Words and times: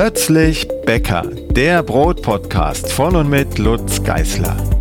Plötzlich 0.00 0.68
Bäcker, 0.86 1.24
der 1.50 1.82
Brotpodcast 1.82 2.92
von 2.92 3.16
und 3.16 3.28
mit 3.28 3.58
Lutz 3.58 4.00
Geißler. 4.04 4.77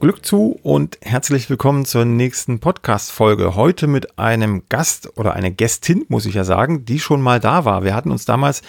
Glück 0.00 0.24
zu 0.24 0.56
und 0.62 0.96
herzlich 1.02 1.50
willkommen 1.50 1.84
zur 1.84 2.04
nächsten 2.04 2.60
Podcast-Folge. 2.60 3.56
Heute 3.56 3.88
mit 3.88 4.16
einem 4.16 4.62
Gast 4.68 5.18
oder 5.18 5.32
einer 5.32 5.50
Gästin, 5.50 6.04
muss 6.08 6.24
ich 6.24 6.34
ja 6.34 6.44
sagen, 6.44 6.84
die 6.84 7.00
schon 7.00 7.20
mal 7.20 7.40
da 7.40 7.64
war. 7.64 7.82
Wir 7.82 7.96
hatten 7.96 8.12
uns 8.12 8.24
damals 8.24 8.62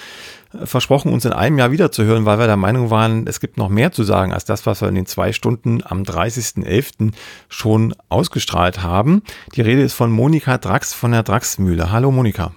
versprochen, 0.63 1.13
uns 1.13 1.25
in 1.25 1.31
einem 1.31 1.59
Jahr 1.59 1.71
wiederzuhören, 1.71 2.25
weil 2.25 2.39
wir 2.39 2.47
der 2.47 2.57
Meinung 2.57 2.89
waren, 2.89 3.27
es 3.27 3.39
gibt 3.39 3.57
noch 3.57 3.69
mehr 3.69 3.91
zu 3.91 4.03
sagen 4.03 4.33
als 4.33 4.45
das, 4.45 4.65
was 4.65 4.81
wir 4.81 4.89
in 4.89 4.95
den 4.95 5.05
zwei 5.05 5.31
Stunden 5.31 5.83
am 5.85 6.01
30.11. 6.01 7.11
schon 7.47 7.93
ausgestrahlt 8.09 8.81
haben. 8.81 9.21
Die 9.53 9.61
Rede 9.61 9.83
ist 9.83 9.93
von 9.93 10.11
Monika 10.11 10.57
Drax 10.57 10.95
von 10.95 11.11
der 11.11 11.21
Draxmühle. 11.21 11.91
Hallo 11.91 12.09
Monika. 12.11 12.53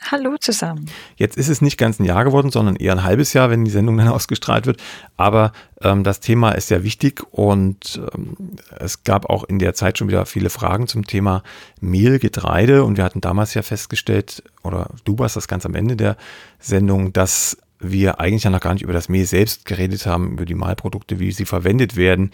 Hallo 0.00 0.36
zusammen. 0.38 0.86
Jetzt 1.16 1.36
ist 1.36 1.48
es 1.48 1.60
nicht 1.60 1.76
ganz 1.76 1.98
ein 1.98 2.04
Jahr 2.04 2.24
geworden, 2.24 2.50
sondern 2.50 2.76
eher 2.76 2.92
ein 2.92 3.02
halbes 3.02 3.32
Jahr, 3.32 3.50
wenn 3.50 3.64
die 3.64 3.70
Sendung 3.70 3.96
dann 3.96 4.08
ausgestrahlt 4.08 4.66
wird. 4.66 4.80
Aber 5.16 5.52
ähm, 5.82 6.04
das 6.04 6.20
Thema 6.20 6.52
ist 6.52 6.68
sehr 6.68 6.84
wichtig 6.84 7.22
und 7.32 8.00
ähm, 8.14 8.36
es 8.78 9.02
gab 9.02 9.28
auch 9.28 9.44
in 9.44 9.58
der 9.58 9.74
Zeit 9.74 9.98
schon 9.98 10.08
wieder 10.08 10.24
viele 10.24 10.50
Fragen 10.50 10.86
zum 10.86 11.04
Thema 11.04 11.42
Mehl, 11.80 12.18
Getreide. 12.18 12.84
Und 12.84 12.96
wir 12.96 13.04
hatten 13.04 13.20
damals 13.20 13.54
ja 13.54 13.62
festgestellt, 13.62 14.44
oder 14.62 14.90
du 15.04 15.18
warst 15.18 15.36
das 15.36 15.48
ganz 15.48 15.66
am 15.66 15.74
Ende 15.74 15.96
der 15.96 16.16
Sendung, 16.60 17.12
dass 17.12 17.58
wir 17.80 18.20
eigentlich 18.20 18.44
ja 18.44 18.50
noch 18.50 18.60
gar 18.60 18.74
nicht 18.74 18.82
über 18.82 18.92
das 18.92 19.08
Mehl 19.08 19.26
selbst 19.26 19.64
geredet 19.64 20.06
haben, 20.06 20.32
über 20.32 20.44
die 20.44 20.54
Mahlprodukte, 20.54 21.18
wie 21.18 21.32
sie 21.32 21.44
verwendet 21.44 21.96
werden. 21.96 22.30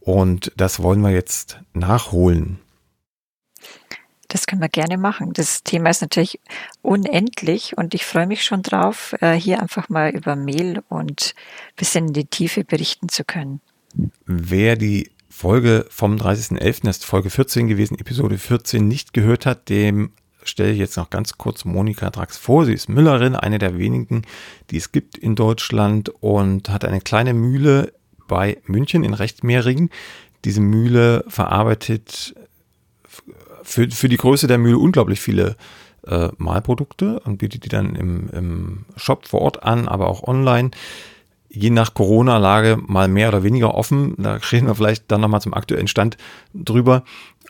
Und 0.00 0.52
das 0.56 0.82
wollen 0.82 1.00
wir 1.00 1.10
jetzt 1.10 1.58
nachholen. 1.74 2.58
Das 4.32 4.46
können 4.46 4.62
wir 4.62 4.70
gerne 4.70 4.96
machen. 4.96 5.34
Das 5.34 5.62
Thema 5.62 5.90
ist 5.90 6.00
natürlich 6.00 6.40
unendlich 6.80 7.76
und 7.76 7.92
ich 7.92 8.06
freue 8.06 8.26
mich 8.26 8.44
schon 8.44 8.62
drauf, 8.62 9.14
äh, 9.20 9.34
hier 9.34 9.60
einfach 9.60 9.90
mal 9.90 10.08
über 10.08 10.36
Mehl 10.36 10.82
und 10.88 11.34
bisschen 11.76 12.06
in 12.06 12.12
die 12.14 12.24
Tiefe 12.24 12.64
berichten 12.64 13.10
zu 13.10 13.24
können. 13.24 13.60
Wer 14.24 14.76
die 14.76 15.10
Folge 15.28 15.84
vom 15.90 16.16
30.11., 16.16 16.84
das 16.84 16.96
ist 16.96 17.04
Folge 17.04 17.28
14 17.28 17.68
gewesen, 17.68 17.98
Episode 17.98 18.38
14, 18.38 18.88
nicht 18.88 19.12
gehört 19.12 19.44
hat, 19.44 19.68
dem 19.68 20.12
stelle 20.44 20.72
ich 20.72 20.78
jetzt 20.78 20.96
noch 20.96 21.10
ganz 21.10 21.36
kurz 21.36 21.66
Monika 21.66 22.08
Drax 22.08 22.38
vor. 22.38 22.64
Sie 22.64 22.72
ist 22.72 22.88
Müllerin, 22.88 23.36
eine 23.36 23.58
der 23.58 23.76
wenigen, 23.76 24.22
die 24.70 24.78
es 24.78 24.92
gibt 24.92 25.18
in 25.18 25.34
Deutschland 25.34 26.08
und 26.20 26.70
hat 26.70 26.86
eine 26.86 27.02
kleine 27.02 27.34
Mühle 27.34 27.92
bei 28.28 28.62
München 28.64 29.04
in 29.04 29.12
Rechtmehringen. 29.12 29.90
Diese 30.46 30.62
Mühle 30.62 31.22
verarbeitet 31.28 32.34
für, 33.62 33.90
für 33.90 34.08
die 34.08 34.16
Größe 34.16 34.46
der 34.46 34.58
Mühle 34.58 34.78
unglaublich 34.78 35.20
viele 35.20 35.56
äh, 36.06 36.28
Malprodukte 36.36 37.20
und 37.20 37.38
bietet 37.38 37.64
die 37.64 37.68
dann 37.68 37.94
im, 37.94 38.28
im 38.30 38.84
Shop 38.96 39.26
vor 39.26 39.42
Ort 39.42 39.62
an, 39.62 39.88
aber 39.88 40.08
auch 40.08 40.22
online. 40.22 40.70
Je 41.48 41.70
nach 41.70 41.94
Corona-Lage 41.94 42.78
mal 42.86 43.08
mehr 43.08 43.28
oder 43.28 43.42
weniger 43.42 43.74
offen. 43.74 44.14
Da 44.18 44.34
reden 44.52 44.66
wir 44.66 44.74
vielleicht 44.74 45.10
dann 45.10 45.20
nochmal 45.20 45.40
zum 45.40 45.54
aktuellen 45.54 45.88
Stand 45.88 46.16
drüber. 46.54 47.04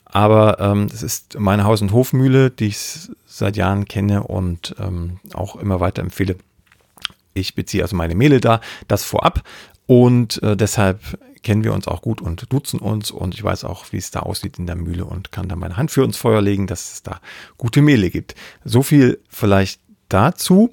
Aber 0.05 0.59
ähm, 0.61 0.89
ist 0.89 1.39
meine 1.39 1.65
Haus- 1.65 1.81
und 1.81 1.93
Hofmühle, 1.93 2.51
die 2.51 2.67
ich 2.67 3.09
seit 3.25 3.57
Jahren 3.57 3.87
kenne 3.87 4.25
und 4.25 4.75
ähm, 4.79 5.21
auch 5.33 5.57
immer 5.57 5.81
weiter 5.81 6.03
empfehle. 6.03 6.37
Ich 7.33 7.55
beziehe 7.55 7.83
also 7.83 7.97
meine 7.97 8.15
Mehle 8.15 8.41
da, 8.41 8.61
das 8.89 9.05
vorab. 9.05 9.43
Und 9.87 10.43
äh, 10.43 10.55
deshalb 10.55 11.01
kennen 11.43 11.65
wir 11.65 11.73
uns 11.73 11.89
auch 11.89 12.03
gut 12.03 12.21
und 12.21 12.53
duzen 12.53 12.81
uns 12.81 13.11
und 13.11 13.35
ich 13.35 13.43
weiß 13.43 13.65
auch, 13.65 13.87
wie 13.93 13.97
es 13.97 14.11
da 14.11 14.21
aussieht 14.21 14.59
in 14.59 14.67
der 14.67 14.77
Mühle 14.77 15.05
und 15.05 15.33
kann 15.33 15.49
da 15.49 15.57
meine 15.57 15.77
Hand 15.77 15.91
für 15.91 16.05
uns 16.05 16.17
Feuer 16.17 16.41
legen, 16.41 16.67
dass 16.67 16.93
es 16.93 17.03
da 17.03 17.21
gute 17.59 17.83
Mehle 17.83 18.11
gibt. 18.11 18.35
So 18.65 18.83
viel 18.83 19.21
vielleicht 19.29 19.81
dazu 20.09 20.73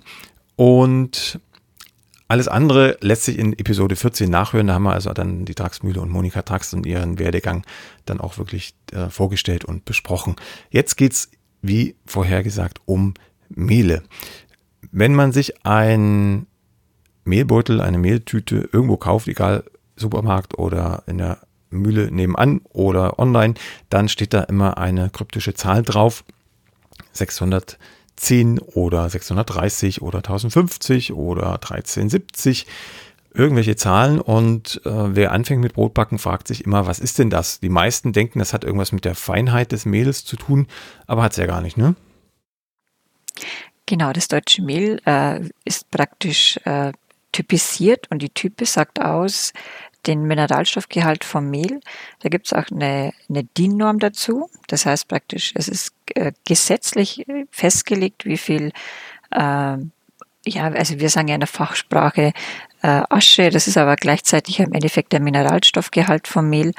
und 0.56 1.40
alles 2.28 2.47
andere 2.47 2.97
lässt 3.02 3.24
sich 3.24 3.40
in 3.40 3.57
Episode 3.57 3.96
14 3.96 4.30
nachhören. 4.30 4.68
Da 4.68 4.75
haben 4.75 4.84
wir 4.84 4.94
also 4.94 5.12
dann 5.13 5.46
die 5.46 5.56
Draxmühle 5.56 6.00
und 6.00 6.12
Monika 6.12 6.44
Drax 6.44 6.75
und 6.75 6.86
ihren 6.86 7.18
Werdegang 7.18 7.66
dann 8.06 8.19
auch 8.19 8.38
wirklich 8.38 8.75
äh, 8.91 9.09
vorgestellt 9.09 9.66
und 9.66 9.84
besprochen. 9.84 10.36
Jetzt 10.69 10.96
geht's, 10.96 11.31
wie 11.63 11.96
vorher 12.06 12.44
gesagt, 12.44 12.81
um 12.86 13.16
Mehle. 13.50 14.03
Wenn 14.91 15.16
man 15.16 15.31
sich 15.31 15.66
ein 15.66 16.46
Mehlbeutel, 17.25 17.81
eine 17.81 17.97
Mehltüte 17.97 18.69
irgendwo 18.72 18.97
kauft, 18.97 19.28
egal 19.28 19.63
Supermarkt 20.00 20.58
oder 20.58 21.04
in 21.08 21.18
der 21.18 21.40
Mühle 21.70 22.12
nebenan 22.12 22.62
oder 22.70 23.20
online, 23.20 23.54
dann 23.90 24.10
steht 24.10 24.34
da 24.34 24.42
immer 24.44 24.78
eine 24.78 25.10
kryptische 25.10 25.54
Zahl 25.54 25.84
drauf. 25.84 26.24
610 27.12 28.60
oder 28.60 29.10
630 29.10 30.02
oder 30.02 30.20
1050 30.20 31.14
oder 31.14 31.54
1370 31.54 32.66
irgendwelche 33.34 33.76
Zahlen 33.76 34.20
und 34.20 34.82
äh, 34.86 35.16
wer 35.16 35.32
anfängt 35.32 35.62
mit 35.62 35.74
Brotbacken, 35.74 36.18
fragt 36.18 36.48
sich 36.48 36.66
immer, 36.66 36.88
was 36.88 37.00
ist 37.00 37.20
denn 37.20 37.30
das? 37.30 37.60
Die 37.60 37.70
meisten 37.70 38.12
denken, 38.12 38.40
das 38.40 38.54
hat 38.54 38.64
irgendwas 38.64 38.92
mit 38.92 39.06
der 39.06 39.16
Feinheit 39.16 39.72
des 39.72 39.86
Mehls 39.86 40.26
zu 40.26 40.36
tun, 40.36 40.68
aber 41.06 41.24
hat 41.24 41.34
es 41.34 41.38
ja 41.38 41.46
gar 41.46 41.62
nicht, 41.62 41.78
ne? 41.78 41.96
Genau, 43.86 44.14
das 44.14 44.28
deutsche 44.28 44.62
Mehl 44.62 45.02
äh, 45.06 45.42
ist 45.64 45.90
praktisch 45.92 46.60
äh, 46.66 46.92
typisiert 47.31 48.10
und 48.12 48.22
die 48.22 48.30
Type 48.30 48.66
sagt 48.66 49.02
aus, 49.02 49.54
den 50.08 50.24
Mineralstoffgehalt 50.24 51.24
vom 51.24 51.50
Mehl. 51.50 51.82
Da 52.22 52.30
gibt 52.30 52.48
es 52.48 52.54
auch 52.54 52.70
eine, 52.72 53.14
eine 53.30 53.44
DIN-Norm 53.44 54.00
dazu. 54.00 54.50
Das 54.68 54.86
heißt 54.86 55.08
praktisch, 55.08 55.52
es 55.56 55.68
ist 55.68 55.94
äh, 56.16 56.32
gesetzlich 56.48 57.26
festgelegt, 57.52 58.26
wie 58.26 58.38
viel, 58.38 58.72
äh, 59.32 59.78
ja, 60.46 60.64
also 60.64 61.00
wir 61.00 61.10
sagen 61.10 61.28
ja 61.28 61.36
in 61.36 61.42
der 61.42 61.48
Fachsprache 61.48 62.34
äh, 62.82 63.02
Asche, 63.10 63.50
das 63.50 63.68
ist 63.68 63.78
aber 63.78 63.96
gleichzeitig 63.96 64.60
im 64.60 64.74
Endeffekt 64.74 65.12
der 65.12 65.20
Mineralstoffgehalt 65.20 66.28
vom 66.28 66.50
Mehl. 66.50 66.74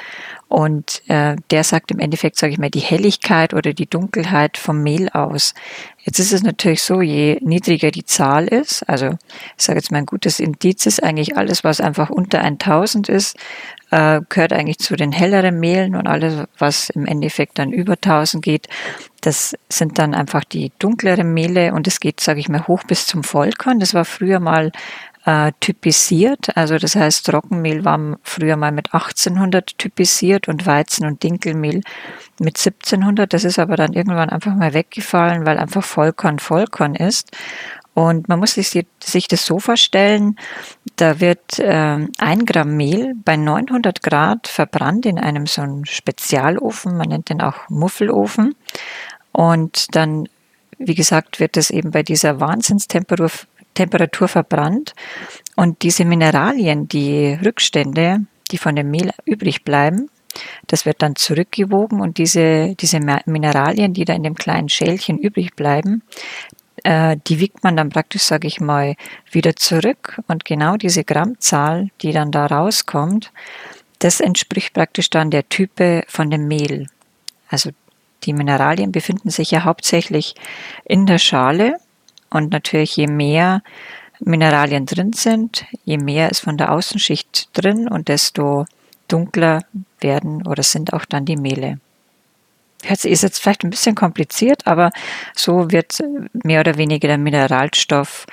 Und 0.48 1.02
äh, 1.08 1.36
der 1.50 1.62
sagt 1.62 1.90
im 1.92 2.00
Endeffekt, 2.00 2.36
sage 2.36 2.52
ich 2.52 2.58
mal, 2.58 2.70
die 2.70 2.80
Helligkeit 2.80 3.54
oder 3.54 3.72
die 3.72 3.86
Dunkelheit 3.86 4.56
vom 4.56 4.82
Mehl 4.82 5.08
aus. 5.10 5.54
Jetzt 5.98 6.18
ist 6.18 6.32
es 6.32 6.42
natürlich 6.42 6.82
so, 6.82 7.02
je 7.02 7.38
niedriger 7.42 7.90
die 7.90 8.04
Zahl 8.04 8.48
ist, 8.48 8.88
also 8.88 9.10
ich 9.56 9.64
sage 9.64 9.78
jetzt 9.78 9.92
mal 9.92 9.98
ein 9.98 10.06
gutes 10.06 10.40
Indiz 10.40 10.86
ist 10.86 11.02
eigentlich 11.02 11.36
alles, 11.36 11.62
was 11.62 11.80
einfach 11.80 12.10
unter 12.10 12.40
1000 12.40 13.08
ist, 13.08 13.36
äh, 13.90 14.20
gehört 14.28 14.52
eigentlich 14.52 14.78
zu 14.78 14.96
den 14.96 15.12
helleren 15.12 15.60
Mehlen 15.60 15.94
und 15.94 16.06
alles, 16.06 16.46
was 16.58 16.90
im 16.90 17.06
Endeffekt 17.06 17.58
dann 17.58 17.72
über 17.72 17.94
1000 17.94 18.42
geht, 18.42 18.68
das 19.20 19.54
sind 19.68 19.98
dann 19.98 20.14
einfach 20.14 20.44
die 20.44 20.72
dunkleren 20.78 21.34
Mehle 21.34 21.74
und 21.74 21.86
es 21.86 22.00
geht, 22.00 22.20
sage 22.20 22.40
ich 22.40 22.48
mal, 22.48 22.66
hoch 22.66 22.84
bis 22.84 23.06
zum 23.06 23.22
Vollkorn. 23.22 23.78
Das 23.78 23.92
war 23.92 24.04
früher 24.04 24.40
mal 24.40 24.72
äh, 25.24 25.52
typisiert. 25.60 26.56
Also 26.56 26.78
das 26.78 26.96
heißt, 26.96 27.26
Trockenmehl 27.26 27.84
war 27.84 28.18
früher 28.22 28.56
mal 28.56 28.72
mit 28.72 28.94
1800 28.94 29.78
typisiert 29.78 30.48
und 30.48 30.66
Weizen- 30.66 31.06
und 31.06 31.22
Dinkelmehl 31.22 31.82
mit 32.38 32.58
1700. 32.58 33.32
Das 33.32 33.44
ist 33.44 33.58
aber 33.58 33.76
dann 33.76 33.92
irgendwann 33.92 34.30
einfach 34.30 34.54
mal 34.54 34.72
weggefallen, 34.72 35.44
weil 35.44 35.58
einfach 35.58 35.84
Vollkorn 35.84 36.38
Vollkorn 36.38 36.94
ist. 36.94 37.30
Und 37.92 38.28
man 38.28 38.38
muss 38.38 38.54
sich, 38.54 38.70
sich 39.02 39.28
das 39.28 39.44
so 39.44 39.58
vorstellen, 39.58 40.36
da 40.96 41.20
wird 41.20 41.58
äh, 41.58 42.06
ein 42.18 42.46
Gramm 42.46 42.76
Mehl 42.76 43.14
bei 43.24 43.36
900 43.36 44.02
Grad 44.02 44.48
verbrannt 44.48 45.06
in 45.06 45.18
einem 45.18 45.46
so 45.46 45.62
einem 45.62 45.84
Spezialofen, 45.84 46.96
man 46.96 47.08
nennt 47.08 47.28
den 47.28 47.42
auch 47.42 47.68
Muffelofen. 47.68 48.54
Und 49.32 49.94
dann, 49.96 50.28
wie 50.78 50.94
gesagt, 50.94 51.40
wird 51.40 51.56
es 51.56 51.70
eben 51.70 51.90
bei 51.90 52.02
dieser 52.02 52.40
Wahnsinnstemperatur 52.40 53.30
Temperatur 53.74 54.28
verbrannt. 54.28 54.94
Und 55.56 55.82
diese 55.82 56.04
Mineralien, 56.04 56.88
die 56.88 57.38
Rückstände, 57.44 58.20
die 58.50 58.58
von 58.58 58.76
dem 58.76 58.90
Mehl 58.90 59.10
übrig 59.24 59.64
bleiben, 59.64 60.10
das 60.66 60.86
wird 60.86 61.02
dann 61.02 61.16
zurückgewogen 61.16 62.00
und 62.00 62.18
diese, 62.18 62.74
diese 62.76 63.00
Mineralien, 63.26 63.92
die 63.92 64.04
da 64.04 64.14
in 64.14 64.22
dem 64.22 64.34
kleinen 64.34 64.68
Schälchen 64.68 65.18
übrig 65.18 65.56
bleiben, 65.56 66.02
äh, 66.84 67.16
die 67.26 67.40
wiegt 67.40 67.62
man 67.62 67.76
dann 67.76 67.90
praktisch, 67.90 68.22
sage 68.22 68.46
ich 68.46 68.60
mal, 68.60 68.94
wieder 69.30 69.56
zurück. 69.56 70.20
Und 70.28 70.44
genau 70.44 70.76
diese 70.76 71.04
Grammzahl, 71.04 71.90
die 72.02 72.12
dann 72.12 72.30
da 72.30 72.46
rauskommt, 72.46 73.32
das 73.98 74.20
entspricht 74.20 74.72
praktisch 74.72 75.10
dann 75.10 75.30
der 75.30 75.48
Type 75.48 76.04
von 76.08 76.30
dem 76.30 76.48
Mehl. 76.48 76.86
Also 77.48 77.70
die 78.22 78.32
Mineralien 78.32 78.92
befinden 78.92 79.30
sich 79.30 79.50
ja 79.50 79.64
hauptsächlich 79.64 80.34
in 80.84 81.06
der 81.06 81.18
Schale 81.18 81.78
und 82.30 82.52
natürlich, 82.52 82.96
je 82.96 83.06
mehr 83.06 83.62
Mineralien 84.20 84.86
drin 84.86 85.12
sind, 85.12 85.64
je 85.84 85.98
mehr 85.98 86.30
ist 86.30 86.40
von 86.40 86.56
der 86.56 86.72
Außenschicht 86.72 87.50
drin 87.52 87.88
und 87.88 88.08
desto 88.08 88.66
dunkler 89.08 89.62
werden 90.00 90.46
oder 90.46 90.62
sind 90.62 90.92
auch 90.92 91.04
dann 91.04 91.24
die 91.24 91.36
Mehle. 91.36 91.80
Ist 92.82 93.04
jetzt 93.04 93.40
vielleicht 93.40 93.64
ein 93.64 93.70
bisschen 93.70 93.94
kompliziert, 93.94 94.66
aber 94.66 94.90
so 95.34 95.70
wird 95.70 95.98
mehr 96.32 96.60
oder 96.60 96.78
weniger 96.78 97.08
der 97.08 97.18
Mineralstoffgehalt 97.18 98.28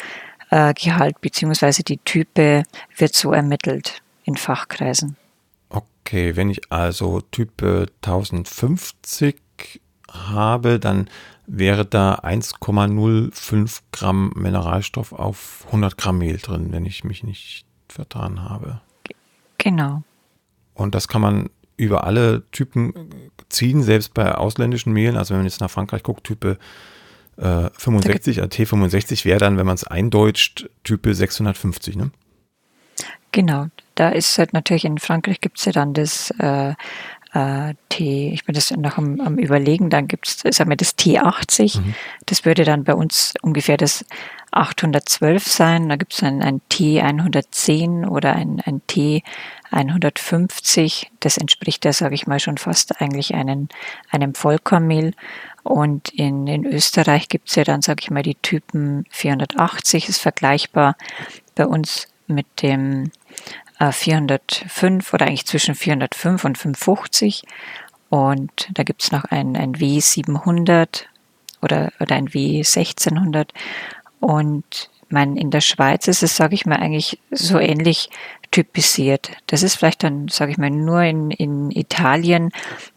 äh, 0.52 1.20
bzw. 1.20 1.84
die 1.84 1.98
Type 1.98 2.64
wird 2.96 3.14
so 3.14 3.34
ermittelt 3.34 4.02
in 4.24 4.38
Fachkreisen. 4.38 5.18
Okay, 5.70 6.38
wenn 6.38 6.50
ich 6.50 6.72
also 6.72 7.20
Type 7.20 7.88
1050 8.02 9.36
habe, 10.10 10.80
dann 10.80 11.10
wäre 11.48 11.86
da 11.86 12.16
1,05 12.16 13.80
Gramm 13.92 14.32
Mineralstoff 14.36 15.14
auf 15.14 15.64
100 15.68 15.98
Gramm 15.98 16.20
Mehl 16.20 16.38
drin, 16.38 16.72
wenn 16.72 16.86
ich 16.86 17.04
mich 17.04 17.24
nicht 17.24 17.66
vertan 17.88 18.44
habe. 18.44 18.82
Genau. 19.58 20.04
Und 20.74 20.94
das 20.94 21.08
kann 21.08 21.22
man 21.22 21.50
über 21.78 22.04
alle 22.04 22.44
Typen 22.52 22.94
ziehen, 23.50 23.82
selbst 23.82 24.14
bei 24.14 24.36
ausländischen 24.36 24.94
Mehlen. 24.94 25.16
Also 25.16 25.32
wenn 25.32 25.40
man 25.40 25.48
jetzt 25.48 25.62
nach 25.62 25.72
Frankreich 25.72 26.04
guckt, 26.04 26.26
Type 26.26 26.58
äh, 27.38 27.70
65, 27.78 28.42
AT65 28.42 29.26
wäre 29.26 29.40
dann, 29.40 29.58
wenn 29.58 29.66
man 29.66 29.76
es 29.76 29.86
eindeutscht, 29.86 30.70
Type 30.84 31.14
650, 31.14 31.96
ne? 31.96 32.12
Genau. 33.32 33.68
Da 33.96 34.10
ist 34.10 34.38
halt 34.38 34.54
natürlich 34.54 34.86
in 34.86 34.98
Frankreich 34.98 35.42
gibt 35.42 35.60
es 35.60 35.66
ja 35.66 35.72
dann 35.72 35.94
das 35.94 36.32
äh, 36.40 36.74
äh, 37.38 37.76
T, 37.90 38.32
ich 38.34 38.46
bin 38.46 38.56
das 38.56 38.72
noch 38.72 38.98
am, 38.98 39.20
am 39.20 39.38
überlegen, 39.38 39.92
dann 39.92 40.08
gibt 40.08 40.28
es, 40.28 40.40
sagen 40.56 40.72
wir, 40.72 40.78
das 40.78 40.98
T80. 40.98 41.80
Mhm. 41.80 41.94
Das 42.26 42.46
würde 42.46 42.64
dann 42.64 42.84
bei 42.84 42.96
uns 42.96 43.36
ungefähr 43.42 43.78
das 43.78 44.04
812 44.52 45.46
sein. 45.46 45.90
Da 45.90 45.98
gibt 45.98 46.14
es 46.14 46.24
ein, 46.24 46.42
ein 46.42 46.62
T110 46.72 48.08
oder 48.08 48.34
ein, 48.34 48.64
ein 48.66 48.82
T150. 48.90 51.10
Das 51.20 51.38
entspricht 51.38 51.86
ja, 51.86 51.94
sage 51.94 52.16
ich 52.16 52.26
mal, 52.26 52.40
schon 52.40 52.58
fast 52.58 53.00
eigentlich 53.02 53.36
einen, 53.36 53.70
einem 54.10 54.34
Vollkornmehl. 54.34 55.14
Und 55.64 56.10
in, 56.10 56.48
in 56.48 56.66
Österreich 56.66 57.30
gibt 57.30 57.50
es 57.50 57.56
ja 57.56 57.64
dann, 57.64 57.84
sage 57.84 58.00
ich 58.02 58.10
mal, 58.10 58.24
die 58.24 58.34
Typen 58.36 59.06
480, 59.12 60.10
ist 60.10 60.22
vergleichbar 60.22 60.98
bei 61.56 61.68
uns 61.68 62.08
mit 62.26 62.48
dem 62.62 63.12
405 63.80 65.12
äh, 65.12 65.16
oder 65.16 65.26
eigentlich 65.26 65.46
zwischen 65.46 65.76
405 65.76 66.46
und 66.46 66.58
550. 66.58 67.44
Und 68.10 68.70
da 68.74 68.84
gibt 68.84 69.04
es 69.04 69.12
noch 69.12 69.26
ein, 69.26 69.56
ein 69.56 69.76
W700 69.76 71.04
oder, 71.62 71.92
oder 72.00 72.16
ein 72.16 72.30
W1600. 72.30 73.50
Und 74.20 74.90
mein, 75.10 75.38
in 75.38 75.52
der 75.52 75.62
Schweiz 75.62 76.08
ist 76.08 76.24
es, 76.24 76.36
sage 76.36 76.56
ich 76.56 76.66
mal, 76.66 76.78
eigentlich 76.78 77.20
so 77.32 77.60
ähnlich 77.60 78.10
typisiert. 78.52 79.32
Das 79.48 79.64
ist 79.64 79.76
vielleicht 79.76 80.04
dann, 80.04 80.28
sage 80.28 80.52
ich 80.52 80.58
mal, 80.58 80.70
nur 80.70 81.02
in, 81.04 81.32
in 81.32 81.72
Italien 81.72 82.52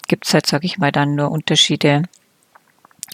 gibt 0.08 0.26
es 0.26 0.34
halt, 0.34 0.46
sage 0.46 0.66
ich 0.66 0.78
mal, 0.78 0.92
dann 0.92 1.14
nur 1.14 1.30
Unterschiede. 1.30 2.02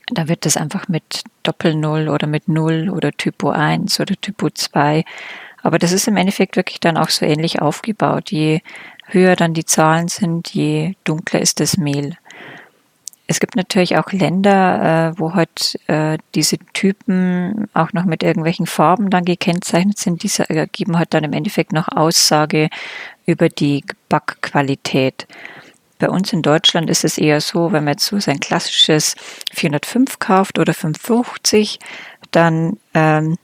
Da 0.08 0.28
wird 0.28 0.46
das 0.46 0.56
einfach 0.56 0.88
mit 0.88 1.24
Doppel-Null 1.42 2.08
oder 2.08 2.26
mit 2.26 2.48
Null 2.48 2.90
oder 2.90 3.12
Typo 3.12 3.50
1 3.50 3.98
oder 4.00 4.14
Typo 4.20 4.50
2 4.50 5.04
aber 5.66 5.80
das 5.80 5.90
ist 5.90 6.06
im 6.06 6.16
Endeffekt 6.16 6.54
wirklich 6.54 6.78
dann 6.78 6.96
auch 6.96 7.10
so 7.10 7.26
ähnlich 7.26 7.60
aufgebaut. 7.60 8.30
Je 8.30 8.60
höher 9.06 9.34
dann 9.34 9.52
die 9.52 9.64
Zahlen 9.64 10.06
sind, 10.06 10.54
je 10.54 10.94
dunkler 11.02 11.40
ist 11.40 11.58
das 11.58 11.76
Mehl. 11.76 12.16
Es 13.26 13.40
gibt 13.40 13.56
natürlich 13.56 13.96
auch 13.96 14.12
Länder, 14.12 15.10
äh, 15.16 15.18
wo 15.18 15.34
halt 15.34 15.80
äh, 15.88 16.18
diese 16.36 16.58
Typen 16.72 17.68
auch 17.74 17.92
noch 17.92 18.04
mit 18.04 18.22
irgendwelchen 18.22 18.66
Farben 18.66 19.10
dann 19.10 19.24
gekennzeichnet 19.24 19.98
sind. 19.98 20.22
Diese 20.22 20.44
geben 20.70 20.96
halt 20.96 21.12
dann 21.12 21.24
im 21.24 21.32
Endeffekt 21.32 21.72
noch 21.72 21.88
Aussage 21.88 22.68
über 23.26 23.48
die 23.48 23.84
Backqualität. 24.08 25.26
Bei 25.98 26.08
uns 26.08 26.32
in 26.32 26.42
Deutschland 26.42 26.90
ist 26.90 27.02
es 27.02 27.18
eher 27.18 27.40
so, 27.40 27.72
wenn 27.72 27.82
man 27.82 27.94
jetzt 27.94 28.06
so 28.06 28.20
sein 28.20 28.38
klassisches 28.38 29.16
405 29.52 30.20
kauft 30.20 30.60
oder 30.60 30.74
550, 30.74 31.80
dann 32.30 32.76
ähm, 32.94 33.36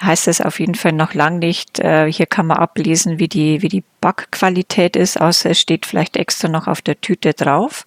heißt 0.00 0.28
es 0.28 0.40
auf 0.40 0.60
jeden 0.60 0.74
Fall 0.74 0.92
noch 0.92 1.14
lang 1.14 1.38
nicht. 1.38 1.80
Äh, 1.80 2.10
hier 2.12 2.26
kann 2.26 2.46
man 2.46 2.58
ablesen, 2.58 3.18
wie 3.18 3.28
die, 3.28 3.62
wie 3.62 3.68
die 3.68 3.84
Backqualität 4.00 4.96
ist, 4.96 5.20
außer 5.20 5.50
es 5.50 5.60
steht 5.60 5.86
vielleicht 5.86 6.16
extra 6.16 6.48
noch 6.48 6.66
auf 6.66 6.82
der 6.82 7.00
Tüte 7.00 7.32
drauf. 7.32 7.84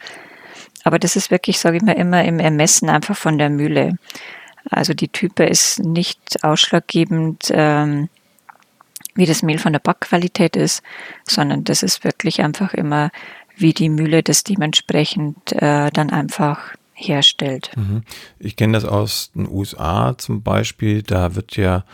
Aber 0.83 0.97
das 0.97 1.15
ist 1.15 1.29
wirklich, 1.29 1.59
sage 1.59 1.77
ich 1.77 1.83
mal, 1.83 1.93
immer 1.93 2.23
im 2.25 2.39
Ermessen 2.39 2.89
einfach 2.89 3.15
von 3.15 3.37
der 3.37 3.49
Mühle. 3.49 3.97
Also 4.69 4.93
die 4.93 5.07
Type 5.09 5.43
ist 5.43 5.79
nicht 5.79 6.43
ausschlaggebend, 6.43 7.51
ähm, 7.51 8.09
wie 9.15 9.25
das 9.25 9.43
Mehl 9.43 9.59
von 9.59 9.73
der 9.73 9.79
Backqualität 9.79 10.55
ist, 10.55 10.81
sondern 11.23 11.63
das 11.63 11.83
ist 11.83 12.03
wirklich 12.03 12.41
einfach 12.41 12.73
immer, 12.73 13.11
wie 13.55 13.73
die 13.73 13.89
Mühle 13.89 14.23
das 14.23 14.43
dementsprechend 14.43 15.51
äh, 15.53 15.89
dann 15.91 16.09
einfach 16.09 16.75
herstellt. 16.99 17.71
Mhm. 17.75 18.03
Ich 18.39 18.55
kenne 18.55 18.73
das 18.73 18.85
aus 18.85 19.31
den 19.33 19.49
USA 19.49 20.17
zum 20.17 20.43
Beispiel. 20.43 21.01
Da 21.01 21.35
wird 21.35 21.55
ja 21.55 21.85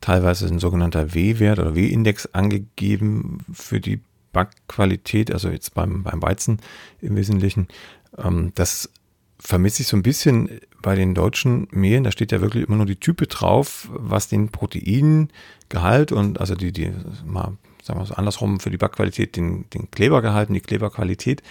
teilweise 0.00 0.46
ein 0.46 0.58
sogenannter 0.58 1.14
W-Wert 1.14 1.58
oder 1.58 1.74
W-Index 1.74 2.26
angegeben 2.32 3.38
für 3.52 3.80
die 3.80 4.00
Backqualität, 4.32 5.32
also 5.32 5.48
jetzt 5.48 5.74
beim, 5.74 6.02
beim 6.02 6.22
Weizen 6.22 6.60
im 7.00 7.16
Wesentlichen. 7.16 7.68
Ähm, 8.16 8.52
das 8.54 8.90
vermisse 9.38 9.82
ich 9.82 9.88
so 9.88 9.96
ein 9.96 10.02
bisschen 10.02 10.60
bei 10.82 10.94
den 10.94 11.14
deutschen 11.14 11.66
Mehlen. 11.70 12.04
Da 12.04 12.12
steht 12.12 12.32
ja 12.32 12.40
wirklich 12.40 12.66
immer 12.66 12.76
nur 12.76 12.86
die 12.86 12.96
Type 12.96 13.26
drauf, 13.26 13.88
was 13.92 14.28
den 14.28 14.50
Proteingehalt 14.50 16.12
und 16.12 16.40
also 16.40 16.54
die, 16.54 16.72
die 16.72 16.92
mal 17.24 17.56
sagen 17.82 17.98
wir 17.98 18.06
so 18.06 18.14
andersrum 18.14 18.60
für 18.60 18.70
die 18.70 18.76
Backqualität 18.76 19.36
den, 19.36 19.68
den 19.70 19.90
Klebergehalt 19.90 20.48
und 20.48 20.54
die 20.54 20.60
Kleberqualität 20.60 21.42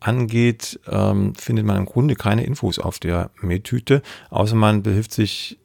angeht, 0.00 0.80
ähm, 0.88 1.34
findet 1.34 1.66
man 1.66 1.76
im 1.76 1.86
Grunde 1.86 2.14
keine 2.14 2.44
Infos 2.44 2.78
auf 2.78 2.98
der 2.98 3.30
Mehltüte, 3.40 4.02
außer 4.30 4.54
man 4.54 4.82
behilft 4.82 5.12
sich 5.12 5.58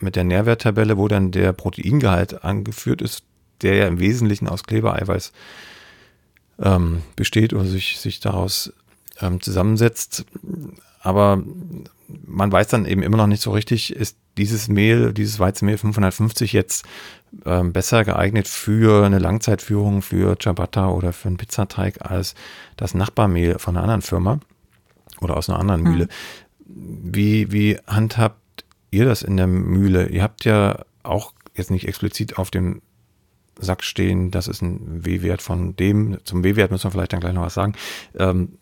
mit 0.00 0.16
der 0.16 0.24
Nährwerttabelle, 0.24 0.98
wo 0.98 1.08
dann 1.08 1.30
der 1.30 1.52
Proteingehalt 1.52 2.44
angeführt 2.44 3.02
ist, 3.02 3.24
der 3.62 3.74
ja 3.74 3.86
im 3.86 4.00
Wesentlichen 4.00 4.48
aus 4.48 4.64
Klebereiweiß 4.64 5.32
ähm, 6.60 7.02
besteht 7.16 7.52
oder 7.52 7.64
sich, 7.64 7.98
sich 7.98 8.20
daraus 8.20 8.72
ähm, 9.20 9.40
zusammensetzt. 9.40 10.26
Aber 11.00 11.42
man 12.26 12.52
weiß 12.52 12.68
dann 12.68 12.86
eben 12.86 13.02
immer 13.02 13.16
noch 13.16 13.26
nicht 13.26 13.42
so 13.42 13.52
richtig, 13.52 13.94
ist 13.94 14.16
dieses 14.36 14.68
Mehl, 14.68 15.12
dieses 15.12 15.38
Weizenmehl 15.38 15.78
550 15.78 16.52
jetzt 16.52 16.84
ähm, 17.44 17.72
besser 17.72 18.04
geeignet 18.04 18.48
für 18.48 19.04
eine 19.04 19.18
Langzeitführung 19.18 20.02
für 20.02 20.36
Ciabatta 20.38 20.88
oder 20.88 21.12
für 21.12 21.28
einen 21.28 21.36
Pizzateig 21.36 22.08
als 22.08 22.34
das 22.76 22.94
Nachbarmehl 22.94 23.58
von 23.58 23.76
einer 23.76 23.82
anderen 23.84 24.02
Firma 24.02 24.40
oder 25.20 25.36
aus 25.36 25.48
einer 25.48 25.58
anderen 25.58 25.84
hm. 25.84 25.92
Mühle. 25.92 26.08
Wie, 26.66 27.52
wie 27.52 27.78
handhabt 27.86 28.64
ihr 28.90 29.04
das 29.04 29.22
in 29.22 29.36
der 29.36 29.46
Mühle? 29.46 30.08
Ihr 30.08 30.22
habt 30.22 30.44
ja 30.44 30.84
auch 31.02 31.32
jetzt 31.54 31.70
nicht 31.70 31.86
explizit 31.86 32.38
auf 32.38 32.50
dem 32.50 32.82
Sack 33.58 33.84
stehen, 33.84 34.32
das 34.32 34.48
ist 34.48 34.62
ein 34.62 35.04
W-Wert 35.04 35.40
von 35.40 35.76
dem. 35.76 36.18
Zum 36.24 36.42
W-Wert 36.42 36.72
müssen 36.72 36.84
wir 36.84 36.90
vielleicht 36.90 37.12
dann 37.12 37.20
gleich 37.20 37.34
noch 37.34 37.42
was 37.42 37.54
sagen. 37.54 37.74
Ähm, 38.18 38.58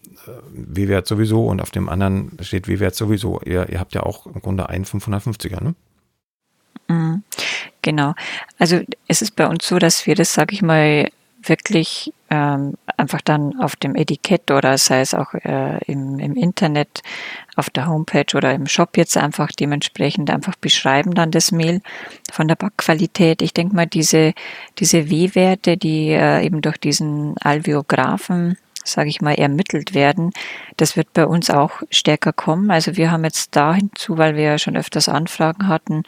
W-Wert 0.53 1.07
sowieso 1.07 1.47
und 1.47 1.63
auf 1.63 1.71
dem 1.71 1.89
anderen 1.89 2.37
steht 2.43 2.69
W-Wert 2.69 2.95
sowieso. 2.95 3.41
Ihr, 3.41 3.71
ihr 3.71 3.81
habt 3.81 3.95
ja 3.95 4.03
auch 4.03 4.27
im 4.27 4.41
Grunde 4.43 4.69
einen 4.69 4.85
550er, 4.85 5.63
ne? 5.63 5.75
Mhm. 6.89 7.23
Genau. 7.83 8.15
Also 8.59 8.81
es 9.09 9.23
ist 9.23 9.37
bei 9.37 9.47
uns 9.47 9.67
so, 9.67 9.79
dass 9.79 10.07
wir 10.07 10.15
das, 10.15 10.33
sage 10.33 10.55
ich 10.55 10.63
mal, 10.63 11.11
wirklich 11.45 12.13
ähm, 12.31 12.75
einfach 12.97 13.21
dann 13.21 13.61
auf 13.61 13.77
dem 13.77 13.97
Etikett 13.97 14.51
oder 14.51 14.79
sei 14.79 15.01
es 15.01 15.15
auch 15.15 15.35
äh, 15.35 15.79
im, 15.87 16.19
im 16.19 16.37
Internet, 16.37 17.03
auf 17.57 17.69
der 17.69 17.87
Homepage 17.87 18.35
oder 18.37 18.55
im 18.55 18.67
Shop 18.67 18.97
jetzt 18.97 19.17
einfach 19.17 19.49
dementsprechend 19.49 20.31
einfach 20.31 20.55
beschreiben 20.57 21.15
dann 21.15 21.31
das 21.31 21.53
Mehl 21.53 21.83
von 22.33 22.49
der 22.49 22.57
Backqualität. 22.57 23.43
Ich 23.43 23.53
denke 23.53 23.75
mal, 23.77 23.87
diese, 23.87 24.33
diese 24.79 25.11
W-Werte, 25.11 25.77
die 25.77 26.11
äh, 26.11 26.45
eben 26.45 26.63
durch 26.63 26.79
diesen 26.79 27.37
Alveographen 27.39 28.57
sage 28.85 29.09
ich 29.11 29.21
mal, 29.21 29.35
ermittelt 29.35 29.95
werden. 29.95 30.33
Das 30.77 30.97
wird 30.97 31.13
bei 31.13 31.25
uns 31.25 31.51
auch 31.51 31.83
stärker 31.91 32.33
kommen. 32.33 32.71
Also 32.73 32.97
wir 32.97 33.13
haben 33.13 33.23
jetzt 33.25 33.55
da 33.55 33.75
hinzu, 33.75 34.19
weil 34.19 34.35
wir 34.35 34.43
ja 34.43 34.59
schon 34.59 34.77
öfters 34.77 35.09
Anfragen 35.09 35.69
hatten 35.69 36.03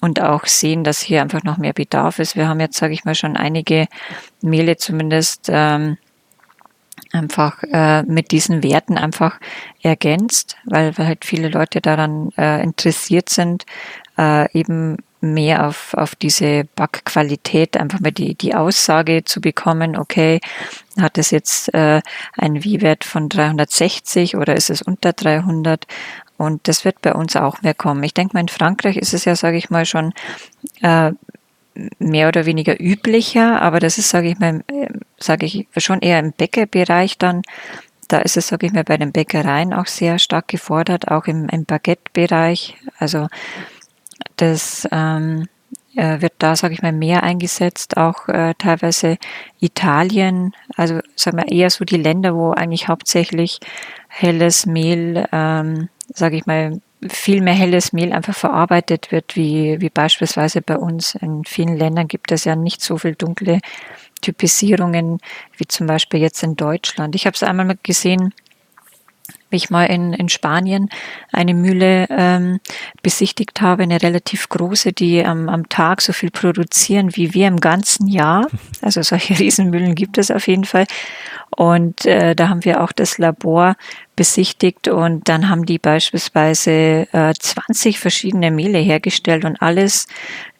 und 0.00 0.20
auch 0.22 0.46
sehen, 0.46 0.84
dass 0.84 1.00
hier 1.00 1.22
einfach 1.22 1.42
noch 1.42 1.58
mehr 1.58 1.72
Bedarf 1.72 2.18
ist. 2.18 2.36
Wir 2.36 2.48
haben 2.48 2.60
jetzt, 2.60 2.76
sage 2.76 2.94
ich 2.94 3.04
mal, 3.04 3.14
schon 3.14 3.36
einige 3.36 3.86
Mehle 4.40 4.76
zumindest 4.76 5.48
ähm, 5.48 5.98
einfach 7.12 7.62
äh, 7.64 8.02
mit 8.02 8.30
diesen 8.30 8.62
Werten 8.62 8.98
einfach 8.98 9.38
ergänzt, 9.82 10.56
weil, 10.64 10.96
halt 10.96 11.24
viele 11.24 11.48
Leute 11.48 11.80
daran 11.80 12.30
äh, 12.36 12.62
interessiert 12.62 13.28
sind, 13.28 13.64
äh, 14.18 14.50
eben 14.58 14.98
mehr 15.20 15.66
auf, 15.66 15.94
auf 15.94 16.14
diese 16.14 16.64
Backqualität, 16.76 17.76
einfach 17.76 18.00
mal 18.00 18.12
die, 18.12 18.34
die 18.34 18.54
Aussage 18.54 19.24
zu 19.24 19.40
bekommen, 19.40 19.96
okay, 19.96 20.40
hat 21.00 21.18
es 21.18 21.30
jetzt 21.30 21.74
äh, 21.74 22.00
einen 22.36 22.64
W-Wert 22.64 23.04
von 23.04 23.28
360 23.28 24.36
oder 24.36 24.54
ist 24.54 24.70
es 24.70 24.82
unter 24.82 25.12
300? 25.12 25.86
Und 26.38 26.68
das 26.68 26.84
wird 26.84 27.02
bei 27.02 27.12
uns 27.12 27.36
auch 27.36 27.62
mehr 27.62 27.74
kommen. 27.74 28.02
Ich 28.04 28.14
denke 28.14 28.34
mal, 28.34 28.40
in 28.40 28.48
Frankreich 28.48 28.96
ist 28.96 29.12
es 29.12 29.24
ja, 29.24 29.36
sage 29.36 29.58
ich 29.58 29.70
mal, 29.70 29.84
schon 29.84 30.14
äh, 30.80 31.12
mehr 31.98 32.28
oder 32.28 32.46
weniger 32.46 32.80
üblicher, 32.80 33.60
aber 33.60 33.80
das 33.80 33.98
ist, 33.98 34.08
sage 34.08 34.28
ich 34.28 34.38
mal, 34.38 34.62
äh, 34.68 34.88
sage 35.18 35.46
ich 35.46 35.66
schon 35.76 36.00
eher 36.00 36.20
im 36.20 36.32
Bäckerbereich 36.32 37.18
dann. 37.18 37.42
Da 38.08 38.18
ist 38.18 38.36
es, 38.36 38.48
sage 38.48 38.66
ich 38.66 38.72
mal, 38.72 38.84
bei 38.84 38.96
den 38.96 39.12
Bäckereien 39.12 39.74
auch 39.74 39.86
sehr 39.86 40.18
stark 40.18 40.48
gefordert, 40.48 41.08
auch 41.08 41.26
im, 41.26 41.48
im 41.48 41.64
Baguette-Bereich. 41.64 42.76
Also 42.98 43.26
das 44.36 44.88
ähm, 44.92 45.48
äh, 45.94 46.20
wird 46.20 46.34
da, 46.38 46.56
sage 46.56 46.74
ich 46.74 46.82
mal, 46.82 46.92
mehr 46.92 47.22
eingesetzt, 47.22 47.96
auch 47.96 48.28
äh, 48.28 48.54
teilweise 48.56 49.18
Italien, 49.60 50.54
also 50.76 51.00
sagen 51.16 51.38
wir 51.38 51.50
eher 51.50 51.70
so 51.70 51.84
die 51.84 51.96
Länder, 51.96 52.34
wo 52.34 52.52
eigentlich 52.52 52.88
hauptsächlich 52.88 53.58
helles 54.08 54.64
Mehl 54.64 55.26
ähm, 55.32 55.88
sage 56.14 56.36
ich 56.36 56.46
mal, 56.46 56.80
viel 57.06 57.40
mehr 57.42 57.54
helles 57.54 57.92
Mehl 57.92 58.12
einfach 58.12 58.34
verarbeitet 58.34 59.12
wird, 59.12 59.36
wie, 59.36 59.80
wie 59.80 59.90
beispielsweise 59.90 60.62
bei 60.62 60.76
uns. 60.76 61.14
In 61.14 61.44
vielen 61.44 61.76
Ländern 61.76 62.08
gibt 62.08 62.32
es 62.32 62.44
ja 62.44 62.56
nicht 62.56 62.82
so 62.82 62.98
viel 62.98 63.14
dunkle 63.14 63.60
Typisierungen 64.20 65.20
wie 65.56 65.66
zum 65.66 65.86
Beispiel 65.86 66.20
jetzt 66.20 66.42
in 66.42 66.56
Deutschland. 66.56 67.14
Ich 67.14 67.26
habe 67.26 67.34
es 67.34 67.42
einmal 67.42 67.78
gesehen, 67.82 68.34
wie 69.50 69.56
ich 69.56 69.70
mal 69.70 69.86
in, 69.86 70.12
in 70.12 70.28
Spanien 70.28 70.90
eine 71.32 71.54
Mühle 71.54 72.06
ähm, 72.10 72.60
besichtigt 73.02 73.60
habe, 73.60 73.84
eine 73.84 74.02
relativ 74.02 74.48
große, 74.48 74.92
die 74.92 75.24
am, 75.24 75.48
am 75.48 75.68
Tag 75.68 76.02
so 76.02 76.12
viel 76.12 76.30
produzieren 76.30 77.16
wie 77.16 77.32
wir 77.32 77.46
im 77.46 77.60
ganzen 77.60 78.08
Jahr. 78.08 78.48
Also 78.82 79.02
solche 79.02 79.34
Riesenmühlen 79.38 79.94
gibt 79.94 80.18
es 80.18 80.30
auf 80.30 80.46
jeden 80.48 80.64
Fall. 80.64 80.86
Und 81.58 82.06
äh, 82.06 82.36
da 82.36 82.50
haben 82.50 82.64
wir 82.64 82.84
auch 82.84 82.92
das 82.92 83.18
Labor 83.18 83.74
besichtigt 84.14 84.86
und 84.86 85.28
dann 85.28 85.48
haben 85.48 85.66
die 85.66 85.80
beispielsweise 85.80 87.08
äh, 87.10 87.34
20 87.36 87.98
verschiedene 87.98 88.52
Mehle 88.52 88.78
hergestellt 88.78 89.44
und 89.44 89.60
alles 89.60 90.06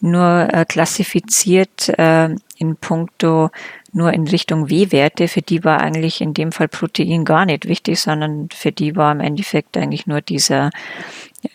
nur 0.00 0.48
äh, 0.52 0.64
klassifiziert 0.64 1.88
äh, 1.90 2.30
in 2.56 2.74
puncto 2.74 3.50
nur 3.92 4.12
in 4.12 4.26
Richtung 4.26 4.70
W-Werte. 4.70 5.28
Für 5.28 5.40
die 5.40 5.62
war 5.62 5.80
eigentlich 5.80 6.20
in 6.20 6.34
dem 6.34 6.50
Fall 6.50 6.66
Protein 6.66 7.24
gar 7.24 7.46
nicht 7.46 7.68
wichtig, 7.68 8.00
sondern 8.00 8.48
für 8.52 8.72
die 8.72 8.96
war 8.96 9.12
im 9.12 9.20
Endeffekt 9.20 9.76
eigentlich 9.76 10.08
nur 10.08 10.20
dieser, 10.20 10.70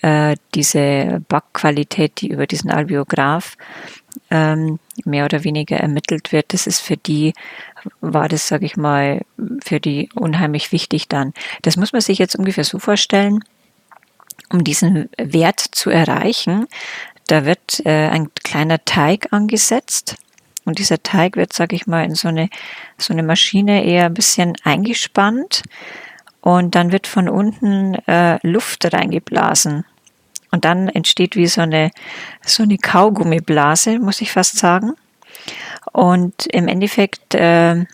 äh, 0.01 0.37
diese 0.55 1.21
Backqualität, 1.27 2.21
die 2.21 2.29
über 2.29 2.47
diesen 2.47 2.71
Albiograph 2.71 3.57
ähm, 4.29 4.79
mehr 5.05 5.25
oder 5.25 5.43
weniger 5.43 5.77
ermittelt 5.77 6.31
wird. 6.31 6.53
Das 6.53 6.67
ist 6.67 6.81
für 6.81 6.97
die, 6.97 7.33
war 8.01 8.29
das, 8.29 8.47
sage 8.47 8.65
ich 8.65 8.77
mal, 8.77 9.21
für 9.63 9.79
die 9.79 10.09
unheimlich 10.15 10.71
wichtig 10.71 11.07
dann. 11.07 11.33
Das 11.61 11.77
muss 11.77 11.93
man 11.93 12.01
sich 12.01 12.19
jetzt 12.19 12.35
ungefähr 12.35 12.63
so 12.63 12.79
vorstellen, 12.79 13.43
um 14.49 14.63
diesen 14.63 15.09
Wert 15.17 15.59
zu 15.59 15.89
erreichen, 15.89 16.67
da 17.27 17.45
wird 17.45 17.85
äh, 17.85 18.09
ein 18.09 18.29
kleiner 18.43 18.83
Teig 18.85 19.31
angesetzt 19.31 20.17
und 20.65 20.79
dieser 20.79 21.01
Teig 21.01 21.35
wird, 21.35 21.53
sage 21.53 21.75
ich 21.75 21.87
mal, 21.87 22.05
in 22.05 22.15
so 22.15 22.27
eine, 22.27 22.49
so 22.97 23.13
eine 23.13 23.23
Maschine 23.23 23.85
eher 23.85 24.05
ein 24.05 24.13
bisschen 24.13 24.53
eingespannt 24.63 25.63
und 26.41 26.75
dann 26.75 26.91
wird 26.91 27.07
von 27.07 27.29
unten 27.29 27.95
äh, 28.07 28.39
Luft 28.45 28.91
reingeblasen. 28.93 29.85
Und 30.53 30.65
dann 30.65 30.87
entsteht 30.87 31.35
wie 31.35 31.47
so 31.47 31.61
eine, 31.61 31.89
so 32.45 32.61
eine 32.61 32.77
Kaugummiblase, 32.77 33.97
muss 33.97 34.21
ich 34.21 34.31
fast 34.31 34.59
sagen. 34.59 34.93
Und 35.91 36.45
im 36.45 36.67
Endeffekt, 36.67 37.33
äh, 37.33 37.85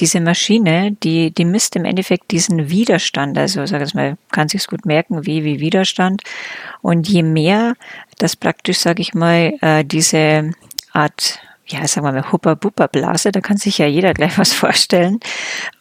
diese 0.00 0.20
Maschine, 0.20 0.96
die, 1.04 1.30
die 1.30 1.44
misst 1.44 1.76
im 1.76 1.84
Endeffekt 1.84 2.32
diesen 2.32 2.68
Widerstand. 2.68 3.38
Also, 3.38 3.64
sag 3.66 3.82
ich 3.82 3.94
mal, 3.94 4.16
kann 4.32 4.48
sich's 4.48 4.66
gut 4.66 4.86
merken, 4.86 5.24
wie, 5.24 5.44
wie 5.44 5.60
Widerstand. 5.60 6.22
Und 6.82 7.08
je 7.08 7.22
mehr 7.22 7.74
das 8.18 8.34
praktisch, 8.34 8.78
sage 8.80 9.00
ich 9.00 9.14
mal, 9.14 9.54
äh, 9.60 9.84
diese 9.84 10.50
Art 10.92 11.38
ja, 11.70 11.86
sagen 11.86 12.06
wir 12.06 12.12
mal, 12.12 12.32
Huppa-Buppa-Blase, 12.32 13.30
da 13.30 13.40
kann 13.40 13.58
sich 13.58 13.78
ja 13.78 13.86
jeder 13.86 14.14
gleich 14.14 14.36
was 14.36 14.52
vorstellen. 14.52 15.20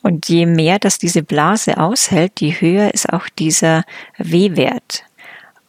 Und 0.04 0.30
je 0.30 0.46
mehr 0.46 0.78
das 0.78 1.00
diese 1.00 1.24
Blase 1.24 1.78
aushält, 1.78 2.40
je 2.40 2.52
höher 2.52 2.94
ist 2.94 3.12
auch 3.12 3.30
dieser 3.30 3.84
W-Wert. 4.18 5.07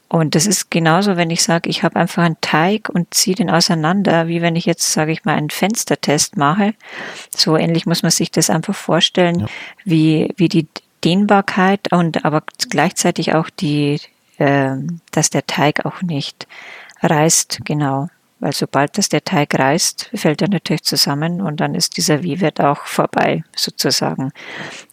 Und 0.09 0.35
das 0.35 0.47
ist 0.47 0.71
genauso, 0.71 1.17
wenn 1.17 1.31
ich 1.31 1.43
sage, 1.43 1.69
ich 1.69 1.83
habe 1.83 1.97
einfach 1.97 2.23
einen 2.23 2.41
Teig 2.41 2.88
und 2.88 3.12
ziehe 3.12 3.37
den 3.37 3.50
auseinander, 3.50 4.27
wie 4.27 4.41
wenn 4.41 4.57
ich 4.57 4.65
jetzt, 4.65 4.91
sage 4.91 5.12
ich 5.12 5.25
mal, 5.25 5.35
einen 5.35 5.50
Fenstertest 5.50 6.37
mache. 6.38 6.75
So 7.37 7.57
ähnlich 7.57 7.85
muss 7.85 8.03
man 8.03 8.11
sich 8.11 8.31
das 8.31 8.49
einfach 8.49 8.75
vorstellen, 8.75 9.41
ja. 9.41 9.47
wie, 9.85 10.33
wie 10.37 10.49
die 10.49 10.67
Dehnbarkeit 11.05 11.93
und 11.93 12.25
aber 12.25 12.43
gleichzeitig 12.71 13.35
auch 13.35 13.50
die, 13.50 14.00
äh, 14.38 14.77
dass 15.12 15.29
der 15.29 15.47
Teig 15.47 15.85
auch 15.85 16.00
nicht 16.00 16.47
reißt, 17.03 17.61
genau. 17.65 18.09
Weil 18.40 18.52
sobald 18.52 18.97
das 18.97 19.09
der 19.09 19.25
Teig 19.25 19.59
reißt, 19.59 20.11
fällt 20.14 20.42
er 20.42 20.49
natürlich 20.49 20.85
zusammen 20.85 21.40
und 21.40 21.59
dann 21.59 21.75
ist 21.75 21.97
dieser 21.97 22.23
W-Wert 22.23 22.61
auch 22.61 22.85
vorbei, 22.85 23.42
sozusagen. 23.57 24.30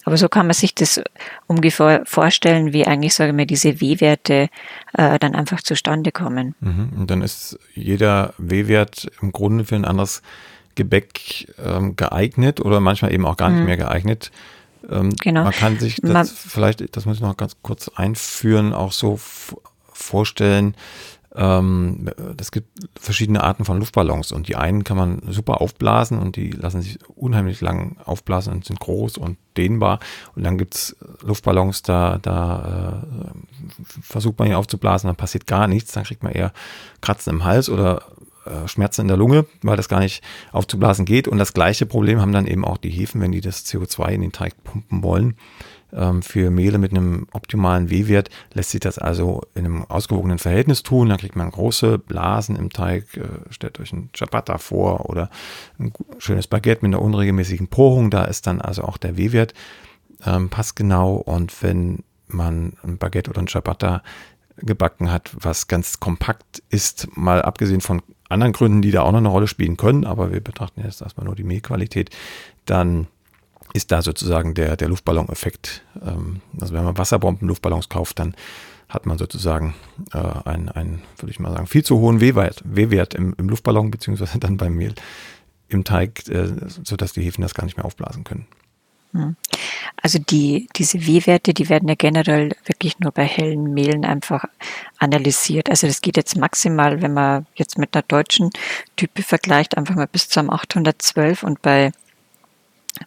Aber 0.03 0.17
so 0.17 0.29
kann 0.29 0.47
man 0.47 0.55
sich 0.55 0.73
das 0.73 0.99
ungefähr 1.45 2.01
vorstellen, 2.05 2.73
wie 2.73 2.87
eigentlich, 2.87 3.13
sage 3.13 3.29
ich 3.29 3.35
mal, 3.35 3.45
diese 3.45 3.79
W-Werte 3.81 4.49
äh, 4.93 5.19
dann 5.19 5.35
einfach 5.35 5.61
zustande 5.61 6.11
kommen. 6.11 6.55
Mhm. 6.59 6.89
Und 6.97 7.11
dann 7.11 7.21
ist 7.21 7.59
jeder 7.75 8.33
W-Wert 8.39 9.11
im 9.21 9.31
Grunde 9.31 9.65
für 9.65 9.75
ein 9.75 9.85
anderes 9.85 10.23
Gebäck 10.73 11.53
ähm, 11.63 11.95
geeignet 11.95 12.61
oder 12.61 12.79
manchmal 12.79 13.13
eben 13.13 13.25
auch 13.25 13.37
gar 13.37 13.49
nicht 13.49 13.59
mhm. 13.59 13.65
mehr 13.65 13.77
geeignet. 13.77 14.31
Ähm, 14.89 15.15
genau. 15.21 15.43
Man 15.43 15.53
kann 15.53 15.79
sich 15.79 16.01
das 16.01 16.11
man, 16.11 16.25
vielleicht, 16.25 16.95
das 16.95 17.05
muss 17.05 17.17
ich 17.17 17.21
noch 17.21 17.37
ganz 17.37 17.57
kurz 17.61 17.89
einführen, 17.89 18.73
auch 18.73 18.91
so 18.91 19.19
vorstellen, 19.93 20.75
ähm, 21.35 22.09
es 22.37 22.51
gibt 22.51 22.67
verschiedene 22.99 23.43
Arten 23.43 23.65
von 23.65 23.79
Luftballons 23.79 24.31
und 24.31 24.47
die 24.47 24.55
einen 24.55 24.83
kann 24.83 24.97
man 24.97 25.21
super 25.29 25.61
aufblasen 25.61 26.17
und 26.17 26.35
die 26.35 26.51
lassen 26.51 26.81
sich 26.81 26.99
unheimlich 27.15 27.61
lang 27.61 27.97
aufblasen 28.05 28.53
und 28.53 28.65
sind 28.65 28.79
groß 28.79 29.17
und 29.17 29.37
dehnbar. 29.57 29.99
Und 30.35 30.43
dann 30.43 30.57
gibt's 30.57 30.95
Luftballons, 31.21 31.81
da, 31.81 32.19
da 32.21 33.03
äh, 33.03 33.91
versucht 34.01 34.39
man 34.39 34.47
ihn 34.47 34.55
aufzublasen, 34.55 35.07
dann 35.07 35.15
passiert 35.15 35.47
gar 35.47 35.67
nichts, 35.67 35.91
dann 35.91 36.03
kriegt 36.03 36.23
man 36.23 36.31
eher 36.31 36.53
Kratzen 37.01 37.33
im 37.33 37.43
Hals 37.43 37.69
oder 37.69 38.03
äh, 38.45 38.67
Schmerzen 38.67 39.01
in 39.01 39.07
der 39.07 39.17
Lunge, 39.17 39.45
weil 39.61 39.77
das 39.77 39.89
gar 39.89 39.99
nicht 39.99 40.23
aufzublasen 40.51 41.05
geht. 41.05 41.27
Und 41.27 41.37
das 41.37 41.53
gleiche 41.53 41.85
Problem 41.85 42.21
haben 42.21 42.31
dann 42.31 42.47
eben 42.47 42.63
auch 42.63 42.77
die 42.77 42.89
Hefen, 42.89 43.19
wenn 43.19 43.31
die 43.31 43.41
das 43.41 43.65
CO2 43.65 44.09
in 44.09 44.21
den 44.21 44.31
Teig 44.31 44.63
pumpen 44.63 45.03
wollen 45.03 45.35
für 46.21 46.51
Mehle 46.51 46.77
mit 46.77 46.91
einem 46.91 47.27
optimalen 47.31 47.89
W-Wert 47.89 48.29
lässt 48.53 48.71
sich 48.71 48.81
das 48.81 48.97
also 48.97 49.41
in 49.53 49.65
einem 49.65 49.85
ausgewogenen 49.85 50.39
Verhältnis 50.39 50.83
tun. 50.83 51.09
Da 51.09 51.17
kriegt 51.17 51.35
man 51.35 51.49
große 51.49 51.99
Blasen 51.99 52.57
im 52.57 52.69
Teig. 52.69 53.15
Äh, 53.15 53.23
stellt 53.49 53.79
euch 53.79 53.93
ein 53.93 54.09
Ciabatta 54.15 54.57
vor 54.57 55.09
oder 55.09 55.29
ein 55.79 55.93
schönes 56.17 56.47
Baguette 56.47 56.85
mit 56.85 56.93
einer 56.93 57.01
unregelmäßigen 57.01 57.67
Porung. 57.67 58.09
Da 58.11 58.25
ist 58.25 58.45
dann 58.45 58.59
also 58.59 58.83
auch 58.83 58.97
der 58.97 59.17
W-Wert 59.17 59.53
ähm, 60.25 60.49
passgenau. 60.49 61.15
Und 61.15 61.63
wenn 61.63 62.03
man 62.27 62.73
ein 62.83 62.97
Baguette 62.97 63.29
oder 63.29 63.41
ein 63.41 63.47
Ciabatta 63.47 64.03
gebacken 64.57 65.11
hat, 65.11 65.31
was 65.39 65.67
ganz 65.67 65.99
kompakt 65.99 66.61
ist, 66.69 67.07
mal 67.15 67.41
abgesehen 67.41 67.81
von 67.81 68.01
anderen 68.29 68.53
Gründen, 68.53 68.81
die 68.81 68.91
da 68.91 69.03
auch 69.03 69.11
noch 69.11 69.19
eine 69.19 69.29
Rolle 69.29 69.47
spielen 69.47 69.77
können, 69.77 70.05
aber 70.05 70.31
wir 70.31 70.41
betrachten 70.41 70.81
jetzt 70.83 71.01
erstmal 71.01 71.25
nur 71.25 71.35
die 71.35 71.43
Mehlqualität, 71.43 72.09
dann 72.65 73.07
ist 73.75 73.91
da 73.91 74.01
sozusagen 74.01 74.53
der, 74.53 74.77
der 74.77 74.87
Luftballon-Effekt. 74.87 75.83
Ähm, 76.01 76.41
also 76.59 76.73
wenn 76.73 76.85
man 76.85 76.97
Wasserbomben-Luftballons 76.97 77.89
kauft, 77.89 78.19
dann 78.19 78.35
hat 78.87 79.05
man 79.05 79.17
sozusagen 79.17 79.75
äh, 80.13 80.17
einen, 80.17 80.69
einen, 80.69 81.01
würde 81.17 81.31
ich 81.31 81.39
mal 81.39 81.51
sagen, 81.51 81.67
viel 81.67 81.83
zu 81.83 81.99
hohen 81.99 82.21
W-Wert, 82.21 82.61
W-Wert 82.63 83.13
im, 83.13 83.35
im 83.37 83.49
Luftballon, 83.49 83.91
beziehungsweise 83.91 84.39
dann 84.39 84.57
beim 84.57 84.75
Mehl 84.75 84.95
im 85.67 85.83
Teig, 85.83 86.27
äh, 86.29 86.47
sodass 86.67 87.13
die 87.13 87.21
Hefen 87.21 87.41
das 87.41 87.53
gar 87.53 87.65
nicht 87.65 87.75
mehr 87.75 87.85
aufblasen 87.85 88.23
können. 88.23 88.47
Hm. 89.11 89.35
Also 90.01 90.19
die, 90.19 90.69
diese 90.75 91.05
W-Werte, 91.07 91.53
die 91.53 91.67
werden 91.67 91.89
ja 91.89 91.95
generell 91.95 92.55
wirklich 92.65 92.99
nur 92.99 93.11
bei 93.11 93.25
hellen 93.25 93.73
Mehlen 93.73 94.05
einfach 94.05 94.45
analysiert. 94.99 95.69
Also 95.69 95.87
das 95.87 96.01
geht 96.01 96.15
jetzt 96.15 96.37
maximal, 96.37 97.01
wenn 97.01 97.13
man 97.13 97.45
jetzt 97.55 97.77
mit 97.77 97.95
einer 97.95 98.03
deutschen 98.03 98.51
Type 98.95 99.23
vergleicht, 99.23 99.77
einfach 99.77 99.95
mal 99.95 100.07
bis 100.07 100.29
zum 100.29 100.49
812 100.49 101.43
und 101.43 101.61
bei 101.61 101.91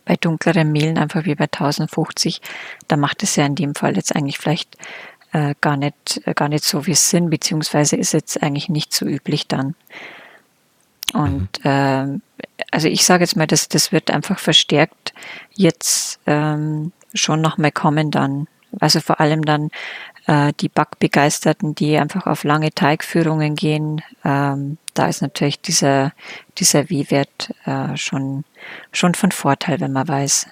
bei 0.04 0.16
dunkleren 0.16 0.70
Mehlen 0.70 0.98
einfach 0.98 1.24
wie 1.24 1.34
bei 1.34 1.44
1050, 1.44 2.40
da 2.88 2.96
macht 2.96 3.22
es 3.22 3.36
ja 3.36 3.46
in 3.46 3.54
dem 3.54 3.74
Fall 3.74 3.96
jetzt 3.96 4.14
eigentlich 4.14 4.38
vielleicht 4.38 4.76
äh, 5.32 5.54
gar 5.60 5.76
nicht 5.76 6.20
äh, 6.24 6.34
gar 6.34 6.48
nicht 6.48 6.64
so 6.64 6.86
wie 6.86 6.92
es 6.92 7.10
sind, 7.10 7.30
beziehungsweise 7.30 7.96
ist 7.96 8.12
jetzt 8.12 8.42
eigentlich 8.42 8.68
nicht 8.68 8.92
so 8.92 9.06
üblich 9.06 9.46
dann. 9.46 9.74
Und 11.14 11.64
äh, 11.64 12.06
also 12.70 12.88
ich 12.88 13.04
sage 13.04 13.24
jetzt 13.24 13.36
mal, 13.36 13.46
das, 13.46 13.68
das 13.68 13.92
wird 13.92 14.10
einfach 14.10 14.38
verstärkt 14.38 15.14
jetzt 15.52 16.20
ähm, 16.26 16.92
schon 17.14 17.40
nochmal 17.40 17.72
kommen 17.72 18.10
dann. 18.10 18.46
Also 18.80 19.00
vor 19.00 19.20
allem 19.20 19.44
dann 19.44 19.70
äh, 20.28 20.52
die 20.60 20.68
Backbegeisterten, 20.68 21.74
die 21.74 21.96
einfach 21.96 22.26
auf 22.26 22.44
lange 22.44 22.70
Teigführungen 22.70 23.56
gehen, 23.56 24.02
ähm, 24.24 24.76
da 24.92 25.08
ist 25.08 25.22
natürlich 25.22 25.60
dieser, 25.60 26.12
dieser 26.58 26.90
W-Wert 26.90 27.54
äh, 27.64 27.96
schon, 27.96 28.44
schon 28.92 29.14
von 29.14 29.32
Vorteil, 29.32 29.80
wenn 29.80 29.92
man 29.92 30.06
weiß, 30.06 30.46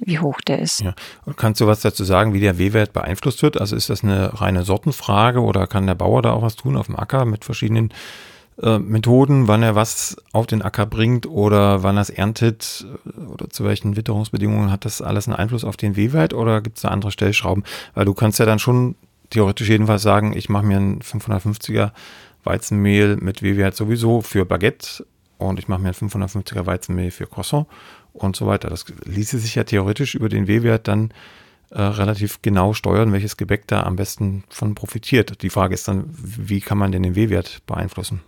wie 0.00 0.18
hoch 0.18 0.40
der 0.42 0.58
ist. 0.58 0.82
Ja. 0.82 0.94
Und 1.24 1.36
kannst 1.36 1.60
du 1.60 1.66
was 1.66 1.80
dazu 1.80 2.04
sagen, 2.04 2.34
wie 2.34 2.40
der 2.40 2.58
W-Wert 2.58 2.92
beeinflusst 2.92 3.42
wird? 3.42 3.58
Also 3.58 3.74
ist 3.74 3.88
das 3.88 4.04
eine 4.04 4.40
reine 4.40 4.64
Sortenfrage 4.64 5.40
oder 5.40 5.66
kann 5.66 5.86
der 5.86 5.94
Bauer 5.94 6.20
da 6.20 6.32
auch 6.32 6.42
was 6.42 6.56
tun 6.56 6.76
auf 6.76 6.86
dem 6.86 6.96
Acker 6.96 7.24
mit 7.24 7.44
verschiedenen 7.44 7.94
äh, 8.60 8.78
Methoden, 8.78 9.48
wann 9.48 9.62
er 9.62 9.74
was 9.74 10.16
auf 10.32 10.46
den 10.46 10.60
Acker 10.60 10.84
bringt 10.84 11.26
oder 11.26 11.82
wann 11.82 11.96
er 11.96 12.02
es 12.02 12.10
erntet 12.10 12.84
oder 13.32 13.48
zu 13.48 13.64
welchen 13.64 13.96
Witterungsbedingungen 13.96 14.70
hat 14.70 14.84
das 14.84 15.00
alles 15.00 15.26
einen 15.26 15.36
Einfluss 15.36 15.64
auf 15.64 15.78
den 15.78 15.96
W-Wert 15.96 16.34
oder 16.34 16.60
gibt 16.60 16.76
es 16.76 16.82
da 16.82 16.88
andere 16.88 17.12
Stellschrauben? 17.12 17.64
Weil 17.94 18.04
du 18.04 18.12
kannst 18.12 18.38
ja 18.38 18.44
dann 18.44 18.58
schon 18.58 18.96
theoretisch 19.32 19.68
jedenfalls 19.68 20.02
sagen, 20.02 20.36
ich 20.36 20.48
mache 20.48 20.64
mir 20.64 20.76
einen 20.76 21.00
550er 21.00 21.92
Weizenmehl 22.44 23.16
mit 23.16 23.42
W-Wert 23.42 23.74
sowieso 23.74 24.20
für 24.20 24.44
Baguette 24.44 25.06
und 25.38 25.58
ich 25.58 25.68
mache 25.68 25.80
mir 25.80 25.88
ein 25.88 25.94
550er 25.94 26.66
Weizenmehl 26.66 27.10
für 27.10 27.26
Croissant 27.26 27.66
und 28.12 28.36
so 28.36 28.46
weiter. 28.46 28.68
Das 28.68 28.84
ließe 29.04 29.38
sich 29.38 29.54
ja 29.54 29.64
theoretisch 29.64 30.14
über 30.14 30.28
den 30.28 30.46
W-Wert 30.46 30.88
dann 30.88 31.12
äh, 31.70 31.80
relativ 31.80 32.42
genau 32.42 32.74
steuern, 32.74 33.12
welches 33.12 33.36
Gebäck 33.36 33.66
da 33.66 33.82
am 33.84 33.96
besten 33.96 34.44
von 34.50 34.74
profitiert. 34.74 35.42
Die 35.42 35.50
Frage 35.50 35.74
ist 35.74 35.88
dann, 35.88 36.04
wie 36.08 36.60
kann 36.60 36.78
man 36.78 36.92
denn 36.92 37.02
den 37.02 37.16
W-Wert 37.16 37.62
beeinflussen? 37.66 38.20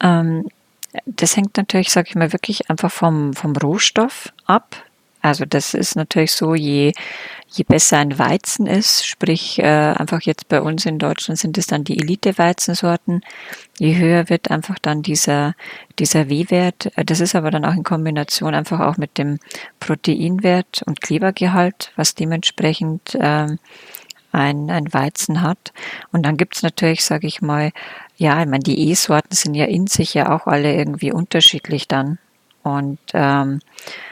Ähm, 0.00 0.48
das 1.06 1.36
hängt 1.36 1.56
natürlich, 1.56 1.90
sage 1.90 2.08
ich 2.08 2.14
mal, 2.14 2.32
wirklich 2.32 2.70
einfach 2.70 2.90
vom, 2.90 3.34
vom 3.34 3.54
Rohstoff 3.54 4.32
ab. 4.46 4.76
Also 5.22 5.44
das 5.44 5.74
ist 5.74 5.96
natürlich 5.96 6.32
so, 6.32 6.54
je, 6.54 6.92
je 7.48 7.64
besser 7.64 7.98
ein 7.98 8.18
Weizen 8.18 8.66
ist, 8.66 9.06
sprich 9.06 9.58
äh, 9.58 9.64
einfach 9.64 10.22
jetzt 10.22 10.48
bei 10.48 10.62
uns 10.62 10.86
in 10.86 10.98
Deutschland 10.98 11.38
sind 11.38 11.58
es 11.58 11.66
dann 11.66 11.84
die 11.84 11.98
Elite-Weizensorten, 11.98 13.22
je 13.78 13.96
höher 13.96 14.28
wird 14.28 14.50
einfach 14.50 14.78
dann 14.78 15.02
dieser, 15.02 15.54
dieser 15.98 16.28
W-Wert. 16.28 16.90
Das 17.04 17.20
ist 17.20 17.34
aber 17.34 17.50
dann 17.50 17.64
auch 17.64 17.74
in 17.74 17.84
Kombination 17.84 18.54
einfach 18.54 18.80
auch 18.80 18.96
mit 18.96 19.18
dem 19.18 19.38
Proteinwert 19.78 20.82
und 20.86 21.00
Klebergehalt, 21.00 21.92
was 21.96 22.14
dementsprechend 22.14 23.14
äh, 23.16 23.56
ein, 24.32 24.70
ein 24.70 24.92
Weizen 24.94 25.42
hat. 25.42 25.72
Und 26.12 26.24
dann 26.24 26.36
gibt's 26.36 26.62
natürlich, 26.62 27.04
sage 27.04 27.26
ich 27.26 27.42
mal, 27.42 27.72
ja, 28.16 28.40
ich 28.40 28.48
meine, 28.48 28.62
die 28.62 28.90
E-Sorten 28.90 29.34
sind 29.34 29.54
ja 29.54 29.64
in 29.64 29.86
sich 29.86 30.14
ja 30.14 30.34
auch 30.34 30.46
alle 30.46 30.74
irgendwie 30.74 31.12
unterschiedlich 31.12 31.88
dann. 31.88 32.18
Und 32.62 32.98
ähm, 33.14 33.60
äh, 33.60 34.09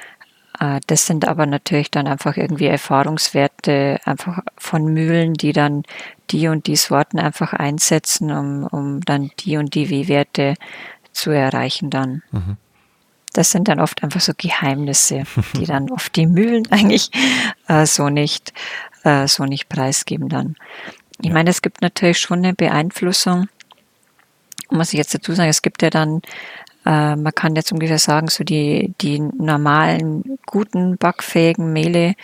das 0.87 1.07
sind 1.07 1.27
aber 1.27 1.47
natürlich 1.47 1.91
dann 1.91 2.07
einfach 2.07 2.37
irgendwie 2.37 2.67
Erfahrungswerte 2.67 4.01
einfach 4.05 4.41
von 4.57 4.93
Mühlen, 4.93 5.35
die 5.35 5.53
dann 5.53 5.85
die 6.31 6.49
und 6.49 6.67
die 6.67 6.77
Sorten 6.77 7.19
einfach 7.19 7.53
einsetzen, 7.53 8.33
um, 8.33 8.65
um 8.65 9.01
dann 9.01 9.31
die 9.41 9.57
und 9.57 9.75
die 9.75 9.89
W-Werte 9.89 10.55
zu 11.13 11.31
erreichen 11.31 11.91
dann. 11.91 12.23
Mhm. 12.33 12.57
Das 13.35 13.53
sind 13.53 13.69
dann 13.69 13.79
oft 13.79 14.03
einfach 14.03 14.21
so 14.21 14.33
Geheimnisse, 14.37 15.25
die 15.57 15.67
dann 15.67 15.91
oft 15.93 16.17
die 16.17 16.27
Mühlen 16.27 16.67
eigentlich 16.73 17.11
äh, 17.69 17.87
so 17.87 18.09
nicht 18.09 18.53
äh, 19.05 19.29
so 19.29 19.45
nicht 19.45 19.69
preisgeben 19.69 20.29
dann. 20.29 20.57
Ich 21.21 21.29
ja. 21.29 21.33
meine, 21.33 21.51
es 21.51 21.63
gibt 21.63 21.83
natürlich 21.83 22.19
schon 22.19 22.39
eine 22.39 22.55
Beeinflussung. 22.55 23.49
Muss 24.71 24.93
ich 24.93 24.99
jetzt 24.99 25.15
dazu 25.15 25.33
sagen, 25.33 25.49
es 25.49 25.63
gibt 25.63 25.83
ja 25.83 25.91
dann 25.91 26.21
äh, 26.89 27.17
man 27.17 27.35
kann 27.35 27.55
jetzt 27.55 27.71
ungefähr 27.71 27.99
sagen, 27.99 28.29
so 28.29 28.45
die, 28.45 28.95
die 29.03 29.21
normalen, 29.21 30.39
guten, 30.47 30.97
backfähigen 30.97 31.71
Mehle, 31.71 32.15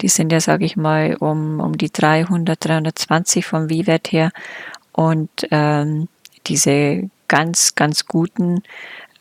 die 0.00 0.08
sind 0.08 0.32
ja, 0.32 0.40
sage 0.40 0.64
ich 0.64 0.78
mal, 0.78 1.16
um, 1.16 1.60
um 1.60 1.76
die 1.76 1.92
300, 1.92 2.64
320 2.64 3.44
vom 3.44 3.68
W-Wert 3.68 4.12
her. 4.12 4.30
Und 4.92 5.28
ähm, 5.50 6.08
diese 6.46 7.10
ganz, 7.28 7.74
ganz 7.74 8.06
guten, 8.06 8.62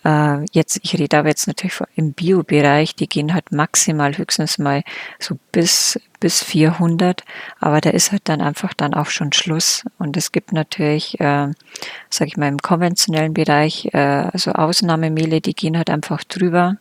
äh, 0.04 0.46
jetzt, 0.52 0.80
ich 0.84 0.98
rede 0.98 1.18
aber 1.18 1.30
jetzt 1.30 1.48
natürlich 1.48 1.80
im 1.96 2.14
Bio-Bereich, 2.14 2.96
die 2.96 3.08
gehen 3.08 3.34
halt 3.34 3.52
maximal 3.52 4.18
höchstens 4.18 4.58
mal 4.58 4.84
so 5.20 5.38
bis, 5.52 6.00
bis 6.20 6.44
400, 6.44 7.24
aber 7.60 7.82
da 7.82 7.92
ist 7.92 8.12
halt 8.12 8.24
dann 8.26 8.42
einfach 8.42 8.74
dann 8.74 8.94
auch 8.94 9.08
schon 9.08 9.32
Schluss. 9.32 9.84
Und 9.98 10.18
es 10.18 10.32
gibt 10.32 10.52
natürlich, 10.52 11.20
äh, 11.20 11.50
sage 12.10 12.28
ich 12.28 12.38
mal, 12.38 12.48
im 12.48 12.60
konventionellen 12.60 13.34
Bereich, 13.34 13.94
äh, 13.94 14.30
so 14.38 14.52
Ausnahmemehle, 14.52 15.42
die 15.42 15.56
gehen 15.56 15.78
halt 15.78 15.90
einfach 15.90 16.24
drüber. 16.24 16.78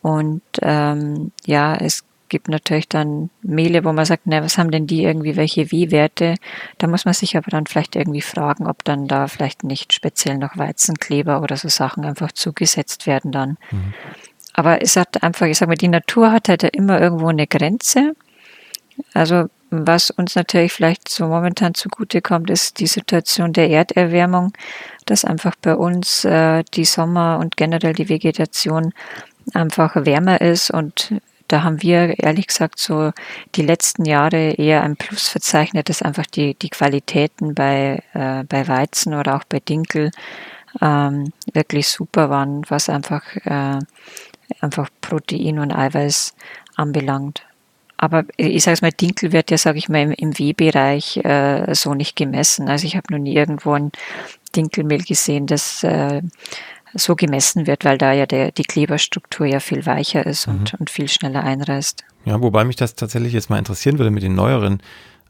Und 0.00 0.42
ähm, 0.62 1.32
ja, 1.44 1.74
es 1.76 2.04
gibt 2.28 2.48
natürlich 2.48 2.88
dann 2.88 3.30
Mehle, 3.42 3.84
wo 3.84 3.92
man 3.92 4.04
sagt, 4.04 4.22
na, 4.26 4.42
was 4.42 4.58
haben 4.58 4.70
denn 4.70 4.86
die 4.86 5.02
irgendwie, 5.02 5.36
welche 5.36 5.70
W-Werte? 5.70 6.34
Da 6.78 6.86
muss 6.86 7.04
man 7.04 7.14
sich 7.14 7.36
aber 7.36 7.50
dann 7.50 7.66
vielleicht 7.66 7.96
irgendwie 7.96 8.20
fragen, 8.20 8.66
ob 8.66 8.84
dann 8.84 9.08
da 9.08 9.26
vielleicht 9.28 9.64
nicht 9.64 9.92
speziell 9.92 10.38
noch 10.38 10.56
Weizenkleber 10.56 11.42
oder 11.42 11.56
so 11.56 11.68
Sachen 11.68 12.04
einfach 12.04 12.32
zugesetzt 12.32 13.06
werden 13.06 13.32
dann. 13.32 13.56
Mhm. 13.70 13.94
Aber 14.54 14.82
es 14.82 14.96
hat 14.96 15.22
einfach, 15.22 15.46
ich 15.46 15.58
sag 15.58 15.68
mal, 15.68 15.76
die 15.76 15.88
Natur 15.88 16.32
hat 16.32 16.48
halt 16.48 16.64
immer 16.64 17.00
irgendwo 17.00 17.28
eine 17.28 17.46
Grenze. 17.46 18.14
Also 19.14 19.46
was 19.70 20.10
uns 20.10 20.34
natürlich 20.34 20.72
vielleicht 20.72 21.08
so 21.08 21.26
momentan 21.26 21.74
zugute 21.74 22.22
kommt, 22.22 22.50
ist 22.50 22.80
die 22.80 22.86
Situation 22.86 23.52
der 23.52 23.68
Erderwärmung, 23.68 24.52
dass 25.04 25.24
einfach 25.24 25.54
bei 25.60 25.76
uns 25.76 26.24
äh, 26.24 26.64
die 26.74 26.84
Sommer 26.84 27.38
und 27.38 27.56
generell 27.56 27.92
die 27.92 28.08
Vegetation 28.08 28.92
einfach 29.54 29.94
wärmer 29.94 30.40
ist 30.40 30.70
und 30.70 31.14
da 31.48 31.62
haben 31.62 31.82
wir 31.82 32.18
ehrlich 32.18 32.46
gesagt 32.46 32.78
so 32.78 33.12
die 33.54 33.62
letzten 33.62 34.04
Jahre 34.04 34.52
eher 34.52 34.82
ein 34.82 34.96
Plus 34.96 35.28
verzeichnet, 35.28 35.88
dass 35.88 36.02
einfach 36.02 36.26
die, 36.26 36.54
die 36.54 36.68
Qualitäten 36.68 37.54
bei, 37.54 38.02
äh, 38.12 38.44
bei 38.44 38.68
Weizen 38.68 39.14
oder 39.14 39.36
auch 39.36 39.44
bei 39.44 39.58
Dinkel 39.60 40.10
ähm, 40.80 41.32
wirklich 41.52 41.88
super 41.88 42.30
waren, 42.30 42.62
was 42.68 42.88
einfach, 42.88 43.24
äh, 43.44 43.78
einfach 44.60 44.88
Protein 45.00 45.58
und 45.58 45.72
Eiweiß 45.72 46.34
anbelangt. 46.76 47.42
Aber 47.96 48.24
ich 48.36 48.62
sage 48.62 48.74
es 48.74 48.82
mal, 48.82 48.92
Dinkel 48.92 49.32
wird 49.32 49.50
ja, 49.50 49.58
sage 49.58 49.78
ich 49.78 49.88
mal, 49.88 50.02
im, 50.02 50.12
im 50.12 50.38
W-Bereich 50.38 51.16
äh, 51.18 51.74
so 51.74 51.94
nicht 51.94 52.14
gemessen. 52.14 52.68
Also 52.68 52.86
ich 52.86 52.94
habe 52.94 53.12
noch 53.12 53.18
nie 53.18 53.34
irgendwo 53.34 53.72
ein 53.72 53.90
Dinkelmehl 54.54 55.02
gesehen, 55.02 55.46
das 55.46 55.82
äh, 55.82 56.22
so 56.94 57.16
gemessen 57.16 57.66
wird, 57.66 57.84
weil 57.84 57.98
da 57.98 58.12
ja 58.12 58.26
der, 58.26 58.52
die 58.52 58.62
Kleberstruktur 58.62 59.46
ja 59.46 59.60
viel 59.60 59.86
weicher 59.86 60.24
ist 60.26 60.46
mhm. 60.46 60.54
und, 60.54 60.74
und 60.74 60.90
viel 60.90 61.08
schneller 61.08 61.42
einreißt. 61.44 62.04
Ja, 62.24 62.40
wobei 62.42 62.64
mich 62.64 62.76
das 62.76 62.94
tatsächlich 62.94 63.32
jetzt 63.32 63.50
mal 63.50 63.58
interessieren 63.58 63.98
würde 63.98 64.10
mit 64.10 64.22
den 64.22 64.34
neueren 64.34 64.82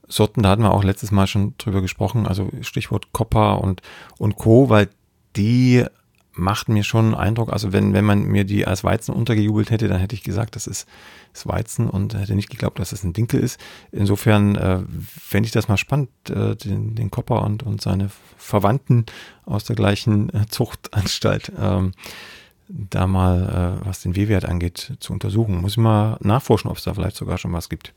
Sorten, 0.09 0.42
da 0.42 0.51
hatten 0.51 0.62
wir 0.62 0.73
auch 0.73 0.85
letztes 0.85 1.11
Mal 1.11 1.27
schon 1.27 1.55
drüber 1.59 1.83
gesprochen, 1.83 2.27
also 2.27 2.51
Stichwort 2.62 3.12
Copper 3.12 3.61
und, 3.61 3.83
und 4.18 4.37
Co., 4.37 4.71
weil 4.71 4.88
die 5.37 5.85
macht 6.38 6.68
mir 6.68 6.85
schon 6.85 7.07
einen 7.07 7.14
Eindruck, 7.14 7.53
also 7.53 7.72
wenn, 7.72 7.92
wenn 7.92 8.05
man 8.05 8.24
mir 8.24 8.44
die 8.44 8.66
als 8.66 8.85
Weizen 8.85 9.14
untergejubelt 9.14 9.70
hätte, 9.70 9.88
dann 9.88 10.01
hätte 10.01 10.14
ich 10.14 10.22
gesagt, 10.22 10.57
das 10.57 10.66
ist, 10.66 10.88
ist 11.35 11.46
Weizen 11.46 11.90
und 11.90 12.14
hätte 12.14 12.35
nicht 12.35 12.51
geglaubt, 12.51 12.79
dass 12.79 12.92
es 12.92 13.01
das 13.01 13.05
ein 13.05 13.12
Dinkel 13.12 13.40
ist. 13.40 13.61
Insofern 13.92 14.55
äh, 14.57 14.81
fände 15.07 15.46
ich 15.46 15.53
das 15.53 15.68
mal 15.68 15.77
spannend, 15.77 16.11
äh, 16.31 16.57
den, 16.57 16.94
den 16.94 17.11
Kopper 17.11 17.42
und, 17.42 17.62
und 17.62 17.83
seine 17.83 18.11
Verwandten 18.37 19.07
aus 19.44 19.64
der 19.64 19.77
gleichen 19.77 20.33
äh, 20.33 20.46
Zuchtanstalt 20.48 21.53
ähm, 21.59 21.92
da 22.68 23.07
mal, 23.07 23.81
äh, 23.83 23.87
was 23.87 24.03
den 24.03 24.14
W-Wert 24.14 24.44
angeht, 24.44 24.96
zu 25.01 25.12
untersuchen. 25.12 25.61
Muss 25.61 25.72
ich 25.72 25.79
mal 25.79 26.18
nachforschen, 26.20 26.70
ob 26.70 26.77
es 26.77 26.85
da 26.85 26.94
vielleicht 26.94 27.16
sogar 27.16 27.38
schon 27.38 27.53
was 27.53 27.68
gibt. 27.68 27.92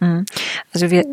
Mhm. 0.00 0.24
Also 0.72 0.90
wir, 0.90 1.04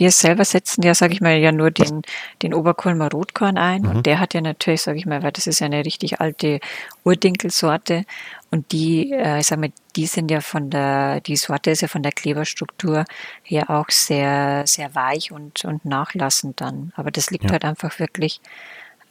wir 0.00 0.10
selber 0.10 0.46
setzen 0.46 0.82
ja, 0.82 0.94
sage 0.94 1.12
ich 1.12 1.20
mal, 1.20 1.36
ja 1.36 1.52
nur 1.52 1.70
den, 1.70 2.02
den 2.40 2.54
Oberkulmer 2.54 3.10
Rotkorn 3.10 3.58
ein. 3.58 3.82
Mhm. 3.82 3.88
Und 3.88 4.06
der 4.06 4.18
hat 4.18 4.32
ja 4.32 4.40
natürlich, 4.40 4.80
sage 4.80 4.98
ich 4.98 5.04
mal, 5.04 5.22
weil 5.22 5.30
das 5.30 5.46
ist 5.46 5.60
ja 5.60 5.66
eine 5.66 5.84
richtig 5.84 6.20
alte 6.20 6.58
Urdinkelsorte. 7.04 8.04
Und 8.50 8.72
die, 8.72 9.12
äh, 9.12 9.40
ich 9.40 9.46
sag 9.46 9.60
mal, 9.60 9.70
die 9.96 10.06
sind 10.06 10.30
ja 10.30 10.40
von 10.40 10.70
der, 10.70 11.20
die 11.20 11.36
Sorte 11.36 11.70
ist 11.70 11.82
ja 11.82 11.88
von 11.88 12.02
der 12.02 12.12
Kleberstruktur 12.12 13.04
her 13.42 13.68
auch 13.68 13.90
sehr, 13.90 14.66
sehr 14.66 14.94
weich 14.94 15.32
und, 15.32 15.64
und 15.66 15.84
nachlassend 15.84 16.62
dann. 16.62 16.92
Aber 16.96 17.10
das 17.10 17.30
liegt 17.30 17.44
ja. 17.44 17.50
halt 17.52 17.66
einfach 17.66 17.98
wirklich 17.98 18.40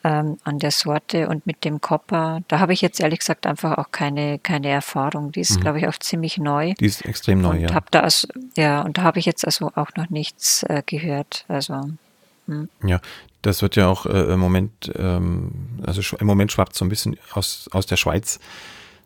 ähm, 0.04 0.38
an 0.44 0.60
der 0.60 0.72
Sorte 0.72 1.28
und 1.28 1.46
mit 1.46 1.66
dem 1.66 1.82
Kopper, 1.82 2.42
da 2.48 2.60
habe 2.60 2.74
ich 2.74 2.82
jetzt 2.82 3.00
ehrlich 3.00 3.20
gesagt 3.20 3.46
einfach 3.46 3.78
auch 3.78 3.92
keine, 3.92 4.40
keine 4.40 4.70
Erfahrung. 4.70 5.32
Die 5.32 5.42
ist, 5.42 5.58
mhm. 5.58 5.62
glaube 5.62 5.80
ich, 5.80 5.88
auch 5.88 5.98
ziemlich 5.98 6.38
neu. 6.38 6.74
Die 6.80 6.86
ist 6.86 7.06
extrem 7.06 7.42
neu, 7.42 7.52
und 7.52 7.62
ja. 7.62 7.74
Hab 7.74 7.92
da 7.92 8.02
also, 8.02 8.28
ja, 8.56 8.82
und 8.82 8.98
da 8.98 9.04
habe 9.04 9.20
ich 9.20 9.26
jetzt 9.26 9.46
also 9.46 9.72
auch 9.76 9.90
noch 9.98 10.10
nichts 10.10 10.64
äh, 10.64 10.84
gehört. 10.86 11.46
Also, 11.48 11.92
hm. 12.48 12.70
Ja, 12.84 13.00
das 13.42 13.62
wird 13.62 13.76
ja 13.76 13.88
auch 13.88 14.06
äh, 14.06 14.34
im 14.34 14.40
Moment, 14.40 14.92
ähm, 14.96 15.52
also 15.86 16.02
im 16.18 16.28
Moment 16.28 16.52
schwappt 16.52 16.76
so 16.76 16.86
ein 16.86 16.90
bisschen 16.90 17.18
aus, 17.34 17.70
aus 17.72 17.86
der 17.86 17.98
Schweiz 17.98 18.40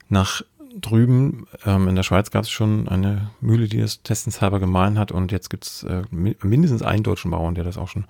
nach 0.10 0.43
drüben. 0.79 1.47
Ähm, 1.65 1.88
in 1.88 1.95
der 1.95 2.03
Schweiz 2.03 2.32
gab 2.32 2.43
es 2.43 2.49
schon 2.49 2.88
eine 2.88 3.32
Mühle, 3.41 3.67
die 3.67 3.79
das 3.79 4.01
testenshalber 4.01 4.60
gemahlen 4.60 4.97
hat 4.97 5.12
und 5.12 5.32
jetzt 5.32 5.49
gibt 5.49 5.65
es 5.65 5.84
äh, 5.84 6.03
mindestens 6.12 6.82
einen 6.82 7.03
deutschen 7.03 7.32
Bauern, 7.32 7.56
der 7.56 7.63
das 7.63 7.77
auch 7.77 7.89
schon 7.89 8.06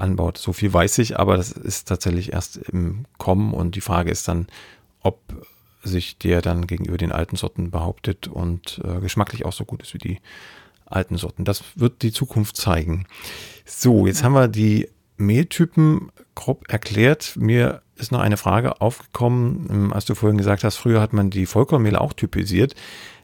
anbaut. 0.00 0.38
So 0.38 0.52
viel 0.52 0.72
weiß 0.72 0.98
ich, 0.98 1.18
aber 1.18 1.36
das 1.36 1.52
ist 1.52 1.88
tatsächlich 1.88 2.32
erst 2.32 2.56
im 2.56 3.04
Kommen 3.18 3.52
und 3.52 3.74
die 3.74 3.80
Frage 3.80 4.10
ist 4.10 4.28
dann, 4.28 4.46
ob 5.02 5.20
sich 5.82 6.18
der 6.18 6.42
dann 6.42 6.66
gegenüber 6.66 6.98
den 6.98 7.12
alten 7.12 7.36
Sorten 7.36 7.70
behauptet 7.70 8.28
und 8.28 8.80
äh, 8.84 9.00
geschmacklich 9.00 9.44
auch 9.44 9.52
so 9.52 9.64
gut 9.64 9.82
ist 9.82 9.94
wie 9.94 9.98
die 9.98 10.18
alten 10.84 11.16
Sorten. 11.16 11.44
Das 11.44 11.64
wird 11.76 12.02
die 12.02 12.12
Zukunft 12.12 12.56
zeigen. 12.56 13.06
So, 13.64 14.06
jetzt 14.06 14.22
haben 14.22 14.34
wir 14.34 14.48
die 14.48 14.88
Mehltypen 15.16 16.10
grob 16.34 16.70
erklärt. 16.70 17.36
Mir 17.36 17.82
ist 17.96 18.12
noch 18.12 18.20
eine 18.20 18.36
Frage 18.36 18.80
aufgekommen, 18.80 19.68
ähm, 19.70 19.92
als 19.92 20.04
du 20.04 20.14
vorhin 20.14 20.38
gesagt 20.38 20.64
hast, 20.64 20.76
früher 20.76 21.00
hat 21.00 21.12
man 21.12 21.30
die 21.30 21.46
Vollkornmehle 21.46 22.00
auch 22.00 22.12
typisiert 22.12 22.74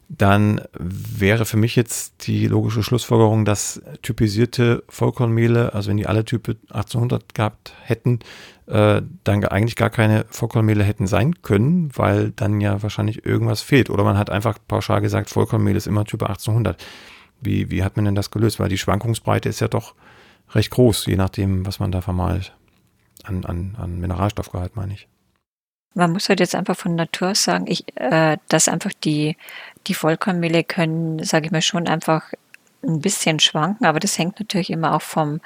dann 0.09 0.61
wäre 0.79 1.45
für 1.47 1.57
mich 1.57 1.75
jetzt 1.75 2.27
die 2.29 2.47
logische 2.47 2.83
Schlussfolgerung, 2.83 3.45
dass 3.45 3.83
typisierte 4.03 4.85
Vollkornmehle, 4.89 5.75
also 5.75 5.91
wenn 5.91 5.97
die 5.97 6.07
alle 6.07 6.25
Type 6.25 6.57
1800 6.69 7.35
gehabt 7.35 7.75
hätten, 7.83 8.21
äh, 8.67 9.03
dann 9.25 9.45
eigentlich 9.45 9.75
gar 9.75 9.91
keine 9.91 10.25
Vollkornmehle 10.31 10.85
hätten 10.85 11.09
sein 11.09 11.43
können, 11.43 11.91
weil 11.95 12.31
dann 12.31 12.61
ja 12.61 12.83
wahrscheinlich 12.83 13.27
irgendwas 13.27 13.63
fehlt. 13.63 13.91
Oder 13.91 14.05
man 14.05 14.17
hat 14.17 14.31
einfach 14.31 14.59
pauschal 14.69 15.01
gesagt, 15.01 15.29
Vollkornmehl 15.31 15.77
ist 15.77 15.89
immer 15.89 16.05
Type 16.05 16.29
1800. 16.29 16.83
Wie, 17.41 17.71
wie 17.71 17.83
hat 17.83 17.97
man 17.97 18.05
denn 18.05 18.15
das 18.15 18.31
gelöst? 18.31 18.61
Weil 18.61 18.69
die 18.69 18.79
Schwankungsbreite 18.79 19.49
ist 19.49 19.61
ja 19.61 19.69
doch 19.69 19.95
recht 20.53 20.71
groß, 20.71 21.07
je 21.07 21.17
nachdem, 21.17 21.67
was 21.67 21.81
man 21.81 21.91
da 21.91 22.01
vermahlt. 22.01 22.55
An, 23.25 23.45
an, 23.45 23.77
an 23.77 23.99
Mineralstoffgehalt, 23.99 24.77
meine 24.77 24.95
ich 24.95 25.09
man 25.97 26.13
muss 26.13 26.29
halt 26.29 26.41
jetzt 26.41 26.55
einfach 26.55 26.77
von 26.77 26.95
Natur 26.95 27.35
sagen, 27.35 27.65
ich, 27.67 27.85
äh, 27.97 28.37
dass 28.49 28.69
einfach 28.69 28.93
die, 29.03 29.37
die 29.87 29.95
Vollkornmehle 29.95 30.63
können, 30.63 31.25
sage 31.25 31.47
ich 31.47 31.53
mal, 31.53 31.63
schon 31.63 31.89
einfach 31.89 32.33
ein 32.85 33.01
bisschen 33.01 33.41
schwanken, 33.41 33.87
aber 33.87 33.99
das 33.99 34.19
hängt 34.19 34.39
natürlich 34.39 34.71
immer 34.71 34.95
auch 34.95 35.01
vom, 35.03 35.41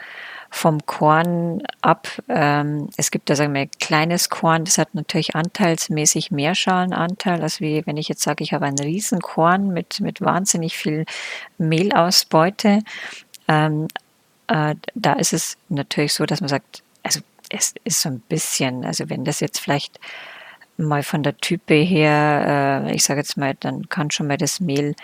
vom 0.51 0.85
Korn 0.87 1.63
ab. 1.81 2.09
Ähm, 2.29 2.91
es 2.97 3.13
gibt 3.13 3.31
da, 3.31 3.37
sagen 3.37 3.55
wir, 3.55 3.69
kleines 3.79 4.29
Korn, 4.29 4.65
das 4.65 4.77
hat 4.77 4.93
natürlich 4.95 5.37
anteilsmäßig 5.37 6.33
mehr 6.33 6.57
Schalenanteil, 6.57 7.41
als 7.43 7.61
wie 7.61 7.87
wenn 7.87 7.97
ich 7.97 8.09
jetzt 8.09 8.23
sage, 8.23 8.43
ich 8.43 8.53
habe 8.53 8.67
ein 8.67 8.79
Riesenkorn 8.79 9.69
mit, 9.69 10.01
mit 10.01 10.21
wahnsinnig 10.21 10.77
viel 10.77 11.07
Mehlausbeute. 11.59 12.81
Ähm, 13.47 13.87
äh, 14.49 14.75
da 14.97 15.13
ist 15.13 15.33
es 15.33 15.57
natürlich 15.69 16.13
so, 16.13 16.27
dass 16.27 16.41
man 16.41 16.49
sagt, 16.49 16.83
also 17.05 17.21
es 17.51 17.75
ist 17.85 18.03
so 18.03 18.09
ein 18.09 18.21
bisschen, 18.29 18.85
also 18.85 19.09
wenn 19.09 19.25
das 19.25 19.39
jetzt 19.39 19.61
vielleicht 19.61 20.01
mal 20.81 21.03
von 21.03 21.23
der 21.23 21.37
Type 21.37 21.75
her, 21.75 22.85
äh, 22.87 22.95
ich 22.95 23.05
sage 23.05 23.21
jetzt 23.21 23.37
mal, 23.37 23.55
dann 23.59 23.89
kann 23.89 24.11
schon 24.11 24.27
mal 24.27 24.37
das 24.37 24.61
Mehl 24.61 24.95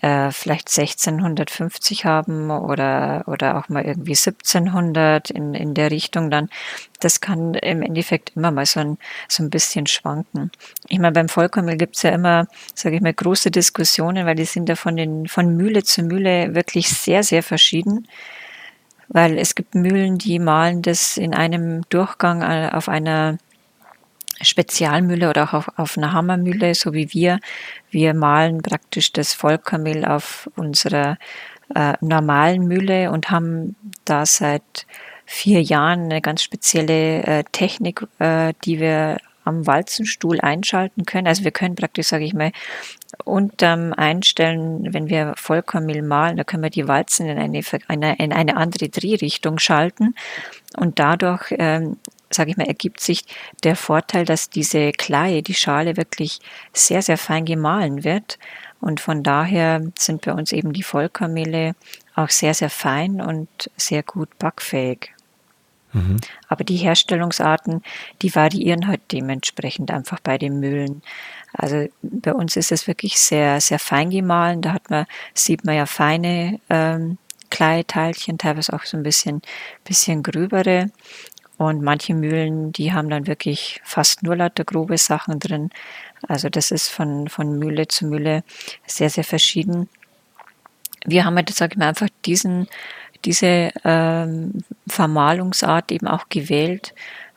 äh, 0.00 0.30
vielleicht 0.30 0.68
1650 0.76 2.04
haben 2.04 2.50
oder, 2.50 3.24
oder 3.26 3.58
auch 3.58 3.68
mal 3.68 3.84
irgendwie 3.84 4.12
1700 4.12 5.30
in, 5.30 5.54
in 5.54 5.74
der 5.74 5.90
Richtung 5.90 6.30
dann. 6.30 6.48
Das 7.00 7.20
kann 7.20 7.54
im 7.54 7.82
Endeffekt 7.82 8.32
immer 8.36 8.50
mal 8.50 8.66
so 8.66 8.80
ein, 8.80 8.98
so 9.28 9.42
ein 9.42 9.50
bisschen 9.50 9.86
schwanken. 9.86 10.50
Ich 10.88 10.98
meine, 10.98 11.12
beim 11.12 11.28
Vollkornmehl 11.28 11.76
gibt 11.76 11.96
es 11.96 12.02
ja 12.02 12.10
immer, 12.10 12.46
sage 12.74 12.96
ich 12.96 13.02
mal, 13.02 13.14
große 13.14 13.50
Diskussionen, 13.50 14.26
weil 14.26 14.36
die 14.36 14.44
sind 14.44 14.68
ja 14.68 14.76
von, 14.76 14.96
den, 14.96 15.28
von 15.28 15.56
Mühle 15.56 15.82
zu 15.82 16.02
Mühle 16.02 16.54
wirklich 16.54 16.88
sehr, 16.88 17.22
sehr 17.22 17.42
verschieden 17.42 18.06
weil 19.08 19.38
es 19.38 19.54
gibt 19.54 19.74
Mühlen, 19.74 20.18
die 20.18 20.38
malen 20.38 20.82
das 20.82 21.16
in 21.16 21.34
einem 21.34 21.82
Durchgang 21.90 22.42
äh, 22.42 22.70
auf 22.72 22.88
einer 22.88 23.38
Spezialmühle 24.40 25.30
oder 25.30 25.44
auch 25.44 25.52
auf, 25.54 25.70
auf 25.76 25.96
einer 25.96 26.12
Hammermühle, 26.12 26.74
so 26.74 26.92
wie 26.92 27.12
wir. 27.12 27.40
Wir 27.90 28.14
malen 28.14 28.62
praktisch 28.62 29.12
das 29.12 29.34
Vollkornmehl 29.34 30.04
auf 30.04 30.50
unserer 30.56 31.18
äh, 31.74 31.94
normalen 32.00 32.66
Mühle 32.66 33.10
und 33.10 33.30
haben 33.30 33.76
da 34.04 34.26
seit 34.26 34.86
vier 35.24 35.62
Jahren 35.62 36.04
eine 36.04 36.20
ganz 36.20 36.42
spezielle 36.42 37.22
äh, 37.24 37.44
Technik, 37.50 38.06
äh, 38.18 38.54
die 38.64 38.78
wir 38.78 39.18
am 39.44 39.66
Walzenstuhl 39.66 40.40
einschalten 40.40 41.06
können. 41.06 41.26
Also 41.26 41.44
wir 41.44 41.52
können 41.52 41.76
praktisch, 41.76 42.08
sage 42.08 42.24
ich 42.24 42.34
mal, 42.34 42.52
unterm 43.24 43.92
Einstellen, 43.92 44.92
wenn 44.92 45.08
wir 45.08 45.34
Vollkornmehl 45.36 46.02
malen, 46.02 46.36
da 46.36 46.44
können 46.44 46.64
wir 46.64 46.70
die 46.70 46.88
Walzen 46.88 47.26
in 47.26 47.38
eine, 47.38 47.62
eine, 47.88 48.16
in 48.18 48.32
eine 48.32 48.56
andere 48.56 48.88
Drehrichtung 48.88 49.58
schalten 49.58 50.14
und 50.76 50.98
dadurch 50.98 51.54
ähm, 51.58 51.96
sage 52.30 52.50
ich 52.50 52.56
mal, 52.56 52.66
ergibt 52.66 53.00
sich 53.00 53.24
der 53.62 53.76
Vorteil, 53.76 54.24
dass 54.24 54.50
diese 54.50 54.92
Kleie, 54.92 55.42
die 55.42 55.54
Schale 55.54 55.96
wirklich 55.96 56.40
sehr, 56.72 57.02
sehr 57.02 57.18
fein 57.18 57.44
gemahlen 57.44 58.04
wird. 58.04 58.38
Und 58.80 59.00
von 59.00 59.22
daher 59.22 59.82
sind 59.98 60.22
bei 60.22 60.32
uns 60.32 60.52
eben 60.52 60.72
die 60.72 60.82
Vollkornmehle 60.82 61.74
auch 62.14 62.30
sehr, 62.30 62.54
sehr 62.54 62.70
fein 62.70 63.20
und 63.20 63.48
sehr 63.76 64.02
gut 64.02 64.38
backfähig. 64.38 65.12
Mhm. 65.92 66.18
Aber 66.48 66.64
die 66.64 66.76
Herstellungsarten, 66.76 67.82
die 68.22 68.34
variieren 68.34 68.86
halt 68.86 69.00
dementsprechend 69.12 69.90
einfach 69.90 70.20
bei 70.20 70.36
den 70.36 70.60
Mühlen. 70.60 71.02
Also 71.52 71.88
bei 72.02 72.34
uns 72.34 72.56
ist 72.56 72.72
es 72.72 72.86
wirklich 72.86 73.18
sehr, 73.18 73.60
sehr 73.60 73.78
fein 73.78 74.10
gemahlen. 74.10 74.62
Da 74.62 74.74
hat 74.74 74.90
man, 74.90 75.06
sieht 75.32 75.64
man 75.64 75.76
ja 75.76 75.86
feine 75.86 76.60
ähm, 76.68 77.18
Kleiteilchen, 77.50 78.38
teilweise 78.38 78.72
auch 78.72 78.84
so 78.84 78.96
ein 78.96 79.02
bisschen, 79.02 79.40
bisschen 79.84 80.22
gröbere. 80.22 80.90
Und 81.58 81.82
manche 81.82 82.14
Mühlen, 82.14 82.72
die 82.72 82.92
haben 82.92 83.08
dann 83.08 83.26
wirklich 83.26 83.80
fast 83.82 84.22
nur 84.22 84.36
lauter 84.36 84.64
grobe 84.64 84.98
Sachen 84.98 85.38
drin. 85.40 85.70
Also 86.28 86.50
das 86.50 86.70
ist 86.70 86.88
von, 86.88 87.28
von 87.28 87.58
Mühle 87.58 87.88
zu 87.88 88.06
Mühle 88.06 88.44
sehr, 88.86 89.08
sehr 89.08 89.24
verschieden. 89.24 89.88
Wir 91.04 91.24
haben 91.24 91.36
halt, 91.36 91.50
sage 91.50 91.74
ich 91.74 91.78
mal, 91.78 91.88
einfach 91.88 92.08
diesen, 92.24 92.68
diese 93.24 93.70
ähm, 93.84 94.64
Vermahlungsart 94.86 95.92
eben 95.92 96.08
auch 96.08 96.28
gewählt, 96.28 96.94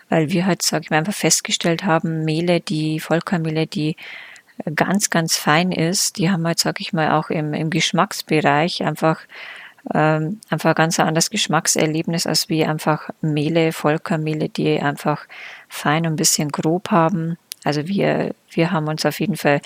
weil 0.09 0.31
wir 0.31 0.45
halt, 0.45 0.63
sage 0.63 0.85
ich 0.85 0.89
mal, 0.89 0.97
einfach 0.97 1.13
festgestellt 1.13 1.85
haben, 1.85 2.25
Mehle, 2.25 2.59
die 2.59 2.99
Vollkornmehle, 2.99 3.67
die 3.67 3.95
ganz, 4.75 5.09
ganz 5.09 5.37
fein 5.37 5.71
ist, 5.71 6.17
die 6.17 6.29
haben 6.29 6.45
halt, 6.45 6.59
sage 6.59 6.81
ich 6.81 6.93
mal, 6.93 7.11
auch 7.11 7.29
im, 7.29 7.53
im 7.53 7.69
Geschmacksbereich 7.69 8.83
einfach 8.83 9.21
ähm, 9.93 10.39
einfach 10.49 10.71
ein 10.71 10.75
ganz 10.75 10.99
anderes 10.99 11.29
Geschmackserlebnis 11.29 12.27
als 12.27 12.49
wie 12.49 12.65
einfach 12.65 13.09
Mehle, 13.21 13.71
Vollkornmehle, 13.71 14.49
die 14.49 14.79
einfach 14.79 15.25
fein 15.67 16.05
und 16.05 16.13
ein 16.13 16.17
bisschen 16.17 16.49
grob 16.49 16.91
haben. 16.91 17.37
Also 17.63 17.87
wir, 17.87 18.33
wir 18.51 18.71
haben 18.71 18.87
uns 18.87 19.05
auf 19.05 19.19
jeden 19.19 19.35
Fall 19.35 19.61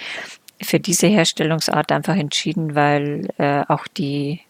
für 0.61 0.79
diese 0.79 1.07
Herstellungsart 1.07 1.91
einfach 1.91 2.15
entschieden, 2.15 2.75
weil 2.75 3.27
äh, 3.37 3.63
auch 3.67 3.87
die 3.87 4.41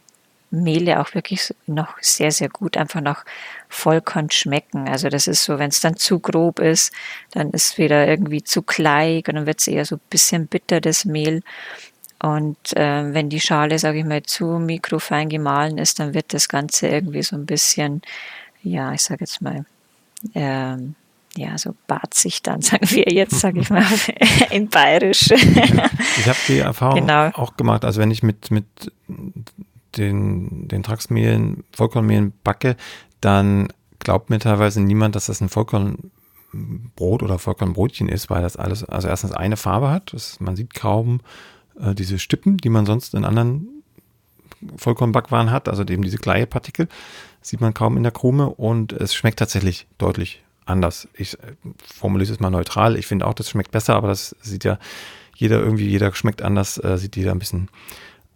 Mehle 0.53 1.01
auch 1.01 1.15
wirklich 1.15 1.53
noch 1.65 1.95
sehr, 1.99 2.31
sehr 2.31 2.47
gut 2.47 2.77
einfach 2.77 3.01
nach 3.01 3.25
Vollkorn 3.69 4.29
schmecken. 4.29 4.87
Also 4.87 5.09
das 5.09 5.27
ist 5.27 5.43
so, 5.43 5.57
wenn 5.57 5.69
es 5.69 5.81
dann 5.81 5.97
zu 5.97 6.19
grob 6.19 6.59
ist, 6.59 6.93
dann 7.31 7.49
ist 7.51 7.79
wieder 7.79 8.07
irgendwie 8.07 8.43
zu 8.43 8.61
kleig 8.61 9.27
und 9.27 9.35
dann 9.35 9.45
wird 9.47 9.59
es 9.59 9.67
eher 9.67 9.83
so 9.85 9.95
ein 9.95 10.01
bisschen 10.11 10.47
bitter, 10.47 10.79
das 10.79 11.05
Mehl. 11.05 11.41
Und 12.23 12.77
äh, 12.77 13.13
wenn 13.13 13.27
die 13.27 13.41
Schale, 13.41 13.77
sage 13.77 13.99
ich 13.99 14.05
mal, 14.05 14.23
zu 14.23 14.45
mikrofein 14.45 15.27
gemahlen 15.27 15.77
ist, 15.77 15.99
dann 15.99 16.13
wird 16.13 16.33
das 16.33 16.47
Ganze 16.47 16.87
irgendwie 16.87 17.21
so 17.21 17.35
ein 17.35 17.45
bisschen, 17.45 18.01
ja, 18.61 18.93
ich 18.93 19.01
sage 19.01 19.25
jetzt 19.25 19.41
mal, 19.41 19.65
ähm, 20.33 20.95
ja, 21.35 21.57
so 21.57 21.75
batzig 21.85 22.41
dann, 22.41 22.61
sagen 22.61 22.89
wir 22.91 23.11
jetzt, 23.11 23.41
sage 23.41 23.59
ich 23.59 23.69
mal, 23.69 23.85
in 24.51 24.69
Bayerisch. 24.69 25.31
ich 25.31 26.27
habe 26.27 26.39
die 26.47 26.59
Erfahrung 26.59 27.01
genau. 27.01 27.27
auch 27.33 27.57
gemacht, 27.57 27.83
also 27.83 27.99
wenn 27.99 28.09
ich 28.09 28.23
mit, 28.23 28.51
mit 28.51 28.65
den, 29.97 30.69
den 30.69 30.81
Traxmehlen, 30.81 31.65
Vollkornmehlen 31.75 32.31
backe, 32.45 32.77
dann 33.19 33.67
glaubt 33.99 34.29
mir 34.29 34.39
teilweise 34.39 34.79
niemand, 34.79 35.17
dass 35.17 35.25
das 35.25 35.41
ein 35.41 35.49
Vollkornbrot 35.49 37.21
oder 37.21 37.37
Vollkornbrotchen 37.37 38.07
ist, 38.07 38.29
weil 38.29 38.43
das 38.43 38.55
alles, 38.55 38.85
also 38.85 39.09
erstens 39.09 39.33
eine 39.33 39.57
Farbe 39.57 39.89
hat, 39.91 40.13
das, 40.13 40.39
man 40.39 40.55
sieht 40.55 40.73
kaum 40.73 41.19
äh, 41.79 41.93
diese 41.95 42.19
Stippen, 42.19 42.57
die 42.57 42.69
man 42.69 42.85
sonst 42.85 43.13
in 43.13 43.25
anderen 43.25 43.67
Vollkornbackwaren 44.77 45.51
hat, 45.51 45.67
also 45.67 45.83
eben 45.83 46.03
diese 46.03 46.17
Kleiepartikel, 46.17 46.87
sieht 47.41 47.61
man 47.61 47.73
kaum 47.73 47.97
in 47.97 48.03
der 48.03 48.11
Krume 48.11 48.49
und 48.49 48.93
es 48.93 49.13
schmeckt 49.13 49.39
tatsächlich 49.39 49.87
deutlich 49.97 50.41
anders. 50.65 51.07
Ich 51.13 51.33
äh, 51.39 51.53
formuliere 51.93 52.31
es 52.31 52.39
mal 52.39 52.49
neutral. 52.49 52.95
Ich 52.95 53.07
finde 53.07 53.27
auch, 53.27 53.33
das 53.33 53.49
schmeckt 53.49 53.71
besser, 53.71 53.95
aber 53.95 54.07
das 54.07 54.35
sieht 54.41 54.63
ja 54.63 54.79
jeder 55.35 55.59
irgendwie, 55.59 55.87
jeder 55.87 56.13
schmeckt 56.13 56.41
anders, 56.41 56.77
äh, 56.83 56.97
sieht 56.97 57.15
jeder 57.15 57.31
ein 57.31 57.39
bisschen 57.39 57.69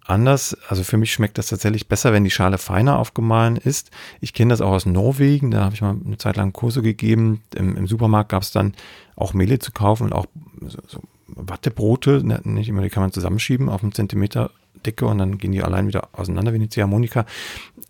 anders. 0.06 0.58
Also 0.68 0.84
für 0.84 0.98
mich 0.98 1.12
schmeckt 1.12 1.38
das 1.38 1.48
tatsächlich 1.48 1.88
besser, 1.88 2.14
wenn 2.14 2.24
die 2.24 2.32
Schale 2.32 2.58
feiner 2.58 2.98
aufgemahlen 2.98 3.58
ist. 3.58 3.92
Ich 4.22 4.34
kenne 4.34 4.50
das 4.50 4.62
auch 4.62 4.72
aus 4.72 4.86
Norwegen, 4.86 5.52
da 5.52 5.64
habe 5.64 5.76
ich 5.76 5.82
mal 5.82 5.96
eine 6.04 6.18
Zeit 6.18 6.38
lang 6.38 6.54
Kurse 6.54 6.82
gegeben. 6.82 7.44
Im, 7.56 7.76
im 7.76 7.88
Supermarkt 7.88 8.30
gab 8.30 8.44
es 8.44 8.52
dann 8.52 8.74
auch 9.16 9.34
Mehle 9.34 9.60
zu 9.60 9.72
kaufen 9.72 10.04
und 10.04 10.14
auch 10.14 10.26
so, 10.62 10.80
so 10.88 11.02
Wattebrote, 11.28 12.26
ne, 12.26 12.40
nicht 12.44 12.70
immer, 12.70 12.82
die 12.82 12.90
kann 12.90 13.04
man 13.04 13.12
zusammenschieben 13.12 13.70
auf 13.70 13.84
einen 13.84 13.92
Zentimeter 13.92 14.52
Dicke 14.86 15.06
und 15.06 15.18
dann 15.18 15.38
gehen 15.38 15.52
die 15.52 15.64
allein 15.64 15.88
wieder 15.88 16.10
auseinander 16.14 16.54
wie 16.54 16.58
eine 16.58 16.70
Ziehharmonika. 16.70 17.26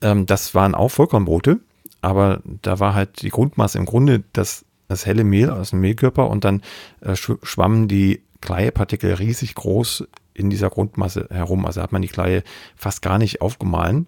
Ähm, 0.01 0.25
das 0.25 0.55
waren 0.55 0.75
auch 0.75 0.89
Vollkornbrote, 0.89 1.59
aber 2.01 2.41
da 2.61 2.79
war 2.79 2.93
halt 2.93 3.21
die 3.21 3.29
Grundmasse 3.29 3.77
im 3.77 3.85
Grunde 3.85 4.23
das, 4.33 4.65
das 4.87 5.05
helle 5.05 5.23
Mehl 5.23 5.49
aus 5.49 5.71
dem 5.71 5.81
Mehlkörper 5.81 6.29
und 6.29 6.43
dann 6.43 6.61
äh, 7.01 7.15
schwammen 7.15 7.87
die 7.87 8.21
Kleiepartikel 8.41 9.13
riesig 9.13 9.55
groß 9.55 10.07
in 10.33 10.49
dieser 10.49 10.69
Grundmasse 10.69 11.27
herum. 11.31 11.65
Also 11.65 11.81
hat 11.81 11.91
man 11.91 12.01
die 12.01 12.07
Kleie 12.07 12.43
fast 12.75 13.01
gar 13.01 13.17
nicht 13.17 13.41
aufgemahlen 13.41 14.07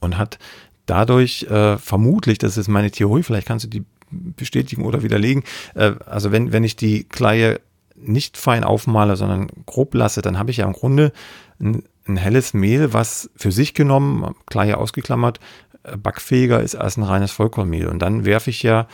und 0.00 0.18
hat 0.18 0.38
dadurch 0.86 1.44
äh, 1.44 1.78
vermutlich, 1.78 2.38
das 2.38 2.56
ist 2.56 2.68
meine 2.68 2.90
Theorie, 2.90 3.22
vielleicht 3.22 3.46
kannst 3.46 3.64
du 3.64 3.68
die 3.68 3.84
bestätigen 4.10 4.84
oder 4.84 5.02
widerlegen, 5.02 5.44
äh, 5.74 5.92
also 6.04 6.32
wenn, 6.32 6.52
wenn 6.52 6.64
ich 6.64 6.76
die 6.76 7.04
Kleie 7.04 7.60
nicht 8.02 8.36
fein 8.36 8.64
aufmale, 8.64 9.16
sondern 9.16 9.48
grob 9.66 9.94
lasse, 9.94 10.22
dann 10.22 10.38
habe 10.38 10.50
ich 10.50 10.58
ja 10.58 10.66
im 10.66 10.72
Grunde 10.72 11.12
ein, 11.60 11.82
ein 12.06 12.16
helles 12.16 12.54
Mehl, 12.54 12.92
was 12.92 13.30
für 13.36 13.52
sich 13.52 13.74
genommen, 13.74 14.34
klar 14.46 14.64
hier 14.64 14.78
ausgeklammert, 14.78 15.40
äh, 15.82 15.96
backfähiger 15.96 16.60
ist 16.60 16.74
als 16.74 16.96
ein 16.96 17.02
reines 17.02 17.32
Vollkornmehl. 17.32 17.86
Und 17.88 18.00
dann 18.00 18.24
werfe 18.24 18.50
ich 18.50 18.62
ja 18.62 18.86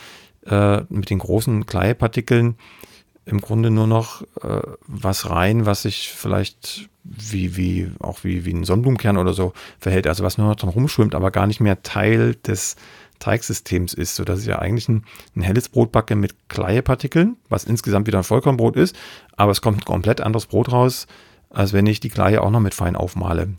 äh, 0.45 0.81
mit 0.89 1.09
den 1.09 1.19
großen 1.19 1.65
Kleipartikeln 1.65 2.55
im 3.25 3.41
Grunde 3.41 3.71
nur 3.71 3.87
noch 3.87 4.21
äh, 4.41 4.61
was 4.87 5.29
rein, 5.29 5.65
was 5.65 5.81
sich 5.81 6.13
vielleicht 6.15 6.89
wie, 7.03 7.57
wie, 7.57 7.91
auch 7.99 8.23
wie, 8.23 8.45
wie 8.45 8.53
ein 8.53 8.63
Sonnenblumenkern 8.63 9.17
oder 9.17 9.33
so 9.33 9.53
verhält. 9.79 10.07
Also 10.07 10.23
was 10.23 10.37
nur 10.37 10.47
noch 10.47 10.55
dran 10.55 10.69
rumschwimmt, 10.69 11.15
aber 11.15 11.31
gar 11.31 11.47
nicht 11.47 11.59
mehr 11.59 11.81
Teil 11.83 12.35
des 12.35 12.75
Teigsystems 13.19 13.93
ist, 13.93 14.15
sodass 14.15 14.41
ich 14.41 14.47
ja 14.47 14.59
eigentlich 14.59 14.89
ein, 14.89 15.03
ein 15.35 15.41
helles 15.41 15.69
Brot 15.69 15.91
backe 15.91 16.15
mit 16.15 16.35
Kleiepartikeln, 16.49 17.37
was 17.49 17.63
insgesamt 17.63 18.07
wieder 18.07 18.19
ein 18.19 18.23
Vollkornbrot 18.23 18.75
ist, 18.75 18.95
aber 19.35 19.51
es 19.51 19.61
kommt 19.61 19.79
ein 19.79 19.85
komplett 19.85 20.21
anderes 20.21 20.45
Brot 20.45 20.71
raus, 20.71 21.07
als 21.49 21.73
wenn 21.73 21.87
ich 21.87 21.99
die 21.99 22.09
Kleie 22.09 22.41
auch 22.41 22.51
noch 22.51 22.59
mit 22.59 22.73
fein 22.73 22.95
aufmale. 22.95 23.49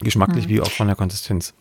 Geschmacklich 0.00 0.46
mhm. 0.46 0.50
wie 0.50 0.60
auch 0.60 0.70
von 0.70 0.86
der 0.86 0.96
Konsistenz. 0.96 1.54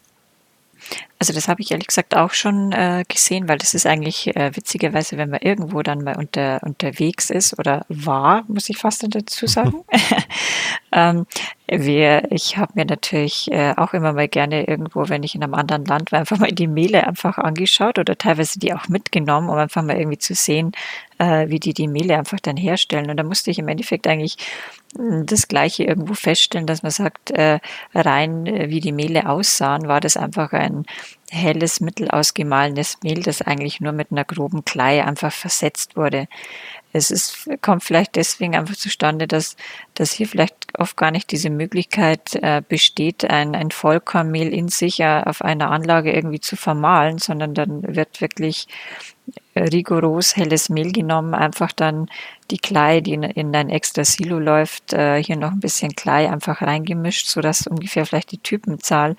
Also 1.21 1.33
das 1.33 1.47
habe 1.47 1.61
ich 1.61 1.69
ehrlich 1.69 1.85
gesagt 1.85 2.17
auch 2.17 2.31
schon 2.31 2.71
äh, 2.71 3.03
gesehen, 3.07 3.47
weil 3.47 3.59
das 3.59 3.75
ist 3.75 3.85
eigentlich 3.85 4.35
äh, 4.35 4.55
witzigerweise, 4.55 5.17
wenn 5.17 5.29
man 5.29 5.41
irgendwo 5.41 5.83
dann 5.83 6.03
mal 6.03 6.17
unter, 6.17 6.59
unterwegs 6.63 7.29
ist 7.29 7.59
oder 7.59 7.85
war, 7.89 8.43
muss 8.47 8.69
ich 8.69 8.79
fast 8.79 9.05
dazu 9.07 9.45
sagen. 9.45 9.83
ähm, 10.91 11.27
wir, 11.67 12.31
ich 12.31 12.57
habe 12.57 12.73
mir 12.73 12.85
natürlich 12.85 13.51
äh, 13.51 13.73
auch 13.77 13.93
immer 13.93 14.13
mal 14.13 14.27
gerne 14.27 14.67
irgendwo, 14.67 15.09
wenn 15.09 15.21
ich 15.21 15.35
in 15.35 15.43
einem 15.43 15.53
anderen 15.53 15.85
Land 15.85 16.11
war, 16.11 16.19
einfach 16.21 16.39
mal 16.39 16.51
die 16.51 16.67
Mehle 16.67 17.05
einfach 17.05 17.37
angeschaut 17.37 17.99
oder 17.99 18.17
teilweise 18.17 18.59
die 18.59 18.73
auch 18.73 18.89
mitgenommen, 18.89 19.47
um 19.49 19.57
einfach 19.57 19.83
mal 19.83 19.97
irgendwie 19.97 20.17
zu 20.17 20.33
sehen, 20.33 20.71
äh, 21.19 21.49
wie 21.49 21.59
die 21.59 21.73
die 21.73 21.87
Mehle 21.87 22.17
einfach 22.17 22.39
dann 22.41 22.57
herstellen. 22.57 23.09
Und 23.09 23.17
da 23.17 23.23
musste 23.23 23.51
ich 23.51 23.59
im 23.59 23.67
Endeffekt 23.67 24.07
eigentlich 24.07 24.37
hm, 24.97 25.25
das 25.25 25.47
Gleiche 25.47 25.83
irgendwo 25.83 26.13
feststellen, 26.13 26.67
dass 26.67 26.83
man 26.83 26.91
sagt, 26.91 27.31
äh, 27.31 27.59
rein 27.93 28.47
äh, 28.47 28.69
wie 28.69 28.81
die 28.81 28.91
Mehle 28.91 29.29
aussahen, 29.29 29.87
war 29.87 30.01
das 30.01 30.17
einfach 30.17 30.51
ein 30.51 30.85
helles, 31.29 31.79
mittelausgemahlenes 31.79 32.97
Mehl, 33.03 33.23
das 33.23 33.41
eigentlich 33.41 33.79
nur 33.79 33.93
mit 33.93 34.11
einer 34.11 34.25
groben 34.25 34.65
Klei 34.65 35.03
einfach 35.03 35.31
versetzt 35.31 35.95
wurde. 35.95 36.27
Es 36.93 37.09
ist, 37.09 37.49
kommt 37.61 37.83
vielleicht 37.83 38.17
deswegen 38.17 38.55
einfach 38.55 38.75
zustande, 38.75 39.27
dass, 39.27 39.55
dass 39.93 40.11
hier 40.11 40.27
vielleicht 40.27 40.77
oft 40.77 40.97
gar 40.97 41.11
nicht 41.11 41.31
diese 41.31 41.49
Möglichkeit 41.49 42.35
äh, 42.35 42.61
besteht, 42.67 43.23
ein, 43.23 43.55
ein 43.55 43.71
Vollkornmehl 43.71 44.53
in 44.53 44.67
sich 44.67 44.99
äh, 44.99 45.21
auf 45.25 45.41
einer 45.41 45.71
Anlage 45.71 46.11
irgendwie 46.11 46.41
zu 46.41 46.57
vermahlen, 46.57 47.17
sondern 47.17 47.53
dann 47.53 47.95
wird 47.95 48.19
wirklich 48.19 48.67
rigoros 49.55 50.35
helles 50.35 50.69
Mehl 50.69 50.91
genommen, 50.91 51.33
einfach 51.33 51.71
dann 51.71 52.09
die 52.49 52.57
Klei, 52.57 53.01
die 53.01 53.13
in, 53.13 53.23
in 53.23 53.55
ein 53.55 53.69
extra 53.69 54.03
Silo 54.03 54.39
läuft, 54.39 54.93
äh, 54.93 55.23
hier 55.23 55.37
noch 55.37 55.51
ein 55.51 55.59
bisschen 55.59 55.95
Klei 55.95 56.29
einfach 56.29 56.61
reingemischt, 56.61 57.27
sodass 57.27 57.67
ungefähr 57.67 58.05
vielleicht 58.05 58.31
die 58.31 58.39
Typenzahl 58.39 59.15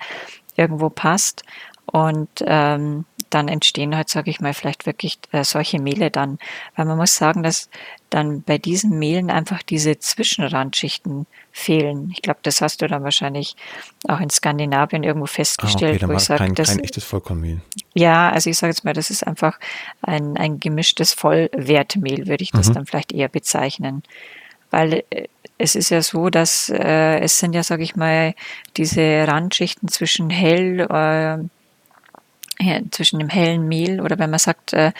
irgendwo 0.55 0.89
passt. 0.89 1.43
Und 1.85 2.29
ähm, 2.45 3.05
dann 3.29 3.47
entstehen 3.47 3.95
halt, 3.95 4.09
sage 4.09 4.29
ich 4.29 4.39
mal, 4.39 4.53
vielleicht 4.53 4.85
wirklich 4.85 5.19
äh, 5.31 5.43
solche 5.43 5.79
Mehle 5.79 6.11
dann. 6.11 6.37
Weil 6.75 6.85
man 6.85 6.97
muss 6.97 7.15
sagen, 7.15 7.43
dass 7.43 7.69
dann 8.09 8.43
bei 8.43 8.57
diesen 8.57 8.97
Mehlen 8.99 9.29
einfach 9.29 9.63
diese 9.63 9.97
Zwischenrandschichten 9.97 11.25
fehlen. 11.51 12.11
Ich 12.11 12.21
glaube, 12.21 12.39
das 12.43 12.61
hast 12.61 12.81
du 12.81 12.87
dann 12.87 13.03
wahrscheinlich 13.03 13.55
auch 14.07 14.19
in 14.19 14.29
Skandinavien 14.29 15.03
irgendwo 15.03 15.25
festgestellt, 15.25 16.01
ah, 16.01 16.05
okay, 16.05 16.13
wo 16.13 16.17
ich 16.17 16.23
sage, 16.23 16.43
kein, 16.43 16.55
das 16.55 16.69
kein 16.69 16.79
echtes 16.79 17.03
Vollkornmehl. 17.03 17.61
Ja, 17.93 18.29
also 18.29 18.49
ich 18.49 18.57
sage 18.57 18.71
jetzt 18.71 18.85
mal, 18.85 18.93
das 18.93 19.09
ist 19.09 19.25
einfach 19.25 19.59
ein, 20.01 20.37
ein 20.37 20.59
gemischtes 20.59 21.13
Vollwertmehl, 21.13 22.27
würde 22.27 22.43
ich 22.43 22.51
das 22.51 22.69
mhm. 22.69 22.73
dann 22.73 22.85
vielleicht 22.85 23.11
eher 23.11 23.29
bezeichnen. 23.29 24.03
Weil 24.69 25.03
äh, 25.09 25.27
es 25.57 25.75
ist 25.75 25.89
ja 25.89 26.01
so, 26.01 26.29
dass 26.29 26.69
äh, 26.69 27.19
es 27.19 27.39
sind 27.39 27.53
ja, 27.53 27.63
sage 27.63 27.83
ich 27.83 27.95
mal, 27.95 28.35
diese 28.77 29.27
Randschichten 29.27 29.87
zwischen 29.87 30.29
hell, 30.29 30.81
äh, 30.81 31.47
zwischen 32.91 33.19
dem 33.19 33.29
hellen 33.29 33.67
Mehl 33.67 34.01
oder 34.01 34.19
wenn 34.19 34.29
man 34.29 34.39
sagt, 34.39 34.73
äh, 34.73 34.91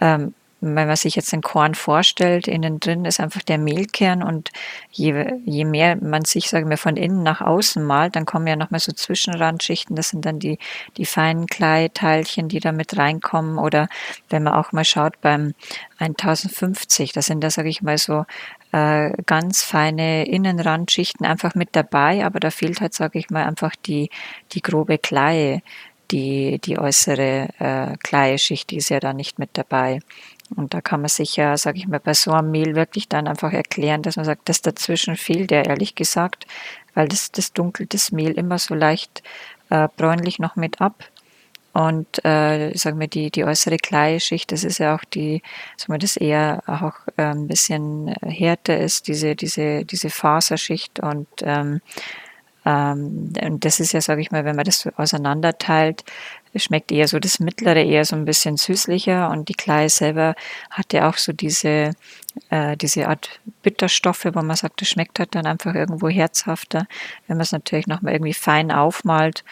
ähm, 0.00 0.34
wenn 0.62 0.86
man 0.86 0.96
sich 0.96 1.16
jetzt 1.16 1.32
den 1.32 1.42
Korn 1.42 1.74
vorstellt, 1.74 2.46
innen 2.46 2.78
drin 2.78 3.04
ist 3.04 3.18
einfach 3.18 3.42
der 3.42 3.58
Mehlkern 3.58 4.22
und 4.22 4.50
je, 4.92 5.40
je 5.44 5.64
mehr 5.64 5.96
man 5.96 6.24
sich, 6.24 6.48
sagen 6.48 6.70
wir, 6.70 6.78
von 6.78 6.96
innen 6.96 7.24
nach 7.24 7.40
außen 7.40 7.82
malt, 7.82 8.14
dann 8.14 8.26
kommen 8.26 8.46
ja 8.46 8.54
nochmal 8.54 8.78
so 8.78 8.92
Zwischenrandschichten, 8.92 9.96
das 9.96 10.10
sind 10.10 10.24
dann 10.24 10.38
die, 10.38 10.58
die 10.96 11.04
feinen 11.04 11.48
Kleiteilchen, 11.48 12.48
die 12.48 12.60
da 12.60 12.70
mit 12.70 12.96
reinkommen. 12.96 13.58
Oder 13.58 13.88
wenn 14.30 14.44
man 14.44 14.54
auch 14.54 14.70
mal 14.70 14.84
schaut 14.84 15.20
beim 15.20 15.52
1050, 15.98 17.12
da 17.12 17.22
sind 17.22 17.42
da, 17.42 17.50
sage 17.50 17.68
ich 17.68 17.82
mal, 17.82 17.98
so 17.98 18.24
äh, 18.70 19.10
ganz 19.26 19.64
feine 19.64 20.26
Innenrandschichten 20.28 21.26
einfach 21.26 21.56
mit 21.56 21.70
dabei, 21.72 22.24
aber 22.24 22.38
da 22.38 22.50
fehlt 22.50 22.80
halt, 22.80 22.94
sage 22.94 23.18
ich 23.18 23.30
mal, 23.30 23.44
einfach 23.44 23.74
die, 23.74 24.10
die 24.52 24.62
grobe 24.62 24.98
Kleie 24.98 25.60
die, 26.12 26.58
die 26.58 26.78
äußere 26.78 27.48
äh, 27.58 27.96
Kleieschicht, 28.02 28.70
die 28.70 28.76
ist 28.76 28.90
ja 28.90 29.00
da 29.00 29.12
nicht 29.12 29.38
mit 29.38 29.50
dabei. 29.54 30.00
Und 30.54 30.74
da 30.74 30.80
kann 30.80 31.00
man 31.00 31.08
sich 31.08 31.36
ja, 31.36 31.56
sage 31.56 31.78
ich 31.78 31.88
mal, 31.88 32.00
bei 32.00 32.14
so 32.14 32.30
einem 32.32 32.50
Mehl 32.50 32.74
wirklich 32.74 33.08
dann 33.08 33.26
einfach 33.26 33.52
erklären, 33.52 34.02
dass 34.02 34.16
man 34.16 34.26
sagt, 34.26 34.48
das 34.48 34.60
dazwischen 34.60 35.16
fehlt 35.16 35.50
ja 35.50 35.62
ehrlich 35.62 35.94
gesagt, 35.94 36.46
weil 36.94 37.08
das, 37.08 37.32
das 37.32 37.52
dunkelt 37.52 37.94
das 37.94 38.12
Mehl 38.12 38.32
immer 38.32 38.58
so 38.58 38.74
leicht 38.74 39.22
äh, 39.70 39.88
bräunlich 39.96 40.38
noch 40.38 40.56
mit 40.56 40.80
ab. 40.80 41.04
Und 41.72 42.22
äh, 42.22 42.76
sagen 42.76 43.00
wir, 43.00 43.08
die, 43.08 43.30
die 43.30 43.44
äußere 43.44 43.78
Kleieschicht, 43.78 44.52
das 44.52 44.62
ist 44.62 44.76
ja 44.76 44.94
auch 44.94 45.04
die, 45.04 45.40
sagen 45.78 45.94
wir, 45.94 45.98
das 45.98 46.18
eher 46.18 46.62
auch 46.66 47.08
äh, 47.16 47.22
ein 47.22 47.48
bisschen 47.48 48.08
härter 48.20 48.78
ist, 48.78 49.08
diese, 49.08 49.34
diese, 49.34 49.86
diese 49.86 50.10
Faserschicht 50.10 51.00
und 51.00 51.28
ähm, 51.40 51.80
ähm, 52.64 53.32
und 53.40 53.64
das 53.64 53.80
ist 53.80 53.92
ja, 53.92 54.00
sage 54.00 54.20
ich 54.20 54.30
mal, 54.30 54.44
wenn 54.44 54.56
man 54.56 54.64
das 54.64 54.80
so 54.80 54.90
auseinanderteilt, 54.96 56.04
schmeckt 56.54 56.92
eher 56.92 57.08
so 57.08 57.18
das 57.18 57.40
Mittlere, 57.40 57.82
eher 57.82 58.04
so 58.04 58.14
ein 58.14 58.24
bisschen 58.24 58.56
süßlicher 58.56 59.30
und 59.30 59.48
die 59.48 59.54
Klei 59.54 59.88
selber 59.88 60.34
hat 60.70 60.92
ja 60.92 61.08
auch 61.08 61.16
so 61.16 61.32
diese, 61.32 61.92
äh, 62.50 62.76
diese 62.76 63.08
Art 63.08 63.40
Bitterstoffe, 63.62 64.26
wo 64.26 64.42
man 64.42 64.56
sagt, 64.56 64.80
das 64.80 64.88
schmeckt 64.88 65.18
halt 65.18 65.34
dann 65.34 65.46
einfach 65.46 65.74
irgendwo 65.74 66.08
herzhafter. 66.08 66.86
Wenn 67.26 67.38
man 67.38 67.44
es 67.44 67.52
natürlich 67.52 67.86
nochmal 67.86 68.12
irgendwie 68.12 68.34
fein 68.34 68.70
aufmalt, 68.70 69.44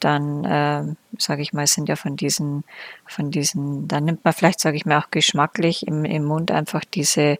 dann 0.00 0.44
äh, 0.44 0.94
sage 1.18 1.42
ich 1.42 1.52
mal, 1.52 1.66
sind 1.66 1.88
ja 1.88 1.96
von 1.96 2.16
diesen, 2.16 2.64
von 3.06 3.30
diesen, 3.30 3.88
dann 3.88 4.04
nimmt 4.04 4.24
man 4.24 4.34
vielleicht, 4.34 4.60
sage 4.60 4.76
ich 4.76 4.86
mal, 4.86 4.98
auch 4.98 5.10
geschmacklich 5.10 5.86
im, 5.86 6.04
im 6.04 6.24
Mund 6.24 6.50
einfach 6.50 6.84
diese, 6.84 7.38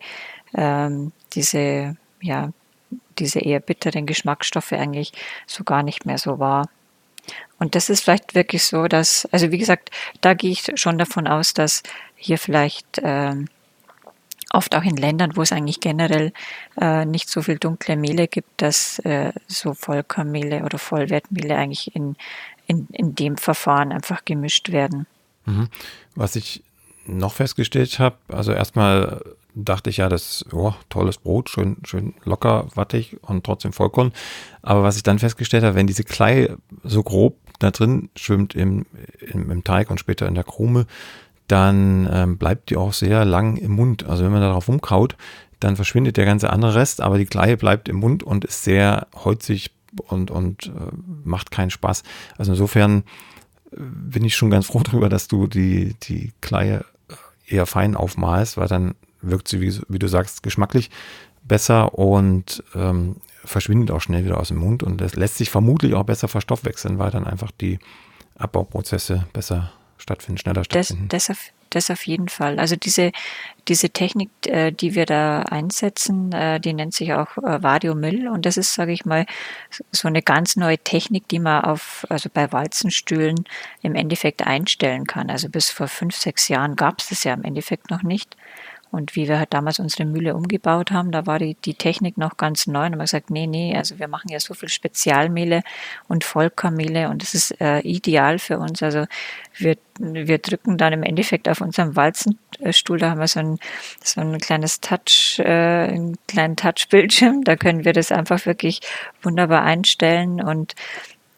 ähm, 0.54 1.12
diese, 1.34 1.96
ja, 2.20 2.50
diese 3.18 3.40
eher 3.40 3.60
bitteren 3.60 4.06
Geschmacksstoffe 4.06 4.72
eigentlich 4.72 5.12
so 5.46 5.64
gar 5.64 5.82
nicht 5.82 6.06
mehr 6.06 6.18
so 6.18 6.38
wahr. 6.38 6.68
Und 7.58 7.74
das 7.74 7.88
ist 7.88 8.04
vielleicht 8.04 8.34
wirklich 8.34 8.64
so, 8.64 8.86
dass, 8.86 9.26
also 9.32 9.50
wie 9.50 9.58
gesagt, 9.58 9.90
da 10.20 10.34
gehe 10.34 10.50
ich 10.50 10.64
schon 10.74 10.98
davon 10.98 11.26
aus, 11.26 11.54
dass 11.54 11.82
hier 12.14 12.38
vielleicht 12.38 12.98
äh, 12.98 13.34
oft 14.50 14.74
auch 14.74 14.84
in 14.84 14.96
Ländern, 14.96 15.36
wo 15.36 15.42
es 15.42 15.52
eigentlich 15.52 15.80
generell 15.80 16.32
äh, 16.80 17.04
nicht 17.04 17.28
so 17.28 17.42
viel 17.42 17.58
dunkle 17.58 17.96
Mehle 17.96 18.28
gibt, 18.28 18.62
dass 18.62 18.98
äh, 19.00 19.32
so 19.46 19.74
Vollkornmehle 19.74 20.64
oder 20.64 20.78
Vollwertmehle 20.78 21.56
eigentlich 21.56 21.94
in, 21.94 22.16
in, 22.66 22.86
in 22.92 23.14
dem 23.14 23.36
Verfahren 23.36 23.92
einfach 23.92 24.24
gemischt 24.24 24.70
werden. 24.70 25.06
Mhm. 25.46 25.68
Was 26.14 26.36
ich 26.36 26.62
noch 27.06 27.32
festgestellt 27.32 27.98
habe, 27.98 28.16
also 28.28 28.52
erstmal 28.52 29.22
dachte 29.56 29.90
ich 29.90 29.96
ja, 29.96 30.08
das 30.08 30.44
oh, 30.52 30.74
tolles 30.90 31.18
Brot, 31.18 31.48
schön, 31.48 31.78
schön 31.84 32.14
locker, 32.24 32.68
wattig 32.74 33.16
und 33.22 33.44
trotzdem 33.44 33.72
Vollkorn. 33.72 34.12
Aber 34.62 34.82
was 34.82 34.96
ich 34.96 35.02
dann 35.02 35.18
festgestellt 35.18 35.64
habe, 35.64 35.74
wenn 35.74 35.86
diese 35.86 36.04
Klei 36.04 36.54
so 36.84 37.02
grob 37.02 37.38
da 37.58 37.70
drin 37.70 38.10
schwimmt 38.14 38.54
im, 38.54 38.84
im, 39.20 39.50
im 39.50 39.64
Teig 39.64 39.90
und 39.90 39.98
später 39.98 40.28
in 40.28 40.34
der 40.34 40.44
Krume, 40.44 40.86
dann 41.48 42.08
ähm, 42.12 42.38
bleibt 42.38 42.70
die 42.70 42.76
auch 42.76 42.92
sehr 42.92 43.24
lang 43.24 43.56
im 43.56 43.72
Mund. 43.72 44.04
Also 44.04 44.24
wenn 44.24 44.32
man 44.32 44.42
darauf 44.42 44.68
rumkaut, 44.68 45.16
dann 45.58 45.76
verschwindet 45.76 46.18
der 46.18 46.26
ganze 46.26 46.50
andere 46.50 46.74
Rest, 46.74 47.00
aber 47.00 47.16
die 47.16 47.26
Kleie 47.26 47.56
bleibt 47.56 47.88
im 47.88 47.96
Mund 47.96 48.22
und 48.22 48.44
ist 48.44 48.62
sehr 48.62 49.06
holzig 49.14 49.70
und, 50.08 50.30
und 50.30 50.66
äh, 50.66 50.70
macht 51.24 51.50
keinen 51.50 51.70
Spaß. 51.70 52.02
Also 52.36 52.52
insofern 52.52 53.04
äh, 53.72 53.76
bin 53.78 54.22
ich 54.22 54.36
schon 54.36 54.50
ganz 54.50 54.66
froh 54.66 54.80
darüber, 54.84 55.08
dass 55.08 55.28
du 55.28 55.46
die, 55.46 55.94
die 56.02 56.32
Kleie 56.42 56.84
eher 57.46 57.64
fein 57.64 57.96
aufmalst, 57.96 58.58
weil 58.58 58.68
dann 58.68 58.96
wirkt 59.22 59.48
sie, 59.48 59.60
wie, 59.60 59.78
wie 59.88 59.98
du 59.98 60.08
sagst, 60.08 60.42
geschmacklich 60.42 60.90
besser 61.42 61.98
und 61.98 62.62
ähm, 62.74 63.16
verschwindet 63.44 63.90
auch 63.90 64.00
schnell 64.00 64.24
wieder 64.24 64.38
aus 64.38 64.48
dem 64.48 64.58
Mund 64.58 64.82
und 64.82 65.00
das 65.00 65.14
lässt 65.14 65.36
sich 65.36 65.50
vermutlich 65.50 65.94
auch 65.94 66.04
besser 66.04 66.28
verstoffwechseln, 66.28 66.98
weil 66.98 67.10
dann 67.10 67.26
einfach 67.26 67.50
die 67.52 67.78
Abbauprozesse 68.38 69.26
besser 69.32 69.72
stattfinden, 69.98 70.38
schneller 70.38 70.64
stattfinden. 70.64 71.08
Das, 71.08 71.26
das, 71.26 71.36
auf, 71.36 71.52
das 71.70 71.90
auf 71.90 72.06
jeden 72.06 72.28
Fall. 72.28 72.58
Also 72.58 72.76
diese, 72.76 73.12
diese 73.68 73.90
Technik, 73.90 74.30
äh, 74.46 74.72
die 74.72 74.94
wir 74.94 75.06
da 75.06 75.42
einsetzen, 75.42 76.32
äh, 76.32 76.60
die 76.60 76.74
nennt 76.74 76.94
sich 76.94 77.14
auch 77.14 77.38
äh, 77.38 77.62
Vario 77.62 77.94
Mill 77.94 78.28
und 78.28 78.44
das 78.44 78.56
ist, 78.56 78.74
sage 78.74 78.92
ich 78.92 79.04
mal, 79.04 79.26
so 79.90 80.08
eine 80.08 80.22
ganz 80.22 80.56
neue 80.56 80.78
Technik, 80.78 81.28
die 81.28 81.38
man 81.38 81.64
auf, 81.64 82.06
also 82.08 82.28
bei 82.32 82.52
Walzenstühlen 82.52 83.44
im 83.82 83.94
Endeffekt 83.94 84.46
einstellen 84.46 85.06
kann. 85.06 85.30
Also 85.30 85.48
bis 85.48 85.70
vor 85.70 85.88
fünf, 85.88 86.16
sechs 86.16 86.48
Jahren 86.48 86.76
gab 86.76 87.00
es 87.00 87.08
das 87.08 87.24
ja 87.24 87.32
im 87.32 87.44
Endeffekt 87.44 87.90
noch 87.90 88.02
nicht. 88.02 88.36
Und 88.90 89.16
wie 89.16 89.28
wir 89.28 89.38
halt 89.38 89.52
damals 89.52 89.78
unsere 89.78 90.04
Mühle 90.04 90.34
umgebaut 90.34 90.90
haben, 90.90 91.10
da 91.10 91.26
war 91.26 91.38
die, 91.38 91.54
die 91.54 91.74
Technik 91.74 92.16
noch 92.16 92.36
ganz 92.36 92.66
neu. 92.66 92.86
Und 92.86 92.92
haben 92.92 92.98
gesagt, 93.00 93.30
nee, 93.30 93.46
nee, 93.46 93.76
also 93.76 93.98
wir 93.98 94.08
machen 94.08 94.30
ja 94.30 94.40
so 94.40 94.54
viel 94.54 94.68
Spezialmehle 94.68 95.62
und 96.08 96.24
Vollkornmehle 96.24 97.08
und 97.08 97.22
das 97.22 97.34
ist 97.34 97.60
äh, 97.60 97.80
ideal 97.80 98.38
für 98.38 98.58
uns. 98.58 98.82
Also 98.82 99.06
wir, 99.54 99.76
wir 99.98 100.38
drücken 100.38 100.78
dann 100.78 100.92
im 100.92 101.02
Endeffekt 101.02 101.48
auf 101.48 101.60
unserem 101.60 101.96
Walzenstuhl, 101.96 102.98
da 102.98 103.10
haben 103.10 103.20
wir 103.20 103.28
so 103.28 103.40
ein, 103.40 103.58
so 104.02 104.20
ein 104.20 104.38
kleines 104.38 104.80
Touch, 104.80 105.38
äh, 105.38 105.44
einen 105.44 106.16
kleinen 106.28 106.56
Touchbildschirm, 106.56 107.44
da 107.44 107.56
können 107.56 107.84
wir 107.84 107.92
das 107.92 108.12
einfach 108.12 108.46
wirklich 108.46 108.80
wunderbar 109.22 109.62
einstellen 109.62 110.42
und 110.42 110.74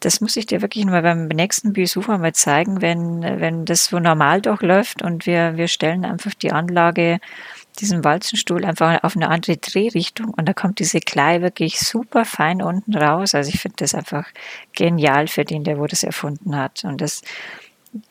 das 0.01 0.21
muss 0.21 0.37
ich 0.37 0.47
dir 0.47 0.63
wirklich 0.63 0.85
mal 0.85 1.03
beim 1.03 1.27
nächsten 1.29 1.73
Besuch 1.73 2.07
mal 2.09 2.33
zeigen, 2.33 2.81
wenn, 2.81 3.23
wenn 3.23 3.65
das 3.65 3.87
so 3.87 3.99
normal 3.99 4.41
durchläuft 4.41 5.03
und 5.03 5.27
wir, 5.27 5.57
wir 5.57 5.69
stellen 5.69 6.05
einfach 6.05 6.35
die 6.35 6.53
Anlage, 6.53 7.19
diesen 7.81 8.05
Walzenstuhl 8.05 8.65
einfach 8.65 9.03
auf 9.03 9.17
eine 9.17 9.29
andere 9.29 9.57
Drehrichtung 9.57 10.35
und 10.35 10.49
da 10.49 10.53
kommt 10.53 10.79
diese 10.79 11.01
Klei 11.01 11.43
wirklich 11.43 11.81
super 11.81 12.25
fein 12.25 12.63
unten 12.63 12.97
raus. 12.97 13.35
Also 13.35 13.51
ich 13.53 13.61
finde 13.61 13.77
das 13.79 13.95
einfach 13.95 14.27
genial 14.73 15.29
für 15.29 15.45
den, 15.45 15.65
der 15.65 15.79
wo 15.79 15.87
das 15.87 16.03
erfunden 16.03 16.57
hat. 16.57 16.85
Und 16.85 17.01
das, 17.01 17.23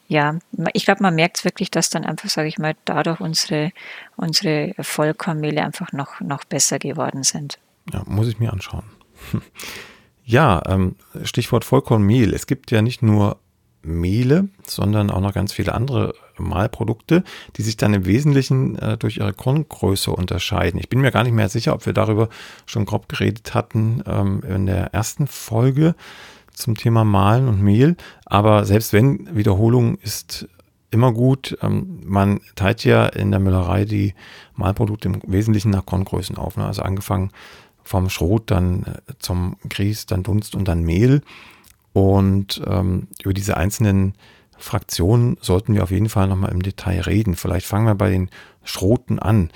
ja, 0.08 0.40
ich 0.74 0.86
glaube, 0.86 1.04
man 1.04 1.16
merkt 1.16 1.40
es 1.40 1.46
wirklich, 1.46 1.72
dass 1.72 1.90
dann 1.90 2.06
einfach, 2.06 2.30
sage 2.30 2.48
ich 2.48 2.58
mal, 2.58 2.76
dadurch 2.86 3.20
unsere, 3.20 3.72
unsere 4.16 4.74
Vollkornmehle 4.80 5.64
einfach 5.64 5.92
noch, 5.92 6.20
noch 6.22 6.44
besser 6.46 6.80
geworden 6.80 7.24
sind. 7.24 7.60
Ja, 7.92 8.04
muss 8.06 8.28
ich 8.28 8.40
mir 8.40 8.52
anschauen. 8.52 8.84
Ja, 10.30 10.62
ähm, 10.68 10.98
Stichwort 11.24 11.64
Vollkornmehl. 11.64 12.34
Es 12.34 12.48
gibt 12.48 12.70
ja 12.72 12.82
nicht 12.82 13.02
nur 13.02 13.38
Mehle, 13.82 14.50
sondern 14.66 15.10
auch 15.10 15.22
noch 15.22 15.34
ganz 15.34 15.54
viele 15.54 15.74
andere 15.74 16.16
Mahlprodukte, 16.38 17.24
die 17.56 17.62
sich 17.62 17.78
dann 17.78 17.94
im 17.94 18.06
Wesentlichen 18.06 18.78
äh, 18.78 18.98
durch 18.98 19.18
ihre 19.18 19.32
Korngröße 19.32 20.12
unterscheiden. 20.12 20.82
Ich 20.82 20.90
bin 20.90 21.00
mir 21.00 21.12
gar 21.12 21.24
nicht 21.24 21.32
mehr 21.32 21.48
sicher, 21.48 21.74
ob 21.74 21.86
wir 21.86 21.94
darüber 21.94 22.28
schon 22.66 22.84
grob 22.84 23.08
geredet 23.08 23.54
hatten 23.54 24.04
ähm, 24.06 24.44
in 24.46 24.66
der 24.66 24.94
ersten 24.94 25.28
Folge 25.28 25.96
zum 26.52 26.76
Thema 26.76 27.06
Mahlen 27.06 27.48
und 27.48 27.62
Mehl. 27.62 27.96
Aber 28.26 28.66
selbst 28.66 28.92
wenn 28.92 29.34
Wiederholung 29.34 29.98
ist 30.00 30.50
immer 30.92 31.14
gut, 31.14 31.58
ähm, 31.62 32.02
man 32.04 32.42
teilt 32.56 32.84
ja 32.84 33.06
in 33.06 33.32
der 33.32 33.40
Müllerei 33.40 33.86
die 33.86 34.14
Mahlprodukte 34.56 35.08
im 35.08 35.22
Wesentlichen 35.26 35.72
nach 35.72 35.86
Korngrößen 35.86 36.38
auf. 36.38 36.58
Ne? 36.58 36.66
Also 36.66 36.82
angefangen 36.82 37.32
vom 37.88 38.10
Schrot, 38.10 38.52
dann 38.52 38.84
äh, 38.84 39.14
zum 39.20 39.56
Grieß, 39.68 40.06
dann 40.06 40.24
Dunst 40.24 40.56
und 40.56 40.68
dann 40.68 40.84
Mehl. 40.84 41.22
Und 41.94 42.62
ähm, 42.68 43.08
über 43.24 43.34
diese 43.34 43.58
einzelnen 43.58 44.14
Fraktionen 44.58 45.38
sollten 45.42 45.74
wir 45.74 45.84
auf 45.84 45.92
jeden 45.92 46.10
Fall 46.10 46.28
nochmal 46.28 46.52
im 46.52 46.62
Detail 46.62 47.02
reden. 47.02 47.36
Vielleicht 47.36 47.66
fangen 47.66 47.86
wir 47.86 47.96
bei 47.96 48.10
den 48.10 48.30
Schroten 48.64 49.20
an. 49.20 49.50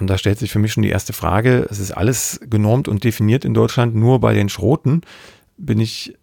Und 0.00 0.08
da 0.08 0.16
stellt 0.16 0.38
sich 0.38 0.50
für 0.50 0.58
mich 0.58 0.72
schon 0.72 0.82
die 0.82 0.90
erste 0.90 1.12
Frage. 1.12 1.66
Es 1.70 1.78
ist 1.78 1.92
alles 1.92 2.40
genormt 2.48 2.88
und 2.88 3.04
definiert 3.04 3.44
in 3.44 3.54
Deutschland. 3.54 3.94
Nur 3.94 4.20
bei 4.20 4.32
den 4.34 4.48
Schroten 4.48 5.02
bin 5.56 5.78
ich 5.78 6.16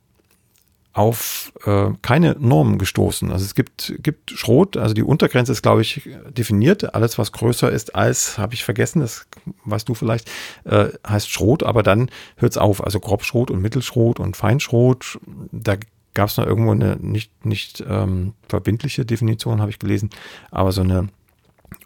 auf 0.93 1.54
äh, 1.65 1.89
keine 2.01 2.36
Normen 2.38 2.77
gestoßen. 2.77 3.32
Also 3.32 3.45
es 3.45 3.56
gibt, 3.56 3.93
gibt 3.99 4.32
Schrot, 4.32 4.75
also 4.75 4.93
die 4.93 5.04
Untergrenze 5.04 5.54
ist, 5.54 5.62
glaube 5.62 5.82
ich, 5.82 6.10
definiert. 6.30 6.93
Alles, 6.95 7.17
was 7.17 7.32
größer 7.32 7.71
ist 7.71 7.95
als, 7.95 8.38
habe 8.38 8.54
ich 8.54 8.63
vergessen, 8.63 8.99
das 8.99 9.25
weißt 9.63 9.88
du 9.88 9.93
vielleicht, 9.93 10.30
äh, 10.65 10.89
heißt 11.08 11.30
Schrot, 11.30 11.63
aber 11.63 11.82
dann 11.82 12.10
hört 12.36 12.51
es 12.51 12.58
auf. 12.58 12.84
Also 12.84 12.99
Grobschrot 12.99 13.51
und 13.51 13.62
Mittelschrot 13.62 14.19
und 14.19 14.36
Feinschrot. 14.36 15.19
Da 15.51 15.77
gab 16.13 16.27
es 16.27 16.38
noch 16.38 16.45
irgendwo 16.45 16.71
eine 16.71 16.97
nicht, 16.97 17.45
nicht 17.45 17.84
ähm, 17.88 18.34
verbindliche 18.49 19.06
Definition, 19.06 19.62
habe 19.62 19.71
ich 19.71 19.80
gelesen, 19.80 20.10
aber 20.49 20.73
so 20.73 20.82
eine 20.82 21.08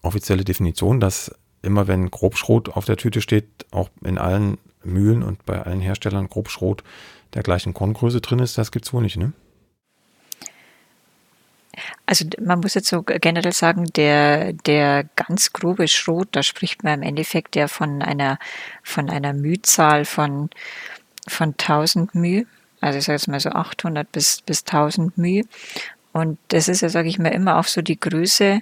offizielle 0.01 0.43
Definition, 0.43 0.99
dass 0.99 1.31
immer 1.61 1.87
wenn 1.87 2.09
Grobschrot 2.09 2.69
auf 2.69 2.85
der 2.85 2.97
Tüte 2.97 3.21
steht, 3.21 3.47
auch 3.71 3.89
in 4.03 4.17
allen 4.17 4.57
Mühlen 4.83 5.23
und 5.23 5.45
bei 5.45 5.61
allen 5.61 5.81
Herstellern 5.81 6.27
Grobschrot 6.27 6.83
der 7.35 7.43
gleichen 7.43 7.73
Korngröße 7.73 8.21
drin 8.21 8.39
ist, 8.39 8.57
das 8.57 8.71
gibt 8.71 8.85
es 8.85 8.93
wohl 8.93 9.03
nicht, 9.03 9.17
ne? 9.17 9.33
Also 12.05 12.25
man 12.41 12.59
muss 12.61 12.75
jetzt 12.75 12.87
so 12.87 13.03
generell 13.03 13.51
sagen, 13.51 13.85
der, 13.95 14.53
der 14.53 15.05
ganz 15.15 15.51
grobe 15.51 15.87
Schrot, 15.87 16.29
da 16.31 16.41
spricht 16.41 16.83
man 16.83 17.01
im 17.01 17.09
Endeffekt 17.09 17.55
ja 17.55 17.67
von 17.67 18.01
einer, 18.01 18.39
von 18.81 19.09
einer 19.09 19.33
Mühzahl 19.33 20.05
von, 20.05 20.49
von 21.27 21.49
1000 21.49 22.15
Müh. 22.15 22.45
Also 22.79 22.99
ich 22.99 23.05
sage 23.05 23.15
jetzt 23.15 23.27
mal 23.27 23.39
so 23.39 23.49
800 23.49 24.09
bis, 24.09 24.41
bis 24.41 24.61
1000 24.61 25.17
Müh. 25.17 25.43
Und 26.13 26.37
das 26.49 26.69
ist 26.69 26.81
ja, 26.81 26.87
sage 26.87 27.09
ich 27.09 27.19
mal, 27.19 27.29
immer 27.29 27.57
auch 27.57 27.65
so 27.65 27.81
die 27.81 27.99
Größe, 27.99 28.61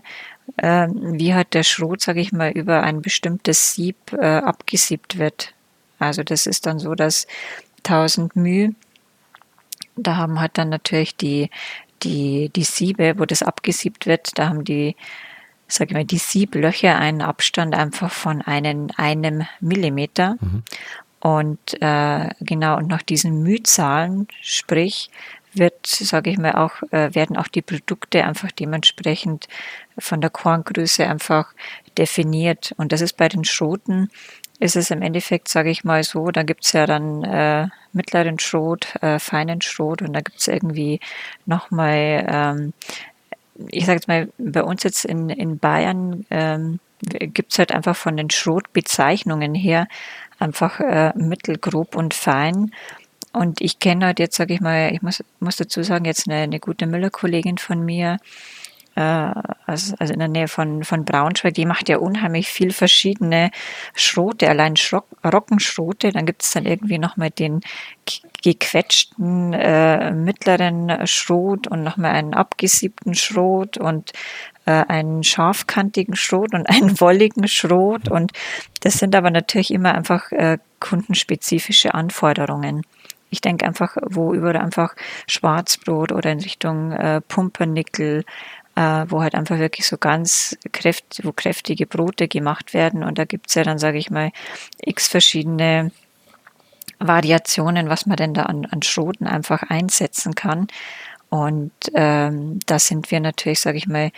äh, 0.57 0.87
wie 0.87 1.35
halt 1.35 1.53
der 1.53 1.63
Schrot, 1.63 2.01
sage 2.01 2.19
ich 2.19 2.31
mal, 2.31 2.49
über 2.49 2.81
ein 2.81 3.03
bestimmtes 3.03 3.73
Sieb 3.73 3.97
äh, 4.13 4.37
abgesiebt 4.37 5.19
wird. 5.19 5.53
Also 5.99 6.23
das 6.23 6.47
ist 6.47 6.65
dann 6.65 6.79
so, 6.79 6.95
dass 6.95 7.27
1000 7.83 8.35
μ. 8.35 8.73
Da 9.95 10.15
haben 10.17 10.39
halt 10.39 10.57
dann 10.57 10.69
natürlich 10.69 11.15
die, 11.15 11.49
die, 12.01 12.49
die 12.49 12.63
Siebe, 12.63 13.15
wo 13.17 13.25
das 13.25 13.43
abgesiebt 13.43 14.07
wird, 14.07 14.37
da 14.37 14.49
haben 14.49 14.63
die, 14.63 14.95
sage 15.67 15.91
ich 15.91 15.93
mal, 15.93 16.05
die 16.05 16.17
Sieblöcher 16.17 16.97
einen 16.97 17.21
Abstand 17.21 17.75
einfach 17.75 18.11
von 18.11 18.41
einen, 18.41 18.91
einem 18.91 19.45
Millimeter. 19.59 20.37
Mhm. 20.41 20.63
Und 21.19 21.81
äh, 21.81 22.29
genau, 22.41 22.77
und 22.77 22.87
nach 22.87 23.01
diesen 23.01 23.43
Mühzahlen, 23.43 24.27
sprich, 24.41 25.09
wird, 25.55 25.85
sage 25.85 26.31
ich 26.31 26.37
mal, 26.37 26.53
auch, 26.53 26.81
äh, 26.91 27.13
werden 27.13 27.37
auch 27.37 27.47
die 27.47 27.61
Produkte 27.61 28.23
einfach 28.25 28.51
dementsprechend 28.51 29.47
von 29.97 30.21
der 30.21 30.29
Korngröße 30.29 31.07
einfach 31.07 31.53
definiert. 31.97 32.73
Und 32.77 32.91
das 32.91 33.01
ist 33.01 33.17
bei 33.17 33.29
den 33.29 33.43
Schroten 33.45 34.09
ist 34.63 34.77
es 34.77 34.91
im 34.91 35.01
Endeffekt, 35.01 35.49
sage 35.49 35.69
ich 35.69 35.83
mal 35.83 36.03
so, 36.03 36.31
da 36.31 36.43
gibt's 36.43 36.71
ja 36.71 36.85
dann 36.85 37.25
äh, 37.25 37.67
mittleren 37.91 38.39
Schrot, 38.39 38.95
äh, 39.01 39.19
feinen 39.19 39.61
Schrot 39.61 40.01
und 40.01 40.13
da 40.13 40.21
gibt's 40.21 40.47
irgendwie 40.47 41.01
nochmal, 41.45 42.25
ähm, 42.29 42.73
ich 43.67 43.85
sage 43.85 43.97
jetzt 43.97 44.07
mal, 44.07 44.29
bei 44.37 44.63
uns 44.63 44.83
jetzt 44.83 45.03
in, 45.03 45.29
in 45.29 45.59
Bayern 45.59 46.25
ähm, 46.29 46.79
gibt's 47.01 47.59
halt 47.59 47.73
einfach 47.73 47.97
von 47.97 48.15
den 48.15 48.29
Schrotbezeichnungen 48.29 49.53
her 49.53 49.87
einfach 50.39 50.79
äh, 50.79 51.11
mittelgrob 51.15 51.97
und 51.97 52.13
fein. 52.13 52.71
Und 53.33 53.59
ich 53.59 53.79
kenne 53.79 54.05
halt 54.05 54.19
jetzt, 54.19 54.37
sage 54.37 54.53
ich 54.53 54.61
mal, 54.61 54.93
ich 54.93 55.01
muss, 55.01 55.21
muss 55.41 55.57
dazu 55.57 55.83
sagen, 55.83 56.05
jetzt 56.05 56.29
eine, 56.29 56.37
eine 56.37 56.61
gute 56.61 56.87
Müllerkollegin 56.87 57.57
von 57.57 57.83
mir, 57.83 58.17
also, 58.99 59.95
also 59.97 60.13
in 60.13 60.19
der 60.19 60.27
Nähe 60.27 60.47
von, 60.47 60.83
von 60.83 61.05
Braunschweig, 61.05 61.53
die 61.53 61.65
macht 61.65 61.89
ja 61.89 61.97
unheimlich 61.97 62.47
viel 62.47 62.71
verschiedene 62.71 63.51
Schrote, 63.95 64.49
allein 64.49 64.75
Schrock, 64.75 65.07
Rockenschrote. 65.25 66.11
Dann 66.11 66.25
gibt 66.25 66.43
es 66.43 66.51
dann 66.51 66.65
irgendwie 66.65 66.99
nochmal 66.99 67.31
den 67.31 67.61
gequetschten 68.43 69.53
äh, 69.53 70.11
mittleren 70.11 71.07
Schrot 71.07 71.67
und 71.67 71.83
nochmal 71.83 72.11
einen 72.11 72.33
abgesiebten 72.33 73.15
Schrot 73.15 73.77
und 73.77 74.11
äh, 74.65 74.71
einen 74.71 75.23
scharfkantigen 75.23 76.15
Schrot 76.15 76.53
und 76.53 76.69
einen 76.69 76.99
wolligen 76.99 77.47
Schrot. 77.47 78.09
Und 78.09 78.31
das 78.81 78.95
sind 78.99 79.15
aber 79.15 79.31
natürlich 79.31 79.71
immer 79.71 79.95
einfach 79.95 80.31
äh, 80.31 80.57
kundenspezifische 80.79 81.93
Anforderungen. 81.93 82.83
Ich 83.29 83.41
denke 83.41 83.65
einfach, 83.65 83.97
wo 84.05 84.33
über 84.33 84.53
einfach 84.59 84.95
Schwarzbrot 85.27 86.11
oder 86.11 86.31
in 86.31 86.39
Richtung 86.39 86.91
äh, 86.91 87.19
Pumpernickel 87.21 88.25
äh, 88.75 89.05
wo 89.07 89.21
halt 89.21 89.35
einfach 89.35 89.59
wirklich 89.59 89.87
so 89.87 89.97
ganz 89.97 90.57
kräft, 90.71 91.21
wo 91.23 91.31
kräftige 91.31 91.85
Brote 91.85 92.27
gemacht 92.27 92.73
werden. 92.73 93.03
Und 93.03 93.17
da 93.17 93.25
gibt's 93.25 93.55
ja 93.55 93.63
dann, 93.63 93.77
sage 93.77 93.97
ich 93.97 94.09
mal, 94.09 94.31
x 94.81 95.07
verschiedene 95.07 95.91
Variationen, 96.99 97.89
was 97.89 98.05
man 98.05 98.17
denn 98.17 98.33
da 98.33 98.43
an, 98.43 98.65
an 98.65 98.81
Schroten 98.81 99.27
einfach 99.27 99.63
einsetzen 99.63 100.35
kann. 100.35 100.67
Und 101.29 101.71
ähm, 101.95 102.59
da 102.67 102.77
sind 102.77 103.09
wir 103.09 103.19
natürlich, 103.19 103.59
sage 103.59 103.77
ich 103.77 103.87
mal, 103.87 104.11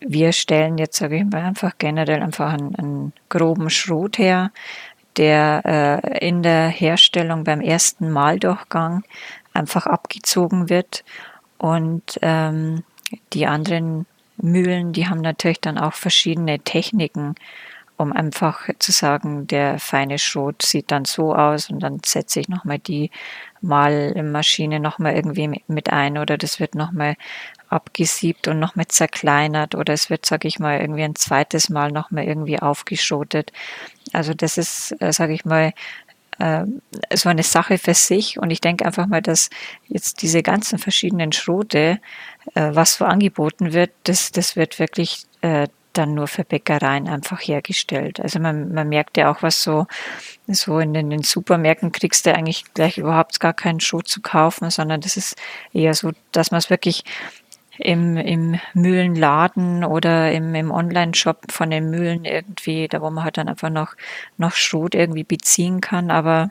wir 0.00 0.32
stellen 0.32 0.78
jetzt, 0.78 0.96
sage 0.96 1.16
ich 1.16 1.24
mal, 1.24 1.42
einfach 1.42 1.72
generell 1.78 2.22
einfach 2.22 2.52
einen, 2.52 2.74
einen 2.74 3.12
groben 3.28 3.70
Schrot 3.70 4.18
her, 4.18 4.50
der 5.16 5.62
äh, 5.64 6.26
in 6.26 6.42
der 6.42 6.68
Herstellung 6.68 7.44
beim 7.44 7.60
ersten 7.60 8.10
Maldurchgang 8.10 9.04
einfach 9.52 9.86
abgezogen 9.86 10.68
wird. 10.68 11.04
Und 11.58 12.18
ähm, 12.20 12.82
die 13.32 13.46
anderen 13.46 14.06
Mühlen, 14.36 14.92
die 14.92 15.08
haben 15.08 15.20
natürlich 15.20 15.60
dann 15.60 15.78
auch 15.78 15.94
verschiedene 15.94 16.60
Techniken, 16.60 17.34
um 17.96 18.12
einfach 18.12 18.68
zu 18.78 18.92
sagen, 18.92 19.46
der 19.46 19.78
feine 19.78 20.18
Schrot 20.18 20.62
sieht 20.62 20.90
dann 20.90 21.06
so 21.06 21.34
aus 21.34 21.70
und 21.70 21.80
dann 21.80 22.00
setze 22.04 22.40
ich 22.40 22.48
nochmal 22.48 22.78
die 22.78 23.10
Malmaschine 23.62 24.80
nochmal 24.80 25.14
irgendwie 25.14 25.62
mit 25.66 25.90
ein 25.90 26.18
oder 26.18 26.36
das 26.36 26.60
wird 26.60 26.74
nochmal 26.74 27.16
abgesiebt 27.68 28.48
und 28.48 28.58
nochmal 28.58 28.86
zerkleinert 28.88 29.74
oder 29.74 29.94
es 29.94 30.10
wird, 30.10 30.26
sage 30.26 30.46
ich 30.46 30.58
mal, 30.58 30.80
irgendwie 30.80 31.02
ein 31.02 31.16
zweites 31.16 31.70
Mal 31.70 31.90
nochmal 31.90 32.24
irgendwie 32.24 32.60
aufgeschotet. 32.60 33.52
Also 34.12 34.34
das 34.34 34.58
ist, 34.58 34.94
äh, 35.00 35.12
sage 35.12 35.32
ich 35.32 35.44
mal, 35.44 35.72
äh, 36.38 36.64
so 37.14 37.28
eine 37.28 37.42
Sache 37.42 37.78
für 37.78 37.94
sich. 37.94 38.38
Und 38.38 38.50
ich 38.50 38.60
denke 38.60 38.84
einfach 38.84 39.06
mal, 39.06 39.22
dass 39.22 39.50
jetzt 39.88 40.22
diese 40.22 40.42
ganzen 40.42 40.78
verschiedenen 40.78 41.32
Schrote, 41.32 42.00
äh, 42.54 42.70
was 42.72 42.94
so 42.94 43.04
angeboten 43.04 43.72
wird, 43.72 43.90
das, 44.04 44.32
das 44.32 44.56
wird 44.56 44.78
wirklich 44.78 45.24
äh, 45.40 45.68
dann 45.96 46.14
nur 46.14 46.28
für 46.28 46.44
Bäckereien 46.44 47.08
einfach 47.08 47.40
hergestellt. 47.40 48.20
Also 48.20 48.38
man, 48.38 48.72
man 48.72 48.88
merkt 48.88 49.16
ja 49.16 49.30
auch, 49.30 49.42
was 49.42 49.62
so, 49.62 49.86
so 50.46 50.78
in 50.78 50.92
den, 50.92 51.06
in 51.06 51.18
den 51.18 51.22
Supermärkten 51.22 51.92
kriegst 51.92 52.26
du 52.26 52.34
eigentlich 52.34 52.64
gleich 52.74 52.98
überhaupt 52.98 53.40
gar 53.40 53.54
keinen 53.54 53.80
Schrot 53.80 54.08
zu 54.08 54.20
kaufen, 54.20 54.70
sondern 54.70 55.00
das 55.00 55.16
ist 55.16 55.36
eher 55.72 55.94
so, 55.94 56.12
dass 56.32 56.50
man 56.50 56.58
es 56.58 56.70
wirklich 56.70 57.04
im, 57.78 58.16
im 58.16 58.58
Mühlenladen 58.74 59.84
oder 59.84 60.32
im, 60.32 60.54
im 60.54 60.70
Online-Shop 60.70 61.50
von 61.50 61.70
den 61.70 61.90
Mühlen 61.90 62.24
irgendwie, 62.24 62.88
da 62.88 63.00
wo 63.00 63.10
man 63.10 63.24
halt 63.24 63.36
dann 63.38 63.48
einfach 63.48 63.70
noch, 63.70 63.94
noch 64.38 64.52
Schrot 64.52 64.94
irgendwie 64.94 65.24
beziehen 65.24 65.80
kann, 65.80 66.10
aber 66.10 66.50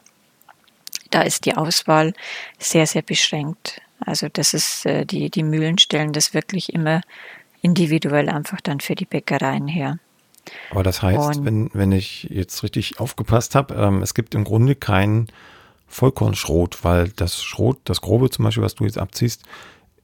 da 1.12 1.22
ist 1.22 1.46
die 1.46 1.56
Auswahl 1.56 2.14
sehr, 2.60 2.88
sehr 2.88 3.02
beschränkt. 3.02 3.82
Also 4.00 4.28
das 4.32 4.54
ist, 4.54 4.86
äh, 4.86 5.06
die, 5.06 5.30
die 5.30 5.44
Mühlen 5.44 5.78
stellen 5.78 6.14
das 6.14 6.34
wirklich 6.34 6.74
immer 6.74 7.02
individuell 7.62 8.30
einfach 8.30 8.62
dann 8.62 8.80
für 8.80 8.96
die 8.96 9.06
Bäckereien 9.06 9.68
her. 9.68 9.98
Aber 10.70 10.84
das 10.84 11.02
heißt, 11.02 11.44
wenn, 11.44 11.72
wenn 11.74 11.92
ich 11.92 12.28
jetzt 12.30 12.62
richtig 12.64 13.00
aufgepasst 13.00 13.56
habe, 13.56 13.74
ähm, 13.76 14.04
es 14.04 14.14
gibt 14.14 14.36
im 14.36 14.44
Grunde 14.44 14.76
keinen 14.76 15.28
Vollkornschrot, 15.88 16.84
weil 16.84 17.10
das 17.10 17.42
Schrot, 17.44 17.80
das 17.86 18.02
Grobe 18.02 18.30
zum 18.30 18.46
Beispiel, 18.46 18.64
was 18.64 18.76
du 18.76 18.84
jetzt 18.84 18.98
abziehst, 18.98 19.44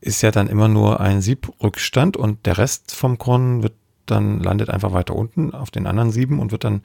ist 0.02 0.22
ja 0.22 0.32
dann 0.32 0.48
immer 0.48 0.68
nur 0.68 1.00
ein 1.00 1.22
Siebrückstand 1.22 2.18
und 2.18 2.46
der 2.46 2.58
Rest 2.58 2.94
vom 2.94 3.18
Korn 3.18 3.64
wird 3.64 3.74
dann 4.08 4.40
landet 4.40 4.70
einfach 4.70 4.92
weiter 4.92 5.16
unten 5.16 5.54
auf 5.54 5.72
den 5.72 5.88
anderen 5.88 6.12
Sieben 6.12 6.40
und 6.40 6.52
wird 6.52 6.64
dann 6.64 6.82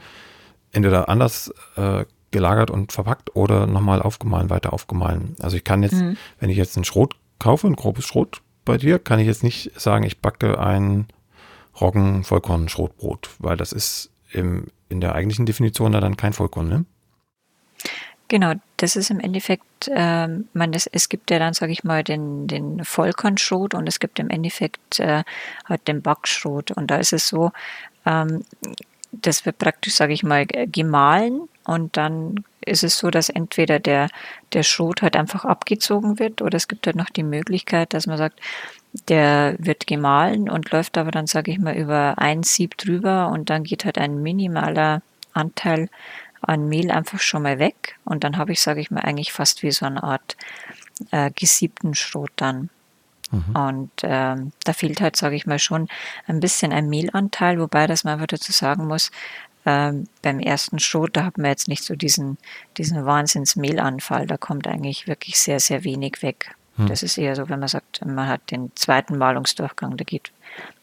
entweder 0.73 1.09
anders 1.09 1.53
äh, 1.77 2.05
gelagert 2.31 2.71
und 2.71 2.93
verpackt 2.93 3.35
oder 3.35 3.67
nochmal 3.67 4.03
aufgemahlen, 4.03 4.51
weiter 4.51 4.73
aufgemahlen. 4.73 5.37
Also 5.41 5.57
ich 5.57 5.65
kann 5.65 5.83
jetzt, 5.83 5.95
mhm. 5.95 6.17
wenn 6.39 6.51
ich 6.51 6.57
jetzt 6.59 6.77
einen 6.77 6.85
Schrot 6.85 7.17
kaufe, 7.39 7.67
ein 7.67 7.77
grobes 7.77 8.05
Schrot 8.05 8.43
bei 8.65 8.77
dir, 8.77 8.99
kann 8.99 9.19
ich 9.19 9.27
jetzt 9.27 9.43
nicht 9.43 9.73
sagen, 9.81 10.05
ich 10.05 10.21
backe 10.21 10.59
ein 10.59 11.07
Roggen-Vollkorn-Schrotbrot, 11.81 13.31
weil 13.39 13.57
das 13.57 13.73
ist 13.73 14.11
im, 14.33 14.67
in 14.89 15.01
der 15.01 15.15
eigentlichen 15.15 15.47
Definition 15.47 15.93
da 15.93 16.01
dann 16.01 16.17
kein 16.17 16.33
Vollkorn, 16.33 16.69
ne? 16.69 16.85
Genau, 18.29 18.55
das 18.77 18.97
ist 18.97 19.11
im 19.11 19.21
Endeffekt, 19.21 19.87
äh, 19.89 20.27
man, 20.53 20.73
das, 20.73 20.87
es 20.89 21.09
gibt 21.09 21.31
ja 21.31 21.39
dann, 21.39 21.55
sage 21.55 21.71
ich 21.73 21.85
mal, 21.85 22.03
den, 22.03 22.49
den 22.49 22.85
Vollkornschrot 22.85 23.75
und 23.75 23.87
es 23.87 24.01
gibt 24.01 24.19
im 24.19 24.31
Endeffekt 24.31 24.99
äh, 24.99 25.23
halt 25.65 25.87
den 25.87 26.03
Backschrot. 26.03 26.73
Und 26.73 26.91
da 26.91 26.97
ist 26.97 27.13
es 27.13 27.29
so, 27.29 27.53
ähm, 28.05 28.45
das 29.13 29.47
wird 29.47 29.59
praktisch, 29.59 29.95
sage 29.95 30.13
ich 30.13 30.25
mal, 30.25 30.45
gemahlen 30.47 31.49
und 31.65 31.97
dann 31.97 32.45
ist 32.65 32.83
es 32.83 32.99
so, 32.99 33.11
dass 33.11 33.29
entweder 33.29 33.79
der, 33.79 34.09
der 34.53 34.65
Schrot 34.65 35.03
halt 35.03 35.17
einfach 35.17 35.45
abgezogen 35.45 36.19
wird 36.19 36.43
oder 36.43 36.57
es 36.57 36.67
gibt 36.69 36.87
halt 36.87 36.97
noch 36.97 37.11
die 37.11 37.23
Möglichkeit, 37.23 37.95
dass 37.95 38.07
man 38.09 38.19
sagt, 38.19 38.41
der 39.09 39.55
wird 39.59 39.87
gemahlen 39.87 40.51
und 40.51 40.71
läuft 40.73 40.99
aber 40.99 41.13
dann, 41.13 41.27
sage 41.27 41.53
ich 41.53 41.59
mal, 41.59 41.77
über 41.77 42.15
ein 42.19 42.43
Sieb 42.43 42.77
drüber 42.77 43.29
und 43.29 43.51
dann 43.51 43.63
geht 43.63 43.85
halt 43.85 43.99
ein 43.99 44.21
minimaler 44.23 45.03
Anteil 45.33 45.89
an 46.43 46.69
Mehl 46.69 46.91
einfach 46.91 47.21
schon 47.21 47.43
mal 47.43 47.59
weg 47.59 47.97
und 48.05 48.25
dann 48.25 48.37
habe 48.37 48.53
ich, 48.53 48.61
sage 48.61 48.81
ich 48.81 48.91
mal, 48.91 49.01
eigentlich 49.01 49.33
fast 49.33 49.63
wie 49.63 49.71
so 49.71 49.87
eine 49.87 50.03
Art 50.03 50.37
äh, 51.11 51.31
gesiebten 51.31 51.95
Schrot 51.95 52.31
dann. 52.37 52.71
Mhm. 53.31 53.57
Und 53.57 53.91
ähm, 54.03 54.53
da 54.65 54.73
fehlt 54.73 55.01
halt, 55.01 55.17
sage 55.17 55.37
ich 55.37 55.47
mal, 55.47 55.59
schon 55.59 55.89
ein 56.27 56.41
bisschen 56.41 56.73
ein 56.73 56.89
Mehlanteil, 56.89 57.59
wobei 57.61 57.87
das 57.87 58.05
man 58.05 58.15
einfach 58.15 58.29
dazu 58.29 58.53
sagen 58.53 58.87
muss, 58.87 59.11
ähm, 59.65 60.07
beim 60.23 60.39
ersten 60.39 60.79
Schrot, 60.79 61.17
da 61.17 61.25
hat 61.25 61.39
man 61.39 61.47
jetzt 61.47 61.67
nicht 61.67 61.83
so 61.83 61.97
diesen, 61.97 62.39
diesen 62.79 63.05
Wahnsinns-Mehlanfall, 63.05 64.27
da 64.27 64.37
kommt 64.37 64.69
eigentlich 64.69 65.09
wirklich 65.09 65.41
sehr, 65.41 65.59
sehr 65.59 65.83
wenig 65.83 66.23
weg. 66.23 66.55
Mhm. 66.77 66.87
Das 66.87 67.03
ist 67.03 67.19
eher 67.19 67.35
so, 67.35 67.49
wenn 67.49 67.59
man 67.59 67.69
sagt, 67.69 68.05
man 68.07 68.29
hat 68.29 68.51
den 68.51 68.71
zweiten 68.77 69.19
Malungsdurchgang, 69.19 69.97
da 69.97 70.05
geht 70.05 70.31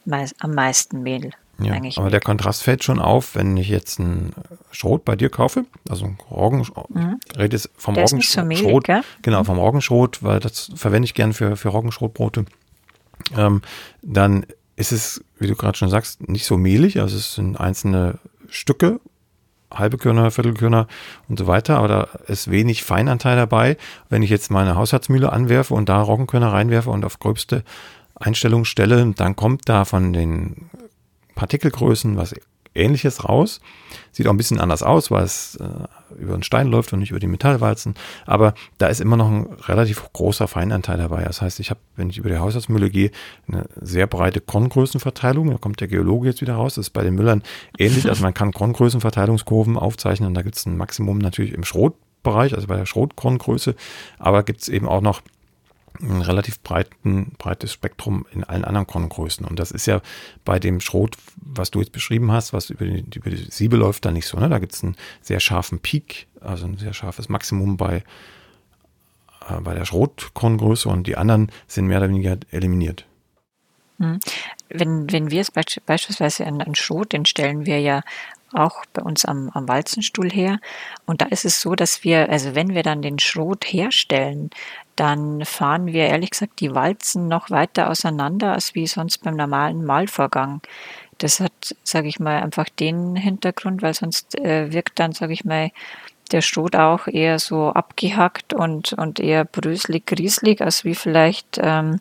am 0.06 0.54
meisten 0.54 1.02
Mehl 1.02 1.32
ja, 1.60 1.80
aber 1.98 2.10
der 2.10 2.20
Kontrast 2.20 2.64
fällt 2.64 2.84
schon 2.84 3.00
auf, 3.00 3.36
wenn 3.36 3.56
ich 3.58 3.70
jetzt 3.70 4.00
einen 4.00 4.34
Schrot 4.72 5.06
bei 5.06 5.16
dir 5.16 5.30
kaufe, 5.30 5.66
also 5.88 6.06
ein 6.06 6.18
Roggen, 6.32 6.66
mhm. 6.90 7.20
rede 7.38 7.56
jetzt 7.56 7.70
vom 7.78 7.94
der 7.94 8.06
Roggenschrot, 8.06 8.88
genau, 9.22 9.40
mhm. 9.42 9.46
vom 9.46 9.60
Roggenschrot, 9.60 10.24
weil 10.24 10.40
das 10.40 10.72
verwende 10.76 11.06
ich 11.06 11.14
gern 11.14 11.34
für, 11.34 11.56
für 11.56 11.70
Roggenschrotbrote. 11.70 12.46
Ähm, 13.38 13.62
dann 14.02 14.46
ist 14.76 14.92
es, 14.92 15.24
wie 15.38 15.48
du 15.48 15.56
gerade 15.56 15.78
schon 15.78 15.90
sagst, 15.90 16.28
nicht 16.28 16.46
so 16.46 16.58
mehlig, 16.58 17.00
also 17.00 17.16
es 17.16 17.36
sind 17.36 17.60
einzelne 17.60 18.18
Stücke, 18.50 19.00
halbe 19.72 19.98
Körner, 19.98 20.32
Viertelkörner 20.32 20.88
und 21.30 21.38
so 21.38 21.48
weiter, 21.48 21.78
aber 21.78 21.88
da 21.88 22.08
ist 22.28 22.50
wenig 22.50 22.84
Feinanteil 22.84 23.36
dabei. 23.36 23.78
Wenn 24.10 24.24
ich 24.24 24.30
jetzt 24.30 24.52
meine 24.52 24.76
Haushaltsmühle 24.76 25.32
anwerfe 25.32 25.74
und 25.74 25.90
da 25.90 26.02
Roggenkörner 26.02 26.52
reinwerfe 26.52 26.90
und 26.90 27.06
auf 27.06 27.20
gröbste 27.20 27.64
Einstellung 28.16 28.66
stelle, 28.66 29.14
dann 29.16 29.36
kommt 29.36 29.68
da 29.70 29.86
von 29.86 30.14
den 30.14 30.70
Partikelgrößen 31.36 32.18
was 32.18 32.34
ähnliches 32.76 33.28
raus. 33.28 33.62
Sieht 34.12 34.28
auch 34.28 34.32
ein 34.32 34.38
bisschen 34.38 34.60
anders 34.60 34.84
aus, 34.84 35.12
weil 35.12 35.24
es 35.24 35.56
äh, 35.56 36.20
über 36.20 36.34
den 36.34 36.44
Stein 36.44 36.68
läuft 36.68 36.94
und 36.94 37.00
nicht 37.00 37.12
über 37.12 37.20
die 37.20 37.28
Metallwalzen. 37.28 37.96
Aber 38.26 38.54
da 38.78 38.88
ist 38.88 39.02
immer 39.02 39.18
noch 39.18 39.30
ein 39.30 39.48
relativ 39.68 40.04
großer 40.14 40.48
Feinanteil 40.48 40.98
dabei. 40.98 41.24
Das 41.24 41.42
heißt, 41.42 41.60
ich 41.60 41.70
habe, 41.70 41.80
wenn 41.96 42.10
ich 42.10 42.18
über 42.18 42.30
die 42.30 42.38
Haushaltsmülle 42.38 42.90
gehe, 42.90 43.12
eine 43.48 43.66
sehr 43.80 44.08
breite 44.08 44.42
Korngrößenverteilung. 44.42 45.50
Da 45.52 45.58
kommt 45.58 45.82
der 45.82 45.88
Geologe 45.88 46.30
jetzt 46.30 46.42
wieder 46.42 46.56
raus. 46.56 46.76
Das 46.76 46.88
ist 46.88 46.92
bei 46.92 47.04
den 47.04 47.16
Müllern 47.16 47.44
ähnlich. 47.78 48.08
Also 48.10 48.24
man 48.24 48.34
kann 48.34 48.52
Korngrößenverteilungskurven 48.54 49.78
aufzeichnen. 49.78 50.34
Da 50.34 50.42
gibt 50.42 50.56
es 50.56 50.66
ein 50.66 50.78
Maximum 50.78 51.18
natürlich 51.18 51.54
im 51.54 51.64
Schrotbereich, 51.64 52.56
also 52.56 52.68
bei 52.68 52.78
der 52.78 52.86
Schrotkorngröße. 52.86 53.76
Aber 54.20 54.44
gibt 54.44 54.62
es 54.62 54.70
eben 54.70 54.88
auch 54.88 55.02
noch 55.02 55.22
ein 56.02 56.22
relativ 56.22 56.60
breiten, 56.62 57.34
breites 57.38 57.74
Spektrum 57.74 58.26
in 58.32 58.44
allen 58.44 58.66
anderen 58.66 58.88
Korngrößen. 58.88 59.46
Und 59.46 59.60
das 59.60 59.72
ist 59.72 59.86
ja 59.86 60.02
bei 60.44 60.60
dem 60.60 60.80
Schrot, 60.80 61.18
was 61.38 61.72
du 61.72 61.80
jetzt 61.80 61.92
beschrieben 61.92 62.32
hast, 62.32 62.54
was 62.54 62.70
über 62.70 62.86
die, 62.86 63.06
über 63.16 63.30
die 63.30 63.46
Siebe 63.50 63.78
läuft, 63.78 64.06
da 64.06 64.12
nicht 64.12 64.28
so. 64.28 64.40
Ne? 64.40 64.50
Da 64.50 64.60
gibt 64.60 64.74
es 64.74 64.84
einen 64.84 64.96
sehr 65.22 65.40
scharfen 65.40 65.80
Peak, 65.80 66.28
also 66.42 66.66
ein 66.66 66.78
sehr 66.78 66.94
scharfes 66.94 67.30
Maximum 67.30 67.78
bei, 67.78 68.04
äh, 69.50 69.62
bei 69.62 69.74
der 69.74 69.86
Schrotkorngröße 69.86 70.90
und 70.90 71.08
die 71.08 71.16
anderen 71.16 71.52
sind 71.68 71.88
mehr 71.88 72.00
oder 72.00 72.10
weniger 72.10 72.38
eliminiert. 72.52 73.06
Hm. 74.00 74.20
Wenn, 74.70 75.12
wenn 75.12 75.30
wir 75.30 75.42
es 75.42 75.52
beispielsweise 75.52 76.48
an, 76.48 76.62
an 76.62 76.76
Schrot, 76.76 77.14
den 77.14 77.26
stellen 77.26 77.66
wir 77.66 77.80
ja 77.80 78.02
auch 78.54 78.86
bei 78.94 79.02
uns 79.02 79.26
am, 79.26 79.50
am 79.50 79.68
Walzenstuhl 79.68 80.32
her. 80.32 80.60
Und 81.06 81.22
da 81.22 81.26
ist 81.26 81.46
es 81.46 81.62
so, 81.62 81.76
dass 81.76 82.04
wir, 82.04 82.30
also 82.30 82.56
wenn 82.56 82.74
wir 82.74 82.84
dann 82.84 83.02
den 83.02 83.20
Schrot 83.20 83.66
herstellen, 83.66 84.50
dann 84.96 85.46
fahren 85.46 85.88
wir 85.88 86.06
ehrlich 86.08 86.32
gesagt 86.32 86.60
die 86.60 86.74
Walzen 86.76 87.28
noch 87.28 87.50
weiter 87.50 87.90
auseinander 87.90 88.54
als 88.54 88.76
wie 88.76 88.88
sonst 88.88 89.24
beim 89.24 89.36
normalen 89.36 89.86
Mahlvorgang. 89.86 90.62
Das 91.18 91.40
hat, 91.40 91.76
sage 91.84 92.08
ich 92.08 92.20
mal, 92.20 92.42
einfach 92.42 92.70
den 92.70 93.16
Hintergrund, 93.16 93.82
weil 93.82 93.94
sonst 93.94 94.38
äh, 94.40 94.72
wirkt 94.72 95.00
dann, 95.00 95.14
sage 95.14 95.34
ich 95.34 95.46
mal, 95.46 95.72
der 96.32 96.42
Schrot 96.42 96.76
auch 96.76 97.08
eher 97.08 97.40
so 97.40 97.70
abgehackt 97.70 98.54
und, 98.54 98.94
und 98.94 99.20
eher 99.20 99.46
bröselig, 99.46 100.06
grieselig, 100.06 100.62
als 100.62 100.84
wie 100.84 100.96
vielleicht 100.96 101.60
ähm, 101.62 102.00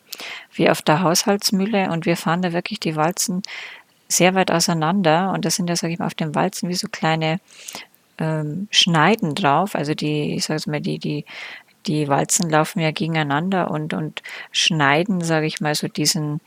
wie 0.52 0.70
auf 0.70 0.82
der 0.82 1.02
Haushaltsmühle. 1.02 1.90
Und 1.90 2.06
wir 2.06 2.16
fahren 2.16 2.42
da 2.42 2.52
wirklich 2.52 2.80
die 2.80 2.96
Walzen 2.96 3.42
sehr 4.08 4.34
weit 4.34 4.50
auseinander. 4.50 5.32
Und 5.32 5.44
das 5.44 5.56
sind 5.56 5.68
ja, 5.68 5.76
sage 5.76 5.92
ich 5.92 5.98
mal, 5.98 6.06
auf 6.06 6.14
den 6.14 6.34
Walzen 6.34 6.68
wie 6.68 6.74
so 6.74 6.88
kleine 6.88 7.40
ähm, 8.18 8.68
Schneiden 8.70 9.34
drauf. 9.34 9.74
Also 9.74 9.94
die, 9.94 10.34
ich 10.34 10.44
sage 10.44 10.70
mal, 10.70 10.80
die, 10.80 10.98
die 10.98 11.24
die 11.86 12.08
Walzen 12.08 12.48
laufen 12.48 12.80
ja 12.80 12.90
gegeneinander 12.90 13.70
und, 13.70 13.94
und 13.94 14.22
schneiden, 14.50 15.20
sage 15.20 15.46
ich 15.46 15.60
mal, 15.60 15.74
so 15.74 15.88
diesen, 15.88 16.40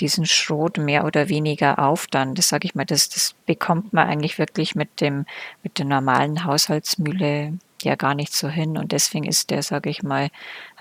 diesen 0.00 0.26
Schrot 0.26 0.78
mehr 0.78 1.04
oder 1.04 1.28
weniger 1.28 1.78
auf 1.78 2.06
dann. 2.06 2.34
Das 2.34 2.48
sage 2.48 2.66
ich 2.66 2.74
mal, 2.74 2.84
das, 2.84 3.08
das 3.08 3.34
bekommt 3.46 3.92
man 3.92 4.08
eigentlich 4.08 4.38
wirklich 4.38 4.74
mit 4.74 5.00
dem, 5.00 5.26
mit 5.62 5.78
der 5.78 5.86
normalen 5.86 6.44
Haushaltsmühle 6.44 7.58
ja 7.82 7.94
gar 7.94 8.14
nicht 8.14 8.34
so 8.34 8.48
hin. 8.48 8.78
Und 8.78 8.92
deswegen 8.92 9.24
ist 9.24 9.50
der, 9.50 9.62
sage 9.62 9.90
ich 9.90 10.02
mal, 10.02 10.28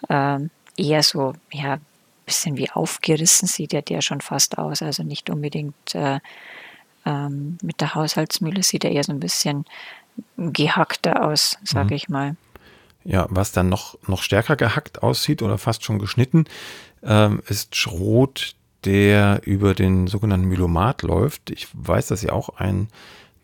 äh, 0.10 0.40
eher 0.78 1.04
so, 1.04 1.34
ja, 1.52 1.80
bisschen 2.26 2.58
wie 2.58 2.72
aufgerissen 2.72 3.48
sieht 3.48 3.74
ja 3.74 3.82
der 3.82 4.02
schon 4.02 4.22
fast 4.22 4.58
aus. 4.58 4.82
Also 4.82 5.04
nicht 5.04 5.30
unbedingt 5.30 5.96
äh, 5.96 6.20
ähm, 7.06 7.58
mit 7.62 7.82
der 7.82 7.96
Haushaltsmühle 7.96 8.64
sieht 8.64 8.86
er 8.86 8.92
eher 8.92 9.04
so 9.04 9.12
ein 9.12 9.20
bisschen 9.20 9.66
gehackter 10.38 11.26
aus, 11.26 11.58
sage 11.64 11.88
mhm. 11.88 11.94
ich 11.94 12.10
mal. 12.10 12.36
Ja, 13.04 13.28
was 13.30 13.52
dann 13.52 13.70
noch, 13.70 13.98
noch 14.08 14.22
stärker 14.22 14.56
gehackt 14.56 15.02
aussieht 15.02 15.42
oder 15.42 15.58
fast 15.58 15.84
schon 15.84 16.00
geschnitten, 16.00 16.46
ähm, 17.04 17.42
ist 17.48 17.76
Schrot, 17.76 18.56
der 18.86 19.42
über 19.46 19.74
den 19.74 20.08
sogenannten 20.08 20.48
Mylomat 20.48 21.02
läuft. 21.04 21.50
Ich 21.52 21.68
weiß, 21.74 22.08
dass 22.08 22.24
ihr 22.24 22.34
auch 22.34 22.58
einen 22.58 22.90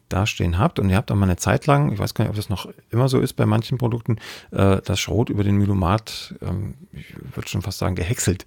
dastehen 0.09 0.57
habt 0.57 0.79
und 0.79 0.89
ihr 0.89 0.95
habt 0.95 1.11
auch 1.11 1.15
mal 1.15 1.25
eine 1.25 1.35
Zeit 1.35 1.65
lang, 1.65 1.91
ich 1.91 1.99
weiß 1.99 2.13
gar 2.13 2.23
nicht, 2.23 2.29
ob 2.29 2.35
das 2.35 2.49
noch 2.49 2.69
immer 2.91 3.09
so 3.09 3.19
ist 3.19 3.33
bei 3.33 3.45
manchen 3.45 3.77
Produkten, 3.77 4.19
äh, 4.51 4.77
das 4.83 4.99
Schrot 4.99 5.29
über 5.29 5.43
den 5.43 5.57
Mylomat, 5.57 6.35
ähm, 6.41 6.75
ich 6.93 7.13
würde 7.35 7.49
schon 7.49 7.61
fast 7.61 7.79
sagen, 7.79 7.95
gehäckselt. 7.95 8.45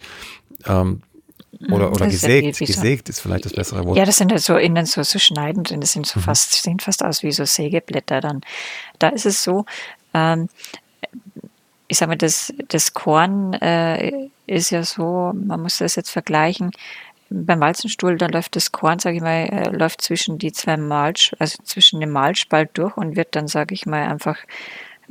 Ähm, 0.67 1.03
oder, 1.71 1.93
oder 1.93 2.07
gesägt. 2.07 2.61
Ist 2.61 2.67
gesägt 2.67 3.09
ist 3.09 3.21
vielleicht 3.21 3.45
das 3.45 3.53
bessere 3.53 3.85
Wort. 3.85 3.99
Ja, 3.99 4.05
das 4.05 4.17
sind 4.17 4.31
halt 4.31 4.41
so 4.41 4.57
innen 4.57 4.87
so, 4.87 5.03
so 5.03 5.19
schneidend 5.19 5.73
und 5.73 5.83
das 5.83 5.93
sind 5.93 6.07
so 6.07 6.19
mhm. 6.19 6.25
fast, 6.25 6.63
sehen 6.63 6.81
fast 6.81 7.05
aus 7.05 7.23
wie 7.23 7.33
so 7.33 7.45
Sägeblätter 7.45 8.21
dann. 8.21 8.41
Da 8.99 9.09
ist 9.09 9.27
es 9.27 9.43
so, 9.43 9.67
ähm, 10.15 10.49
ich 11.89 11.99
sage 11.99 12.11
mal, 12.11 12.17
das, 12.17 12.53
das 12.69 12.95
Korn 12.95 13.53
äh, 13.55 14.29
ist 14.47 14.71
ja 14.71 14.85
so, 14.85 15.33
man 15.35 15.61
muss 15.61 15.79
das 15.79 15.97
jetzt 15.97 16.11
vergleichen. 16.11 16.71
Beim 17.31 17.61
Walzenstuhl, 17.61 18.17
da 18.17 18.27
läuft 18.27 18.57
das 18.57 18.73
Korn, 18.73 18.99
sage 19.01 19.17
ich 19.17 19.23
mal, 19.23 19.49
äh, 19.49 19.71
läuft 19.71 20.03
zwischen 20.03 20.39
die 20.39 20.53
zwei 20.53 20.77
Malsch, 20.77 21.35
also 21.39 21.63
zwischen 21.65 22.01
dem 22.01 22.11
Malspalt 22.11 22.71
durch 22.75 22.97
und 22.97 23.17
wird 23.17 23.35
dann, 23.35 23.49
sage 23.49 23.75
ich 23.75 23.87
mal, 23.87 24.09
einfach 24.09 24.37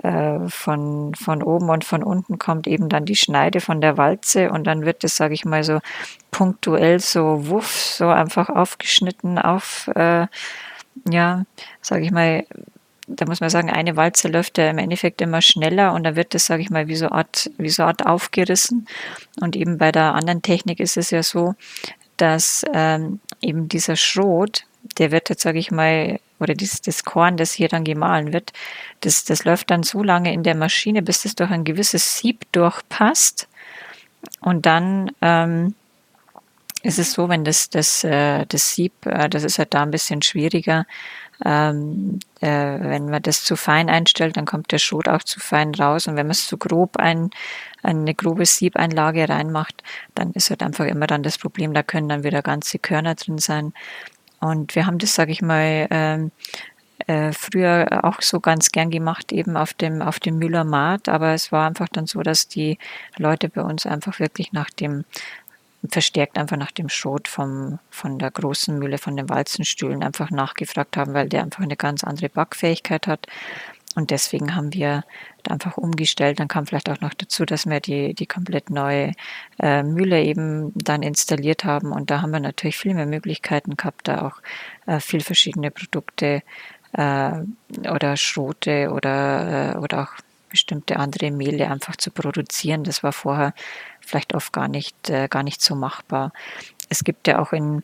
äh, 0.04 0.48
von, 0.48 1.14
von 1.16 1.44
oben 1.44 1.70
und 1.70 1.84
von 1.84 2.02
unten 2.04 2.40
kommt 2.40 2.68
eben 2.68 2.88
dann 2.88 3.04
die 3.04 3.18
Schneide 3.18 3.60
von 3.60 3.82
der 3.82 3.98
Walze 3.98 4.50
und 4.50 4.66
dann 4.66 4.86
wird 4.86 5.04
das, 5.04 5.18
sage 5.18 5.34
ich 5.34 5.44
mal, 5.44 5.66
so 5.66 5.80
punktuell 6.32 7.02
so 7.02 7.50
wuff, 7.50 7.74
so 7.74 8.08
einfach 8.08 8.50
aufgeschnitten 8.50 9.38
auf, 9.38 9.90
äh, 9.96 10.28
ja, 11.10 11.44
sage 11.82 12.04
ich 12.04 12.12
mal, 12.12 12.46
da 13.16 13.26
muss 13.26 13.42
man 13.42 13.50
sagen, 13.50 13.70
eine 13.70 13.96
Walze 13.96 14.28
läuft 14.28 14.58
ja 14.58 14.70
im 14.70 14.78
Endeffekt 14.78 15.22
immer 15.22 15.42
schneller 15.42 15.94
und 15.94 16.04
da 16.04 16.16
wird 16.16 16.34
das, 16.34 16.46
sage 16.46 16.62
ich 16.62 16.70
mal, 16.70 16.88
wie 16.88 16.96
so 16.96 17.10
Art, 17.10 17.50
wie 17.58 17.70
so 17.70 17.84
Art 17.84 18.06
aufgerissen. 18.06 18.88
Und 19.42 19.56
eben 19.56 19.78
bei 19.78 19.92
der 19.92 20.14
anderen 20.14 20.42
Technik 20.42 20.80
ist 20.80 20.98
es 20.98 21.10
ja 21.10 21.24
so, 21.24 21.56
dass 22.18 22.64
ähm, 22.74 23.20
eben 23.42 23.68
dieser 23.68 23.96
Schrot, 23.96 24.66
der 24.98 25.12
wird 25.12 25.30
jetzt, 25.30 25.42
sage 25.42 25.60
ich 25.60 25.72
mal, 25.72 26.20
oder 26.40 26.54
dieses, 26.54 26.82
das 26.82 27.04
Korn, 27.04 27.38
das 27.38 27.52
hier 27.52 27.68
dann 27.68 27.84
gemahlen 27.84 28.32
wird, 28.32 28.54
das, 29.02 29.26
das 29.26 29.44
läuft 29.44 29.72
dann 29.72 29.84
so 29.84 30.04
lange 30.04 30.34
in 30.34 30.44
der 30.44 30.56
Maschine, 30.56 31.02
bis 31.02 31.24
das 31.24 31.36
durch 31.36 31.52
ein 31.52 31.64
gewisses 31.64 32.18
Sieb 32.18 32.46
durchpasst. 32.52 33.48
Und 34.42 34.66
dann 34.66 35.12
ähm, 35.22 35.76
ist 36.84 37.00
es 37.00 37.14
so, 37.14 37.28
wenn 37.28 37.44
das, 37.44 37.70
das, 37.70 38.04
äh, 38.04 38.46
das 38.46 38.74
Sieb, 38.74 38.94
äh, 39.06 39.30
das 39.30 39.44
ist 39.44 39.60
halt 39.60 39.74
da 39.74 39.84
ein 39.84 39.92
bisschen 39.92 40.22
schwieriger, 40.22 40.86
ähm, 41.46 42.20
äh, 42.42 42.48
wenn 42.48 43.10
man 43.10 43.22
das 43.22 43.44
zu 43.44 43.56
fein 43.56 43.90
einstellt, 43.90 44.38
dann 44.38 44.46
kommt 44.46 44.72
der 44.72 44.78
Schrot 44.78 45.08
auch 45.08 45.24
zu 45.24 45.40
fein 45.40 45.74
raus. 45.74 46.08
Und 46.08 46.16
wenn 46.16 46.28
man 46.28 46.32
es 46.32 46.48
zu 46.48 46.58
grob 46.58 46.98
ein, 46.98 47.30
eine 47.82 48.14
grobe 48.14 48.46
Siebeinlage 48.46 49.30
reinmacht, 49.30 49.84
dann 50.16 50.32
ist 50.34 50.50
halt 50.50 50.64
einfach 50.64 50.86
immer 50.86 51.08
dann 51.08 51.24
das 51.24 51.38
Problem, 51.38 51.74
da 51.74 51.84
können 51.84 52.10
dann 52.10 52.24
wieder 52.24 52.42
ganze 52.42 52.80
Körner 52.80 53.16
drin 53.16 53.38
sein. 53.38 53.74
Und 54.42 54.76
wir 54.76 54.86
haben 54.86 54.98
das, 54.98 55.16
sage 55.16 55.32
ich 55.32 55.42
mal, 55.42 55.88
ähm, 55.90 56.32
äh, 57.08 57.32
früher 57.32 58.02
auch 58.04 58.22
so 58.22 58.40
ganz 58.40 58.72
gern 58.72 58.90
gemacht, 58.90 59.32
eben 59.32 59.56
auf 59.58 59.74
dem, 59.74 60.02
auf 60.02 60.20
dem 60.20 60.38
Müller 60.38 60.64
Markt. 60.64 61.10
Aber 61.10 61.34
es 61.34 61.52
war 61.52 61.68
einfach 61.68 61.88
dann 61.90 62.06
so, 62.06 62.22
dass 62.22 62.48
die 62.48 62.78
Leute 63.18 63.50
bei 63.50 63.62
uns 63.62 63.86
einfach 63.86 64.20
wirklich 64.20 64.52
nach 64.52 64.70
dem 64.70 65.06
verstärkt 65.88 66.38
einfach 66.38 66.58
nach 66.58 66.72
dem 66.72 66.90
Schrot 66.90 67.28
vom, 67.28 67.80
von 67.90 68.20
der 68.20 68.32
großen 68.32 68.78
Mühle, 68.78 68.98
von 68.98 69.16
den 69.16 69.30
Walzenstühlen 69.30 70.04
einfach 70.04 70.30
nachgefragt 70.30 70.98
haben, 70.98 71.14
weil 71.14 71.30
der 71.30 71.44
einfach 71.44 71.64
eine 71.64 71.78
ganz 71.78 72.04
andere 72.04 72.30
Backfähigkeit 72.30 73.08
hat. 73.08 73.28
Und 73.96 74.12
deswegen 74.12 74.56
haben 74.56 74.74
wir 74.74 75.04
einfach 75.50 75.78
umgestellt. 75.78 76.40
Dann 76.40 76.48
kam 76.48 76.68
vielleicht 76.68 76.90
auch 76.90 77.02
noch 77.02 77.14
dazu, 77.14 77.46
dass 77.46 77.66
wir 77.66 77.80
die, 77.80 78.14
die 78.14 78.28
komplett 78.28 78.70
neue 78.70 79.14
äh, 79.60 79.84
Mühle 79.84 80.24
eben 80.24 80.72
dann 80.76 81.02
installiert 81.02 81.64
haben. 81.64 81.92
Und 81.92 82.12
da 82.12 82.22
haben 82.22 82.32
wir 82.32 82.40
natürlich 82.40 82.78
viel 82.78 82.94
mehr 82.94 83.08
Möglichkeiten 83.08 83.78
gehabt, 83.78 84.08
da 84.08 84.28
auch 84.28 84.42
äh, 84.86 85.00
viel 85.00 85.22
verschiedene 85.22 85.72
Produkte 85.72 86.44
äh, 86.94 87.32
oder 87.90 88.16
Schrote 88.16 88.92
oder, 88.92 89.76
äh, 89.76 89.78
oder 89.78 90.04
auch 90.04 90.14
bestimmte 90.50 90.98
andere 90.98 91.32
Mehle 91.32 91.70
einfach 91.70 91.96
zu 91.96 92.12
produzieren. 92.12 92.84
Das 92.84 93.04
war 93.04 93.14
vorher 93.14 93.54
vielleicht 94.10 94.34
oft 94.34 94.52
gar 94.52 94.68
nicht, 94.68 95.10
äh, 95.10 95.28
gar 95.30 95.44
nicht 95.44 95.62
so 95.62 95.76
machbar. 95.76 96.34
Es 96.90 97.04
gibt 97.04 97.28
ja 97.28 97.40
auch 97.40 97.54
in 97.54 97.84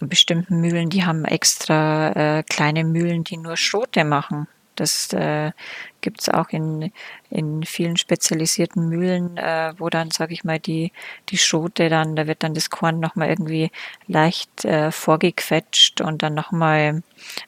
bestimmten 0.00 0.60
Mühlen, 0.60 0.90
die 0.90 1.04
haben 1.04 1.24
extra 1.24 2.38
äh, 2.38 2.42
kleine 2.42 2.84
Mühlen, 2.84 3.24
die 3.24 3.36
nur 3.36 3.56
Schrote 3.56 4.04
machen. 4.04 4.46
Das 4.76 5.12
äh, 5.12 5.52
gibt 6.00 6.20
es 6.20 6.28
auch 6.28 6.48
in, 6.48 6.92
in 7.30 7.62
vielen 7.62 7.96
spezialisierten 7.96 8.88
Mühlen, 8.88 9.36
äh, 9.36 9.72
wo 9.78 9.88
dann, 9.88 10.10
sage 10.10 10.34
ich 10.34 10.42
mal, 10.42 10.58
die, 10.58 10.90
die 11.28 11.38
Schote 11.38 11.88
dann, 11.88 12.16
da 12.16 12.26
wird 12.26 12.42
dann 12.42 12.54
das 12.54 12.70
Korn 12.70 12.98
nochmal 12.98 13.28
irgendwie 13.28 13.70
leicht 14.08 14.64
äh, 14.64 14.90
vorgequetscht 14.90 16.00
und 16.00 16.22
dann 16.22 16.34
nochmal 16.34 17.02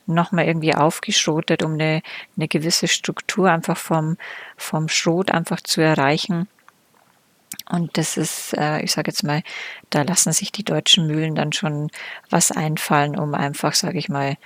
noch 0.06 0.30
mal 0.30 0.46
irgendwie 0.46 0.74
aufgeschotet, 0.74 1.64
um 1.64 1.72
eine, 1.74 2.00
eine 2.36 2.46
gewisse 2.46 2.86
Struktur 2.86 3.50
einfach 3.50 3.76
vom, 3.76 4.16
vom 4.56 4.88
Schrot 4.88 5.32
einfach 5.32 5.60
zu 5.60 5.80
erreichen. 5.80 6.48
Und 7.70 7.96
das 7.98 8.16
ist, 8.16 8.54
äh, 8.56 8.80
ich 8.82 8.92
sage 8.92 9.10
jetzt 9.10 9.24
mal, 9.24 9.42
da 9.90 10.02
lassen 10.02 10.32
sich 10.32 10.52
die 10.52 10.64
deutschen 10.64 11.06
Mühlen 11.06 11.34
dann 11.34 11.52
schon 11.52 11.90
was 12.30 12.52
einfallen, 12.52 13.18
um 13.18 13.34
einfach, 13.34 13.74
sage 13.74 13.98
ich 13.98 14.08
mal, 14.08 14.36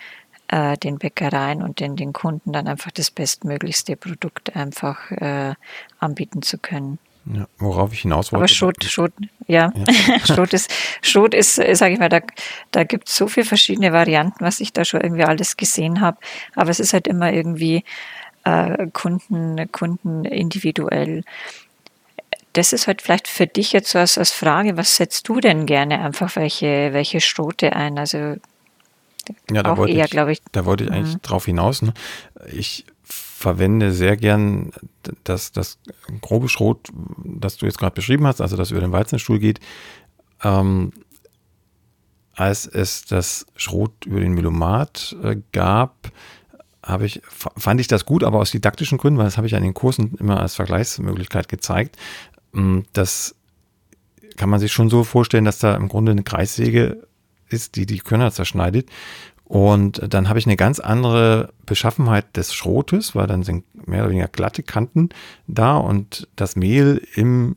äh, 0.48 0.76
den 0.78 0.98
Bäckereien 0.98 1.62
und 1.62 1.80
den, 1.80 1.96
den 1.96 2.12
Kunden 2.12 2.52
dann 2.52 2.66
einfach 2.66 2.90
das 2.90 3.10
bestmöglichste 3.10 3.96
Produkt 3.96 4.56
einfach 4.56 5.10
äh, 5.12 5.54
anbieten 5.98 6.42
zu 6.42 6.58
können. 6.58 6.98
Ja, 7.26 7.46
worauf 7.58 7.92
ich 7.92 8.00
hinaus 8.00 8.32
wollte. 8.32 8.40
Aber 8.40 8.48
Schrot, 8.48 8.82
Schrot, 8.82 9.12
ja, 9.46 9.72
ja. 9.74 10.18
Schrot 10.24 10.52
ist, 10.54 10.72
Schrot 11.02 11.34
ist, 11.34 11.54
sage 11.54 11.92
ich 11.92 12.00
mal, 12.00 12.08
da, 12.08 12.20
da 12.70 12.84
gibt 12.84 13.08
es 13.08 13.16
so 13.16 13.28
viele 13.28 13.46
verschiedene 13.46 13.92
Varianten, 13.92 14.42
was 14.44 14.60
ich 14.60 14.72
da 14.72 14.84
schon 14.84 15.02
irgendwie 15.02 15.24
alles 15.24 15.56
gesehen 15.56 16.00
habe. 16.00 16.18
Aber 16.56 16.70
es 16.70 16.80
ist 16.80 16.94
halt 16.94 17.06
immer 17.06 17.32
irgendwie 17.32 17.84
äh, 18.44 18.86
Kunden, 18.92 19.70
Kunden 19.70 20.24
individuell 20.24 21.22
das 22.52 22.72
ist 22.72 22.86
halt 22.86 23.02
vielleicht 23.02 23.28
für 23.28 23.46
dich 23.46 23.72
jetzt 23.72 23.90
so 23.90 23.98
als, 23.98 24.18
als 24.18 24.32
Frage, 24.32 24.76
was 24.76 24.96
setzt 24.96 25.28
du 25.28 25.40
denn 25.40 25.66
gerne 25.66 26.00
einfach 26.00 26.34
welche, 26.36 26.92
welche 26.92 27.20
Schrote 27.20 27.74
ein? 27.76 27.98
Also 27.98 28.36
ja, 29.50 29.62
da 29.62 29.76
wollte 29.76 29.92
eher, 29.92 30.06
ich, 30.06 30.40
ich. 30.40 30.42
Da 30.52 30.64
wollte 30.64 30.84
ich 30.84 30.90
eigentlich 30.90 31.14
mhm. 31.14 31.22
drauf 31.22 31.44
hinaus. 31.44 31.82
Ne? 31.82 31.94
Ich 32.52 32.84
verwende 33.02 33.92
sehr 33.92 34.16
gern 34.16 34.72
das, 35.24 35.52
das 35.52 35.78
grobe 36.20 36.48
Schrot, 36.48 36.88
das 37.24 37.56
du 37.56 37.66
jetzt 37.66 37.78
gerade 37.78 37.94
beschrieben 37.94 38.26
hast, 38.26 38.40
also 38.40 38.56
das 38.56 38.70
über 38.70 38.80
den 38.80 38.92
Weizenstuhl 38.92 39.38
geht, 39.38 39.60
ähm, 40.42 40.92
als 42.34 42.66
es 42.66 43.04
das 43.04 43.46
Schrot 43.56 44.04
über 44.06 44.20
den 44.20 44.32
Melomat 44.32 45.16
äh, 45.22 45.36
gab, 45.52 46.10
habe 46.82 47.04
ich, 47.04 47.20
fand 47.28 47.80
ich 47.80 47.88
das 47.88 48.06
gut, 48.06 48.24
aber 48.24 48.38
aus 48.38 48.50
didaktischen 48.50 48.98
Gründen, 48.98 49.18
weil 49.18 49.26
das 49.26 49.36
habe 49.36 49.46
ich 49.46 49.54
an 49.54 49.62
den 49.62 49.74
Kursen 49.74 50.14
immer 50.18 50.40
als 50.40 50.54
Vergleichsmöglichkeit 50.54 51.48
gezeigt, 51.48 51.96
das 52.92 53.34
kann 54.36 54.48
man 54.50 54.60
sich 54.60 54.72
schon 54.72 54.90
so 54.90 55.04
vorstellen, 55.04 55.44
dass 55.44 55.58
da 55.58 55.74
im 55.74 55.88
Grunde 55.88 56.12
eine 56.12 56.22
Kreissäge 56.22 57.06
ist, 57.48 57.76
die 57.76 57.86
die 57.86 57.98
Körner 57.98 58.32
zerschneidet. 58.32 58.88
Und 59.44 60.00
dann 60.08 60.28
habe 60.28 60.38
ich 60.38 60.46
eine 60.46 60.56
ganz 60.56 60.78
andere 60.78 61.52
Beschaffenheit 61.66 62.36
des 62.36 62.54
Schrotes, 62.54 63.16
weil 63.16 63.26
dann 63.26 63.42
sind 63.42 63.64
mehr 63.88 64.02
oder 64.02 64.10
weniger 64.10 64.28
glatte 64.28 64.62
Kanten 64.62 65.08
da 65.48 65.76
und 65.76 66.28
das 66.36 66.54
Mehl 66.54 67.02
im 67.16 67.56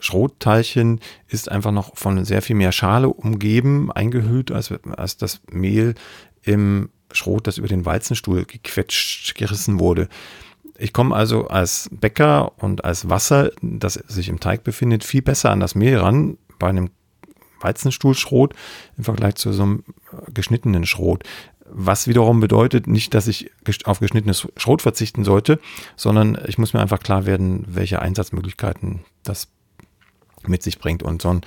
Schrotteilchen 0.00 1.00
ist 1.28 1.50
einfach 1.50 1.72
noch 1.72 1.96
von 1.96 2.24
sehr 2.24 2.42
viel 2.42 2.56
mehr 2.56 2.72
Schale 2.72 3.08
umgeben, 3.08 3.92
eingehüllt, 3.92 4.50
als, 4.50 4.72
als 4.96 5.18
das 5.18 5.40
Mehl 5.50 5.94
im 6.42 6.90
Schrot, 7.12 7.46
das 7.46 7.58
über 7.58 7.68
den 7.68 7.84
Walzenstuhl 7.84 8.44
gequetscht, 8.44 9.34
gerissen 9.34 9.78
wurde. 9.78 10.08
Ich 10.80 10.94
komme 10.94 11.14
also 11.14 11.48
als 11.48 11.90
Bäcker 11.92 12.52
und 12.56 12.86
als 12.86 13.10
Wasser, 13.10 13.50
das 13.60 13.94
sich 13.94 14.30
im 14.30 14.40
Teig 14.40 14.64
befindet, 14.64 15.04
viel 15.04 15.20
besser 15.20 15.50
an 15.50 15.60
das 15.60 15.74
Mehl 15.74 15.98
ran 15.98 16.38
bei 16.58 16.68
einem 16.68 16.88
Weizenstuhlschrot 17.60 18.54
im 18.96 19.04
Vergleich 19.04 19.34
zu 19.34 19.52
so 19.52 19.62
einem 19.62 19.84
äh, 20.10 20.32
geschnittenen 20.32 20.86
Schrot. 20.86 21.24
Was 21.66 22.08
wiederum 22.08 22.40
bedeutet 22.40 22.86
nicht, 22.86 23.12
dass 23.12 23.28
ich 23.28 23.50
auf 23.84 24.00
geschnittenes 24.00 24.48
Schrot 24.56 24.80
verzichten 24.80 25.22
sollte, 25.22 25.60
sondern 25.96 26.38
ich 26.46 26.56
muss 26.56 26.72
mir 26.72 26.80
einfach 26.80 27.00
klar 27.00 27.26
werden, 27.26 27.64
welche 27.68 28.00
Einsatzmöglichkeiten 28.00 29.04
das 29.22 29.48
mit 30.46 30.62
sich 30.62 30.78
bringt. 30.78 31.02
Und 31.02 31.20
so 31.20 31.28
ein 31.28 31.42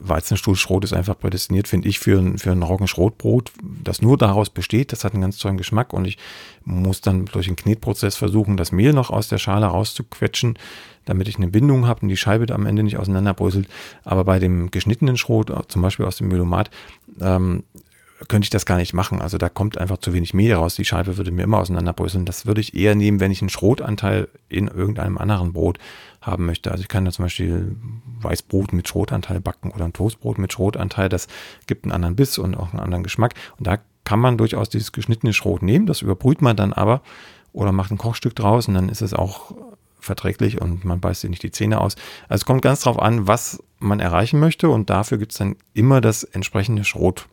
Weizenstuhlschrot 0.00 0.84
ist 0.84 0.92
einfach 0.92 1.18
prädestiniert, 1.18 1.68
finde 1.68 1.88
ich, 1.88 1.98
für, 1.98 2.18
ein, 2.18 2.38
für 2.38 2.50
ein 2.50 2.62
Roggenschrotbrot, 2.62 3.52
das 3.84 4.02
nur 4.02 4.16
daraus 4.16 4.50
besteht. 4.50 4.92
Das 4.92 5.04
hat 5.04 5.12
einen 5.12 5.22
ganz 5.22 5.38
tollen 5.38 5.58
Geschmack 5.58 5.92
und 5.92 6.06
ich 6.06 6.18
muss 6.64 7.00
dann 7.00 7.26
durch 7.26 7.46
den 7.46 7.56
Knetprozess 7.56 8.16
versuchen, 8.16 8.56
das 8.56 8.72
Mehl 8.72 8.92
noch 8.92 9.10
aus 9.10 9.28
der 9.28 9.38
Schale 9.38 9.66
rauszuquetschen, 9.66 10.58
damit 11.04 11.28
ich 11.28 11.36
eine 11.36 11.48
Bindung 11.48 11.86
habe 11.86 12.02
und 12.02 12.08
die 12.08 12.16
Scheibe 12.16 12.52
am 12.54 12.66
Ende 12.66 12.82
nicht 12.82 12.96
auseinanderbröselt. 12.96 13.68
Aber 14.04 14.24
bei 14.24 14.38
dem 14.38 14.70
geschnittenen 14.70 15.16
Schrot, 15.16 15.52
zum 15.68 15.82
Beispiel 15.82 16.06
aus 16.06 16.16
dem 16.16 16.28
Melomat, 16.28 16.70
ähm, 17.20 17.64
könnte 18.28 18.44
ich 18.44 18.50
das 18.50 18.66
gar 18.66 18.76
nicht 18.76 18.92
machen. 18.92 19.20
Also 19.20 19.38
da 19.38 19.48
kommt 19.48 19.78
einfach 19.78 19.98
zu 19.98 20.12
wenig 20.12 20.34
Mehl 20.34 20.54
raus. 20.54 20.74
Die 20.74 20.84
Scheibe 20.84 21.16
würde 21.16 21.30
mir 21.30 21.42
immer 21.42 21.58
auseinanderbröseln. 21.58 22.26
Das 22.26 22.46
würde 22.46 22.60
ich 22.60 22.74
eher 22.74 22.94
nehmen, 22.94 23.20
wenn 23.20 23.30
ich 23.30 23.40
einen 23.40 23.48
Schrotanteil 23.48 24.28
in 24.48 24.68
irgendeinem 24.68 25.18
anderen 25.18 25.52
Brot 25.52 25.78
haben 26.20 26.46
möchte. 26.46 26.70
Also 26.70 26.82
ich 26.82 26.88
kann 26.88 27.04
da 27.04 27.10
zum 27.10 27.24
Beispiel 27.24 27.76
Weißbrot 28.20 28.72
mit 28.72 28.88
Schrotanteil 28.88 29.40
backen 29.40 29.70
oder 29.70 29.84
ein 29.84 29.92
Toastbrot 29.92 30.38
mit 30.38 30.52
Schrotanteil. 30.52 31.08
Das 31.08 31.28
gibt 31.66 31.84
einen 31.84 31.92
anderen 31.92 32.16
Biss 32.16 32.38
und 32.38 32.54
auch 32.56 32.72
einen 32.72 32.80
anderen 32.80 33.02
Geschmack. 33.02 33.34
Und 33.58 33.66
da 33.66 33.78
kann 34.04 34.20
man 34.20 34.38
durchaus 34.38 34.68
dieses 34.68 34.92
geschnittene 34.92 35.32
Schrot 35.32 35.62
nehmen. 35.62 35.86
Das 35.86 36.02
überbrüht 36.02 36.42
man 36.42 36.56
dann 36.56 36.72
aber 36.72 37.02
oder 37.52 37.72
macht 37.72 37.90
ein 37.90 37.98
Kochstück 37.98 38.34
draus 38.34 38.68
und 38.68 38.74
dann 38.74 38.88
ist 38.88 39.02
es 39.02 39.14
auch 39.14 39.52
verträglich 39.98 40.60
und 40.60 40.84
man 40.84 41.00
beißt 41.00 41.22
sich 41.22 41.30
nicht 41.30 41.42
die 41.42 41.50
Zähne 41.50 41.80
aus. 41.80 41.96
Also 42.28 42.42
es 42.42 42.44
kommt 42.46 42.62
ganz 42.62 42.80
drauf 42.80 42.98
an, 42.98 43.26
was 43.26 43.62
man 43.78 44.00
erreichen 44.00 44.40
möchte 44.40 44.68
und 44.68 44.90
dafür 44.90 45.18
gibt 45.18 45.32
es 45.32 45.38
dann 45.38 45.56
immer 45.74 46.00
das 46.00 46.24
entsprechende 46.24 46.84
Schrot. 46.84 47.26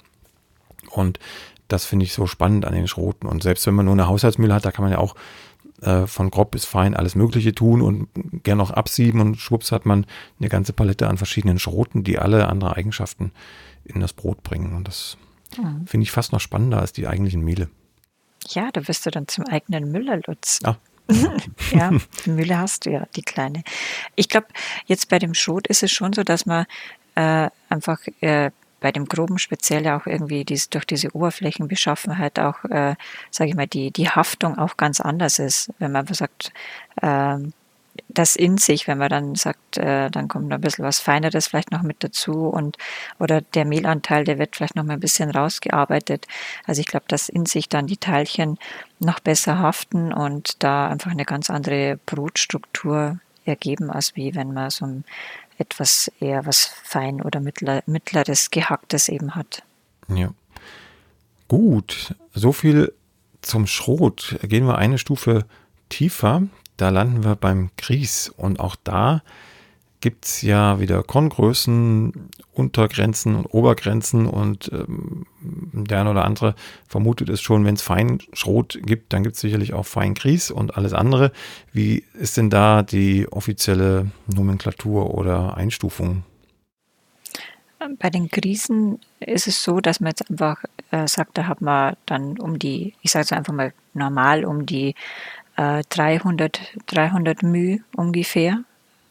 Und 0.92 1.20
das 1.68 1.86
finde 1.86 2.06
ich 2.06 2.14
so 2.14 2.28
spannend 2.28 2.66
an 2.66 2.74
den 2.74 2.88
Schroten. 2.88 3.28
Und 3.28 3.44
selbst 3.44 3.68
wenn 3.68 3.76
man 3.76 3.86
nur 3.86 3.94
eine 3.94 4.08
Haushaltsmühle 4.08 4.54
hat, 4.54 4.66
da 4.66 4.72
kann 4.72 4.84
man 4.84 4.92
ja 4.92 5.00
auch 5.00 5.16
äh, 5.82 6.08
von 6.08 6.32
grob 6.32 6.52
bis 6.52 6.66
fein 6.66 6.96
alles 6.96 7.16
Mögliche 7.16 7.54
tun 7.54 7.82
und 7.82 8.08
gern 8.44 8.58
noch 8.58 8.72
absieben 8.72 9.22
und 9.22 9.38
schwupps 9.38 9.72
hat 9.72 9.86
man 9.86 10.06
eine 10.40 10.50
ganze 10.50 10.74
Palette 10.74 11.08
an 11.08 11.18
verschiedenen 11.18 11.60
Schroten, 11.60 12.04
die 12.04 12.18
alle 12.18 12.48
andere 12.48 12.76
Eigenschaften 12.76 13.32
in 13.84 14.02
das 14.02 14.14
Brot 14.14 14.44
bringen. 14.44 14.76
Und 14.76 14.88
das 14.88 15.18
mhm. 15.58 15.86
finde 15.86 16.04
ich 16.04 16.12
fast 16.12 16.34
noch 16.34 16.42
spannender 16.42 16.80
als 16.80 16.94
die 16.94 17.08
eigentlichen 17.08 17.44
Mehle. 17.44 17.70
Ja, 18.50 18.70
da 18.72 18.88
wirst 18.88 19.06
du 19.06 19.12
dann 19.12 19.28
zum 19.28 19.46
eigenen 19.46 19.92
Müller, 19.92 20.20
Lutz. 20.26 20.60
Ah. 20.64 20.78
ja, 21.72 21.92
Mühle 22.26 22.58
hast 22.58 22.86
du 22.86 22.92
ja, 22.92 23.06
die 23.16 23.22
kleine. 23.22 23.64
Ich 24.16 24.30
glaube, 24.30 24.48
jetzt 24.86 25.10
bei 25.10 25.20
dem 25.20 25.34
Schrot 25.34 25.68
ist 25.68 25.84
es 25.84 25.92
schon 25.92 26.12
so, 26.14 26.24
dass 26.24 26.46
man 26.46 26.66
äh, 27.16 27.50
einfach 27.70 28.00
äh, 28.22 28.52
bei 28.80 28.92
dem 28.92 29.06
Groben 29.06 29.38
speziell 29.38 29.88
auch 29.88 30.06
irgendwie 30.06 30.46
dies, 30.46 30.70
durch 30.70 30.86
diese 30.86 31.16
Oberflächenbeschaffenheit 31.16 32.40
auch, 32.40 32.64
äh, 32.66 32.96
sage 33.32 33.50
ich 33.50 33.56
mal, 33.56 33.68
die, 33.68 33.92
die 33.92 34.10
Haftung 34.10 34.58
auch 34.58 34.78
ganz 34.78 35.00
anders 35.02 35.40
ist. 35.40 35.72
Wenn 35.80 35.92
man 35.92 36.06
sagt, 36.08 36.52
äh, 37.02 37.38
das 38.10 38.36
in 38.36 38.58
sich, 38.58 38.88
wenn 38.88 38.98
man 38.98 39.10
dann 39.10 39.36
sagt, 39.36 39.78
äh, 39.78 40.10
dann 40.10 40.28
kommt 40.28 40.48
noch 40.48 40.58
ein 40.58 40.62
bisschen 40.62 40.86
was 40.86 41.00
Feineres 41.00 41.48
vielleicht 41.48 41.72
noch 41.72 41.82
mit 41.82 42.04
dazu 42.04 42.48
und 42.48 42.78
oder 43.20 43.42
der 43.42 43.66
Mehlanteil, 43.66 44.24
der 44.24 44.38
wird 44.38 44.56
vielleicht 44.56 44.76
noch 44.76 44.84
mal 44.84 44.94
ein 44.94 45.00
bisschen 45.00 45.32
rausgearbeitet. 45.32 46.26
Also 46.66 46.82
ich 46.82 46.88
glaube, 46.88 47.06
dass 47.08 47.30
in 47.30 47.46
sich 47.46 47.70
dann 47.70 47.88
die 47.88 47.98
Teilchen 47.98 48.58
noch 49.00 49.20
besser 49.20 49.60
haften 49.60 50.14
und 50.14 50.64
da 50.64 50.88
einfach 50.88 51.12
eine 51.12 51.26
ganz 51.26 51.50
andere 51.50 52.00
Brotstruktur 52.06 53.20
ergeben, 53.46 53.90
als 53.90 54.16
wie 54.16 54.36
wenn 54.36 54.54
man 54.54 54.70
so 54.70 54.86
ein 54.86 55.06
etwas 55.58 56.12
eher 56.20 56.46
was 56.46 56.72
fein 56.84 57.22
oder 57.22 57.40
mittler, 57.40 57.84
mittleres 57.86 58.52
gehacktes 58.52 59.10
eben 59.10 59.36
hat. 59.36 59.64
Ja. 60.08 60.32
Gut, 61.48 62.16
so 62.34 62.52
viel 62.52 62.94
zum 63.42 63.68
Schrot. 63.68 64.38
Gehen 64.44 64.66
wir 64.66 64.78
eine 64.78 64.98
Stufe 64.98 65.46
tiefer. 65.90 66.44
Da 66.76 66.90
landen 66.90 67.24
wir 67.24 67.36
beim 67.36 67.72
Grieß 67.78 68.34
und 68.38 68.60
auch 68.60 68.76
da 68.84 69.22
gibt 70.02 70.26
es 70.26 70.42
ja 70.42 70.80
wieder 70.80 71.04
Korngrößen, 71.04 72.30
Untergrenzen 72.54 73.36
und 73.36 73.46
Obergrenzen 73.48 74.26
und 74.26 74.72
ähm, 74.72 75.26
der 75.42 76.02
eine 76.02 76.12
oder 76.12 76.26
andere 76.26 76.56
vermutet 76.88 77.30
es 77.30 77.42
schon, 77.42 77.66
wenn 77.66 77.76
es 77.76 77.82
Feinschrot 77.82 78.80
gibt, 78.84 79.14
dann 79.14 79.24
gibt 79.24 79.36
es 79.36 79.42
sicherlich 79.42 79.74
auch 79.74 79.86
Feingries 79.86 80.52
und 80.52 80.78
alles 80.78 80.94
andere. 80.94 81.32
Wie 81.72 82.04
ist 82.14 82.38
denn 82.38 82.50
da 82.50 82.84
die 82.84 83.28
offizielle 83.32 84.12
Nomenklatur 84.28 85.14
oder 85.14 85.58
Einstufung? 85.58 86.24
Bei 88.00 88.10
den 88.10 88.28
Griesen 88.28 89.00
ist 89.20 89.48
es 89.48 89.64
so, 89.64 89.80
dass 89.80 90.00
man 90.00 90.10
jetzt 90.10 90.30
einfach 90.30 90.64
äh, 90.92 91.08
sagt, 91.08 91.38
da 91.38 91.48
hat 91.48 91.62
man 91.62 91.96
dann 92.06 92.40
um 92.40 92.60
die, 92.60 92.94
ich 93.02 93.12
sage 93.12 93.26
es 93.26 93.32
einfach 93.32 93.54
mal 93.54 93.74
normal, 93.94 94.46
um 94.46 94.66
die 94.66 94.96
äh, 95.58 95.84
300, 95.90 96.60
300 96.88 97.44
μ 97.44 97.80
ungefähr 97.96 98.64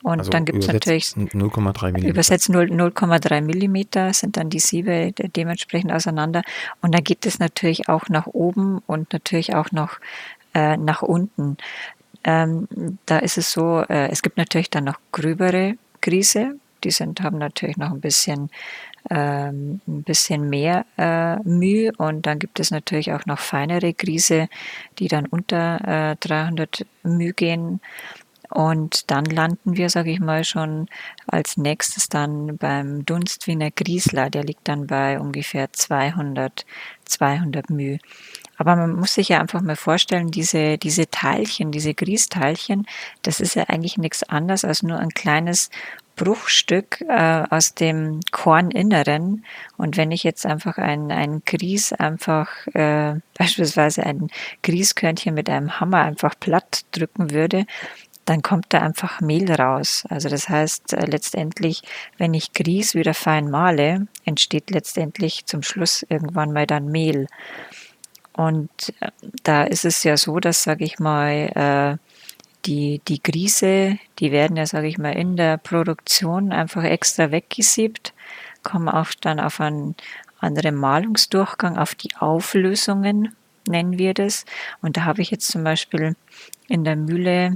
und 0.06 0.20
also 0.20 0.30
dann 0.30 0.44
gibt 0.44 0.62
es 0.62 0.68
natürlich 0.68 1.06
0,3 1.06 1.90
mm. 1.90 2.06
Übersetzt 2.06 2.48
0,3 2.48 3.40
mm 3.40 4.12
sind 4.12 4.36
dann 4.36 4.50
die 4.50 4.60
Siebe 4.60 5.10
dementsprechend 5.10 5.90
auseinander. 5.90 6.42
Und 6.80 6.94
dann 6.94 7.02
geht 7.02 7.26
es 7.26 7.40
natürlich 7.40 7.88
auch 7.88 8.08
nach 8.08 8.28
oben 8.28 8.78
und 8.86 9.12
natürlich 9.12 9.56
auch 9.56 9.72
noch 9.72 9.98
äh, 10.54 10.76
nach 10.76 11.02
unten. 11.02 11.56
Ähm, 12.22 12.68
da 13.04 13.18
ist 13.18 13.36
es 13.36 13.50
so, 13.50 13.80
äh, 13.88 14.08
es 14.08 14.22
gibt 14.22 14.36
natürlich 14.36 14.70
dann 14.70 14.84
noch 14.84 15.00
gröbere 15.10 15.74
Grieße. 16.02 16.54
Die 16.84 16.90
sind, 16.92 17.20
haben 17.22 17.38
natürlich 17.38 17.76
noch 17.76 17.90
ein 17.90 18.00
bisschen, 18.00 18.50
ähm, 19.10 19.80
ein 19.88 20.04
bisschen 20.04 20.48
mehr 20.48 20.86
äh, 20.96 21.34
Mühe. 21.42 21.90
Und 21.98 22.26
dann 22.26 22.38
gibt 22.38 22.60
es 22.60 22.70
natürlich 22.70 23.12
auch 23.12 23.26
noch 23.26 23.40
feinere 23.40 23.92
Grieße, 23.92 24.46
die 25.00 25.08
dann 25.08 25.26
unter 25.26 26.12
äh, 26.12 26.16
300 26.20 26.86
Mühe 27.02 27.32
gehen. 27.32 27.80
Und 28.50 29.10
dann 29.10 29.24
landen 29.24 29.76
wir, 29.76 29.90
sage 29.90 30.10
ich 30.10 30.20
mal, 30.20 30.44
schon 30.44 30.88
als 31.26 31.56
nächstes 31.56 32.08
dann 32.08 32.56
beim 32.56 33.04
Dunstwiener 33.04 33.70
Griesler. 33.70 34.30
Der 34.30 34.44
liegt 34.44 34.68
dann 34.68 34.86
bei 34.86 35.18
ungefähr 35.18 35.72
200, 35.72 36.64
200 37.04 37.70
μ. 37.70 37.98
Aber 38.58 38.76
man 38.76 38.94
muss 38.94 39.14
sich 39.14 39.28
ja 39.28 39.40
einfach 39.40 39.60
mal 39.60 39.76
vorstellen, 39.76 40.30
diese, 40.30 40.78
diese 40.78 41.10
Teilchen, 41.10 41.72
diese 41.72 41.94
Griesteilchen, 41.94 42.86
das 43.22 43.40
ist 43.40 43.54
ja 43.54 43.64
eigentlich 43.64 43.98
nichts 43.98 44.22
anderes 44.22 44.64
als 44.64 44.82
nur 44.82 44.98
ein 44.98 45.10
kleines 45.10 45.70
Bruchstück 46.16 47.02
äh, 47.02 47.44
aus 47.50 47.74
dem 47.74 48.20
Korninneren. 48.32 49.44
Und 49.76 49.98
wenn 49.98 50.10
ich 50.10 50.24
jetzt 50.24 50.46
einfach 50.46 50.78
ein, 50.78 51.12
ein 51.12 51.42
Grieß 51.44 51.92
einfach, 51.92 52.48
äh, 52.68 53.16
beispielsweise 53.38 54.04
ein 54.04 54.28
Grießkörnchen 54.62 55.34
mit 55.34 55.50
einem 55.50 55.78
Hammer 55.78 55.98
einfach 55.98 56.34
platt 56.40 56.86
drücken 56.92 57.30
würde, 57.30 57.66
dann 58.26 58.42
kommt 58.42 58.66
da 58.70 58.80
einfach 58.80 59.20
Mehl 59.20 59.50
raus. 59.50 60.04
Also 60.10 60.28
das 60.28 60.48
heißt, 60.48 60.92
äh, 60.92 61.06
letztendlich, 61.06 61.82
wenn 62.18 62.34
ich 62.34 62.52
Grieß 62.52 62.94
wieder 62.94 63.14
fein 63.14 63.50
male, 63.50 64.08
entsteht 64.24 64.70
letztendlich 64.70 65.46
zum 65.46 65.62
Schluss 65.62 66.04
irgendwann 66.08 66.52
mal 66.52 66.66
dann 66.66 66.88
Mehl. 66.88 67.28
Und 68.32 68.92
äh, 69.00 69.10
da 69.44 69.62
ist 69.62 69.84
es 69.84 70.02
ja 70.02 70.16
so, 70.16 70.40
dass, 70.40 70.64
sage 70.64 70.84
ich 70.84 70.98
mal, 70.98 71.98
äh, 72.00 72.06
die, 72.66 73.00
die 73.06 73.22
Grieße, 73.22 73.96
die 74.18 74.32
werden 74.32 74.56
ja, 74.56 74.66
sage 74.66 74.88
ich 74.88 74.98
mal, 74.98 75.12
in 75.12 75.36
der 75.36 75.56
Produktion 75.56 76.52
einfach 76.52 76.82
extra 76.82 77.30
weggesiebt, 77.30 78.12
kommen 78.64 78.88
auch 78.88 79.10
dann 79.20 79.38
auf 79.38 79.60
einen 79.60 79.94
anderen 80.40 80.74
Malungsdurchgang, 80.74 81.78
auf 81.78 81.94
die 81.94 82.10
Auflösungen, 82.18 83.36
nennen 83.68 83.98
wir 83.98 84.14
das. 84.14 84.44
Und 84.82 84.96
da 84.96 85.04
habe 85.04 85.22
ich 85.22 85.30
jetzt 85.30 85.48
zum 85.48 85.62
Beispiel 85.62 86.16
in 86.68 86.82
der 86.82 86.96
Mühle 86.96 87.54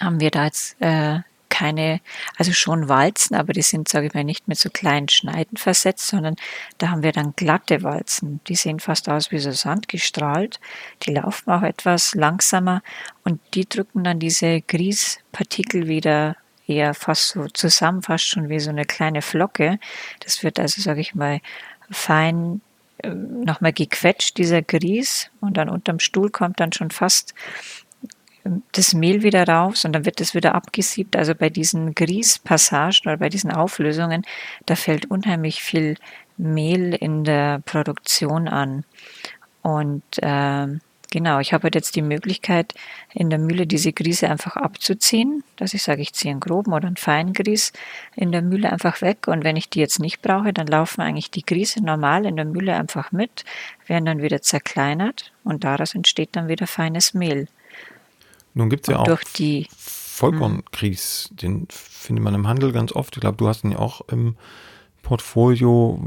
haben 0.00 0.20
wir 0.20 0.30
da 0.30 0.44
jetzt 0.44 0.76
äh, 0.80 1.20
keine, 1.48 2.00
also 2.36 2.52
schon 2.52 2.88
Walzen, 2.88 3.34
aber 3.34 3.54
die 3.54 3.62
sind, 3.62 3.88
sage 3.88 4.08
ich 4.08 4.14
mal, 4.14 4.24
nicht 4.24 4.46
mit 4.46 4.58
so 4.58 4.68
kleinen 4.68 5.08
Schneiden 5.08 5.56
versetzt, 5.56 6.06
sondern 6.06 6.36
da 6.76 6.90
haben 6.90 7.02
wir 7.02 7.12
dann 7.12 7.34
glatte 7.34 7.82
Walzen. 7.82 8.40
Die 8.46 8.56
sehen 8.56 8.78
fast 8.78 9.08
aus 9.08 9.30
wie 9.30 9.38
so 9.38 9.52
Sand 9.52 9.88
gestrahlt. 9.88 10.60
Die 11.02 11.12
laufen 11.12 11.50
auch 11.50 11.62
etwas 11.62 12.14
langsamer 12.14 12.82
und 13.24 13.40
die 13.54 13.66
drücken 13.66 14.04
dann 14.04 14.18
diese 14.18 14.60
Grießpartikel 14.60 15.88
wieder 15.88 16.36
eher 16.66 16.92
fast 16.92 17.28
so 17.28 17.46
zusammen, 17.46 18.02
fast 18.02 18.26
schon 18.26 18.48
wie 18.50 18.60
so 18.60 18.70
eine 18.70 18.84
kleine 18.84 19.22
Flocke. 19.22 19.78
Das 20.20 20.42
wird 20.42 20.58
also, 20.58 20.82
sage 20.82 21.00
ich 21.00 21.14
mal, 21.14 21.40
fein 21.90 22.60
äh, 22.98 23.08
nochmal 23.08 23.72
gequetscht, 23.72 24.36
dieser 24.36 24.62
Grieß, 24.62 25.30
und 25.40 25.56
dann 25.56 25.68
unterm 25.68 26.00
Stuhl 26.00 26.30
kommt 26.30 26.60
dann 26.60 26.72
schon 26.72 26.90
fast 26.90 27.34
das 28.72 28.94
Mehl 28.94 29.22
wieder 29.22 29.46
raus 29.46 29.84
und 29.84 29.92
dann 29.92 30.04
wird 30.04 30.20
es 30.20 30.34
wieder 30.34 30.54
abgesiebt. 30.54 31.16
Also 31.16 31.34
bei 31.34 31.50
diesen 31.50 31.94
Grießpassagen 31.94 33.02
oder 33.06 33.16
bei 33.18 33.28
diesen 33.28 33.50
Auflösungen, 33.50 34.22
da 34.66 34.76
fällt 34.76 35.10
unheimlich 35.10 35.62
viel 35.62 35.96
Mehl 36.36 36.94
in 36.94 37.24
der 37.24 37.60
Produktion 37.64 38.48
an. 38.48 38.84
Und 39.62 40.04
äh, 40.22 40.66
genau, 41.10 41.40
ich 41.40 41.52
habe 41.52 41.64
halt 41.64 41.74
jetzt 41.74 41.96
die 41.96 42.02
Möglichkeit, 42.02 42.74
in 43.14 43.30
der 43.30 43.38
Mühle 43.38 43.66
diese 43.66 43.92
Grieße 43.92 44.28
einfach 44.28 44.56
abzuziehen, 44.56 45.42
dass 45.56 45.74
ich 45.74 45.82
sage, 45.82 46.02
ich 46.02 46.12
ziehe 46.12 46.30
einen 46.30 46.40
groben 46.40 46.72
oder 46.72 46.86
einen 46.86 46.96
feinen 46.96 47.32
Grieß 47.32 47.72
in 48.14 48.32
der 48.32 48.42
Mühle 48.42 48.70
einfach 48.70 49.00
weg. 49.00 49.26
Und 49.26 49.44
wenn 49.44 49.56
ich 49.56 49.70
die 49.70 49.80
jetzt 49.80 49.98
nicht 49.98 50.22
brauche, 50.22 50.52
dann 50.52 50.66
laufen 50.66 51.00
eigentlich 51.00 51.30
die 51.30 51.44
Grieße 51.44 51.82
normal 51.84 52.26
in 52.26 52.36
der 52.36 52.44
Mühle 52.44 52.76
einfach 52.76 53.12
mit, 53.12 53.44
werden 53.86 54.04
dann 54.04 54.22
wieder 54.22 54.42
zerkleinert 54.42 55.32
und 55.42 55.64
daraus 55.64 55.94
entsteht 55.94 56.36
dann 56.36 56.48
wieder 56.48 56.66
feines 56.66 57.14
Mehl. 57.14 57.48
Nun 58.56 58.70
gibt 58.70 58.88
es 58.88 58.92
ja 58.92 59.00
auch 59.00 59.20
die 59.36 59.68
Vollkornkries, 59.76 61.28
den 61.30 61.68
findet 61.68 62.24
man 62.24 62.34
im 62.34 62.48
Handel 62.48 62.72
ganz 62.72 62.90
oft. 62.90 63.14
Ich 63.14 63.20
glaube, 63.20 63.36
du 63.36 63.48
hast 63.48 63.64
ihn 63.64 63.72
ja 63.72 63.78
auch 63.78 64.00
im 64.08 64.36
Portfolio. 65.02 66.00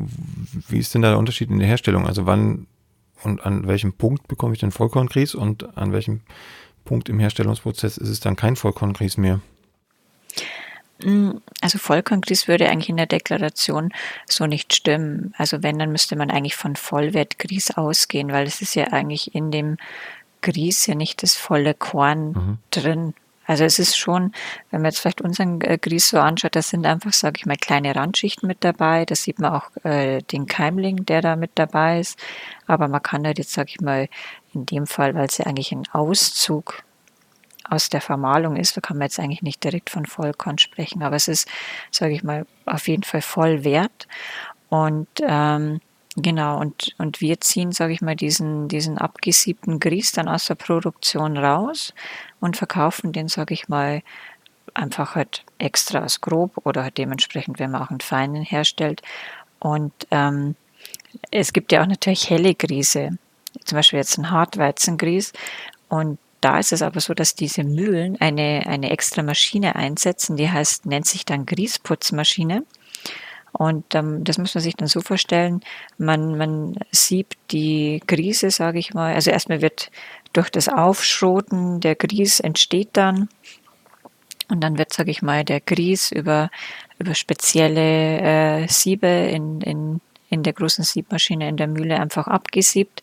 Wie 0.68 0.80
ist 0.80 0.96
denn 0.96 1.04
da 1.04 1.10
der 1.10 1.20
Unterschied 1.20 1.52
in 1.52 1.60
der 1.60 1.68
Herstellung? 1.68 2.08
Also 2.08 2.26
wann 2.26 2.66
und 3.22 3.46
an 3.46 3.68
welchem 3.68 3.94
Punkt 3.94 4.28
bekomme 4.28 4.56
ich 4.56 4.60
den 4.60 4.72
Vollkornkries 4.72 5.36
und 5.36 5.78
an 5.78 5.94
welchem 5.94 6.22
Punkt 6.86 7.08
im 7.08 7.20
Herstellungsprozess 7.20 7.98
ist 7.98 8.10
es 8.10 8.20
dann 8.20 8.36
kein 8.36 8.56
Vollkornkries 8.56 9.18
mehr? 9.18 9.42
Mm, 11.04 11.34
also 11.62 11.78
Vollkornkries 11.78 12.48
würde 12.48 12.68
eigentlich 12.68 12.90
in 12.90 12.98
der 12.98 13.06
Deklaration 13.06 13.92
so 14.26 14.48
nicht 14.48 14.74
stimmen. 14.74 15.36
Also 15.38 15.62
wenn, 15.62 15.78
dann 15.78 15.92
müsste 15.92 16.16
man 16.16 16.32
eigentlich 16.32 16.56
von 16.56 16.76
Vollwertgrieß 16.76 17.78
ausgehen, 17.78 18.32
weil 18.32 18.48
es 18.48 18.62
ist 18.62 18.74
ja 18.74 18.86
eigentlich 18.86 19.36
in 19.36 19.52
dem 19.52 19.78
Grieß 20.42 20.88
ja 20.88 20.96
nicht 20.96 21.24
das 21.24 21.36
volle 21.36 21.74
Korn 21.74 22.32
mhm. 22.32 22.58
drin. 22.72 23.14
Also 23.46 23.64
es 23.64 23.80
ist 23.80 23.98
schon, 23.98 24.32
wenn 24.70 24.82
man 24.82 24.92
jetzt 24.92 25.00
vielleicht 25.00 25.22
unseren 25.22 25.60
äh, 25.62 25.80
Grieß 25.80 26.10
so 26.10 26.20
anschaut, 26.20 26.56
da 26.56 26.62
sind 26.62 26.86
einfach, 26.86 27.14
sage 27.14 27.38
ich 27.40 27.48
mal, 27.48 27.58
kleine 27.58 27.96
Randschichten 27.96 28.46
mit 28.46 28.64
dabei. 28.64 29.06
Da 29.06 29.16
sieht 29.16 29.40
man 29.40 29.54
auch 29.54 29.72
äh, 29.84 30.22
den 30.22 30.46
Keimling, 30.46 31.06
der 31.06 31.22
da 31.22 31.36
mit 31.36 31.52
dabei 31.56 32.00
ist. 32.00 32.20
Aber 32.68 32.88
man 32.88 33.02
kann 33.02 33.26
halt 33.26 33.40
jetzt, 33.40 33.54
sage 33.54 33.70
ich 33.72 33.82
mal, 33.82 34.08
in 34.54 34.68
dem 34.68 34.86
Fall, 34.86 35.16
weil 35.16 35.26
es 35.26 35.40
ja 35.40 35.48
eigentlich 35.48 35.72
ein 35.72 35.88
Auszug 35.92 36.84
aus 37.70 37.90
der 37.90 38.02
Vermahlung 38.02 38.56
ist, 38.56 38.76
da 38.76 38.82
kann 38.82 38.98
man 38.98 39.06
jetzt 39.06 39.20
eigentlich 39.20 39.42
nicht 39.42 39.64
direkt 39.64 39.90
von 39.90 40.06
Vollkorn 40.06 40.58
sprechen. 40.58 41.04
Aber 41.04 41.16
es 41.16 41.28
ist, 41.28 41.48
sage 41.92 42.14
ich 42.14 42.24
mal, 42.24 42.46
auf 42.66 42.88
jeden 42.88 43.04
Fall 43.04 43.22
voll 43.22 43.64
wert. 43.64 44.08
Und 44.70 45.08
ähm, 45.22 45.82
Genau, 46.22 46.60
und, 46.60 46.96
und 46.98 47.22
wir 47.22 47.40
ziehen, 47.40 47.72
sage 47.72 47.94
ich 47.94 48.02
mal, 48.02 48.16
diesen, 48.16 48.68
diesen 48.68 48.98
abgesiebten 48.98 49.80
Grieß 49.80 50.12
dann 50.14 50.28
aus 50.28 50.48
der 50.48 50.56
Produktion 50.56 51.38
raus 51.38 51.94
und 52.40 52.58
verkaufen 52.58 53.14
den, 53.14 53.30
sage 53.30 53.54
ich 53.54 53.70
mal, 53.70 54.02
einfach 54.74 55.16
halt 55.16 55.46
extra 55.58 56.00
als 56.00 56.20
grob 56.20 56.66
oder 56.66 56.84
halt 56.84 56.98
dementsprechend, 56.98 57.60
wenn 57.60 57.72
man 57.72 57.82
auch 57.82 57.90
einen 57.90 58.02
feinen 58.02 58.44
herstellt. 58.44 59.02
Und 59.60 59.94
ähm, 60.12 60.56
es 61.32 61.54
gibt 61.54 61.72
ja 61.72 61.82
auch 61.82 61.88
natürlich 61.88 62.30
helle 62.30 62.54
Grieße, 62.54 63.18
zum 63.64 63.76
Beispiel 63.76 64.00
jetzt 64.00 64.18
ein 64.18 64.32
Hartweizengrieß. 64.32 65.34
Und 65.88 66.20
da 66.42 66.60
ist 66.60 66.72
es 66.72 66.82
aber 66.82 67.00
so, 67.00 67.14
dass 67.14 67.36
diese 67.36 67.64
Mühlen 67.64 68.20
eine, 68.20 68.64
eine 68.66 68.90
extra 68.92 69.24
Maschine 69.24 69.76
einsetzen, 69.76 70.38
die 70.38 70.50
heißt, 70.50 70.86
nennt 70.86 71.06
sich 71.06 71.26
dann 71.26 71.46
Grießputzmaschine. 71.46 72.64
Und 73.52 73.96
ähm, 73.96 74.24
das 74.24 74.38
muss 74.38 74.56
man 74.56 74.62
sich 74.62 74.76
dann 74.76 74.88
so 74.88 75.02
vorstellen, 75.02 75.62
man, 75.98 76.38
man 76.38 76.76
siebt 76.92 77.38
die 77.52 78.02
Grieße, 78.06 78.52
sage 78.52 78.80
ich 78.80 78.94
mal. 78.94 79.14
Also 79.16 79.32
erstmal 79.32 79.62
wird 79.62 79.92
durch 80.34 80.50
das 80.50 80.70
Aufschroten 80.70 81.80
der 81.80 81.96
Grieß 81.96 82.40
entsteht 82.42 82.90
dann. 82.94 83.30
Und 84.50 84.62
dann 84.62 84.78
wird, 84.78 84.94
sage 84.94 85.12
ich 85.12 85.22
mal, 85.22 85.44
der 85.44 85.62
Grieß 85.62 86.12
über, 86.12 86.50
über 86.98 87.14
spezielle 87.14 88.64
äh, 88.64 88.68
Siebe 88.68 89.08
in, 89.08 89.62
in, 89.62 90.02
in 90.30 90.44
der 90.44 90.54
großen 90.54 90.84
Siebmaschine 90.84 91.48
in 91.48 91.58
der 91.58 91.68
Mühle 91.68 92.00
einfach 92.00 92.28
abgesiebt. 92.28 93.02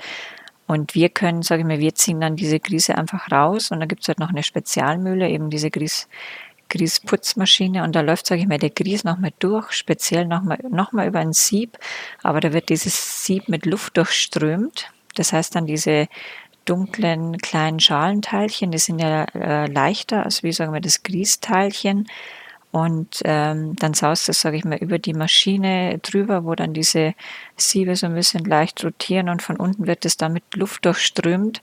Und 0.66 0.96
wir 0.96 1.08
können, 1.08 1.42
sage 1.42 1.62
ich 1.62 1.66
mal, 1.66 1.78
wir 1.78 1.94
ziehen 1.94 2.20
dann 2.20 2.34
diese 2.34 2.58
Grieße 2.58 2.98
einfach 2.98 3.30
raus 3.30 3.70
und 3.70 3.78
dann 3.78 3.88
gibt 3.88 4.02
es 4.02 4.08
halt 4.08 4.18
noch 4.18 4.30
eine 4.30 4.42
Spezialmühle, 4.42 5.28
eben 5.28 5.48
diese 5.48 5.70
Grieß, 5.70 6.08
Grießputzmaschine 6.68 7.82
und 7.84 7.94
da 7.94 8.00
läuft, 8.00 8.26
sage 8.26 8.40
ich 8.42 8.48
mal, 8.48 8.58
der 8.58 8.70
Grieß 8.70 9.04
nochmal 9.04 9.32
durch, 9.38 9.72
speziell 9.72 10.26
nochmal 10.26 10.58
noch 10.70 10.92
mal 10.92 11.06
über 11.06 11.20
ein 11.20 11.32
Sieb, 11.32 11.78
aber 12.22 12.40
da 12.40 12.52
wird 12.52 12.68
dieses 12.68 13.24
Sieb 13.24 13.48
mit 13.48 13.66
Luft 13.66 13.96
durchströmt. 13.96 14.90
Das 15.14 15.32
heißt 15.32 15.54
dann 15.54 15.66
diese 15.66 16.08
dunklen 16.64 17.38
kleinen 17.38 17.80
Schalenteilchen, 17.80 18.70
die 18.70 18.78
sind 18.78 18.98
ja 18.98 19.24
äh, 19.34 19.66
leichter 19.66 20.24
als 20.24 20.42
wie 20.42 20.52
sagen 20.52 20.72
wir 20.72 20.80
das 20.80 21.02
Grießteilchen. 21.02 22.06
Und 22.72 23.22
ähm, 23.24 23.74
dann 23.76 23.94
saust 23.94 24.28
das, 24.28 24.42
sage 24.42 24.58
ich 24.58 24.64
mal, 24.64 24.76
über 24.76 24.98
die 24.98 25.14
Maschine 25.14 25.98
drüber, 26.02 26.44
wo 26.44 26.54
dann 26.54 26.74
diese 26.74 27.14
Siebe 27.56 27.96
so 27.96 28.04
ein 28.04 28.14
bisschen 28.14 28.44
leicht 28.44 28.84
rotieren 28.84 29.30
und 29.30 29.40
von 29.40 29.56
unten 29.56 29.86
wird 29.86 30.04
es 30.04 30.18
dann 30.18 30.34
mit 30.34 30.44
Luft 30.54 30.84
durchströmt. 30.84 31.62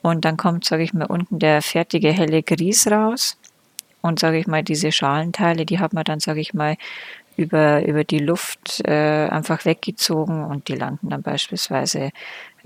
Und 0.00 0.24
dann 0.24 0.38
kommt, 0.38 0.64
sage 0.64 0.82
ich 0.82 0.94
mal, 0.94 1.04
unten 1.06 1.38
der 1.38 1.60
fertige 1.60 2.12
helle 2.12 2.42
Grieß 2.42 2.86
raus. 2.90 3.36
Und 4.04 4.18
sage 4.18 4.36
ich 4.36 4.46
mal, 4.46 4.62
diese 4.62 4.92
Schalenteile, 4.92 5.64
die 5.64 5.78
hat 5.78 5.94
man 5.94 6.04
dann, 6.04 6.20
sage 6.20 6.38
ich 6.38 6.52
mal, 6.52 6.76
über, 7.38 7.86
über 7.86 8.04
die 8.04 8.18
Luft 8.18 8.86
äh, 8.86 9.28
einfach 9.30 9.64
weggezogen 9.64 10.44
und 10.44 10.68
die 10.68 10.74
landen 10.74 11.08
dann 11.08 11.22
beispielsweise 11.22 12.10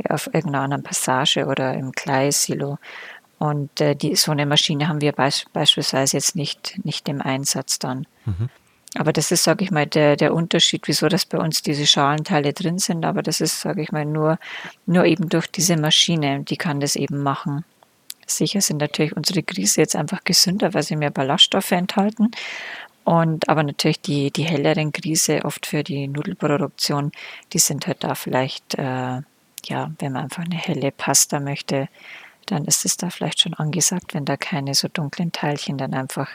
auf 0.09 0.26
irgendeiner 0.34 0.78
Passage 0.78 1.47
oder 1.47 1.74
im 1.74 1.93
Gleissilo. 1.93 2.78
Und 3.39 3.80
äh, 3.80 3.95
die, 3.95 4.16
so 4.16 4.32
eine 4.32 4.47
Maschine 4.47 4.89
haben 4.89 5.01
wir 5.01 5.12
beis 5.12 5.45
beispielsweise 5.53 6.16
jetzt 6.16 6.34
nicht, 6.34 6.80
nicht 6.84 7.09
im 7.09 7.22
Einsatz 7.22 7.78
dann. 7.78 8.09
Mhm. 8.26 8.49
Aber 8.97 9.12
das 9.12 9.30
ist, 9.30 9.45
sage 9.45 9.62
ich 9.62 9.70
mal, 9.70 9.86
der, 9.86 10.16
der 10.16 10.34
Unterschied, 10.34 10.89
wieso 10.89 11.07
das 11.07 11.24
bei 11.24 11.39
uns 11.39 11.62
diese 11.62 11.86
Schalenteile 11.86 12.53
drin 12.53 12.80
sind. 12.80 13.05
Aber 13.05 13.22
das 13.22 13.41
ist, 13.41 13.61
sage 13.61 13.82
ich 13.82 13.93
mal, 13.93 14.05
nur, 14.05 14.41
nur 14.86 15.05
eben 15.05 15.28
durch 15.28 15.47
diese 15.47 15.76
Maschine, 15.76 16.41
die 16.41 16.57
kann 16.57 16.80
das 16.80 16.97
eben 16.97 17.22
machen. 17.22 17.64
Sicher 18.31 18.61
sind 18.61 18.79
natürlich 18.79 19.16
unsere 19.16 19.43
Grieße 19.43 19.81
jetzt 19.81 19.97
einfach 19.97 20.24
gesünder, 20.24 20.74
weil 20.74 20.83
sie 20.83 20.97
mehr 20.97 21.11
Ballaststoffe 21.11 21.72
enthalten. 21.72 22.31
Und 23.05 23.49
aber 23.49 23.62
natürlich 23.62 24.03
die, 24.03 24.31
die 24.31 24.45
helleren 24.45 24.93
Grieße 24.93 25.45
oft 25.45 25.66
für 25.66 25.83
die 25.83 26.09
Nudelproduktion, 26.09 27.11
die 27.53 27.59
sind 27.59 27.87
halt 27.87 28.05
da 28.05 28.14
vielleicht, 28.14 28.74
äh, 28.74 29.22
ja, 29.64 29.91
wenn 29.99 30.12
man 30.12 30.24
einfach 30.24 30.45
eine 30.45 30.57
helle 30.57 30.93
Pasta 30.93 31.41
möchte, 31.41 31.89
dann 32.45 32.64
ist 32.66 32.85
es 32.85 32.97
da 32.97 33.11
vielleicht 33.11 33.41
schon 33.41 33.55
angesagt, 33.55 34.14
wenn 34.14 34.24
da 34.24 34.37
keine 34.37 34.74
so 34.74 34.89
dunklen 34.89 35.33
Teilchen 35.33 35.79
dann 35.79 35.95
einfach 35.95 36.29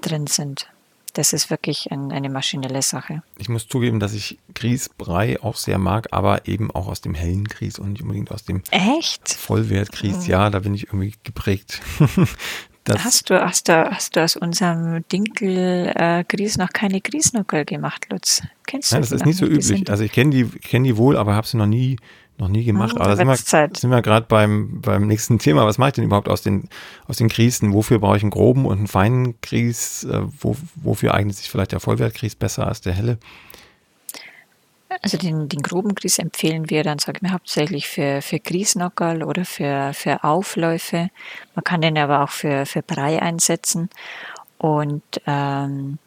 drin 0.00 0.26
sind. 0.26 0.70
Das 1.14 1.32
ist 1.32 1.50
wirklich 1.50 1.90
ein, 1.90 2.12
eine 2.12 2.28
maschinelle 2.28 2.82
Sache. 2.82 3.22
Ich 3.38 3.48
muss 3.48 3.66
zugeben, 3.66 4.00
dass 4.00 4.12
ich 4.12 4.38
Grießbrei 4.54 5.40
auch 5.42 5.56
sehr 5.56 5.78
mag, 5.78 6.08
aber 6.12 6.46
eben 6.46 6.70
auch 6.70 6.88
aus 6.88 7.00
dem 7.00 7.14
hellen 7.14 7.44
Grieß 7.44 7.78
und 7.78 7.92
nicht 7.92 8.02
unbedingt 8.02 8.30
aus 8.30 8.44
dem 8.44 8.62
Echt? 8.70 9.28
Vollwertgrieß. 9.30 10.24
Mhm. 10.24 10.30
Ja, 10.30 10.50
da 10.50 10.60
bin 10.60 10.74
ich 10.74 10.88
irgendwie 10.88 11.14
geprägt. 11.24 11.80
hast, 12.96 13.30
du, 13.30 13.40
hast, 13.40 13.68
du, 13.68 13.90
hast 13.90 14.16
du 14.16 14.22
aus 14.22 14.36
unserem 14.36 15.04
Dinkelgrieß 15.10 16.56
äh, 16.56 16.58
noch 16.58 16.70
keine 16.72 17.00
Grießnuckel 17.00 17.64
gemacht, 17.64 18.06
Lutz? 18.10 18.42
Kennst 18.66 18.92
du 18.92 18.96
ja, 18.96 19.00
das 19.00 19.12
ist 19.12 19.26
nicht 19.26 19.38
so 19.38 19.46
üblich. 19.46 19.90
Also 19.90 20.04
ich 20.04 20.12
kenne 20.12 20.30
die, 20.30 20.44
kenn 20.46 20.84
die 20.84 20.96
wohl, 20.96 21.16
aber 21.16 21.34
habe 21.34 21.46
sie 21.46 21.56
noch 21.56 21.66
nie 21.66 21.96
noch 22.38 22.48
nie 22.48 22.64
gemacht. 22.64 22.92
Hm, 22.92 22.98
aber 22.98 23.10
da 23.10 23.16
sind 23.16 23.28
wir, 23.28 23.36
sind 23.36 23.90
wir 23.90 24.02
gerade 24.02 24.26
beim, 24.28 24.80
beim 24.80 25.06
nächsten 25.06 25.38
Thema. 25.38 25.66
Was 25.66 25.78
mache 25.78 25.88
ich 25.88 25.94
denn 25.94 26.04
überhaupt 26.04 26.28
aus 26.28 26.42
den, 26.42 26.68
aus 27.06 27.16
den 27.16 27.28
Grießen? 27.28 27.72
Wofür 27.72 27.98
brauche 27.98 28.16
ich 28.16 28.22
einen 28.22 28.30
groben 28.30 28.66
und 28.66 28.78
einen 28.78 28.86
feinen 28.86 29.40
Grieß? 29.40 30.04
Äh, 30.04 30.22
wo, 30.40 30.56
wofür 30.76 31.14
eignet 31.14 31.36
sich 31.36 31.50
vielleicht 31.50 31.72
der 31.72 31.80
Vollwertgrieß 31.80 32.36
besser 32.36 32.66
als 32.66 32.80
der 32.80 32.92
helle? 32.92 33.18
Also 35.02 35.18
den, 35.18 35.48
den 35.48 35.62
groben 35.62 35.94
Grieß 35.94 36.18
empfehlen 36.18 36.70
wir 36.70 36.82
dann, 36.82 36.98
sage 36.98 37.18
ich 37.18 37.22
mal, 37.22 37.32
hauptsächlich 37.32 37.88
für, 37.88 38.22
für 38.22 38.38
Grießnockerl 38.38 39.22
oder 39.22 39.44
für, 39.44 39.92
für 39.94 40.24
Aufläufe. 40.24 41.10
Man 41.54 41.64
kann 41.64 41.82
den 41.82 41.98
aber 41.98 42.22
auch 42.22 42.30
für, 42.30 42.66
für 42.66 42.82
Brei 42.82 43.20
einsetzen. 43.20 43.90
Und 44.56 45.02
ähm, 45.26 45.98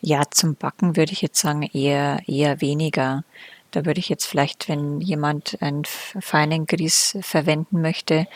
ja, 0.00 0.22
zum 0.30 0.56
Backen 0.56 0.96
würde 0.96 1.12
ich 1.12 1.22
jetzt 1.22 1.40
sagen, 1.40 1.62
eher, 1.62 2.20
eher 2.26 2.60
weniger. 2.60 3.24
Da 3.72 3.84
würde 3.84 4.00
ich 4.00 4.08
jetzt 4.08 4.26
vielleicht, 4.26 4.68
wenn 4.68 5.00
jemand 5.00 5.60
einen 5.60 5.84
feinen 5.84 6.66
Grieß 6.66 7.18
verwenden 7.22 7.80
möchte, 7.80 8.26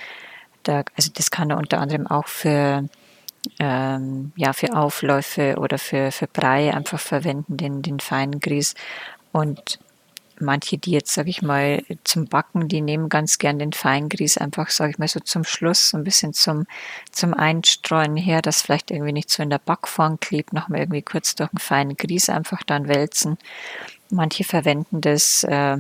da, 0.65 0.83
also 0.97 1.11
das 1.15 1.31
kann 1.31 1.51
er 1.51 1.59
unter 1.59 1.79
anderem 1.79 2.07
auch 2.07 2.27
für, 2.27 2.89
ähm, 3.61 4.33
ja, 4.35 4.53
für 4.53 4.75
Aufläufe 4.75 5.57
oder 5.59 5.79
für, 5.79 6.11
für 6.11 6.27
Brei 6.27 6.75
einfach 6.75 6.99
verwenden, 6.99 7.57
den, 7.57 7.83
den 7.83 8.01
feinen 8.01 8.41
Grieß. 8.41 8.75
Und 9.33 9.79
manche, 10.41 10.79
die 10.79 10.91
jetzt, 10.91 11.13
sage 11.13 11.31
ich 11.31 11.43
mal, 11.43 11.83
zum 12.05 12.27
Backen, 12.27 12.69
die 12.69 12.81
nehmen 12.81 13.09
ganz 13.09 13.39
gern 13.39 13.59
den 13.59 13.73
Feingrieß 13.73 14.39
einfach, 14.39 14.71
sage 14.71 14.93
ich 14.93 14.99
mal, 14.99 15.09
so 15.09 15.21
zum 15.21 15.45
Schluss, 15.45 15.91
so 15.91 15.97
ein 15.97 16.05
bisschen 16.05 16.33
zum, 16.33 16.67
zum 17.11 17.35
Einstreuen 17.35 18.17
her, 18.17 18.43
dass 18.43 18.63
vielleicht 18.63 18.91
irgendwie 18.91 19.13
nicht 19.13 19.31
so 19.31 19.43
in 19.43 19.51
der 19.51 19.59
Backform 19.59 20.21
klebt, 20.21 20.53
nochmal 20.53 20.81
irgendwie 20.81 21.03
kurz 21.03 21.35
durch 21.35 21.51
einen 21.51 21.59
feinen 21.59 21.97
Grieß 21.97 22.29
einfach 22.29 22.63
dann 22.65 22.89
wälzen. 22.89 23.39
Manche 24.11 24.45
verwenden 24.45 25.01
das 25.01 25.45
äh, 25.45 25.79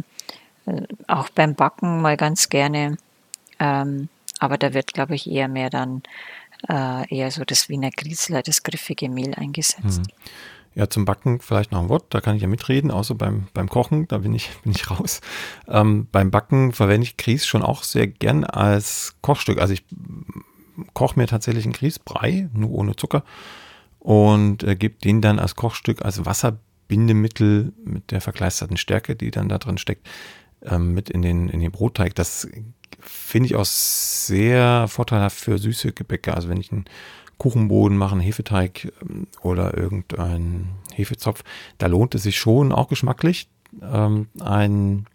auch 1.06 1.28
beim 1.30 1.54
Backen 1.54 2.02
mal 2.02 2.16
ganz 2.16 2.48
gerne, 2.48 2.96
ähm, 3.58 4.08
aber 4.38 4.58
da 4.58 4.74
wird, 4.74 4.92
glaube 4.92 5.14
ich, 5.14 5.30
eher 5.30 5.48
mehr 5.48 5.70
dann 5.70 6.02
äh, 6.68 7.14
eher 7.14 7.30
so 7.30 7.44
das 7.44 7.68
Wiener 7.68 7.90
Griesler, 7.90 8.42
das 8.42 8.62
griffige 8.62 9.08
Mehl 9.08 9.34
eingesetzt. 9.34 10.00
Mhm. 10.00 10.12
Ja, 10.74 10.90
zum 10.90 11.06
Backen 11.06 11.40
vielleicht 11.40 11.72
noch 11.72 11.80
ein 11.80 11.88
Wort, 11.88 12.04
da 12.10 12.20
kann 12.20 12.36
ich 12.36 12.42
ja 12.42 12.48
mitreden, 12.48 12.90
außer 12.90 13.14
beim, 13.14 13.46
beim 13.54 13.68
Kochen, 13.68 14.06
da 14.08 14.18
bin 14.18 14.34
ich, 14.34 14.50
bin 14.62 14.72
ich 14.72 14.90
raus. 14.90 15.20
Ähm, 15.68 16.06
beim 16.12 16.30
Backen 16.30 16.72
verwende 16.72 17.06
ich 17.06 17.16
Grieß 17.16 17.46
schon 17.46 17.62
auch 17.62 17.82
sehr 17.82 18.06
gern 18.06 18.44
als 18.44 19.16
Kochstück. 19.22 19.58
Also 19.58 19.72
ich 19.72 19.84
koche 20.92 21.18
mir 21.18 21.26
tatsächlich 21.26 21.64
einen 21.64 21.72
Grießbrei, 21.72 22.50
nur 22.52 22.70
ohne 22.70 22.94
Zucker, 22.94 23.24
und 24.00 24.62
äh, 24.64 24.76
gebe 24.76 24.96
den 24.96 25.22
dann 25.22 25.38
als 25.38 25.56
Kochstück, 25.56 26.04
als 26.04 26.26
Wasserbindemittel 26.86 27.72
mit 27.84 28.10
der 28.10 28.20
verkleisterten 28.20 28.76
Stärke, 28.76 29.16
die 29.16 29.30
dann 29.30 29.48
da 29.48 29.58
drin 29.58 29.78
steckt, 29.78 30.06
ähm, 30.62 30.94
mit 30.94 31.10
in 31.10 31.22
den, 31.22 31.48
in 31.48 31.60
den 31.60 31.72
Brotteig. 31.72 32.14
Das 32.14 32.48
finde 33.00 33.46
ich 33.48 33.56
auch 33.56 33.64
sehr 33.64 34.86
vorteilhaft 34.88 35.38
für 35.38 35.58
süße 35.58 35.92
Gebäcke. 35.92 36.34
Also 36.34 36.48
wenn 36.48 36.60
ich 36.60 36.72
einen 36.72 36.86
Kuchenboden 37.38 37.98
machen, 37.98 38.20
Hefeteig 38.20 38.92
ähm, 39.02 39.26
oder 39.42 39.76
irgendein 39.76 40.68
Hefezopf, 40.94 41.42
da 41.78 41.86
lohnt 41.86 42.14
es 42.14 42.22
sich 42.22 42.38
schon 42.38 42.72
auch 42.72 42.88
geschmacklich, 42.88 43.48
ähm, 43.82 44.28
ein 44.40 45.06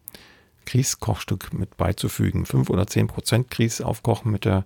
Grießkochstück 0.71 1.53
mit 1.53 1.75
beizufügen. 1.75 2.45
Fünf 2.45 2.69
oder 2.69 2.87
zehn 2.87 3.07
Prozent 3.07 3.51
Grieß 3.51 3.81
aufkochen 3.81 4.31
mit 4.31 4.45
der 4.45 4.63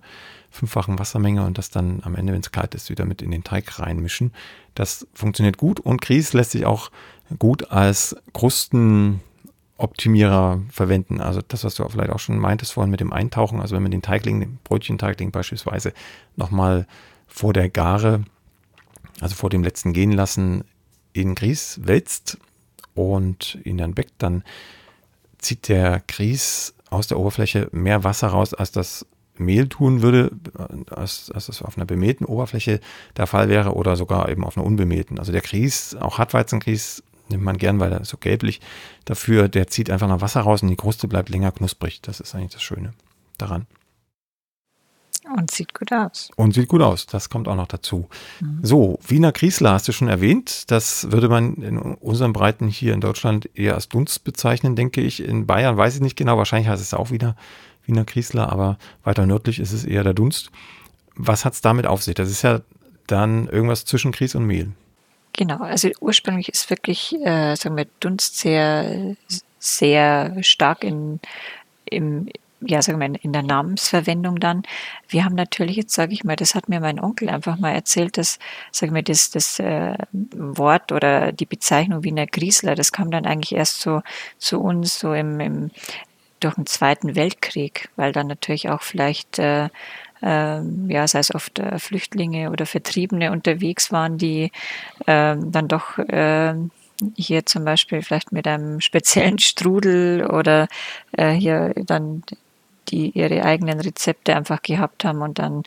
fünffachen 0.50 1.00
Wassermenge 1.00 1.44
und 1.44 1.58
das 1.58 1.70
dann 1.70 2.00
am 2.04 2.14
Ende, 2.14 2.32
wenn 2.32 2.40
es 2.40 2.52
kalt 2.52 2.76
ist, 2.76 2.90
wieder 2.90 3.04
mit 3.04 3.22
in 3.22 3.32
den 3.32 3.42
Teig 3.42 3.80
reinmischen. 3.80 4.32
Das 4.74 5.08
funktioniert 5.14 5.58
gut 5.58 5.80
und 5.80 6.00
Grieß 6.00 6.32
lässt 6.32 6.52
sich 6.52 6.64
auch 6.64 6.92
gut 7.40 7.72
als 7.72 8.14
Krustenoptimierer 8.34 10.62
verwenden. 10.70 11.20
Also 11.20 11.40
das, 11.46 11.64
was 11.64 11.74
du 11.74 11.88
vielleicht 11.88 12.10
auch 12.10 12.20
schon 12.20 12.38
meintest 12.38 12.74
vorhin 12.74 12.92
mit 12.92 13.00
dem 13.00 13.12
Eintauchen, 13.12 13.60
also 13.60 13.74
wenn 13.74 13.82
man 13.82 13.90
den 13.90 14.02
Teigling, 14.02 14.38
den 14.38 14.60
Brötchenteigling 14.62 15.32
beispielsweise 15.32 15.92
nochmal 16.36 16.86
vor 17.26 17.52
der 17.52 17.68
Gare, 17.68 18.22
also 19.20 19.34
vor 19.34 19.50
dem 19.50 19.64
letzten 19.64 19.92
Gehen 19.92 20.12
lassen, 20.12 20.62
in 21.12 21.34
Grieß 21.34 21.80
wälzt 21.82 22.38
und 22.94 23.58
ihn 23.64 23.78
dann 23.78 23.94
backt, 23.94 24.14
dann 24.18 24.44
zieht 25.38 25.68
der 25.68 26.02
Grieß 26.06 26.74
aus 26.90 27.08
der 27.08 27.18
Oberfläche 27.18 27.68
mehr 27.72 28.04
Wasser 28.04 28.28
raus, 28.28 28.54
als 28.54 28.72
das 28.72 29.06
Mehl 29.38 29.68
tun 29.68 30.02
würde, 30.02 30.30
als, 30.90 31.30
als 31.30 31.46
das 31.46 31.62
auf 31.62 31.76
einer 31.76 31.86
bemähten 31.86 32.26
Oberfläche 32.26 32.80
der 33.16 33.26
Fall 33.26 33.48
wäre 33.48 33.74
oder 33.74 33.96
sogar 33.96 34.28
eben 34.28 34.44
auf 34.44 34.56
einer 34.56 34.66
unbemähten. 34.66 35.18
Also 35.18 35.32
der 35.32 35.42
Grieß, 35.42 35.96
auch 36.00 36.18
Hartweizengrieß, 36.18 37.02
nimmt 37.28 37.42
man 37.42 37.58
gern, 37.58 37.80
weil 37.80 37.92
er 37.92 38.00
ist 38.00 38.08
so 38.08 38.16
gelblich 38.16 38.60
dafür, 39.04 39.48
der 39.48 39.66
zieht 39.66 39.90
einfach 39.90 40.08
noch 40.08 40.20
Wasser 40.20 40.40
raus 40.40 40.62
und 40.62 40.68
die 40.68 40.76
Kruste 40.76 41.08
bleibt 41.08 41.28
länger 41.28 41.52
knusprig. 41.52 42.00
Das 42.02 42.20
ist 42.20 42.34
eigentlich 42.34 42.52
das 42.52 42.62
Schöne 42.62 42.94
daran. 43.36 43.66
Und 45.34 45.50
sieht 45.50 45.74
gut 45.74 45.92
aus. 45.92 46.30
Und 46.36 46.54
sieht 46.54 46.68
gut 46.68 46.82
aus, 46.82 47.06
das 47.06 47.28
kommt 47.28 47.48
auch 47.48 47.56
noch 47.56 47.66
dazu. 47.66 48.08
Mhm. 48.40 48.60
So, 48.62 48.98
Wiener 49.06 49.32
Griesler 49.32 49.72
hast 49.72 49.88
du 49.88 49.92
schon 49.92 50.08
erwähnt. 50.08 50.70
Das 50.70 51.10
würde 51.10 51.28
man 51.28 51.54
in 51.56 51.78
unseren 51.78 52.32
Breiten 52.32 52.68
hier 52.68 52.94
in 52.94 53.00
Deutschland 53.00 53.50
eher 53.54 53.74
als 53.74 53.88
Dunst 53.88 54.22
bezeichnen, 54.22 54.76
denke 54.76 55.00
ich. 55.00 55.22
In 55.22 55.46
Bayern 55.46 55.76
weiß 55.76 55.96
ich 55.96 56.00
nicht 56.00 56.16
genau, 56.16 56.38
wahrscheinlich 56.38 56.68
heißt 56.68 56.82
es 56.82 56.94
auch 56.94 57.10
wieder 57.10 57.36
Wiener 57.84 58.04
Griesler, 58.04 58.52
aber 58.52 58.78
weiter 59.04 59.26
nördlich 59.26 59.58
ist 59.58 59.72
es 59.72 59.84
eher 59.84 60.04
der 60.04 60.14
Dunst. 60.14 60.50
Was 61.14 61.44
hat 61.44 61.54
es 61.54 61.60
damit 61.60 61.86
auf 61.86 62.02
sich? 62.02 62.14
Das 62.14 62.30
ist 62.30 62.42
ja 62.42 62.60
dann 63.06 63.48
irgendwas 63.48 63.84
zwischen 63.84 64.12
Grieß 64.12 64.34
und 64.34 64.44
Mehl. 64.44 64.72
Genau, 65.32 65.58
also 65.58 65.90
ursprünglich 66.00 66.48
ist 66.48 66.70
wirklich, 66.70 67.14
äh, 67.14 67.54
sagen 67.56 67.76
wir, 67.76 67.86
Dunst 68.00 68.38
sehr, 68.38 69.16
sehr 69.58 70.42
stark 70.42 70.82
in, 70.82 71.20
im, 71.84 72.28
ja, 72.60 72.80
sagen 72.82 73.00
wir, 73.00 73.22
in 73.22 73.32
der 73.32 73.42
Namensverwendung 73.42 74.40
dann. 74.40 74.62
Wir 75.08 75.24
haben 75.24 75.34
natürlich 75.34 75.76
jetzt, 75.76 75.94
sage 75.94 76.12
ich 76.12 76.24
mal, 76.24 76.36
das 76.36 76.54
hat 76.54 76.68
mir 76.68 76.80
mein 76.80 77.00
Onkel 77.00 77.28
einfach 77.28 77.58
mal 77.58 77.72
erzählt, 77.72 78.16
dass, 78.16 78.38
sagen 78.72 78.94
wir, 78.94 79.02
das, 79.02 79.30
das 79.30 79.58
äh, 79.58 79.96
Wort 80.12 80.92
oder 80.92 81.32
die 81.32 81.46
Bezeichnung 81.46 82.02
Wiener 82.04 82.26
Griesler, 82.26 82.74
das 82.74 82.92
kam 82.92 83.10
dann 83.10 83.26
eigentlich 83.26 83.54
erst 83.54 83.80
so 83.80 84.02
zu 84.38 84.60
uns 84.60 84.98
so 84.98 85.12
im, 85.12 85.40
im 85.40 85.70
durch 86.40 86.54
den 86.54 86.66
Zweiten 86.66 87.14
Weltkrieg, 87.14 87.88
weil 87.96 88.12
dann 88.12 88.26
natürlich 88.26 88.68
auch 88.68 88.82
vielleicht 88.82 89.38
äh, 89.38 89.68
ähm, 90.22 90.90
ja, 90.90 91.06
sei 91.06 91.18
es 91.20 91.34
oft 91.34 91.58
äh, 91.58 91.78
Flüchtlinge 91.78 92.50
oder 92.50 92.66
Vertriebene 92.66 93.32
unterwegs 93.32 93.92
waren, 93.92 94.18
die 94.18 94.50
ähm, 95.06 95.52
dann 95.52 95.68
doch 95.68 95.98
äh, 95.98 96.54
hier 97.16 97.44
zum 97.46 97.64
Beispiel 97.64 98.02
vielleicht 98.02 98.32
mit 98.32 98.46
einem 98.46 98.80
speziellen 98.80 99.38
Strudel 99.38 100.26
oder 100.26 100.68
äh, 101.12 101.32
hier 101.32 101.74
dann 101.76 102.22
die 102.88 103.10
ihre 103.10 103.44
eigenen 103.44 103.80
Rezepte 103.80 104.34
einfach 104.36 104.62
gehabt 104.62 105.04
haben 105.04 105.22
und 105.22 105.38
dann 105.38 105.62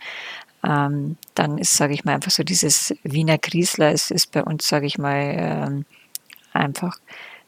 ähm, 0.64 1.18
dann 1.36 1.58
ist, 1.58 1.76
sage 1.78 1.94
ich 1.94 2.04
mal, 2.04 2.16
einfach 2.16 2.32
so 2.32 2.44
dieses 2.44 2.94
Wiener 3.04 3.38
Griesler 3.38 3.92
ist, 3.92 4.12
ist 4.12 4.32
bei 4.32 4.44
uns, 4.44 4.68
sage 4.68 4.88
ich 4.88 4.98
mal, 4.98 5.36
ähm, 5.38 5.86
einfach 6.54 6.98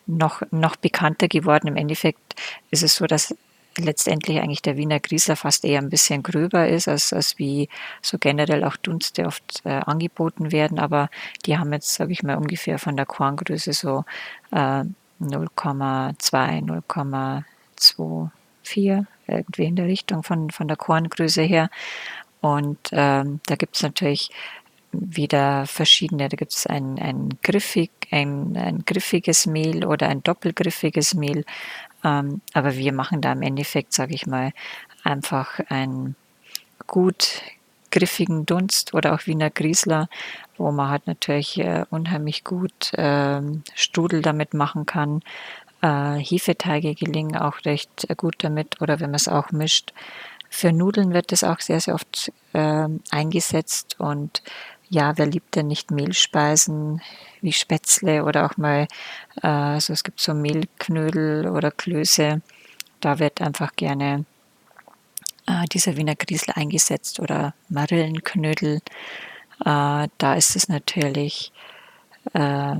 noch, 0.05 0.41
noch 0.51 0.75
bekannter 0.77 1.27
geworden. 1.27 1.67
Im 1.67 1.75
Endeffekt 1.75 2.35
ist 2.69 2.83
es 2.83 2.95
so, 2.95 3.07
dass 3.07 3.35
letztendlich 3.77 4.39
eigentlich 4.39 4.61
der 4.61 4.77
Wiener 4.77 4.99
Griesler 4.99 5.35
fast 5.35 5.63
eher 5.65 5.79
ein 5.79 5.89
bisschen 5.89 6.23
gröber 6.23 6.67
ist, 6.67 6.87
als, 6.87 7.13
als 7.13 7.37
wie 7.39 7.69
so 8.01 8.17
generell 8.17 8.63
auch 8.63 8.77
Dunste 8.77 9.25
oft 9.25 9.61
äh, 9.63 9.69
angeboten 9.69 10.51
werden. 10.51 10.79
Aber 10.79 11.09
die 11.45 11.57
haben 11.57 11.71
jetzt, 11.73 11.93
sage 11.93 12.11
ich 12.11 12.23
mal, 12.23 12.37
ungefähr 12.37 12.79
von 12.79 12.97
der 12.97 13.05
Korngröße 13.05 13.73
so 13.73 14.03
äh, 14.51 14.83
0,2, 15.21 16.61
0,24 18.65 19.05
irgendwie 19.27 19.65
in 19.65 19.75
der 19.75 19.85
Richtung 19.85 20.23
von, 20.23 20.49
von 20.49 20.67
der 20.67 20.77
Korngröße 20.77 21.41
her. 21.41 21.69
Und 22.41 22.79
ähm, 22.91 23.39
da 23.45 23.55
gibt 23.55 23.75
es 23.75 23.83
natürlich 23.83 24.31
wieder 24.91 25.65
verschiedene. 25.67 26.27
Da 26.27 26.35
gibt 26.35 26.53
es 26.53 26.67
ein, 26.67 26.99
ein, 26.99 27.29
griffig, 27.41 27.91
ein, 28.11 28.57
ein 28.57 28.83
griffiges 28.85 29.45
Mehl 29.45 29.85
oder 29.85 30.09
ein 30.09 30.23
doppelgriffiges 30.23 31.13
Mehl. 31.13 31.45
Ähm, 32.03 32.41
aber 32.53 32.75
wir 32.75 32.93
machen 32.93 33.21
da 33.21 33.31
im 33.31 33.41
Endeffekt, 33.41 33.93
sage 33.93 34.15
ich 34.15 34.25
mal, 34.25 34.51
einfach 35.03 35.59
einen 35.69 36.15
gut 36.87 37.41
griffigen 37.91 38.45
Dunst 38.45 38.93
oder 38.93 39.13
auch 39.13 39.27
Wiener 39.27 39.49
Griesler, 39.49 40.09
wo 40.57 40.71
man 40.71 40.89
halt 40.89 41.07
natürlich 41.07 41.59
äh, 41.59 41.85
unheimlich 41.89 42.43
gut 42.43 42.93
äh, 42.93 43.41
Strudel 43.75 44.21
damit 44.21 44.53
machen 44.53 44.85
kann. 44.85 45.21
Äh, 45.81 46.17
Hefeteige 46.17 46.93
gelingen 46.95 47.35
auch 47.35 47.65
recht 47.65 48.07
gut 48.17 48.35
damit 48.39 48.81
oder 48.81 48.99
wenn 48.99 49.11
man 49.11 49.15
es 49.15 49.27
auch 49.27 49.51
mischt. 49.51 49.93
Für 50.49 50.71
Nudeln 50.71 51.13
wird 51.13 51.31
es 51.31 51.43
auch 51.43 51.59
sehr, 51.59 51.79
sehr 51.79 51.95
oft 51.95 52.31
äh, 52.53 52.87
eingesetzt 53.09 53.99
und 53.99 54.43
ja, 54.89 55.17
wer 55.17 55.25
liebt 55.25 55.55
denn 55.55 55.67
nicht 55.67 55.89
Mehlspeisen 55.89 57.01
wie 57.39 57.53
Spätzle 57.53 58.25
oder 58.25 58.45
auch 58.45 58.57
mal, 58.57 58.87
äh, 59.41 59.47
also 59.47 59.93
es 59.93 60.03
gibt 60.03 60.19
so 60.19 60.33
Mehlknödel 60.33 61.47
oder 61.47 61.71
Klöße, 61.71 62.41
da 62.99 63.17
wird 63.17 63.41
einfach 63.41 63.73
gerne 63.75 64.25
äh, 65.47 65.65
dieser 65.71 65.95
Wiener 65.95 66.15
Griesel 66.15 66.53
eingesetzt 66.55 67.19
oder 67.19 67.53
Marillenknödel. 67.69 68.81
Äh, 69.65 70.07
da 70.17 70.33
ist 70.35 70.55
es 70.55 70.67
natürlich 70.67 71.51
äh, 72.33 72.75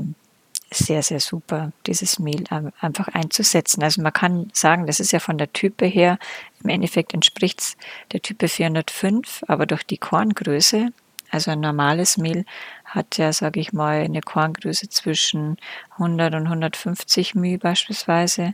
sehr, 0.74 1.04
sehr 1.04 1.20
super, 1.20 1.72
dieses 1.86 2.18
Mehl 2.20 2.46
einfach 2.80 3.10
einzusetzen. 3.10 3.84
Also 3.84 4.02
man 4.02 4.14
kann 4.14 4.50
sagen, 4.54 4.88
das 4.88 5.00
ist 5.00 5.12
ja 5.12 5.20
von 5.20 5.38
der 5.38 5.52
Type 5.52 5.86
her, 5.86 6.18
im 6.64 6.70
Endeffekt 6.70 7.14
entspricht 7.14 7.60
es 7.60 7.78
der 8.12 8.22
Type 8.22 8.48
405, 8.48 9.44
aber 9.48 9.66
durch 9.66 9.84
die 9.84 9.98
Korngröße 9.98 10.92
also 11.32 11.52
ein 11.52 11.62
normales 11.62 12.18
Mehl 12.18 12.46
hat 12.84 13.18
ja, 13.18 13.32
sage 13.32 13.62
ich 13.62 13.72
mal, 13.72 14.02
eine 14.02 14.22
Korngröße 14.22 14.90
zwischen 14.90 15.58
100 15.94 16.36
und 16.36 16.44
150 16.44 17.36
μ 17.36 17.58
beispielsweise. 17.58 18.54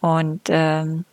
Und 0.00 0.42
ähm, 0.48 1.04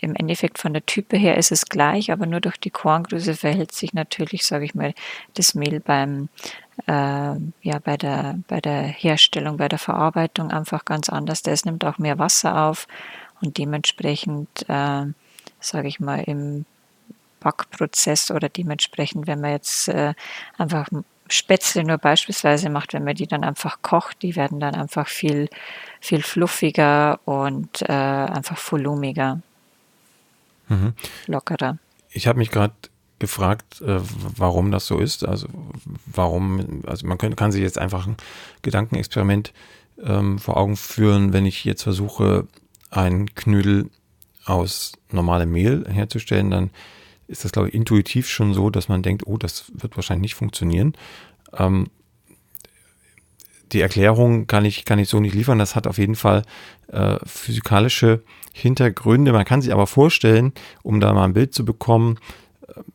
im 0.00 0.14
Endeffekt 0.14 0.58
von 0.58 0.72
der 0.72 0.84
Type 0.84 1.16
her 1.16 1.36
ist 1.36 1.52
es 1.52 1.66
gleich, 1.66 2.12
aber 2.12 2.26
nur 2.26 2.40
durch 2.40 2.58
die 2.58 2.70
Korngröße 2.70 3.34
verhält 3.34 3.72
sich 3.72 3.92
natürlich, 3.94 4.44
sage 4.44 4.64
ich 4.64 4.74
mal, 4.74 4.94
das 5.34 5.54
Mehl 5.54 5.80
beim 5.80 6.28
äh, 6.86 6.92
ja 6.92 7.78
bei 7.82 7.96
der 7.96 8.38
bei 8.48 8.60
der 8.60 8.82
Herstellung, 8.82 9.56
bei 9.56 9.68
der 9.68 9.78
Verarbeitung 9.78 10.50
einfach 10.50 10.84
ganz 10.84 11.08
anders. 11.08 11.42
Das 11.42 11.64
nimmt 11.64 11.84
auch 11.84 11.98
mehr 11.98 12.18
Wasser 12.18 12.64
auf 12.64 12.86
und 13.40 13.58
dementsprechend, 13.58 14.48
äh, 14.68 15.06
sage 15.60 15.88
ich 15.88 16.00
mal, 16.00 16.22
im 16.24 16.64
Backprozess 17.40 18.30
oder 18.30 18.48
dementsprechend, 18.48 19.26
wenn 19.26 19.40
man 19.40 19.52
jetzt 19.52 19.88
äh, 19.88 20.14
einfach 20.58 20.88
Spätzle 21.28 21.84
nur 21.84 21.98
beispielsweise 21.98 22.70
macht, 22.70 22.92
wenn 22.92 23.04
man 23.04 23.14
die 23.14 23.26
dann 23.26 23.44
einfach 23.44 23.82
kocht, 23.82 24.22
die 24.22 24.36
werden 24.36 24.60
dann 24.60 24.74
einfach 24.74 25.08
viel, 25.08 25.48
viel 26.00 26.22
fluffiger 26.22 27.20
und 27.24 27.82
äh, 27.82 27.92
einfach 27.92 28.58
volumiger, 28.58 29.40
mhm. 30.68 30.94
lockerer. 31.26 31.78
Ich 32.10 32.26
habe 32.26 32.38
mich 32.38 32.50
gerade 32.50 32.74
gefragt, 33.18 33.80
äh, 33.80 34.00
warum 34.36 34.70
das 34.70 34.86
so 34.86 34.98
ist. 34.98 35.24
Also 35.26 35.48
warum, 36.06 36.82
also 36.86 37.06
man 37.06 37.18
kann, 37.18 37.36
kann 37.36 37.52
sich 37.52 37.62
jetzt 37.62 37.78
einfach 37.78 38.06
ein 38.06 38.16
Gedankenexperiment 38.62 39.52
ähm, 40.02 40.38
vor 40.38 40.56
Augen 40.56 40.76
führen, 40.76 41.32
wenn 41.32 41.46
ich 41.46 41.64
jetzt 41.64 41.82
versuche, 41.82 42.46
einen 42.90 43.34
Knödel 43.34 43.90
aus 44.44 44.92
normalem 45.10 45.50
Mehl 45.52 45.86
herzustellen, 45.88 46.50
dann 46.50 46.70
ist 47.26 47.44
das, 47.44 47.52
glaube 47.52 47.68
ich, 47.68 47.74
intuitiv 47.74 48.28
schon 48.28 48.54
so, 48.54 48.70
dass 48.70 48.88
man 48.88 49.02
denkt, 49.02 49.26
oh, 49.26 49.36
das 49.36 49.72
wird 49.74 49.96
wahrscheinlich 49.96 50.22
nicht 50.22 50.34
funktionieren. 50.34 50.94
Ähm, 51.56 51.88
die 53.72 53.80
Erklärung 53.80 54.46
kann 54.46 54.64
ich, 54.64 54.84
kann 54.84 55.00
ich 55.00 55.08
so 55.08 55.18
nicht 55.18 55.34
liefern. 55.34 55.58
Das 55.58 55.74
hat 55.74 55.88
auf 55.88 55.98
jeden 55.98 56.14
Fall 56.14 56.42
äh, 56.88 57.16
physikalische 57.24 58.22
Hintergründe. 58.58 59.32
Man 59.32 59.44
kann 59.44 59.60
sich 59.60 59.72
aber 59.72 59.86
vorstellen, 59.86 60.52
um 60.82 60.98
da 60.98 61.12
mal 61.12 61.24
ein 61.24 61.34
Bild 61.34 61.52
zu 61.52 61.64
bekommen, 61.64 62.18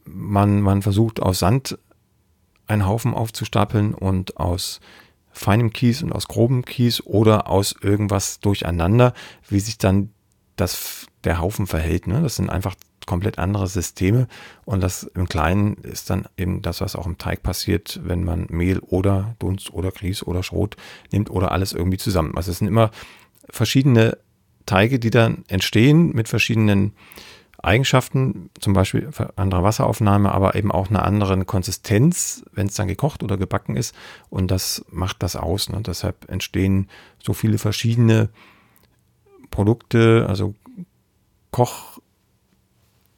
man, 0.05 0.62
man 0.62 0.82
versucht 0.82 1.22
aus 1.22 1.38
Sand 1.38 1.78
einen 2.66 2.88
Haufen 2.88 3.14
aufzustapeln 3.14 3.93
und 3.93 4.38
aus 4.38 4.80
feinem 5.32 5.72
Kies 5.72 6.01
und 6.01 6.14
aus 6.14 6.28
grobem 6.28 6.66
Kies 6.66 7.01
oder 7.01 7.47
aus 7.47 7.76
irgendwas 7.80 8.39
durcheinander, 8.39 9.14
wie 9.49 9.59
sich 9.59 9.78
dann 9.78 10.09
das, 10.55 11.05
der 11.24 11.39
Haufen 11.39 11.68
verhält. 11.68 12.07
Ne? 12.07 12.22
Das 12.22 12.38
sind 12.38 12.49
einfach 12.49 12.76
komplett 13.05 13.38
andere 13.38 13.68
Systeme. 13.68 14.28
Und 14.66 14.82
das 14.82 15.03
im 15.03 15.28
Kleinen 15.30 15.76
ist 15.76 16.09
dann 16.09 16.26
eben 16.38 16.64
das, 16.64 16.82
was 16.82 16.95
auch 16.95 17.05
im 17.05 17.20
Teig 17.20 17.43
passiert, 17.43 17.99
wenn 18.03 18.24
man 18.24 18.47
Mehl 18.49 18.80
oder 18.80 19.36
Dunst 19.38 19.72
oder 19.72 19.91
Grieß 19.91 20.24
oder 20.24 20.41
Schrot 20.41 20.76
nimmt 21.12 21.30
oder 21.30 21.51
alles 21.51 21.74
irgendwie 21.74 21.97
zusammen. 21.97 22.36
Also 22.36 22.49
es 22.49 22.57
sind 22.57 22.68
immer 22.68 22.89
verschiedene 23.49 24.18
Teige, 24.66 24.99
die 24.99 25.09
dann 25.09 25.43
entstehen 25.47 26.14
mit 26.14 26.28
verschiedenen 26.28 26.93
Eigenschaften, 27.64 28.49
zum 28.59 28.74
Beispiel 28.74 29.09
andere 29.36 29.64
Wasseraufnahme, 29.64 30.32
aber 30.32 30.55
eben 30.55 30.72
auch 30.72 30.89
eine 30.89 31.03
andere 31.03 31.45
Konsistenz, 31.45 32.43
wenn 32.53 32.68
es 32.68 32.74
dann 32.74 32.88
gekocht 32.88 33.22
oder 33.22 33.38
gebacken 33.38 33.76
ist. 33.76 33.95
Und 34.30 34.49
das 34.49 34.84
macht 34.89 35.22
das 35.22 35.36
aus. 35.36 35.70
Ne? 35.70 35.82
Deshalb 35.82 36.30
entstehen 36.30 36.89
so 37.24 37.34
viele 37.34 37.59
verschiedene 37.59 38.30
Produkte, 39.51 40.26
also 40.28 40.55
Koch, 41.51 41.99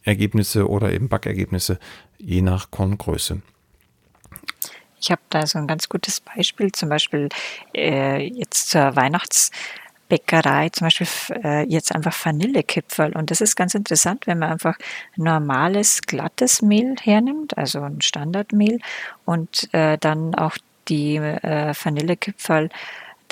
Ergebnisse 0.01 0.69
oder 0.69 0.91
eben 0.91 1.07
Backergebnisse, 1.07 1.79
je 2.17 2.41
nach 2.41 2.69
Korngröße. 2.69 3.41
Ich 4.99 5.11
habe 5.11 5.21
da 5.29 5.45
so 5.45 5.57
ein 5.57 5.67
ganz 5.67 5.89
gutes 5.89 6.19
Beispiel, 6.21 6.71
zum 6.71 6.89
Beispiel 6.89 7.29
äh, 7.75 8.25
jetzt 8.25 8.69
zur 8.69 8.95
Weihnachtsbäckerei, 10.13 10.69
zum 10.69 10.85
Beispiel 10.85 11.07
äh, 11.43 11.63
jetzt 11.63 11.93
einfach 11.93 12.13
Vanillekipferl. 12.25 13.13
Und 13.15 13.31
das 13.31 13.41
ist 13.41 13.55
ganz 13.55 13.73
interessant, 13.75 14.27
wenn 14.27 14.39
man 14.39 14.51
einfach 14.51 14.77
normales, 15.15 16.01
glattes 16.01 16.61
Mehl 16.61 16.95
hernimmt, 17.01 17.57
also 17.57 17.81
ein 17.81 18.01
Standardmehl, 18.01 18.79
und 19.25 19.73
äh, 19.73 19.97
dann 19.97 20.35
auch 20.35 20.57
die 20.87 21.15
äh, 21.15 21.73
Vanillekipferl 21.73 22.69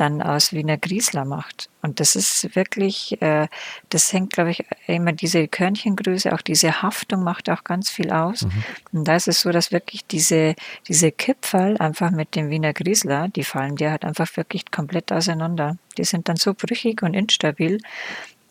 dann 0.02 0.22
aus 0.24 0.52
Wiener 0.52 0.78
Griesler 0.78 1.26
macht. 1.26 1.70
Und 1.84 2.00
das 2.00 2.16
ist 2.16 2.56
wirklich, 2.56 3.22
äh, 3.22 3.48
das 3.90 4.12
hängt, 4.12 4.34
glaube 4.34 4.50
ich, 4.50 4.66
immer 4.88 5.12
diese 5.12 5.48
Körnchengröße, 5.48 6.34
auch 6.34 6.42
diese 6.42 6.82
Haftung 6.82 7.24
macht 7.24 7.50
auch 7.52 7.64
ganz 7.64 7.92
viel 7.92 8.12
aus. 8.12 8.42
Mhm. 8.42 8.64
Und 8.94 9.08
da 9.08 9.16
ist 9.16 9.28
es 9.28 9.42
so, 9.42 9.52
dass 9.52 9.72
wirklich 9.72 10.06
diese, 10.08 10.56
diese 10.88 11.12
Kipferl 11.12 11.78
einfach 11.78 12.10
mit 12.10 12.36
dem 12.36 12.50
Wiener 12.50 12.74
Griesler, 12.74 13.28
die 13.28 13.44
fallen 13.44 13.76
dir 13.76 13.92
halt 13.92 14.04
einfach 14.04 14.36
wirklich 14.36 14.72
komplett 14.72 15.12
auseinander. 15.12 15.78
Die 16.00 16.04
sind 16.04 16.28
dann 16.28 16.38
so 16.38 16.56
brüchig 16.56 17.04
und 17.04 17.14
instabil, 17.14 17.78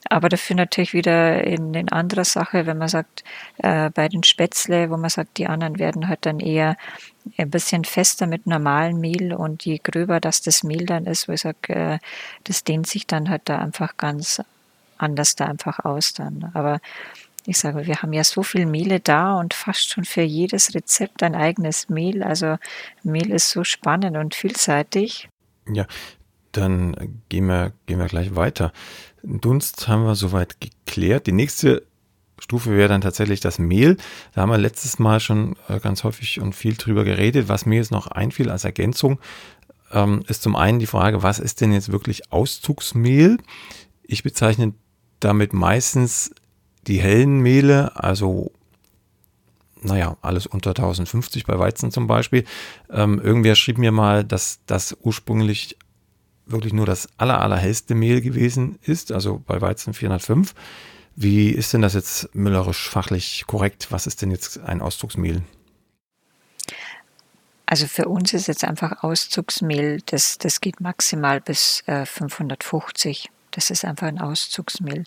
aber 0.08 0.28
dafür 0.28 0.56
natürlich 0.56 0.92
wieder 0.94 1.44
in, 1.44 1.74
in 1.74 1.90
anderer 1.90 2.24
Sache, 2.24 2.66
wenn 2.66 2.78
man 2.78 2.88
sagt, 2.88 3.24
äh, 3.58 3.90
bei 3.90 4.08
den 4.08 4.22
Spätzle, 4.22 4.90
wo 4.90 4.96
man 4.96 5.10
sagt, 5.10 5.36
die 5.36 5.46
anderen 5.46 5.78
werden 5.78 6.08
halt 6.08 6.26
dann 6.26 6.38
eher 6.40 6.76
ein 7.36 7.50
bisschen 7.50 7.84
fester 7.84 8.26
mit 8.26 8.46
normalem 8.46 9.00
Mehl 9.00 9.34
und 9.34 9.64
je 9.64 9.78
gröber 9.82 10.20
das 10.20 10.42
das 10.42 10.62
Mehl 10.62 10.86
dann 10.86 11.06
ist, 11.06 11.28
wo 11.28 11.32
ich 11.32 11.42
sage, 11.42 11.74
äh, 11.74 11.98
das 12.44 12.64
dehnt 12.64 12.86
sich 12.86 13.06
dann 13.06 13.28
halt 13.28 13.42
da 13.44 13.58
einfach 13.58 13.96
ganz 13.96 14.42
anders 14.98 15.36
da 15.36 15.46
einfach 15.46 15.84
aus 15.84 16.12
dann. 16.12 16.50
Aber 16.54 16.80
ich 17.46 17.58
sage, 17.58 17.86
wir 17.86 18.02
haben 18.02 18.12
ja 18.12 18.24
so 18.24 18.42
viel 18.42 18.66
Mehle 18.66 19.00
da 19.00 19.38
und 19.38 19.54
fast 19.54 19.90
schon 19.90 20.04
für 20.04 20.22
jedes 20.22 20.74
Rezept 20.74 21.22
ein 21.22 21.34
eigenes 21.34 21.88
Mehl. 21.88 22.22
Also 22.22 22.56
Mehl 23.02 23.30
ist 23.30 23.50
so 23.50 23.64
spannend 23.64 24.16
und 24.16 24.34
vielseitig. 24.34 25.28
Ja, 25.72 25.86
dann 26.52 27.22
gehen 27.28 27.46
wir, 27.46 27.72
gehen 27.86 27.98
wir 27.98 28.06
gleich 28.06 28.34
weiter. 28.34 28.72
Dunst 29.22 29.88
haben 29.88 30.04
wir 30.04 30.16
soweit 30.16 30.60
geklärt. 30.60 31.26
Die 31.26 31.32
nächste 31.32 31.86
Stufe 32.40 32.76
wäre 32.76 32.88
dann 32.88 33.00
tatsächlich 33.00 33.40
das 33.40 33.58
Mehl. 33.58 33.96
Da 34.34 34.42
haben 34.42 34.50
wir 34.50 34.58
letztes 34.58 34.98
Mal 34.98 35.20
schon 35.20 35.56
äh, 35.68 35.78
ganz 35.78 36.04
häufig 36.04 36.40
und 36.40 36.54
viel 36.54 36.74
drüber 36.74 37.04
geredet. 37.04 37.48
Was 37.48 37.66
mir 37.66 37.76
jetzt 37.76 37.92
noch 37.92 38.08
einfiel 38.08 38.50
als 38.50 38.64
Ergänzung, 38.64 39.20
ähm, 39.92 40.24
ist 40.26 40.42
zum 40.42 40.56
einen 40.56 40.78
die 40.78 40.86
Frage, 40.86 41.22
was 41.22 41.38
ist 41.38 41.60
denn 41.60 41.72
jetzt 41.72 41.92
wirklich 41.92 42.32
Auszugsmehl? 42.32 43.38
Ich 44.02 44.22
bezeichne 44.22 44.74
damit 45.20 45.52
meistens 45.52 46.32
die 46.86 47.00
hellen 47.00 47.40
Mehle, 47.40 47.96
also 47.96 48.50
naja, 49.82 50.16
alles 50.20 50.46
unter 50.46 50.70
1050 50.70 51.46
bei 51.46 51.58
Weizen 51.58 51.90
zum 51.90 52.06
Beispiel. 52.06 52.44
Ähm, 52.90 53.18
irgendwer 53.18 53.54
schrieb 53.54 53.78
mir 53.78 53.92
mal, 53.92 54.24
dass 54.24 54.60
das 54.66 54.96
ursprünglich 55.00 55.78
wirklich 56.46 56.72
nur 56.72 56.86
das 56.86 57.08
aller, 57.16 57.40
allerhellste 57.40 57.94
Mehl 57.94 58.20
gewesen 58.20 58.78
ist, 58.82 59.12
also 59.12 59.42
bei 59.46 59.60
Weizen 59.60 59.94
405. 59.94 60.54
Wie 61.22 61.50
ist 61.50 61.74
denn 61.74 61.82
das 61.82 61.92
jetzt 61.92 62.34
müllerisch 62.34 62.88
fachlich 62.88 63.44
korrekt? 63.46 63.88
Was 63.90 64.06
ist 64.06 64.22
denn 64.22 64.30
jetzt 64.30 64.58
ein 64.58 64.80
Auszugsmehl? 64.80 65.42
Also 67.66 67.86
für 67.86 68.08
uns 68.08 68.32
ist 68.32 68.48
jetzt 68.48 68.64
einfach 68.64 69.02
Auszugsmehl, 69.02 70.00
das, 70.06 70.38
das 70.38 70.62
geht 70.62 70.80
maximal 70.80 71.42
bis 71.42 71.82
äh, 71.86 72.06
550. 72.06 73.28
Das 73.50 73.68
ist 73.68 73.84
einfach 73.84 74.06
ein 74.06 74.18
Auszugsmehl. 74.18 75.04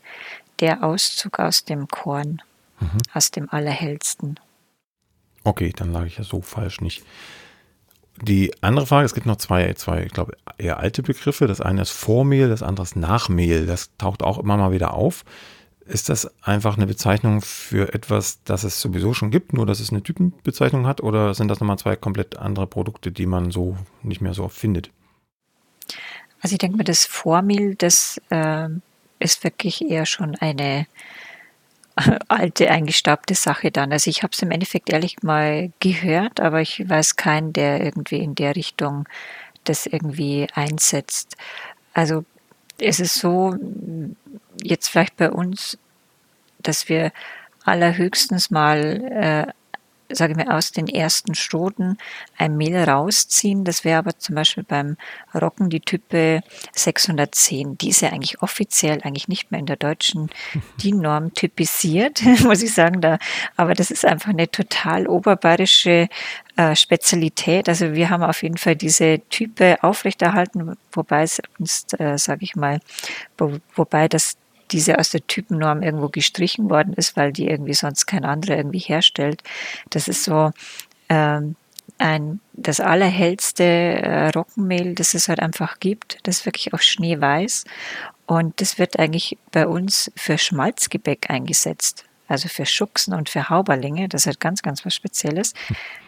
Der 0.59 0.83
Auszug 0.83 1.39
aus 1.39 1.65
dem 1.65 1.87
Korn, 1.87 2.43
mhm. 2.79 2.99
aus 3.11 3.31
dem 3.31 3.49
Allerhellsten. 3.49 4.39
Okay, 5.43 5.73
dann 5.75 5.91
lag 5.91 6.05
ich 6.05 6.19
ja 6.19 6.23
so 6.23 6.43
falsch 6.43 6.79
nicht. 6.79 7.03
Die 8.21 8.53
andere 8.61 8.85
Frage, 8.85 9.07
es 9.07 9.15
gibt 9.15 9.25
noch 9.25 9.37
zwei, 9.37 9.73
zwei, 9.73 10.03
ich 10.03 10.13
glaube, 10.13 10.37
eher 10.59 10.77
alte 10.77 11.01
Begriffe. 11.01 11.47
Das 11.47 11.59
eine 11.59 11.81
ist 11.81 11.89
Vormehl, 11.89 12.49
das 12.49 12.61
andere 12.61 12.83
ist 12.83 12.95
Nachmehl. 12.95 13.65
Das 13.65 13.89
taucht 13.97 14.21
auch 14.21 14.37
immer 14.37 14.57
mal 14.57 14.71
wieder 14.71 14.93
auf. 14.93 15.25
Ist 15.85 16.07
das 16.09 16.31
einfach 16.41 16.77
eine 16.77 16.87
Bezeichnung 16.87 17.41
für 17.41 17.93
etwas, 17.93 18.41
das 18.45 18.63
es 18.63 18.79
sowieso 18.79 19.13
schon 19.13 19.31
gibt, 19.31 19.53
nur 19.53 19.65
dass 19.65 19.79
es 19.79 19.91
eine 19.91 20.01
Typenbezeichnung 20.01 20.87
hat? 20.87 21.01
Oder 21.01 21.33
sind 21.33 21.49
das 21.49 21.59
nochmal 21.59 21.77
zwei 21.77 21.95
komplett 21.95 22.37
andere 22.37 22.67
Produkte, 22.67 23.11
die 23.11 23.25
man 23.25 23.51
so 23.51 23.77
nicht 24.01 24.21
mehr 24.21 24.33
so 24.33 24.45
oft 24.45 24.57
findet? 24.57 24.91
Also 26.41 26.53
ich 26.53 26.59
denke 26.59 26.77
mir, 26.77 26.83
das 26.83 27.05
Vormehl, 27.05 27.75
das 27.75 28.21
äh, 28.29 28.69
ist 29.19 29.43
wirklich 29.43 29.81
eher 29.81 30.05
schon 30.05 30.35
eine 30.35 30.87
alte, 32.27 32.69
eingestaubte 32.69 33.35
Sache 33.35 33.71
dann. 33.71 33.91
Also 33.91 34.09
ich 34.09 34.23
habe 34.23 34.31
es 34.33 34.41
im 34.41 34.51
Endeffekt 34.51 34.91
ehrlich 34.91 35.21
mal 35.21 35.71
gehört, 35.79 36.39
aber 36.39 36.61
ich 36.61 36.87
weiß 36.87 37.15
keinen, 37.15 37.53
der 37.53 37.83
irgendwie 37.83 38.17
in 38.17 38.35
der 38.35 38.55
Richtung 38.55 39.07
das 39.63 39.85
irgendwie 39.85 40.47
einsetzt. 40.53 41.37
Also 41.93 42.25
es 42.79 42.99
ist 42.99 43.15
so, 43.15 43.55
jetzt 44.61 44.89
vielleicht 44.89 45.17
bei 45.17 45.31
uns, 45.31 45.77
dass 46.59 46.89
wir 46.89 47.11
allerhöchstens 47.63 48.51
mal 48.51 48.79
äh, 49.49 49.53
sage 50.13 50.33
ich 50.33 50.37
mal, 50.37 50.55
aus 50.55 50.71
den 50.71 50.87
ersten 50.87 51.35
Stoten 51.35 51.97
ein 52.37 52.57
Mehl 52.57 52.77
rausziehen. 52.77 53.63
Das 53.63 53.83
wäre 53.83 53.99
aber 53.99 54.17
zum 54.17 54.35
Beispiel 54.35 54.63
beim 54.63 54.97
Rocken 55.33 55.69
die 55.69 55.79
Type 55.79 56.41
610. 56.73 57.77
Die 57.77 57.89
ist 57.89 58.01
ja 58.01 58.09
eigentlich 58.09 58.41
offiziell 58.41 59.01
eigentlich 59.03 59.27
nicht 59.27 59.51
mehr 59.51 59.59
in 59.59 59.65
der 59.65 59.75
deutschen 59.75 60.29
DIN-Norm 60.83 61.33
typisiert, 61.33 62.21
muss 62.43 62.63
ich 62.63 62.73
sagen. 62.73 63.01
Da, 63.01 63.17
aber 63.55 63.73
das 63.73 63.91
ist 63.91 64.05
einfach 64.05 64.29
eine 64.29 64.49
total 64.49 65.07
oberbayerische 65.07 66.07
äh, 66.55 66.75
Spezialität. 66.75 67.67
Also 67.67 67.93
wir 67.93 68.09
haben 68.09 68.23
auf 68.23 68.43
jeden 68.43 68.57
Fall 68.57 68.75
diese 68.75 69.19
Type 69.29 69.83
aufrechterhalten, 69.83 70.77
wobei 70.91 71.23
es 71.23 71.41
uns, 71.59 71.85
äh, 71.97 72.17
sage 72.17 72.43
ich 72.43 72.55
mal, 72.55 72.79
wo, 73.37 73.57
wobei 73.75 74.07
das 74.07 74.37
diese 74.71 74.99
aus 74.99 75.09
der 75.09 75.25
Typennorm 75.27 75.81
irgendwo 75.81 76.09
gestrichen 76.09 76.69
worden 76.69 76.93
ist, 76.93 77.15
weil 77.15 77.33
die 77.33 77.47
irgendwie 77.47 77.73
sonst 77.73 78.05
kein 78.05 78.25
anderer 78.25 78.57
irgendwie 78.57 78.79
herstellt. 78.79 79.43
Das 79.89 80.07
ist 80.07 80.23
so 80.23 80.51
ähm, 81.09 81.55
ein, 81.97 82.39
das 82.53 82.79
allerhellste 82.79 83.63
äh, 83.63 84.29
Roggenmehl, 84.29 84.95
das 84.95 85.13
es 85.13 85.27
halt 85.27 85.39
einfach 85.39 85.79
gibt. 85.79 86.17
Das 86.23 86.39
ist 86.39 86.45
wirklich 86.45 86.73
auch 86.73 86.81
schneeweiß. 86.81 87.65
Und 88.25 88.59
das 88.61 88.79
wird 88.79 88.99
eigentlich 88.99 89.37
bei 89.51 89.67
uns 89.67 90.11
für 90.15 90.37
Schmalzgebäck 90.37 91.29
eingesetzt 91.29 92.05
also 92.27 92.47
für 92.47 92.65
Schuchsen 92.65 93.13
und 93.13 93.29
für 93.29 93.49
Hauberlinge. 93.49 94.07
Das 94.09 94.21
ist 94.21 94.27
halt 94.27 94.39
ganz, 94.39 94.61
ganz 94.61 94.85
was 94.85 94.95
Spezielles. 94.95 95.53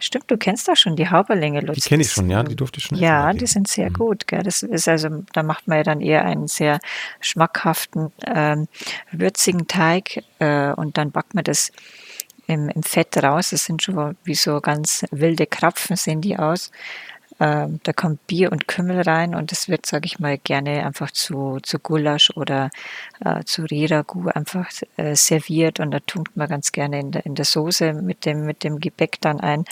Stimmt, 0.00 0.30
du 0.30 0.36
kennst 0.36 0.68
doch 0.68 0.76
schon 0.76 0.96
die 0.96 1.10
Hauberlinge, 1.10 1.60
Lutz. 1.60 1.76
Die 1.76 1.88
kenne 1.88 2.02
ich 2.02 2.12
schon, 2.12 2.30
ja, 2.30 2.42
die 2.42 2.56
durfte 2.56 2.78
ich 2.78 2.84
schon. 2.86 2.98
Ja, 2.98 3.32
die 3.32 3.46
sind 3.46 3.68
sehr 3.68 3.90
mhm. 3.90 3.94
gut. 3.94 4.26
Gell? 4.26 4.42
Das 4.42 4.62
ist 4.62 4.88
also, 4.88 5.08
da 5.32 5.42
macht 5.42 5.68
man 5.68 5.78
ja 5.78 5.84
dann 5.84 6.00
eher 6.00 6.24
einen 6.24 6.48
sehr 6.48 6.80
schmackhaften, 7.20 8.12
ähm, 8.26 8.68
würzigen 9.12 9.66
Teig 9.66 10.22
äh, 10.38 10.72
und 10.72 10.96
dann 10.98 11.10
backt 11.10 11.34
man 11.34 11.44
das 11.44 11.70
im, 12.46 12.68
im 12.68 12.82
Fett 12.82 13.16
raus. 13.22 13.50
Das 13.50 13.64
sind 13.64 13.82
schon 13.82 14.16
wie 14.24 14.34
so 14.34 14.60
ganz 14.60 15.04
wilde 15.10 15.46
Krapfen, 15.46 15.96
sehen 15.96 16.20
die 16.20 16.38
aus. 16.38 16.70
Ähm, 17.38 17.80
da 17.82 17.92
kommt 17.92 18.26
Bier 18.26 18.50
und 18.50 18.66
Kümmel 18.66 19.02
rein 19.02 19.34
und 19.34 19.52
das 19.52 19.68
wird, 19.68 19.84
sage 19.84 20.06
ich 20.06 20.18
mal, 20.18 20.38
gerne 20.38 20.86
einfach 20.86 21.10
zu, 21.10 21.58
zu 21.62 21.78
Gulasch 21.78 22.30
oder 22.34 22.70
äh, 23.24 23.44
zu 23.44 23.62
Riragu 23.64 24.28
einfach 24.28 24.70
äh, 24.96 25.14
serviert 25.14 25.78
und 25.78 25.90
da 25.90 26.00
tunkt 26.00 26.36
man 26.36 26.48
ganz 26.48 26.72
gerne 26.72 26.98
in 27.00 27.12
der, 27.12 27.26
in 27.26 27.34
der 27.34 27.44
Soße 27.44 27.92
mit 27.92 28.24
dem, 28.24 28.46
mit 28.46 28.64
dem 28.64 28.80
Gebäck 28.80 29.20
dann 29.20 29.40
ein. 29.40 29.64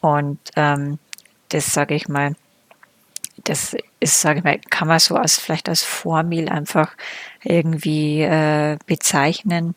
Und 0.00 0.38
ähm, 0.56 0.98
das, 1.48 1.72
sage 1.72 1.94
ich 1.94 2.08
mal, 2.08 2.34
das 3.44 3.76
ist, 4.00 4.20
sage 4.20 4.40
ich 4.40 4.44
mal, 4.44 4.58
kann 4.70 4.88
man 4.88 4.98
so 4.98 5.16
als 5.16 5.38
vielleicht 5.38 5.68
als 5.68 5.82
Vormehl 5.82 6.48
einfach 6.48 6.94
irgendwie 7.42 8.22
äh, 8.22 8.76
bezeichnen. 8.86 9.74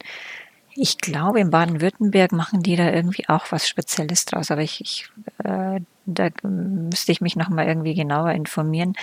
Ich 0.76 0.98
glaube, 1.00 1.40
in 1.40 1.50
Baden-Württemberg 1.50 2.32
machen 2.32 2.64
die 2.64 2.76
da 2.76 2.92
irgendwie 2.92 3.28
auch 3.28 3.52
was 3.52 3.68
Spezielles 3.68 4.26
draus, 4.26 4.52
aber 4.52 4.62
ich, 4.62 4.80
ich 4.82 5.10
äh, 5.44 5.82
da 6.06 6.30
müsste 6.44 7.12
ich 7.12 7.22
mich 7.22 7.36
noch 7.36 7.50
mal 7.50 7.68
irgendwie 7.68 7.94
genauer 7.94 8.32
informieren. 8.32 8.96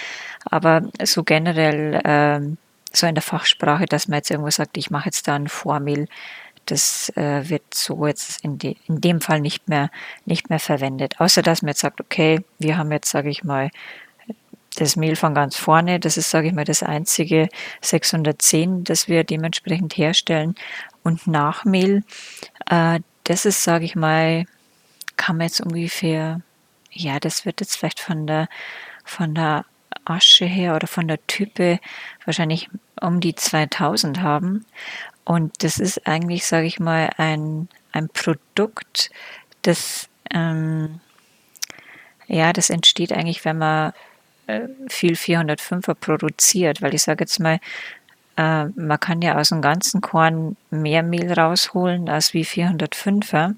Aber 0.45 0.83
so 1.05 1.25
generell, 1.25 1.95
äh, 2.05 2.57
so 2.93 3.07
in 3.07 3.15
der 3.15 3.23
Fachsprache, 3.23 3.87
dass 3.87 4.09
man 4.09 4.19
jetzt 4.19 4.31
irgendwo 4.31 4.51
sagt, 4.51 4.77
ich 4.77 4.91
mache 4.91 5.07
jetzt 5.07 5.29
da 5.29 5.35
ein 5.35 5.49
Vormehl, 5.49 6.09
das 6.67 7.11
äh, 7.17 7.49
wird 7.49 7.63
so 7.73 8.07
jetzt 8.07 8.45
in, 8.45 8.59
de, 8.59 8.77
in 8.87 9.01
dem 9.01 9.21
Fall 9.21 9.41
nicht 9.41 9.69
mehr, 9.69 9.91
nicht 10.27 10.51
mehr 10.51 10.61
verwendet. 10.61 11.21
Außer 11.21 11.43
dass 11.43 11.63
man 11.63 11.71
jetzt 11.71 11.81
sagt, 11.81 12.01
okay, 12.01 12.45
wir 12.59 12.77
haben 12.77 12.93
jetzt, 12.93 13.11
sage 13.11 13.31
ich 13.31 13.45
mal, 13.45 13.71
das 14.77 14.97
Mehl 14.97 15.17
von 15.17 15.35
ganz 15.35 15.57
vorne, 15.57 15.99
das 15.99 16.17
ist, 16.17 16.31
sage 16.31 16.49
ich 16.49 16.55
mal, 16.55 16.65
das 16.65 16.83
einzige 16.83 17.49
610, 17.81 18.85
das 18.85 19.09
wir 19.09 19.25
dementsprechend 19.25 19.97
herstellen. 19.97 20.55
Und 21.09 21.27
Nachmehl, 21.27 22.05
äh, 22.71 23.01
das 23.25 23.45
ist, 23.45 23.65
sage 23.65 23.85
ich 23.85 23.97
mal, 23.97 24.45
kann 25.17 25.39
man 25.39 25.47
jetzt 25.47 25.61
ungefähr 25.61 26.41
ja, 26.99 27.21
das 27.21 27.45
wird 27.45 27.61
jetzt 27.61 27.77
vielleicht 27.77 28.01
von 28.01 28.27
der, 28.27 28.49
von 29.05 29.35
der 29.35 29.65
Asche 30.05 30.47
her 30.47 30.75
oder 30.75 30.87
von 30.87 31.09
der 31.09 31.25
Type 31.27 31.79
wahrscheinlich 32.25 32.69
um 33.01 33.21
die 33.21 33.35
2000 33.35 34.21
haben. 34.21 34.67
Und 35.25 35.63
das 35.63 35.79
ist 35.79 36.07
eigentlich, 36.07 36.47
sage 36.47 36.67
ich 36.67 36.81
mal, 36.81 37.11
ein, 37.19 37.69
ein 37.93 38.09
Produkt, 38.09 39.11
das, 39.63 40.09
ähm, 40.31 41.01
ja, 42.27 42.53
das 42.53 42.71
entsteht 42.71 43.13
eigentlich, 43.13 43.45
wenn 43.45 43.59
man 43.59 43.93
äh, 44.47 44.69
viel 44.89 45.15
405er 45.15 45.95
produziert, 45.95 46.81
weil 46.81 46.95
ich 46.95 47.03
sage 47.03 47.25
jetzt 47.25 47.39
mal, 47.39 47.61
äh, 48.39 48.67
man 48.77 49.01
kann 49.01 49.21
ja 49.21 49.37
aus 49.37 49.51
dem 49.51 49.61
ganzen 49.61 50.01
Korn 50.01 50.57
mehr 50.71 51.03
Mehl 51.03 51.33
rausholen 51.33 52.09
als 52.09 52.33
wie 52.33 52.45
405er. 52.45 53.57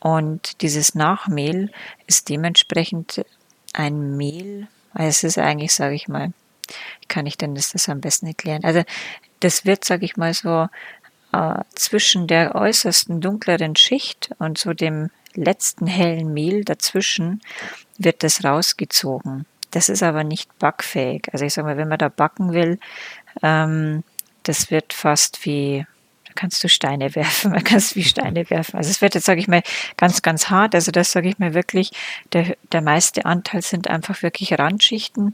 Und 0.00 0.62
dieses 0.62 0.94
Nachmehl 0.94 1.72
ist 2.06 2.28
dementsprechend 2.28 3.24
ein 3.72 4.16
Mehl, 4.16 4.68
also 4.94 5.08
es 5.08 5.24
ist 5.24 5.38
eigentlich, 5.38 5.74
sage 5.74 5.96
ich 5.96 6.08
mal, 6.08 6.32
kann 7.08 7.26
ich 7.26 7.36
denn 7.36 7.54
das, 7.54 7.72
das 7.72 7.88
am 7.88 8.00
besten 8.00 8.28
erklären? 8.28 8.64
Also 8.64 8.84
das 9.40 9.64
wird, 9.64 9.84
sage 9.84 10.04
ich 10.04 10.16
mal 10.16 10.32
so, 10.32 10.68
äh, 11.32 11.62
zwischen 11.74 12.28
der 12.28 12.54
äußersten 12.54 13.20
dunkleren 13.20 13.74
Schicht 13.74 14.30
und 14.38 14.58
so 14.58 14.72
dem 14.72 15.10
letzten 15.34 15.86
hellen 15.86 16.32
Mehl 16.32 16.64
dazwischen 16.64 17.42
wird 17.98 18.22
das 18.22 18.44
rausgezogen. 18.44 19.46
Das 19.70 19.88
ist 19.88 20.02
aber 20.02 20.24
nicht 20.24 20.58
backfähig. 20.58 21.28
Also 21.32 21.44
ich 21.44 21.52
sage 21.52 21.66
mal, 21.66 21.76
wenn 21.76 21.88
man 21.88 21.98
da 21.98 22.08
backen 22.08 22.52
will, 22.52 22.78
ähm, 23.42 24.04
das 24.42 24.70
wird 24.70 24.92
fast 24.92 25.44
wie 25.44 25.84
kannst 26.38 26.62
du 26.62 26.68
Steine 26.68 27.14
werfen, 27.16 27.50
man 27.50 27.64
kann 27.64 27.78
es 27.78 27.96
wie 27.96 28.04
Steine 28.04 28.48
werfen. 28.48 28.76
Also 28.76 28.90
es 28.90 29.02
wird 29.02 29.14
jetzt, 29.14 29.26
sage 29.26 29.40
ich 29.40 29.48
mal, 29.48 29.62
ganz, 29.96 30.22
ganz 30.22 30.50
hart. 30.50 30.74
Also 30.74 30.92
das 30.92 31.10
sage 31.12 31.28
ich 31.28 31.38
mal 31.38 31.52
wirklich, 31.52 31.90
der, 32.32 32.56
der 32.72 32.80
meiste 32.80 33.26
Anteil 33.26 33.62
sind 33.62 33.90
einfach 33.90 34.22
wirklich 34.22 34.56
Randschichten 34.58 35.32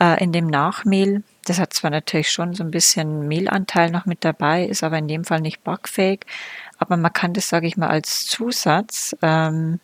äh, 0.00 0.22
in 0.22 0.32
dem 0.32 0.46
Nachmehl. 0.46 1.22
Das 1.44 1.58
hat 1.58 1.74
zwar 1.74 1.90
natürlich 1.90 2.30
schon 2.30 2.54
so 2.54 2.64
ein 2.64 2.70
bisschen 2.70 3.28
Mehlanteil 3.28 3.90
noch 3.90 4.06
mit 4.06 4.24
dabei, 4.24 4.64
ist 4.64 4.82
aber 4.82 4.98
in 4.98 5.08
dem 5.08 5.24
Fall 5.24 5.40
nicht 5.40 5.64
backfähig. 5.64 6.20
Aber 6.78 6.96
man 6.96 7.12
kann 7.12 7.34
das, 7.34 7.48
sage 7.48 7.66
ich 7.66 7.76
mal, 7.76 7.88
als 7.88 8.26
Zusatz 8.26 9.16
ähm, 9.22 9.80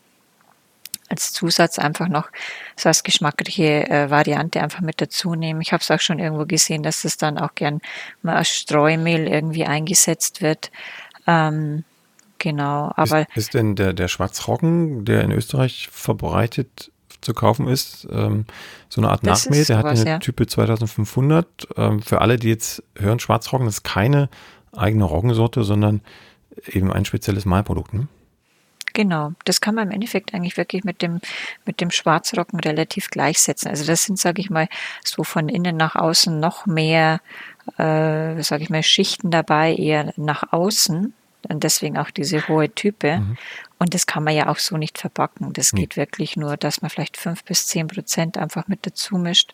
als 1.15 1.33
Zusatz 1.33 1.79
einfach 1.79 2.09
noch 2.09 2.29
so 2.77 2.89
als 2.89 3.03
geschmackliche 3.03 3.89
äh, 3.89 4.11
Variante 4.11 4.61
einfach 4.61 4.81
mit 4.81 5.01
dazu 5.01 5.35
nehmen. 5.35 5.61
Ich 5.61 5.73
habe 5.73 5.81
es 5.81 5.91
auch 5.91 6.01
schon 6.01 6.19
irgendwo 6.19 6.45
gesehen, 6.45 6.83
dass 6.83 7.05
es 7.05 7.17
dann 7.17 7.39
auch 7.39 7.55
gern 7.55 7.81
mal 8.23 8.37
als 8.37 8.49
Streumehl 8.49 9.27
irgendwie 9.27 9.65
eingesetzt 9.65 10.43
wird. 10.43 10.71
Ähm, 11.27 11.85
Genau, 12.39 12.93
aber. 12.97 13.21
Ist, 13.21 13.37
ist 13.37 13.55
denn 13.55 13.75
der, 13.75 13.95
der 13.95 14.09
Schwarzroggen, 14.09 15.07
der 15.07 15.23
in 15.23 15.31
Österreich 15.31 15.89
verbreitet 15.91 16.91
zu 17.23 17.33
kaufen 17.33 17.69
ist, 17.69 18.07
ähm, 18.11 18.45
so 18.91 19.01
eine 19.01 19.11
Art 19.11 19.23
Nachmehl, 19.23 19.65
der 19.65 19.79
hat 19.79 19.87
eine 19.87 20.05
ja. 20.05 20.19
Type 20.19 20.47
2500. 20.47 21.47
Ähm, 21.77 22.03
für 22.03 22.21
alle, 22.21 22.37
die 22.37 22.49
jetzt 22.49 22.83
hören, 22.97 23.19
Schwarzroggen 23.19 23.67
ist 23.67 23.83
keine 23.83 24.29
eigene 24.73 25.05
Roggensorte, 25.05 25.65
sondern 25.65 26.03
eben 26.67 26.93
ein 26.93 27.07
spezielles 27.07 27.47
Mahlprodukt. 27.47 27.95
Ne? 27.95 28.09
Genau, 28.95 29.33
das 29.45 29.61
kann 29.61 29.75
man 29.75 29.89
im 29.89 29.95
Endeffekt 29.95 30.33
eigentlich 30.33 30.57
wirklich 30.57 30.85
mit 30.85 31.03
dem, 31.03 31.21
mit 31.67 31.81
dem 31.81 31.91
Schwarzrocken 31.91 32.61
relativ 32.61 33.11
gleichsetzen. 33.11 33.69
Also 33.69 33.85
das 33.85 34.05
sind, 34.05 34.21
sage 34.21 34.41
ich 34.41 34.51
mal, 34.51 34.69
so 35.05 35.25
von 35.25 35.49
innen 35.49 35.77
nach 35.77 35.97
außen 35.97 36.39
noch 36.39 36.67
mehr, 36.67 37.21
äh, 37.77 38.41
sage 38.41 38.63
ich 38.63 38.71
mal, 38.71 38.85
Schichten 38.85 39.33
dabei, 39.33 39.75
eher 39.75 40.13
nach 40.17 40.53
außen. 40.53 41.13
Und 41.49 41.65
deswegen 41.65 41.99
auch 41.99 42.11
diese 42.11 42.47
hohe 42.47 42.73
Type. 42.73 43.19
Mhm. 43.19 43.37
Und 43.79 43.95
das 43.95 44.07
kann 44.07 44.23
man 44.23 44.35
ja 44.35 44.47
auch 44.49 44.59
so 44.59 44.77
nicht 44.77 44.97
verpacken. 44.97 45.53
Das 45.53 45.73
mhm. 45.73 45.79
geht 45.79 45.97
wirklich 45.97 46.37
nur, 46.37 46.57
dass 46.57 46.81
man 46.81 46.89
vielleicht 46.89 47.17
fünf 47.17 47.43
bis 47.45 47.67
zehn 47.67 47.89
Prozent 47.89 48.39
einfach 48.39 48.69
mit 48.69 48.87
dazu 48.87 49.19
mischt. 49.19 49.53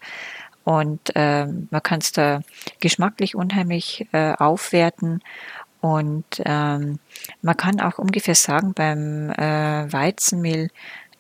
Und 0.65 1.17
äh, 1.17 1.47
man 1.47 1.83
kann 1.83 2.01
es 2.01 2.13
da 2.13 2.43
geschmacklich 2.81 3.35
unheimlich 3.35 4.07
äh, 4.13 4.35
aufwerten. 4.35 5.23
Und 5.81 6.43
ähm, 6.45 6.99
man 7.43 7.57
kann 7.57 7.81
auch 7.81 7.99
ungefähr 7.99 8.35
sagen, 8.35 8.75
beim 8.75 9.31
äh, 9.31 9.93
Weizenmehl 9.93 10.71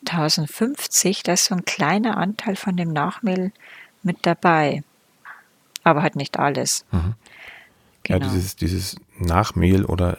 1050, 0.07 1.23
da 1.23 1.33
ist 1.33 1.47
so 1.47 1.55
ein 1.55 1.65
kleiner 1.65 2.17
Anteil 2.17 2.57
von 2.57 2.77
dem 2.77 2.93
Nachmehl 2.93 3.53
mit 4.03 4.19
dabei. 4.23 4.83
Aber 5.83 6.03
halt 6.03 6.17
nicht 6.17 6.39
alles. 6.39 6.85
Mhm. 6.91 7.15
Genau. 8.03 8.19
Ja, 8.19 8.33
dieses, 8.33 8.57
dieses 8.57 8.97
Nachmehl 9.19 9.85
oder 9.85 10.17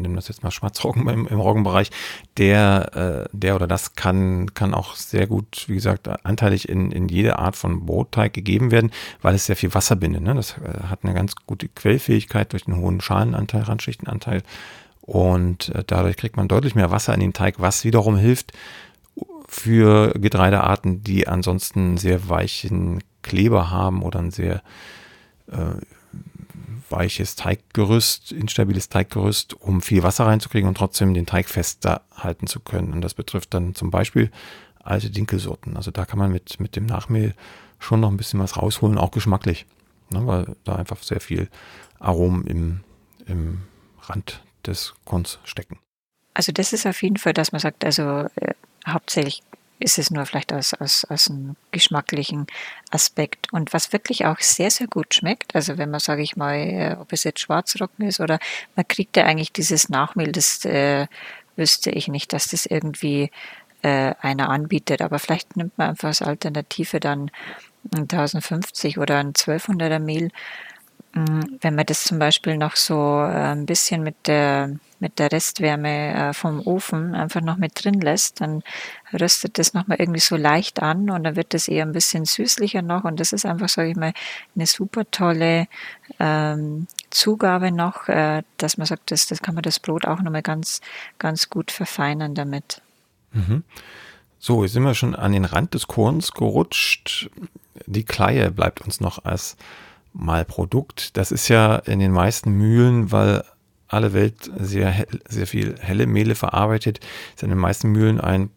nimm 0.00 0.14
das 0.14 0.28
jetzt 0.28 0.42
mal 0.42 0.50
Schwarzroggen 0.50 1.08
im, 1.08 1.26
im 1.26 1.40
Roggenbereich, 1.40 1.90
der, 2.36 3.26
äh, 3.26 3.28
der 3.32 3.54
oder 3.54 3.66
das 3.66 3.94
kann, 3.94 4.54
kann 4.54 4.74
auch 4.74 4.94
sehr 4.96 5.26
gut, 5.26 5.64
wie 5.68 5.74
gesagt, 5.74 6.08
anteilig 6.24 6.68
in, 6.68 6.90
in 6.92 7.08
jede 7.08 7.38
Art 7.38 7.56
von 7.56 7.86
Brotteig 7.86 8.32
gegeben 8.32 8.70
werden, 8.70 8.90
weil 9.22 9.34
es 9.34 9.46
sehr 9.46 9.56
viel 9.56 9.74
Wasser 9.74 9.96
bindet. 9.96 10.22
Ne? 10.22 10.34
Das 10.34 10.58
äh, 10.58 10.84
hat 10.88 11.00
eine 11.02 11.14
ganz 11.14 11.34
gute 11.46 11.68
Quellfähigkeit 11.68 12.52
durch 12.52 12.64
den 12.64 12.76
hohen 12.76 13.00
Schalenanteil, 13.00 13.62
Randschichtenanteil. 13.62 14.42
Und 15.00 15.68
äh, 15.70 15.84
dadurch 15.86 16.16
kriegt 16.16 16.36
man 16.36 16.48
deutlich 16.48 16.74
mehr 16.74 16.90
Wasser 16.90 17.14
in 17.14 17.20
den 17.20 17.32
Teig, 17.32 17.56
was 17.58 17.84
wiederum 17.84 18.16
hilft 18.16 18.52
für 19.46 20.12
Getreidearten, 20.18 21.04
die 21.04 21.28
ansonsten 21.28 21.96
sehr 21.96 22.28
weichen 22.28 23.02
Kleber 23.22 23.70
haben 23.70 24.02
oder 24.02 24.18
ein 24.18 24.30
sehr 24.30 24.62
äh, 25.50 25.80
weiches 26.94 27.36
Teiggerüst, 27.36 28.32
instabiles 28.32 28.88
Teiggerüst, 28.88 29.54
um 29.54 29.82
viel 29.82 30.02
Wasser 30.02 30.26
reinzukriegen 30.26 30.68
und 30.68 30.76
trotzdem 30.76 31.14
den 31.14 31.26
Teig 31.26 31.48
fester 31.48 32.02
halten 32.14 32.46
zu 32.46 32.60
können. 32.60 32.92
Und 32.92 33.00
das 33.00 33.14
betrifft 33.14 33.54
dann 33.54 33.74
zum 33.74 33.90
Beispiel 33.90 34.30
alte 34.82 35.10
Dinkelsorten. 35.10 35.76
Also 35.76 35.90
da 35.90 36.04
kann 36.04 36.18
man 36.18 36.30
mit, 36.30 36.60
mit 36.60 36.76
dem 36.76 36.86
Nachmehl 36.86 37.34
schon 37.78 38.00
noch 38.00 38.10
ein 38.10 38.16
bisschen 38.16 38.40
was 38.40 38.56
rausholen, 38.56 38.98
auch 38.98 39.10
geschmacklich, 39.10 39.66
ne, 40.10 40.26
weil 40.26 40.56
da 40.64 40.76
einfach 40.76 41.02
sehr 41.02 41.20
viel 41.20 41.48
Aromen 41.98 42.46
im, 42.46 42.80
im 43.26 43.62
Rand 44.02 44.42
des 44.66 44.94
Korns 45.04 45.38
stecken. 45.44 45.78
Also 46.34 46.52
das 46.52 46.72
ist 46.72 46.86
auf 46.86 47.02
jeden 47.02 47.16
Fall, 47.16 47.32
dass 47.32 47.52
man 47.52 47.60
sagt, 47.60 47.84
also 47.84 48.28
äh, 48.36 48.54
hauptsächlich 48.86 49.42
ist 49.80 49.98
es 49.98 50.10
nur 50.10 50.24
vielleicht 50.26 50.52
aus, 50.52 50.74
aus, 50.74 51.04
aus 51.04 51.28
einem 51.28 51.56
geschmacklichen 51.70 52.46
Aspekt. 52.90 53.52
Und 53.52 53.72
was 53.72 53.92
wirklich 53.92 54.24
auch 54.26 54.38
sehr, 54.40 54.70
sehr 54.70 54.86
gut 54.86 55.14
schmeckt, 55.14 55.54
also 55.54 55.78
wenn 55.78 55.90
man, 55.90 56.00
sage 56.00 56.22
ich 56.22 56.36
mal, 56.36 56.54
äh, 56.56 56.96
ob 56.98 57.12
es 57.12 57.24
jetzt 57.24 57.40
Schwarzrocken 57.40 58.06
ist 58.06 58.20
oder 58.20 58.38
man 58.76 58.86
kriegt 58.88 59.16
ja 59.16 59.24
eigentlich 59.24 59.52
dieses 59.52 59.88
Nachmehl, 59.88 60.32
das 60.32 60.64
äh, 60.64 61.06
wüsste 61.56 61.90
ich 61.90 62.08
nicht, 62.08 62.32
dass 62.32 62.48
das 62.48 62.66
irgendwie 62.66 63.30
äh, 63.82 64.14
einer 64.20 64.48
anbietet. 64.48 65.02
Aber 65.02 65.18
vielleicht 65.18 65.56
nimmt 65.56 65.76
man 65.76 65.90
einfach 65.90 66.08
als 66.08 66.22
Alternative 66.22 67.00
dann 67.00 67.30
1050 67.94 68.98
oder 68.98 69.18
ein 69.18 69.32
1200er 69.32 69.98
Mehl 69.98 70.30
wenn 71.14 71.76
man 71.76 71.86
das 71.86 72.04
zum 72.04 72.18
Beispiel 72.18 72.56
noch 72.56 72.74
so 72.74 72.94
äh, 72.94 73.52
ein 73.52 73.66
bisschen 73.66 74.02
mit 74.02 74.16
der, 74.26 74.70
mit 74.98 75.20
der 75.20 75.30
Restwärme 75.30 76.14
äh, 76.14 76.32
vom 76.34 76.60
Ofen 76.66 77.14
einfach 77.14 77.40
noch 77.40 77.56
mit 77.56 77.84
drin 77.84 78.00
lässt, 78.00 78.40
dann 78.40 78.64
röstet 79.12 79.58
das 79.58 79.74
nochmal 79.74 79.98
irgendwie 80.00 80.20
so 80.20 80.36
leicht 80.36 80.82
an 80.82 81.10
und 81.10 81.22
dann 81.22 81.36
wird 81.36 81.54
das 81.54 81.68
eher 81.68 81.84
ein 81.84 81.92
bisschen 81.92 82.24
süßlicher 82.24 82.82
noch 82.82 83.04
und 83.04 83.20
das 83.20 83.32
ist 83.32 83.46
einfach, 83.46 83.68
sage 83.68 83.90
ich 83.90 83.96
mal, 83.96 84.12
eine 84.56 84.66
super 84.66 85.08
tolle 85.08 85.68
ähm, 86.18 86.88
Zugabe 87.10 87.70
noch, 87.70 88.08
äh, 88.08 88.42
dass 88.56 88.76
man 88.76 88.86
sagt, 88.88 89.12
das, 89.12 89.28
das 89.28 89.40
kann 89.40 89.54
man 89.54 89.62
das 89.62 89.78
Brot 89.78 90.06
auch 90.06 90.20
nochmal 90.20 90.42
ganz, 90.42 90.80
ganz 91.18 91.48
gut 91.48 91.70
verfeinern 91.70 92.34
damit. 92.34 92.82
Mhm. 93.32 93.62
So, 94.40 94.64
jetzt 94.64 94.72
sind 94.72 94.82
wir 94.82 94.94
schon 94.94 95.14
an 95.14 95.32
den 95.32 95.44
Rand 95.44 95.74
des 95.74 95.86
Korns 95.86 96.32
gerutscht. 96.32 97.30
Die 97.86 98.04
Kleie 98.04 98.50
bleibt 98.50 98.80
uns 98.80 99.00
noch 99.00 99.24
als 99.24 99.56
mal 100.14 100.44
Produkt. 100.46 101.16
Das 101.16 101.30
ist 101.30 101.48
ja 101.48 101.76
in 101.76 101.98
den 101.98 102.12
meisten 102.12 102.52
Mühlen, 102.52 103.12
weil 103.12 103.44
alle 103.88 104.14
Welt 104.14 104.50
sehr, 104.56 105.06
sehr 105.28 105.46
viel 105.46 105.76
helle 105.78 106.06
Mehle 106.06 106.34
verarbeitet, 106.34 107.00
ist 107.34 107.42
in 107.42 107.50
den 107.50 107.58
meisten 107.58 107.90
Mühlen 107.90 108.20
ein 108.20 108.50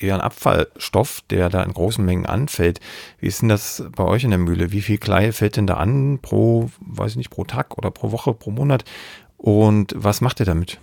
eher 0.00 0.14
ein 0.14 0.20
Abfallstoff, 0.20 1.22
der 1.28 1.48
da 1.48 1.62
in 1.62 1.72
großen 1.72 2.04
Mengen 2.04 2.26
anfällt. 2.26 2.80
Wie 3.18 3.26
ist 3.26 3.42
denn 3.42 3.48
das 3.48 3.82
bei 3.96 4.04
euch 4.04 4.24
in 4.24 4.30
der 4.30 4.38
Mühle? 4.38 4.70
Wie 4.70 4.80
viel 4.80 4.98
Kleie 4.98 5.32
fällt 5.32 5.56
denn 5.56 5.66
da 5.66 5.74
an 5.74 6.20
pro, 6.20 6.70
weiß 6.80 7.12
ich 7.12 7.16
nicht, 7.16 7.30
pro 7.30 7.44
Tag 7.44 7.76
oder 7.76 7.90
pro 7.90 8.12
Woche, 8.12 8.32
pro 8.32 8.50
Monat? 8.50 8.84
Und 9.36 9.92
was 9.96 10.20
macht 10.20 10.40
ihr 10.40 10.46
damit? 10.46 10.78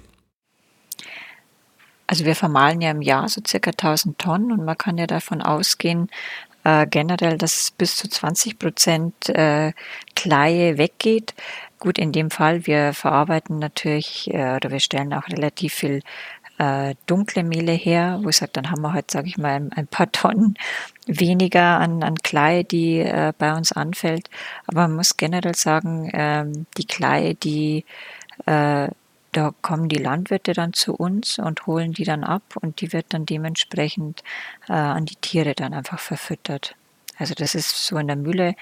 Also 2.08 2.26
wir 2.26 2.36
vermahlen 2.36 2.82
ja 2.82 2.92
im 2.92 3.02
Jahr 3.02 3.28
so 3.30 3.42
circa 3.46 3.72
1000 3.72 4.20
Tonnen 4.20 4.52
und 4.52 4.64
man 4.64 4.78
kann 4.78 4.98
ja 4.98 5.08
davon 5.08 5.42
ausgehen, 5.42 6.10
äh, 6.66 6.88
generell, 6.88 7.38
dass 7.38 7.72
bis 7.72 7.96
zu 7.96 8.10
20 8.10 8.60
Prozent 8.60 9.30
äh, 9.30 9.72
Kleie 10.16 10.78
weggeht. 10.78 11.34
Gut, 11.80 11.98
in 11.98 12.12
dem 12.12 12.32
Fall, 12.32 12.66
wir 12.66 12.94
verarbeiten 12.94 13.60
natürlich 13.60 14.34
äh, 14.34 14.56
oder 14.56 14.72
wir 14.72 14.80
stellen 14.80 15.14
auch 15.14 15.28
relativ 15.30 15.74
viel 15.74 16.02
äh, 16.58 16.96
dunkle 17.06 17.44
Mehle 17.44 17.74
her, 17.74 18.20
wo 18.24 18.30
ich 18.30 18.38
sage, 18.38 18.52
dann 18.54 18.72
haben 18.72 18.82
wir 18.82 18.94
halt, 18.94 19.12
sage 19.12 19.28
ich 19.28 19.38
mal, 19.38 19.70
ein, 19.76 19.88
paar 19.88 20.12
Tonnen 20.12 20.56
weniger 21.06 21.80
an, 21.80 22.02
an 22.02 22.16
Klei, 22.16 22.64
die 22.64 23.00
äh, 23.00 23.34
bei 23.38 23.56
uns 23.56 23.72
anfällt. 23.72 24.30
Aber 24.68 24.82
man 24.82 24.96
muss 24.96 25.18
generell 25.18 25.56
sagen, 25.56 26.10
ähm, 26.14 26.66
die 26.78 26.88
Klei, 26.88 27.36
die 27.44 27.86
äh, 28.48 28.88
da 29.36 29.54
kommen 29.62 29.90
die 29.90 29.98
Landwirte 29.98 30.54
dann 30.54 30.72
zu 30.72 30.96
uns 30.96 31.40
und 31.40 31.68
holen 31.68 31.92
die 31.92 32.06
dann 32.06 32.24
ab 32.24 32.56
und 32.62 32.80
die 32.80 32.94
wird 32.94 33.08
dann 33.10 33.26
dementsprechend 33.26 34.24
äh, 34.70 34.74
an 34.74 35.06
die 35.06 35.18
Tiere 35.18 35.54
dann 35.54 35.74
einfach 35.74 36.00
verfüttert. 36.00 36.76
Also 37.18 37.34
das 37.34 37.54
ist 37.54 37.86
so 37.86 37.98
in 37.98 38.08
der 38.08 38.16
Mühle 38.16 38.56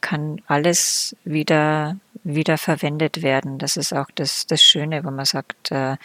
kann 0.00 0.42
alles 0.46 1.16
wieder 1.24 1.96
wieder 2.22 2.58
verwendet 2.58 3.22
werden. 3.22 3.58
Das 3.58 3.76
ist 3.76 3.92
auch 3.92 4.10
das 4.14 4.46
das 4.46 4.62
Schöne, 4.62 5.04
wenn 5.04 5.14
man 5.14 5.24
sagt, 5.24 5.70
äh, 5.70 5.96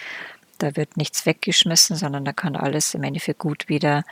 da 0.59 0.75
wird 0.75 0.97
nichts 0.97 1.25
weggeschmissen, 1.25 1.95
sondern 1.95 2.23
da 2.23 2.31
kann 2.31 2.55
alles 2.55 2.93
im 2.93 3.03
Endeffekt 3.03 3.39
gut 3.39 3.69
wieder 3.69 4.03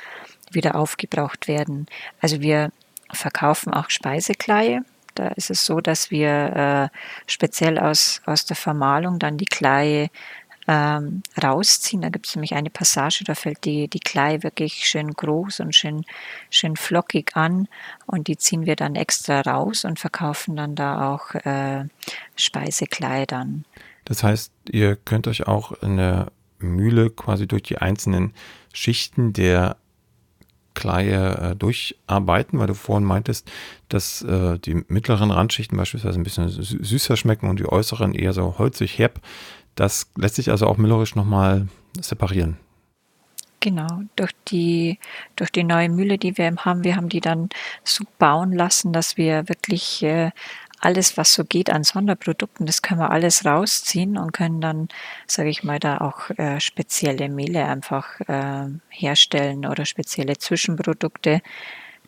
wieder 0.52 0.76
aufgebraucht 0.76 1.48
werden. 1.48 1.86
Also 2.19 2.41
wir 2.41 2.72
verkaufen 3.11 3.73
auch 3.73 3.90
Speisekleie. 3.90 4.84
Da 5.20 5.28
ist 5.30 5.50
es 5.50 5.66
so, 5.66 5.82
dass 5.82 6.12
wir 6.12 6.91
äh, 6.94 6.98
speziell 7.28 7.78
aus, 7.78 8.22
aus 8.26 8.46
der 8.46 8.56
Vermahlung 8.56 9.20
dann 9.20 9.38
die 9.38 9.46
Kleie 9.46 10.10
ähm, 10.66 11.24
rausziehen. 11.44 12.02
Da 12.02 12.08
gibt 12.10 12.28
es 12.28 12.36
nämlich 12.36 12.54
eine 12.54 12.70
Passage, 12.70 13.26
da 13.26 13.36
fällt 13.36 13.66
die, 13.66 13.90
die 13.90 14.00
Klei 14.00 14.44
wirklich 14.44 14.86
schön 14.88 15.12
groß 15.12 15.60
und 15.60 15.76
schön, 15.76 16.06
schön 16.50 16.78
flockig 16.78 17.36
an 17.36 17.68
und 18.06 18.28
die 18.28 18.38
ziehen 18.38 18.66
wir 18.66 18.78
dann 18.78 18.96
extra 18.96 19.41
raus 19.41 19.84
und 19.84 20.00
verkaufen 20.00 20.56
dann 20.56 20.76
da 20.76 21.14
auch 21.14 21.36
äh, 21.36 21.84
Speisekleidern. 22.38 23.66
Das 24.06 24.24
heißt, 24.24 24.54
ihr 24.72 24.96
könnt 24.96 25.28
euch 25.28 25.48
auch 25.48 25.74
in 25.82 25.98
der 25.98 26.32
Mühle 26.60 27.10
quasi 27.10 27.46
durch 27.46 27.64
die 27.64 27.80
einzelnen 27.80 28.34
Schichten 28.74 29.34
der 29.34 29.76
Kleie 30.80 31.51
äh, 31.51 31.56
durcharbeiten, 31.57 32.57
weil 32.57 32.68
du 32.68 32.73
vorhin 32.73 33.03
meintest, 33.03 33.51
dass 33.89 34.22
äh, 34.22 34.57
die 34.60 34.85
mittleren 34.88 35.30
Randschichten 35.30 35.77
beispielsweise 35.77 36.18
ein 36.18 36.23
bisschen 36.23 36.47
süßer 36.49 37.18
schmecken 37.18 37.49
und 37.49 37.60
die 37.60 37.68
äußeren 37.68 38.14
eher 38.14 38.31
so 38.31 38.57
holzig 38.57 38.97
herb. 38.97 39.19
Das 39.76 40.10
lässt 40.15 40.35
sich 40.35 40.51
also 40.51 40.68
auch 40.68 40.77
müllerisch 40.77 41.15
nochmal 41.15 41.68
separieren. 41.99 42.57
Genau, 43.60 43.88
durch 44.15 44.31
die, 44.47 44.99
durch 45.35 45.51
die 45.51 45.65
neue 45.65 45.89
Mühle, 45.89 46.18
die 46.18 46.38
wir 46.38 46.56
haben, 46.56 46.85
wir 46.85 46.95
haben 46.95 47.10
die 47.10 47.19
dann 47.19 47.49
so 47.84 48.06
bauen 48.18 48.53
lassen, 48.53 48.93
dass 48.93 49.18
wir 49.18 49.49
wirklich 49.49 50.01
äh, 50.01 50.31
alles, 50.80 51.18
was 51.18 51.34
so 51.34 51.43
geht 51.43 51.69
an 51.69 51.84
Sonderprodukten, 51.84 52.65
das 52.65 52.81
können 52.81 52.99
wir 52.99 53.11
alles 53.11 53.45
rausziehen 53.45 54.18
und 54.18 54.31
können 54.31 54.61
dann, 54.61 54.88
sage 55.27 55.49
ich 55.49 55.64
mal, 55.64 55.80
da 55.80 55.99
auch 55.99 56.30
äh, 56.38 56.60
spezielle 56.60 57.30
Mehle 57.30 57.65
einfach 57.65 58.19
äh, 58.22 58.68
herstellen 58.89 59.65
oder 59.65 59.85
spezielle 59.85 60.38
Zwischenprodukte, 60.38 61.41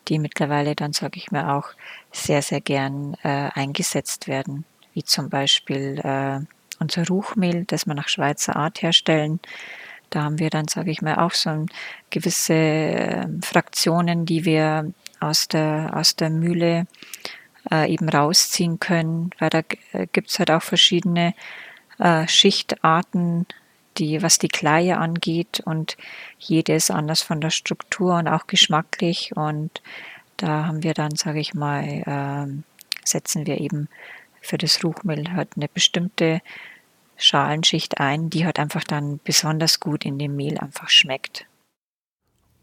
die 0.08 0.18
mittlerweile 0.18 0.74
dann, 0.74 0.92
sage 0.92 1.18
ich 1.18 1.30
mal, 1.30 1.56
auch 1.56 1.68
sehr, 2.12 2.42
sehr 2.42 2.60
gern 2.60 3.14
äh, 3.22 3.50
eingesetzt 3.54 4.26
werden, 4.26 4.64
wie 4.94 5.04
zum 5.04 5.28
Beispiel 5.28 6.00
äh, 6.02 6.40
unser 6.78 7.06
Ruchmehl, 7.06 7.64
das 7.66 7.86
wir 7.86 7.94
nach 7.94 8.08
Schweizer 8.08 8.56
Art 8.56 8.82
herstellen. 8.82 9.40
Da 10.10 10.24
haben 10.24 10.38
wir 10.38 10.50
dann, 10.50 10.68
sage 10.68 10.90
ich 10.90 11.00
mal, 11.00 11.16
auch 11.16 11.32
so 11.32 11.66
gewisse 12.10 12.54
ähm, 12.54 13.42
Fraktionen, 13.42 14.26
die 14.26 14.44
wir 14.44 14.92
aus 15.20 15.48
der, 15.48 15.92
aus 15.94 16.16
der 16.16 16.30
Mühle 16.30 16.86
äh, 17.70 17.92
eben 17.92 18.08
rausziehen 18.08 18.80
können, 18.80 19.30
weil 19.38 19.50
da 19.50 19.62
äh, 19.92 20.06
gibt's 20.12 20.38
halt 20.38 20.50
auch 20.50 20.62
verschiedene 20.62 21.34
äh, 21.98 22.26
Schichtarten, 22.26 23.46
die, 23.98 24.22
was 24.22 24.38
die 24.38 24.48
Kleie 24.48 24.98
angeht 24.98 25.60
und 25.64 25.96
jede 26.38 26.74
ist 26.74 26.90
anders 26.90 27.22
von 27.22 27.40
der 27.40 27.50
Struktur 27.50 28.16
und 28.16 28.28
auch 28.28 28.46
geschmacklich 28.46 29.36
und 29.36 29.82
da 30.38 30.66
haben 30.66 30.82
wir 30.82 30.94
dann, 30.94 31.14
sage 31.14 31.40
ich 31.40 31.54
mal, 31.54 31.84
äh, 31.84 32.62
setzen 33.04 33.46
wir 33.46 33.60
eben 33.60 33.88
für 34.40 34.58
das 34.58 34.82
Ruchmehl 34.82 35.32
halt 35.32 35.50
eine 35.56 35.68
bestimmte 35.68 36.40
Schalenschicht 37.16 38.00
ein, 38.00 38.30
die 38.30 38.44
halt 38.44 38.58
einfach 38.58 38.84
dann 38.84 39.20
besonders 39.22 39.78
gut 39.78 40.04
in 40.04 40.18
dem 40.18 40.34
Mehl 40.34 40.58
einfach 40.58 40.88
schmeckt. 40.88 41.46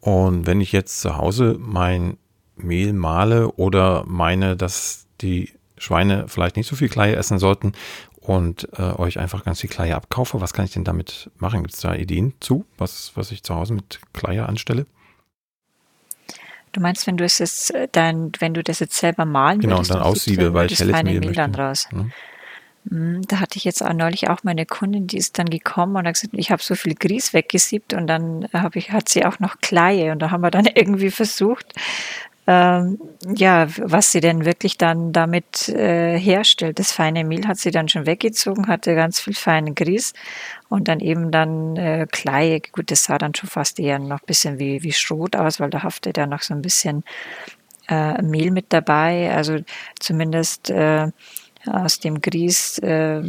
Und 0.01 0.45
wenn 0.45 0.61
ich 0.61 0.71
jetzt 0.71 0.99
zu 1.01 1.17
Hause 1.17 1.55
mein 1.59 2.17
Mehl 2.63 2.93
male 2.93 3.51
oder 3.53 4.03
meine, 4.05 4.55
dass 4.55 5.05
die 5.21 5.51
Schweine 5.77 6.27
vielleicht 6.27 6.57
nicht 6.57 6.67
so 6.67 6.75
viel 6.75 6.89
Kleie 6.89 7.15
essen 7.15 7.39
sollten 7.39 7.73
und 8.21 8.67
äh, 8.77 8.81
euch 8.81 9.17
einfach 9.17 9.43
ganz 9.43 9.61
viel 9.61 9.69
Kleie 9.69 9.95
abkaufe, 9.95 10.41
was 10.41 10.53
kann 10.53 10.65
ich 10.65 10.71
denn 10.71 10.83
damit 10.83 11.31
machen? 11.37 11.61
Gibt 11.61 11.73
es 11.73 11.79
da 11.79 11.95
Ideen 11.95 12.33
zu, 12.39 12.65
was, 12.77 13.11
was 13.15 13.31
ich 13.31 13.43
zu 13.43 13.55
Hause 13.55 13.73
mit 13.73 13.99
Kleie 14.13 14.47
anstelle? 14.47 14.85
Du 16.71 16.81
meinst, 16.81 17.07
wenn 17.07 17.17
du 17.17 17.23
es 17.23 17.39
jetzt 17.39 17.73
äh, 17.73 17.87
dann, 17.91 18.31
wenn 18.39 18.53
du 18.53 18.61
das 18.61 18.79
jetzt 18.79 18.97
selber 18.97 19.25
malen 19.25 19.59
genau, 19.59 19.77
würdest, 19.77 19.91
und 19.91 19.97
dann 19.97 20.05
aussiebe, 20.05 20.53
weil 20.53 20.71
ich 20.71 20.79
helles 20.79 21.03
Mehl 21.03 21.19
möchte. 21.19 21.33
Dann 21.33 21.55
raus. 21.55 21.87
Hm, 22.89 23.23
da 23.27 23.39
hatte 23.39 23.57
ich 23.57 23.63
jetzt 23.63 23.83
auch 23.83 23.93
neulich 23.93 24.29
auch 24.29 24.43
meine 24.43 24.65
Kundin, 24.65 25.07
die 25.07 25.17
ist 25.17 25.39
dann 25.39 25.49
gekommen 25.49 25.95
und 25.95 26.05
hat 26.05 26.13
gesagt, 26.13 26.33
ich 26.33 26.51
habe 26.51 26.61
so 26.61 26.75
viel 26.75 26.95
Grieß 26.95 27.33
weggesiebt 27.33 27.93
und 27.93 28.07
dann 28.07 28.47
habe 28.53 28.79
ich, 28.79 28.91
hat 28.91 29.09
sie 29.09 29.25
auch 29.25 29.39
noch 29.39 29.57
Kleie 29.61 30.11
und 30.11 30.19
da 30.19 30.31
haben 30.31 30.41
wir 30.41 30.51
dann 30.51 30.65
irgendwie 30.75 31.11
versucht, 31.11 31.73
ähm, 32.51 32.97
ja, 33.35 33.67
was 33.77 34.11
sie 34.11 34.21
denn 34.21 34.43
wirklich 34.43 34.75
dann 34.75 35.13
damit 35.13 35.69
äh, 35.69 36.17
herstellt. 36.17 36.79
Das 36.79 36.91
feine 36.91 37.23
Mehl 37.23 37.47
hat 37.47 37.57
sie 37.57 37.69
dann 37.69 37.87
schon 37.89 38.07
weggezogen, 38.07 38.67
hatte 38.67 38.95
ganz 38.95 39.19
viel 39.19 39.35
feinen 39.35 39.75
Grieß 39.75 40.13
und 40.67 40.87
dann 40.87 40.99
eben 40.99 41.29
dann 41.29 41.75
äh, 41.75 42.07
Kleie. 42.11 42.59
Gut, 42.71 42.89
das 42.89 43.03
sah 43.03 43.19
dann 43.19 43.35
schon 43.35 43.49
fast 43.49 43.79
eher 43.79 43.99
noch 43.99 44.21
ein 44.21 44.25
bisschen 44.25 44.57
wie, 44.57 44.81
wie 44.81 44.93
Schrot 44.93 45.35
aus, 45.35 45.59
weil 45.59 45.69
da 45.69 45.83
haftet 45.83 46.17
ja 46.17 46.25
noch 46.25 46.41
so 46.41 46.55
ein 46.55 46.63
bisschen 46.63 47.03
äh, 47.87 48.19
Mehl 48.23 48.49
mit 48.49 48.65
dabei. 48.69 49.31
Also 49.31 49.59
zumindest 49.99 50.71
äh, 50.71 51.11
aus 51.67 51.99
dem 51.99 52.19
Grieß 52.19 52.79
äh, 52.79 53.21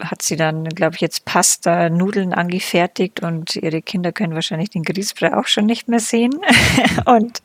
hat 0.00 0.22
sie 0.22 0.36
dann, 0.36 0.64
glaube 0.64 0.94
ich, 0.94 1.02
jetzt 1.02 1.26
Pasta, 1.26 1.90
Nudeln 1.90 2.32
angefertigt 2.32 3.20
und 3.20 3.56
ihre 3.56 3.82
Kinder 3.82 4.12
können 4.12 4.34
wahrscheinlich 4.34 4.70
den 4.70 4.82
Grießbrei 4.82 5.36
auch 5.36 5.46
schon 5.46 5.66
nicht 5.66 5.88
mehr 5.88 6.00
sehen. 6.00 6.32
und 7.04 7.42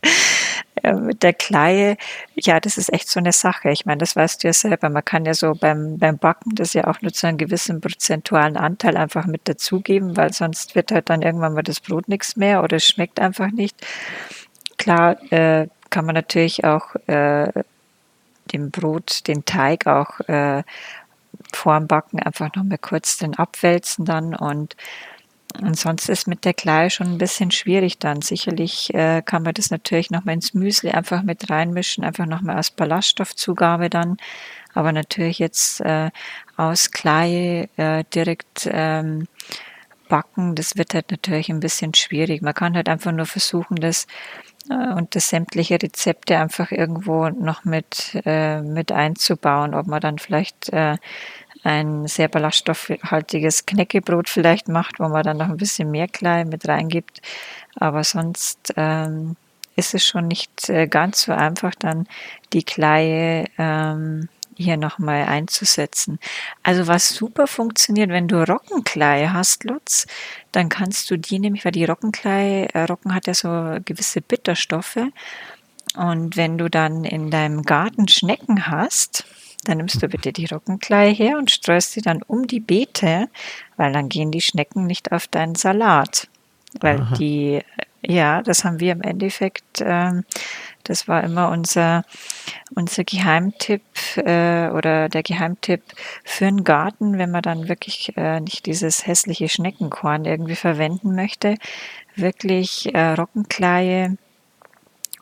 äh, 0.83 0.93
mit 0.93 1.23
der 1.23 1.33
Kleie, 1.33 1.97
ja, 2.35 2.59
das 2.59 2.77
ist 2.77 2.91
echt 2.93 3.09
so 3.09 3.19
eine 3.19 3.31
Sache. 3.33 3.69
Ich 3.71 3.85
meine, 3.85 3.99
das 3.99 4.15
weißt 4.15 4.43
du 4.43 4.47
ja 4.47 4.53
selber. 4.53 4.89
Man 4.89 5.05
kann 5.05 5.25
ja 5.25 5.33
so 5.33 5.53
beim, 5.53 5.97
beim 5.97 6.17
Backen 6.17 6.55
das 6.55 6.73
ja 6.73 6.87
auch 6.87 7.01
nur 7.01 7.13
zu 7.13 7.27
einem 7.27 7.37
gewissen 7.37 7.81
prozentualen 7.81 8.57
Anteil 8.57 8.97
einfach 8.97 9.25
mit 9.25 9.47
dazugeben, 9.47 10.17
weil 10.17 10.33
sonst 10.33 10.75
wird 10.75 10.91
halt 10.91 11.09
dann 11.09 11.21
irgendwann 11.21 11.53
mal 11.53 11.63
das 11.63 11.79
Brot 11.79 12.07
nichts 12.07 12.35
mehr 12.35 12.63
oder 12.63 12.77
es 12.77 12.85
schmeckt 12.85 13.19
einfach 13.19 13.51
nicht. 13.51 13.75
Klar, 14.77 15.17
äh, 15.31 15.67
kann 15.89 16.05
man 16.05 16.15
natürlich 16.15 16.63
auch 16.63 16.95
äh, 17.07 17.51
dem 18.53 18.71
Brot, 18.71 19.27
den 19.27 19.45
Teig 19.45 19.87
auch 19.87 20.19
äh, 20.21 20.63
vorm 21.53 21.87
Backen 21.87 22.19
einfach 22.19 22.53
noch 22.55 22.63
mal 22.63 22.77
kurz 22.77 23.17
den 23.17 23.35
abwälzen 23.35 24.05
dann 24.05 24.35
und 24.35 24.75
Ansonsten 25.61 26.11
ist 26.11 26.27
mit 26.27 26.45
der 26.45 26.53
Kleie 26.53 26.89
schon 26.89 27.07
ein 27.07 27.17
bisschen 27.17 27.51
schwierig 27.51 27.97
dann. 27.99 28.21
Sicherlich 28.21 28.93
äh, 28.93 29.21
kann 29.21 29.43
man 29.43 29.53
das 29.53 29.69
natürlich 29.69 30.11
nochmal 30.11 30.35
ins 30.35 30.53
Müsli 30.53 30.91
einfach 30.91 31.23
mit 31.23 31.49
reinmischen, 31.49 32.03
einfach 32.03 32.25
nochmal 32.25 32.57
als 32.57 32.71
Ballaststoffzugabe 32.71 33.89
dann. 33.89 34.17
Aber 34.73 34.91
natürlich 34.91 35.39
jetzt 35.39 35.81
äh, 35.81 36.11
aus 36.57 36.91
Kleie 36.91 37.69
äh, 37.77 38.03
direkt 38.13 38.69
ähm, 38.71 39.27
backen, 40.07 40.55
das 40.55 40.77
wird 40.77 40.93
halt 40.93 41.11
natürlich 41.11 41.49
ein 41.49 41.59
bisschen 41.59 41.93
schwierig. 41.93 42.41
Man 42.41 42.53
kann 42.53 42.75
halt 42.75 42.89
einfach 42.89 43.11
nur 43.11 43.25
versuchen, 43.25 43.77
das 43.77 44.07
äh, 44.69 44.93
und 44.93 45.15
das 45.15 45.29
sämtliche 45.29 45.81
Rezepte 45.81 46.37
einfach 46.37 46.71
irgendwo 46.71 47.29
noch 47.29 47.63
mit, 47.65 48.19
äh, 48.25 48.61
mit 48.61 48.91
einzubauen, 48.91 49.73
ob 49.73 49.87
man 49.87 50.01
dann 50.01 50.19
vielleicht 50.19 50.69
äh, 50.69 50.97
ein 51.63 52.07
sehr 52.07 52.27
ballaststoffhaltiges 52.27 53.65
Knäckebrot 53.65 54.29
vielleicht 54.29 54.67
macht, 54.67 54.99
wo 54.99 55.07
man 55.07 55.23
dann 55.23 55.37
noch 55.37 55.49
ein 55.49 55.57
bisschen 55.57 55.91
mehr 55.91 56.07
Klein 56.07 56.49
mit 56.49 56.67
reingibt. 56.67 57.21
Aber 57.75 58.03
sonst 58.03 58.73
ähm, 58.77 59.35
ist 59.75 59.93
es 59.93 60.05
schon 60.05 60.27
nicht 60.27 60.69
äh, 60.69 60.87
ganz 60.87 61.23
so 61.23 61.31
einfach, 61.31 61.75
dann 61.75 62.07
die 62.53 62.63
Kleie 62.63 63.45
ähm, 63.57 64.27
hier 64.57 64.77
nochmal 64.77 65.25
einzusetzen. 65.25 66.19
Also 66.63 66.87
was 66.87 67.09
super 67.09 67.47
funktioniert, 67.47 68.09
wenn 68.09 68.27
du 68.27 68.43
Roggenkleie 68.43 69.33
hast, 69.33 69.63
Lutz, 69.63 70.07
dann 70.51 70.69
kannst 70.69 71.09
du 71.09 71.17
die 71.17 71.39
nämlich, 71.39 71.65
weil 71.65 71.71
die 71.71 71.85
Roggenkleie, 71.85 72.67
äh, 72.73 72.83
Roggen 72.83 73.13
hat 73.15 73.27
ja 73.27 73.33
so 73.33 73.77
gewisse 73.85 74.21
Bitterstoffe. 74.21 74.99
Und 75.95 76.37
wenn 76.37 76.57
du 76.57 76.69
dann 76.69 77.03
in 77.03 77.31
deinem 77.31 77.63
Garten 77.63 78.07
Schnecken 78.07 78.67
hast, 78.67 79.25
dann 79.63 79.77
nimmst 79.77 80.01
du 80.01 80.07
bitte 80.07 80.33
die 80.33 80.45
Roggenkleie 80.45 81.11
her 81.11 81.37
und 81.37 81.51
streust 81.51 81.93
sie 81.93 82.01
dann 82.01 82.23
um 82.23 82.47
die 82.47 82.59
Beete, 82.59 83.29
weil 83.77 83.93
dann 83.93 84.09
gehen 84.09 84.31
die 84.31 84.41
Schnecken 84.41 84.85
nicht 84.85 85.11
auf 85.11 85.27
deinen 85.27 85.55
Salat. 85.55 86.27
Weil 86.79 87.01
Aha. 87.01 87.15
die, 87.15 87.61
ja, 88.01 88.41
das 88.41 88.63
haben 88.63 88.79
wir 88.79 88.93
im 88.93 89.01
Endeffekt, 89.01 89.81
äh, 89.81 90.11
das 90.83 91.07
war 91.07 91.23
immer 91.23 91.49
unser, 91.49 92.05
unser 92.73 93.03
Geheimtipp 93.03 93.83
äh, 94.15 94.69
oder 94.69 95.09
der 95.09 95.21
Geheimtipp 95.21 95.83
für 96.23 96.47
einen 96.47 96.63
Garten, 96.63 97.17
wenn 97.17 97.29
man 97.29 97.43
dann 97.43 97.67
wirklich 97.67 98.13
äh, 98.17 98.39
nicht 98.39 98.65
dieses 98.65 99.05
hässliche 99.05 99.49
Schneckenkorn 99.49 100.25
irgendwie 100.25 100.55
verwenden 100.55 101.13
möchte, 101.13 101.55
wirklich 102.15 102.93
äh, 102.95 103.13
Roggenkleie 103.13 104.17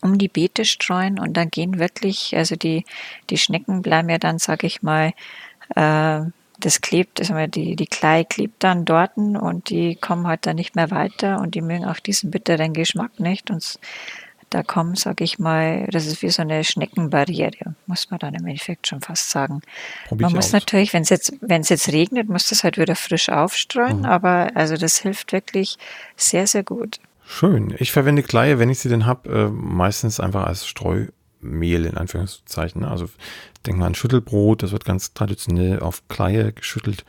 um 0.01 0.17
die 0.17 0.27
Beete 0.27 0.65
streuen 0.65 1.19
und 1.19 1.35
dann 1.35 1.49
gehen 1.49 1.79
wirklich, 1.79 2.35
also 2.35 2.55
die, 2.55 2.85
die 3.29 3.37
Schnecken 3.37 3.81
bleiben 3.81 4.09
ja 4.09 4.17
dann, 4.17 4.39
sage 4.39 4.67
ich 4.67 4.81
mal, 4.81 5.13
äh, 5.75 6.21
das 6.59 6.81
klebt, 6.81 7.19
also 7.19 7.47
die, 7.47 7.75
die 7.75 7.87
Klei 7.87 8.23
klebt 8.23 8.63
dann 8.63 8.85
dort 8.85 9.15
und 9.15 9.69
die 9.69 9.95
kommen 9.95 10.27
halt 10.27 10.45
dann 10.45 10.57
nicht 10.57 10.75
mehr 10.75 10.91
weiter 10.91 11.39
und 11.39 11.55
die 11.55 11.61
mögen 11.61 11.85
auch 11.85 11.99
diesen 11.99 12.31
bitteren 12.31 12.73
Geschmack 12.73 13.19
nicht 13.19 13.49
und 13.49 13.79
da 14.49 14.63
kommen, 14.63 14.95
sage 14.95 15.23
ich 15.23 15.37
mal, 15.37 15.85
das 15.91 16.07
ist 16.07 16.21
wie 16.21 16.29
so 16.29 16.41
eine 16.41 16.63
Schneckenbarriere, 16.63 17.75
muss 17.85 18.09
man 18.09 18.19
dann 18.19 18.33
im 18.33 18.45
Endeffekt 18.47 18.87
schon 18.87 18.99
fast 18.99 19.29
sagen. 19.29 19.61
Probier 20.07 20.25
man 20.25 20.35
muss 20.35 20.47
aus. 20.47 20.53
natürlich, 20.53 20.91
wenn 20.93 21.03
es 21.03 21.09
jetzt, 21.09 21.33
wenn 21.41 21.61
es 21.61 21.69
jetzt 21.69 21.89
regnet, 21.89 22.29
muss 22.29 22.49
das 22.49 22.63
halt 22.63 22.77
wieder 22.77 22.95
frisch 22.95 23.29
aufstreuen, 23.29 23.99
mhm. 23.99 24.05
aber 24.05 24.51
also 24.55 24.75
das 24.75 24.97
hilft 24.97 25.33
wirklich 25.33 25.77
sehr, 26.15 26.47
sehr 26.47 26.63
gut. 26.63 26.99
Schön. 27.31 27.75
Ich 27.77 27.91
verwende 27.91 28.23
Kleie, 28.23 28.57
wenn 28.57 28.71
ich 28.71 28.79
sie 28.79 28.89
denn 28.89 29.05
habe, 29.05 29.29
äh, 29.29 29.49
meistens 29.49 30.19
einfach 30.19 30.47
als 30.47 30.65
Streumehl 30.65 31.85
in 31.85 31.95
Anführungszeichen. 31.95 32.83
Also 32.83 33.07
denk 33.67 33.77
mal 33.77 33.85
an 33.85 33.93
Schüttelbrot, 33.93 34.63
das 34.63 34.71
wird 34.71 34.83
ganz 34.83 35.13
traditionell 35.13 35.79
auf 35.79 36.01
Kleie 36.07 36.51
geschüttelt 36.51 37.05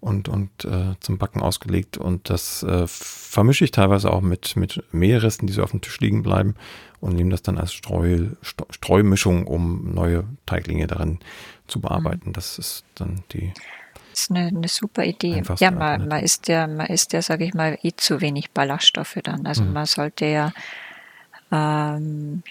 und, 0.00 0.30
und 0.30 0.64
äh, 0.64 0.94
zum 1.00 1.18
Backen 1.18 1.42
ausgelegt. 1.42 1.98
Und 1.98 2.30
das 2.30 2.62
äh, 2.62 2.86
vermische 2.86 3.62
ich 3.62 3.70
teilweise 3.70 4.10
auch 4.10 4.22
mit, 4.22 4.56
mit 4.56 4.82
Mehlresten, 4.90 5.46
die 5.46 5.52
so 5.52 5.62
auf 5.62 5.72
dem 5.72 5.82
Tisch 5.82 6.00
liegen 6.00 6.22
bleiben 6.22 6.54
und 7.00 7.14
nehme 7.14 7.30
das 7.30 7.42
dann 7.42 7.58
als 7.58 7.74
Streu, 7.74 8.28
Streumischung, 8.70 9.46
um 9.46 9.92
neue 9.92 10.24
Teiglinge 10.46 10.86
darin 10.86 11.18
zu 11.66 11.82
bearbeiten. 11.82 12.30
Mhm. 12.30 12.32
Das 12.32 12.58
ist 12.58 12.84
dann 12.94 13.22
die 13.32 13.52
ist 14.20 14.30
eine, 14.30 14.48
eine 14.48 14.68
super 14.68 15.04
Idee. 15.04 15.42
Ja, 15.58 15.70
man, 15.70 16.08
man 16.08 16.22
isst 16.22 16.48
ja, 16.48 16.66
man 16.66 16.86
isst 16.86 17.12
ja, 17.12 17.22
sage 17.22 17.44
ich 17.44 17.54
mal, 17.54 17.78
eh 17.82 17.92
zu 17.96 18.20
wenig 18.20 18.50
Ballaststoffe 18.50 19.18
dann. 19.22 19.46
Also 19.46 19.62
mhm. 19.62 19.72
man 19.72 19.86
sollte 19.86 20.26
ja 20.26 20.52
ähm, 21.50 22.42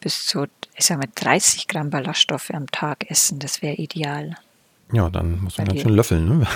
bis 0.00 0.26
zu, 0.26 0.46
ich 0.74 0.86
sag 0.86 0.98
mal, 0.98 1.08
30 1.14 1.68
Gramm 1.68 1.90
Ballaststoffe 1.90 2.50
am 2.50 2.70
Tag 2.70 3.10
essen. 3.10 3.38
Das 3.38 3.62
wäre 3.62 3.74
ideal. 3.74 4.36
Ja, 4.92 5.10
dann 5.10 5.42
muss 5.42 5.58
man 5.58 5.66
ganz 5.66 5.80
schön 5.80 5.94
löffeln. 5.94 6.38
Ne? 6.38 6.46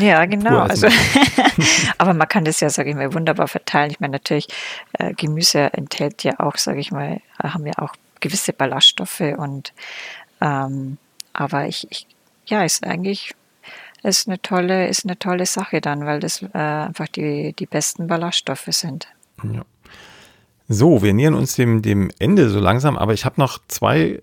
ja, 0.00 0.26
genau. 0.26 0.60
Also, 0.60 0.88
aber 1.98 2.12
man 2.12 2.28
kann 2.28 2.44
das 2.44 2.60
ja, 2.60 2.68
sage 2.68 2.90
ich 2.90 2.96
mal, 2.96 3.14
wunderbar 3.14 3.48
verteilen. 3.48 3.90
Ich 3.90 4.00
meine, 4.00 4.12
natürlich, 4.12 4.48
äh, 4.92 5.14
Gemüse 5.14 5.72
enthält 5.72 6.22
ja 6.22 6.38
auch, 6.38 6.56
sage 6.56 6.80
ich 6.80 6.92
mal, 6.92 7.20
haben 7.42 7.66
ja 7.66 7.72
auch 7.78 7.94
gewisse 8.20 8.52
Ballaststoffe 8.52 9.20
und 9.20 9.72
ähm, 10.40 10.98
aber 11.32 11.66
ich, 11.66 11.86
ich 11.90 12.06
ja, 12.46 12.64
ist 12.64 12.86
eigentlich 12.86 13.34
ist 14.06 14.28
eine 14.28 14.40
tolle, 14.40 14.88
ist 14.88 15.04
eine 15.04 15.18
tolle 15.18 15.46
Sache 15.46 15.80
dann, 15.80 16.06
weil 16.06 16.20
das 16.20 16.42
äh, 16.42 16.48
einfach 16.58 17.08
die, 17.08 17.52
die 17.52 17.66
besten 17.66 18.06
Ballaststoffe 18.06 18.68
sind. 18.70 19.08
Ja. 19.42 19.64
So, 20.68 21.02
wir 21.02 21.12
nähern 21.12 21.34
uns 21.34 21.54
dem, 21.54 21.82
dem 21.82 22.10
Ende 22.18 22.48
so 22.48 22.58
langsam, 22.58 22.96
aber 22.96 23.14
ich 23.14 23.24
habe 23.24 23.40
noch 23.40 23.58
zwei 23.68 24.20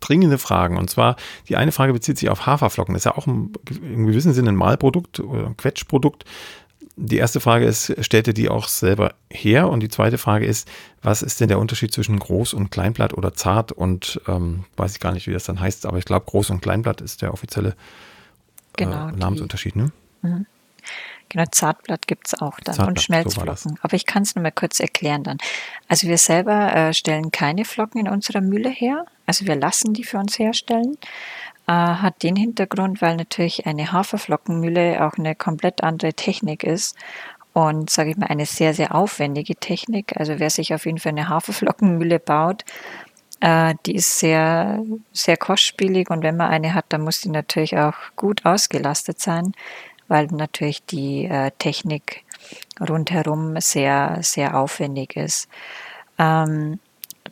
dringende 0.00 0.38
Fragen. 0.38 0.76
Und 0.76 0.90
zwar, 0.90 1.16
die 1.48 1.56
eine 1.56 1.72
Frage 1.72 1.92
bezieht 1.92 2.18
sich 2.18 2.28
auf 2.28 2.46
Haferflocken. 2.46 2.94
Das 2.94 3.02
ist 3.02 3.06
ja 3.06 3.16
auch 3.16 3.26
im, 3.26 3.52
im 3.82 4.06
gewissen 4.06 4.32
Sinne 4.32 4.50
ein 4.50 4.56
Mahlprodukt 4.56 5.20
oder 5.20 5.46
ein 5.46 5.56
Quetschprodukt. 5.56 6.24
Die 6.96 7.16
erste 7.16 7.40
Frage 7.40 7.64
ist, 7.64 7.94
stellt 8.04 8.26
ihr 8.26 8.34
die 8.34 8.50
auch 8.50 8.68
selber 8.68 9.14
her? 9.30 9.68
Und 9.70 9.80
die 9.80 9.88
zweite 9.88 10.18
Frage 10.18 10.44
ist, 10.44 10.68
was 11.00 11.22
ist 11.22 11.40
denn 11.40 11.48
der 11.48 11.58
Unterschied 11.58 11.92
zwischen 11.92 12.20
Groß- 12.20 12.54
und 12.54 12.70
Kleinblatt 12.70 13.14
oder 13.14 13.32
Zart? 13.32 13.72
Und 13.72 14.20
ähm, 14.28 14.64
weiß 14.76 14.92
ich 14.92 15.00
gar 15.00 15.12
nicht, 15.12 15.26
wie 15.26 15.32
das 15.32 15.44
dann 15.44 15.58
heißt, 15.58 15.86
aber 15.86 15.98
ich 15.98 16.04
glaube, 16.04 16.26
Groß- 16.26 16.52
und 16.52 16.60
Kleinblatt 16.60 17.00
ist 17.00 17.22
der 17.22 17.32
offizielle 17.32 17.70
äh, 17.70 17.74
genau, 18.76 19.10
Namensunterschied. 19.10 19.76
Ne? 19.76 19.92
Mhm. 20.22 20.46
Genau, 21.32 21.44
Zartblatt 21.50 22.06
gibt 22.06 22.26
es 22.26 22.34
auch 22.34 22.60
dann 22.60 22.74
Zartblatt, 22.74 22.88
und 22.88 23.00
Schmelzflocken. 23.00 23.56
So 23.56 23.74
Aber 23.80 23.94
ich 23.94 24.04
kann 24.04 24.22
es 24.22 24.34
nur 24.34 24.42
mal 24.42 24.52
kurz 24.52 24.80
erklären 24.80 25.22
dann. 25.22 25.38
Also 25.88 26.06
wir 26.06 26.18
selber 26.18 26.74
äh, 26.74 26.92
stellen 26.92 27.30
keine 27.30 27.64
Flocken 27.64 28.02
in 28.02 28.08
unserer 28.08 28.42
Mühle 28.42 28.68
her. 28.68 29.06
Also 29.24 29.46
wir 29.46 29.56
lassen 29.56 29.94
die 29.94 30.04
für 30.04 30.18
uns 30.18 30.38
herstellen. 30.38 30.98
Äh, 31.66 31.72
hat 31.72 32.22
den 32.22 32.36
Hintergrund, 32.36 33.00
weil 33.00 33.16
natürlich 33.16 33.66
eine 33.66 33.92
Haferflockenmühle 33.92 35.06
auch 35.06 35.16
eine 35.16 35.34
komplett 35.34 35.82
andere 35.82 36.12
Technik 36.12 36.64
ist 36.64 36.96
und 37.54 37.88
sage 37.88 38.10
ich 38.10 38.16
mal 38.16 38.26
eine 38.26 38.46
sehr 38.46 38.74
sehr 38.74 38.94
aufwendige 38.94 39.56
Technik. 39.56 40.16
Also 40.16 40.38
wer 40.38 40.50
sich 40.50 40.74
auf 40.74 40.84
jeden 40.86 40.98
Fall 40.98 41.12
eine 41.12 41.28
Haferflockenmühle 41.28 42.18
baut, 42.18 42.64
äh, 43.42 43.74
die 43.84 43.96
ist 43.96 44.18
sehr 44.18 44.82
sehr 45.12 45.36
kostspielig 45.36 46.08
und 46.08 46.22
wenn 46.22 46.38
man 46.38 46.50
eine 46.50 46.72
hat, 46.74 46.86
dann 46.88 47.02
muss 47.02 47.20
die 47.20 47.28
natürlich 47.28 47.76
auch 47.76 47.94
gut 48.16 48.46
ausgelastet 48.46 49.20
sein 49.20 49.52
weil 50.12 50.26
natürlich 50.26 50.84
die 50.84 51.24
äh, 51.24 51.50
Technik 51.58 52.24
rundherum 52.78 53.58
sehr, 53.60 54.18
sehr 54.20 54.58
aufwendig 54.58 55.16
ist. 55.16 55.48
Ähm, 56.18 56.80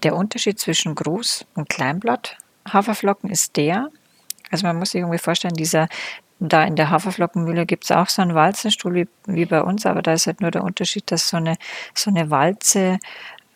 der 0.02 0.16
Unterschied 0.16 0.58
zwischen 0.58 0.94
Groß- 0.94 1.44
und 1.54 1.68
Kleinblatt 1.68 2.38
Haferflocken 2.66 3.28
ist 3.28 3.56
der, 3.56 3.90
also 4.50 4.66
man 4.66 4.78
muss 4.78 4.92
sich 4.92 5.00
irgendwie 5.02 5.18
vorstellen, 5.18 5.52
dieser, 5.52 5.88
da 6.38 6.64
in 6.64 6.74
der 6.74 6.88
Haferflockenmühle 6.88 7.66
gibt 7.66 7.84
es 7.84 7.90
auch 7.90 8.08
so 8.08 8.22
einen 8.22 8.34
Walzenstuhl 8.34 8.94
wie, 8.94 9.08
wie 9.26 9.44
bei 9.44 9.62
uns, 9.62 9.84
aber 9.84 10.00
da 10.00 10.14
ist 10.14 10.26
halt 10.26 10.40
nur 10.40 10.50
der 10.50 10.64
Unterschied, 10.64 11.10
dass 11.10 11.28
so 11.28 11.36
eine, 11.36 11.56
so 11.94 12.08
eine 12.08 12.30
Walze, 12.30 12.98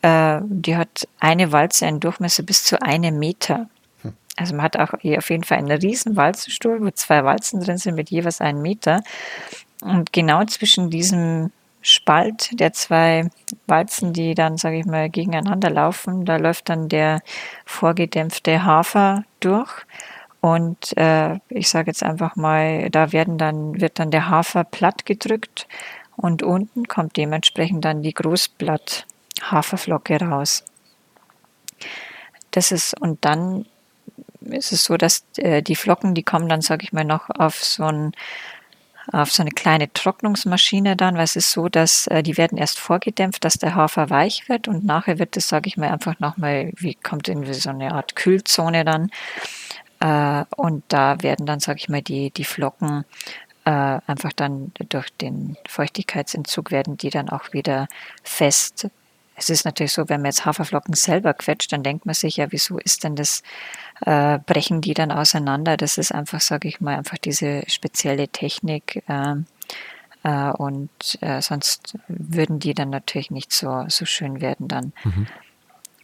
äh, 0.04 0.40
die 0.44 0.76
hat 0.76 1.08
eine 1.18 1.50
Walze 1.50 1.86
einen 1.86 1.98
Durchmesser 1.98 2.42
bis 2.42 2.62
zu 2.64 2.80
einem 2.82 3.18
Meter. 3.18 3.70
Also 4.36 4.54
man 4.54 4.64
hat 4.64 4.76
auch 4.76 4.92
hier 5.00 5.18
auf 5.18 5.30
jeden 5.30 5.44
Fall 5.44 5.58
einen 5.58 5.70
riesen 5.70 6.16
Walzenstuhl, 6.16 6.84
wo 6.84 6.90
zwei 6.90 7.24
Walzen 7.24 7.60
drin 7.60 7.78
sind 7.78 7.94
mit 7.94 8.10
jeweils 8.10 8.40
einem 8.40 8.60
Meter. 8.60 9.02
Und 9.80 10.12
genau 10.12 10.44
zwischen 10.44 10.90
diesem 10.90 11.52
Spalt 11.80 12.50
der 12.58 12.72
zwei 12.72 13.30
Walzen, 13.66 14.12
die 14.12 14.34
dann, 14.34 14.58
sage 14.58 14.78
ich 14.78 14.86
mal, 14.86 15.08
gegeneinander 15.08 15.70
laufen, 15.70 16.24
da 16.24 16.36
läuft 16.36 16.68
dann 16.68 16.88
der 16.88 17.22
vorgedämpfte 17.64 18.64
Hafer 18.64 19.24
durch. 19.40 19.70
Und 20.40 20.96
äh, 20.98 21.38
ich 21.48 21.70
sage 21.70 21.90
jetzt 21.90 22.02
einfach 22.02 22.36
mal, 22.36 22.90
da 22.90 23.12
werden 23.12 23.38
dann, 23.38 23.80
wird 23.80 23.98
dann 23.98 24.10
der 24.10 24.28
Hafer 24.28 24.64
platt 24.64 25.06
gedrückt 25.06 25.66
und 26.16 26.42
unten 26.42 26.88
kommt 26.88 27.16
dementsprechend 27.16 27.84
dann 27.84 28.02
die 28.02 28.12
Großblatt 28.12 29.06
Haferflocke 29.42 30.20
raus. 30.20 30.64
Das 32.50 32.72
ist, 32.72 32.98
und 33.00 33.24
dann 33.24 33.66
ist 34.40 34.72
es 34.72 34.84
so, 34.84 34.96
dass 34.96 35.24
äh, 35.36 35.62
die 35.62 35.76
Flocken, 35.76 36.14
die 36.14 36.22
kommen 36.22 36.48
dann, 36.48 36.60
sage 36.60 36.84
ich 36.84 36.92
mal, 36.92 37.04
noch 37.04 37.30
auf 37.30 37.62
so 37.62 37.84
ein 37.84 38.12
auf 39.12 39.30
so 39.30 39.42
eine 39.42 39.50
kleine 39.50 39.92
Trocknungsmaschine 39.92 40.96
dann, 40.96 41.16
weil 41.16 41.24
es 41.24 41.36
ist 41.36 41.50
so, 41.50 41.68
dass 41.68 42.06
äh, 42.06 42.22
die 42.22 42.38
werden 42.38 42.56
erst 42.56 42.78
vorgedämpft, 42.78 43.44
dass 43.44 43.58
der 43.58 43.74
Hafer 43.74 44.08
weich 44.08 44.48
wird 44.48 44.66
und 44.66 44.84
nachher 44.84 45.18
wird 45.18 45.36
es, 45.36 45.48
sage 45.48 45.68
ich 45.68 45.76
mal, 45.76 45.90
einfach 45.90 46.18
nochmal, 46.20 46.72
wie 46.76 46.94
kommt 46.94 47.28
in 47.28 47.52
so 47.52 47.70
eine 47.70 47.92
Art 47.92 48.16
Kühlzone 48.16 48.84
dann 48.84 49.10
äh, 50.00 50.44
und 50.56 50.84
da 50.88 51.22
werden 51.22 51.46
dann, 51.46 51.60
sage 51.60 51.78
ich 51.80 51.88
mal, 51.88 52.02
die, 52.02 52.30
die 52.30 52.44
Flocken 52.44 53.04
äh, 53.64 53.70
einfach 53.70 54.32
dann 54.32 54.72
durch 54.88 55.10
den 55.10 55.56
Feuchtigkeitsentzug 55.68 56.70
werden 56.70 56.96
die 56.96 57.10
dann 57.10 57.28
auch 57.28 57.52
wieder 57.52 57.88
fest 58.22 58.88
es 59.36 59.50
ist 59.50 59.64
natürlich 59.64 59.92
so, 59.92 60.08
wenn 60.08 60.20
man 60.20 60.26
jetzt 60.26 60.44
Haferflocken 60.44 60.94
selber 60.94 61.34
quetscht, 61.34 61.72
dann 61.72 61.82
denkt 61.82 62.06
man 62.06 62.14
sich 62.14 62.36
ja, 62.36 62.46
wieso 62.50 62.78
ist 62.78 63.04
denn 63.04 63.16
das, 63.16 63.42
äh, 64.06 64.38
brechen 64.38 64.80
die 64.80 64.94
dann 64.94 65.10
auseinander? 65.10 65.76
Das 65.76 65.98
ist 65.98 66.12
einfach, 66.12 66.40
sage 66.40 66.68
ich 66.68 66.80
mal, 66.80 66.96
einfach 66.96 67.18
diese 67.18 67.62
spezielle 67.66 68.28
Technik. 68.28 69.02
Äh, 69.08 69.36
äh, 70.22 70.50
und 70.50 71.18
äh, 71.20 71.40
sonst 71.42 71.96
würden 72.08 72.58
die 72.60 72.74
dann 72.74 72.90
natürlich 72.90 73.30
nicht 73.30 73.52
so, 73.52 73.84
so 73.88 74.04
schön 74.04 74.40
werden 74.40 74.68
dann. 74.68 74.92
Mhm. 75.04 75.26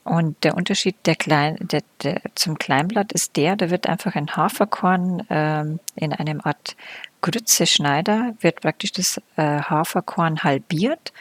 Und 0.02 0.44
der 0.44 0.56
Unterschied 0.56 0.96
der 1.04 1.14
Klein, 1.14 1.56
der, 1.60 1.82
der, 2.02 2.22
zum 2.34 2.58
Kleinblatt 2.58 3.12
ist 3.12 3.36
der, 3.36 3.54
da 3.54 3.70
wird 3.70 3.86
einfach 3.86 4.16
ein 4.16 4.34
Haferkorn 4.34 5.26
ähm, 5.28 5.78
in 5.94 6.12
einem 6.12 6.40
Art 6.42 6.74
Grützeschneider, 7.20 8.34
wird 8.40 8.62
praktisch 8.62 8.92
das 8.92 9.20
äh, 9.36 9.60
Haferkorn 9.60 10.42
halbiert 10.42 11.12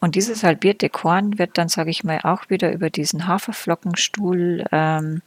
und 0.00 0.14
dieses 0.14 0.44
halbierte 0.44 0.88
Korn 0.88 1.38
wird 1.38 1.58
dann, 1.58 1.68
sage 1.68 1.90
ich 1.90 2.04
mal, 2.04 2.20
auch 2.22 2.50
wieder 2.50 2.72
über 2.72 2.90
diesen 2.90 3.26
Haferflockenstuhl 3.26 4.64
ähm, 4.70 5.22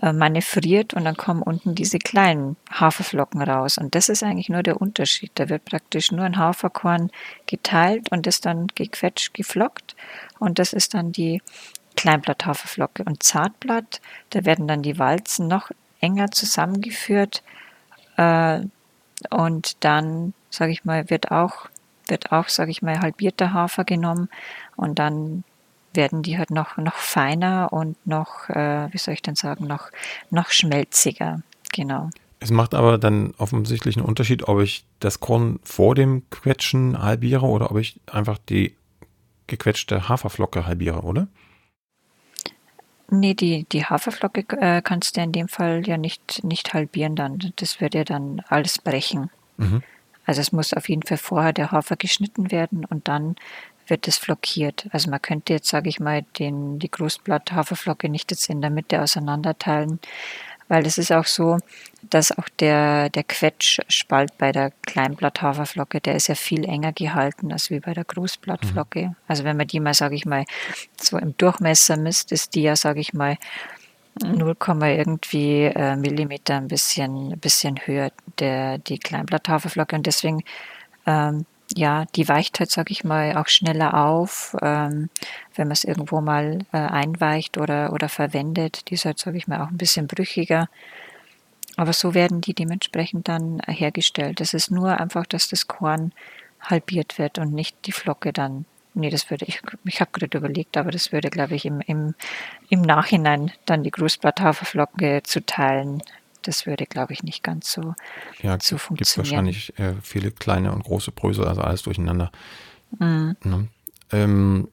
äh, 0.00 0.12
manövriert 0.12 0.94
und 0.94 1.04
dann 1.04 1.16
kommen 1.16 1.42
unten 1.42 1.74
diese 1.74 1.98
kleinen 1.98 2.56
Haferflocken 2.70 3.42
raus. 3.42 3.78
Und 3.78 3.96
das 3.96 4.08
ist 4.08 4.22
eigentlich 4.22 4.48
nur 4.48 4.62
der 4.62 4.80
Unterschied. 4.80 5.32
Da 5.34 5.48
wird 5.48 5.64
praktisch 5.64 6.12
nur 6.12 6.24
ein 6.24 6.38
Haferkorn 6.38 7.10
geteilt 7.46 8.12
und 8.12 8.26
ist 8.28 8.46
dann 8.46 8.68
gequetscht, 8.76 9.34
geflockt. 9.34 9.96
Und 10.38 10.60
das 10.60 10.72
ist 10.72 10.94
dann 10.94 11.10
die 11.10 11.42
Kleinblatthaferflocke. 11.96 13.02
Und 13.02 13.24
Zartblatt, 13.24 14.00
da 14.30 14.44
werden 14.44 14.68
dann 14.68 14.82
die 14.82 15.00
Walzen 15.00 15.48
noch 15.48 15.72
enger 16.00 16.30
zusammengeführt. 16.30 17.42
Äh, 18.16 18.60
und 19.30 19.84
dann, 19.84 20.32
sage 20.50 20.70
ich 20.70 20.84
mal, 20.84 21.10
wird 21.10 21.32
auch 21.32 21.68
wird 22.08 22.32
auch, 22.32 22.48
sage 22.48 22.70
ich 22.70 22.82
mal, 22.82 23.00
halbierter 23.00 23.52
Hafer 23.52 23.84
genommen 23.84 24.28
und 24.76 24.98
dann 24.98 25.44
werden 25.94 26.22
die 26.22 26.38
halt 26.38 26.50
noch, 26.50 26.76
noch 26.76 26.94
feiner 26.94 27.72
und 27.72 27.96
noch, 28.06 28.48
äh, 28.50 28.92
wie 28.92 28.98
soll 28.98 29.14
ich 29.14 29.22
denn 29.22 29.34
sagen, 29.34 29.66
noch, 29.66 29.90
noch 30.30 30.50
schmelziger. 30.50 31.42
Genau. 31.72 32.10
Es 32.40 32.50
macht 32.50 32.74
aber 32.74 32.98
dann 32.98 33.34
offensichtlich 33.38 33.96
einen 33.96 34.06
Unterschied, 34.06 34.46
ob 34.46 34.60
ich 34.60 34.84
das 35.00 35.20
Korn 35.20 35.58
vor 35.64 35.94
dem 35.94 36.28
Quetschen 36.30 37.02
halbiere 37.02 37.46
oder 37.46 37.70
ob 37.70 37.78
ich 37.78 38.00
einfach 38.06 38.38
die 38.38 38.76
gequetschte 39.46 40.08
Haferflocke 40.08 40.66
halbiere, 40.66 41.02
oder? 41.02 41.26
Nee, 43.10 43.34
die, 43.34 43.64
die 43.72 43.84
Haferflocke 43.84 44.44
äh, 44.60 44.82
kannst 44.82 45.16
du 45.16 45.22
in 45.22 45.32
dem 45.32 45.48
Fall 45.48 45.86
ja 45.86 45.96
nicht, 45.96 46.44
nicht 46.44 46.74
halbieren 46.74 47.16
dann. 47.16 47.52
Das 47.56 47.80
würde 47.80 47.98
ja 47.98 48.04
dann 48.04 48.42
alles 48.48 48.78
brechen. 48.78 49.30
Mhm. 49.56 49.82
Also 50.28 50.42
es 50.42 50.52
muss 50.52 50.74
auf 50.74 50.90
jeden 50.90 51.04
Fall 51.04 51.16
vorher 51.16 51.54
der 51.54 51.72
Hafer 51.72 51.96
geschnitten 51.96 52.50
werden 52.50 52.84
und 52.84 53.08
dann 53.08 53.36
wird 53.86 54.06
es 54.06 54.18
flockiert. 54.18 54.86
Also 54.90 55.08
man 55.08 55.22
könnte 55.22 55.54
jetzt, 55.54 55.68
sage 55.68 55.88
ich 55.88 56.00
mal, 56.00 56.22
den, 56.38 56.78
die 56.78 56.90
Großblatt-Haferflocke 56.90 58.10
nicht 58.10 58.30
jetzt 58.30 58.50
in 58.50 58.60
der 58.60 58.68
Mitte 58.68 59.00
auseinanderteilen, 59.00 60.00
weil 60.68 60.84
es 60.84 60.98
ist 60.98 61.12
auch 61.12 61.24
so, 61.24 61.56
dass 62.02 62.30
auch 62.30 62.46
der, 62.60 63.08
der 63.08 63.24
Quetschspalt 63.24 64.36
bei 64.36 64.52
der 64.52 64.70
Kleinblatt-Haferflocke, 64.82 66.02
der 66.02 66.16
ist 66.16 66.28
ja 66.28 66.34
viel 66.34 66.66
enger 66.66 66.92
gehalten 66.92 67.50
als 67.50 67.70
wie 67.70 67.80
bei 67.80 67.94
der 67.94 68.04
Großblattflocke. 68.04 69.06
Mhm. 69.06 69.16
Also 69.28 69.44
wenn 69.44 69.56
man 69.56 69.66
die 69.66 69.80
mal, 69.80 69.94
sage 69.94 70.14
ich 70.14 70.26
mal, 70.26 70.44
so 71.00 71.16
im 71.16 71.34
Durchmesser 71.38 71.96
misst, 71.96 72.32
ist 72.32 72.54
die 72.54 72.64
ja, 72.64 72.76
sage 72.76 73.00
ich 73.00 73.14
mal, 73.14 73.38
0, 74.22 74.56
irgendwie 74.82 75.64
äh, 75.64 75.96
Millimeter 75.96 76.56
ein 76.56 76.68
bisschen, 76.68 77.32
ein 77.32 77.38
bisschen 77.38 77.78
höher, 77.84 78.10
der, 78.38 78.78
die 78.78 78.98
Kleinblatthaferflocke. 78.98 79.96
Und 79.96 80.06
deswegen, 80.06 80.42
ähm, 81.06 81.46
ja, 81.76 82.06
die 82.16 82.28
weicht 82.28 82.60
halt, 82.60 82.70
sag 82.70 82.90
ich 82.90 83.04
mal, 83.04 83.36
auch 83.36 83.48
schneller 83.48 83.94
auf, 83.94 84.56
ähm, 84.62 85.10
wenn 85.54 85.68
man 85.68 85.72
es 85.72 85.84
irgendwo 85.84 86.20
mal 86.20 86.60
äh, 86.72 86.78
einweicht 86.78 87.58
oder, 87.58 87.92
oder 87.92 88.08
verwendet. 88.08 88.88
Die 88.88 88.94
ist 88.94 89.04
halt, 89.04 89.18
sag 89.18 89.34
ich 89.34 89.48
mal, 89.48 89.62
auch 89.62 89.70
ein 89.70 89.78
bisschen 89.78 90.06
brüchiger. 90.06 90.68
Aber 91.76 91.92
so 91.92 92.14
werden 92.14 92.40
die 92.40 92.54
dementsprechend 92.54 93.28
dann 93.28 93.60
hergestellt. 93.66 94.40
Es 94.40 94.54
ist 94.54 94.70
nur 94.70 94.98
einfach, 94.98 95.26
dass 95.26 95.48
das 95.48 95.68
Korn 95.68 96.12
halbiert 96.60 97.18
wird 97.18 97.38
und 97.38 97.52
nicht 97.52 97.76
die 97.86 97.92
Flocke 97.92 98.32
dann 98.32 98.64
nee, 98.98 99.10
das 99.10 99.30
würde 99.30 99.46
ich, 99.46 99.60
ich 99.84 100.00
habe 100.00 100.10
gerade 100.12 100.36
überlegt, 100.36 100.76
aber 100.76 100.90
das 100.90 101.12
würde, 101.12 101.30
glaube 101.30 101.54
ich, 101.54 101.64
im, 101.64 101.80
im, 101.80 102.14
im 102.68 102.82
Nachhinein 102.82 103.52
dann 103.64 103.82
die 103.82 103.90
Grußblatthaferflocke 103.90 105.22
zu 105.24 105.44
teilen, 105.44 106.02
das 106.42 106.66
würde, 106.66 106.86
glaube 106.86 107.12
ich, 107.12 107.22
nicht 107.22 107.42
ganz 107.42 107.72
so, 107.72 107.94
ja, 108.42 108.58
so 108.60 108.78
funktionieren. 108.78 109.46
Gibt 109.46 109.76
wahrscheinlich 109.76 109.78
äh, 109.78 110.00
viele 110.02 110.30
kleine 110.30 110.72
und 110.72 110.84
große 110.84 111.12
Brösel, 111.12 111.46
also 111.46 111.60
alles 111.60 111.82
durcheinander. 111.82 112.30
Mhm. 112.98 113.36
Ne? 113.44 113.68
Ähm, 114.12 114.68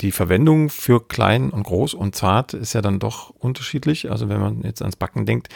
die 0.00 0.12
Verwendung 0.12 0.70
für 0.70 1.06
klein 1.06 1.50
und 1.50 1.62
groß 1.62 1.94
und 1.94 2.16
zart 2.16 2.52
ist 2.52 2.72
ja 2.72 2.82
dann 2.82 2.98
doch 2.98 3.30
unterschiedlich. 3.30 4.10
Also 4.10 4.28
wenn 4.28 4.40
man 4.40 4.62
jetzt 4.62 4.82
ans 4.82 4.96
Backen 4.96 5.24
denkt, 5.24 5.48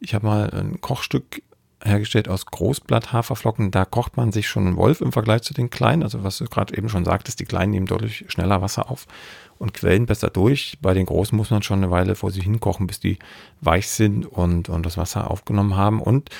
ich 0.00 0.14
habe 0.14 0.26
mal 0.26 0.50
ein 0.50 0.80
Kochstück 0.80 1.42
hergestellt 1.86 2.28
aus 2.28 2.46
Großblatt-Haferflocken. 2.46 3.70
Da 3.70 3.84
kocht 3.84 4.16
man 4.16 4.32
sich 4.32 4.48
schon 4.48 4.66
einen 4.66 4.76
Wolf 4.76 5.00
im 5.00 5.12
Vergleich 5.12 5.42
zu 5.42 5.54
den 5.54 5.70
kleinen. 5.70 6.02
Also 6.02 6.24
was 6.24 6.38
du 6.38 6.44
gerade 6.44 6.76
eben 6.76 6.88
schon 6.88 7.04
sagtest, 7.04 7.40
die 7.40 7.44
kleinen 7.44 7.72
nehmen 7.72 7.86
deutlich 7.86 8.24
schneller 8.28 8.60
Wasser 8.62 8.90
auf 8.90 9.06
und 9.58 9.74
quellen 9.74 10.06
besser 10.06 10.28
durch. 10.28 10.78
Bei 10.82 10.94
den 10.94 11.06
großen 11.06 11.36
muss 11.36 11.50
man 11.50 11.62
schon 11.62 11.78
eine 11.78 11.90
Weile 11.90 12.14
vor 12.14 12.30
sich 12.30 12.44
hinkochen, 12.44 12.86
bis 12.86 13.00
die 13.00 13.18
weich 13.60 13.88
sind 13.88 14.26
und, 14.26 14.68
und 14.68 14.84
das 14.84 14.98
Wasser 14.98 15.30
aufgenommen 15.30 15.76
haben. 15.76 16.00
Und 16.00 16.30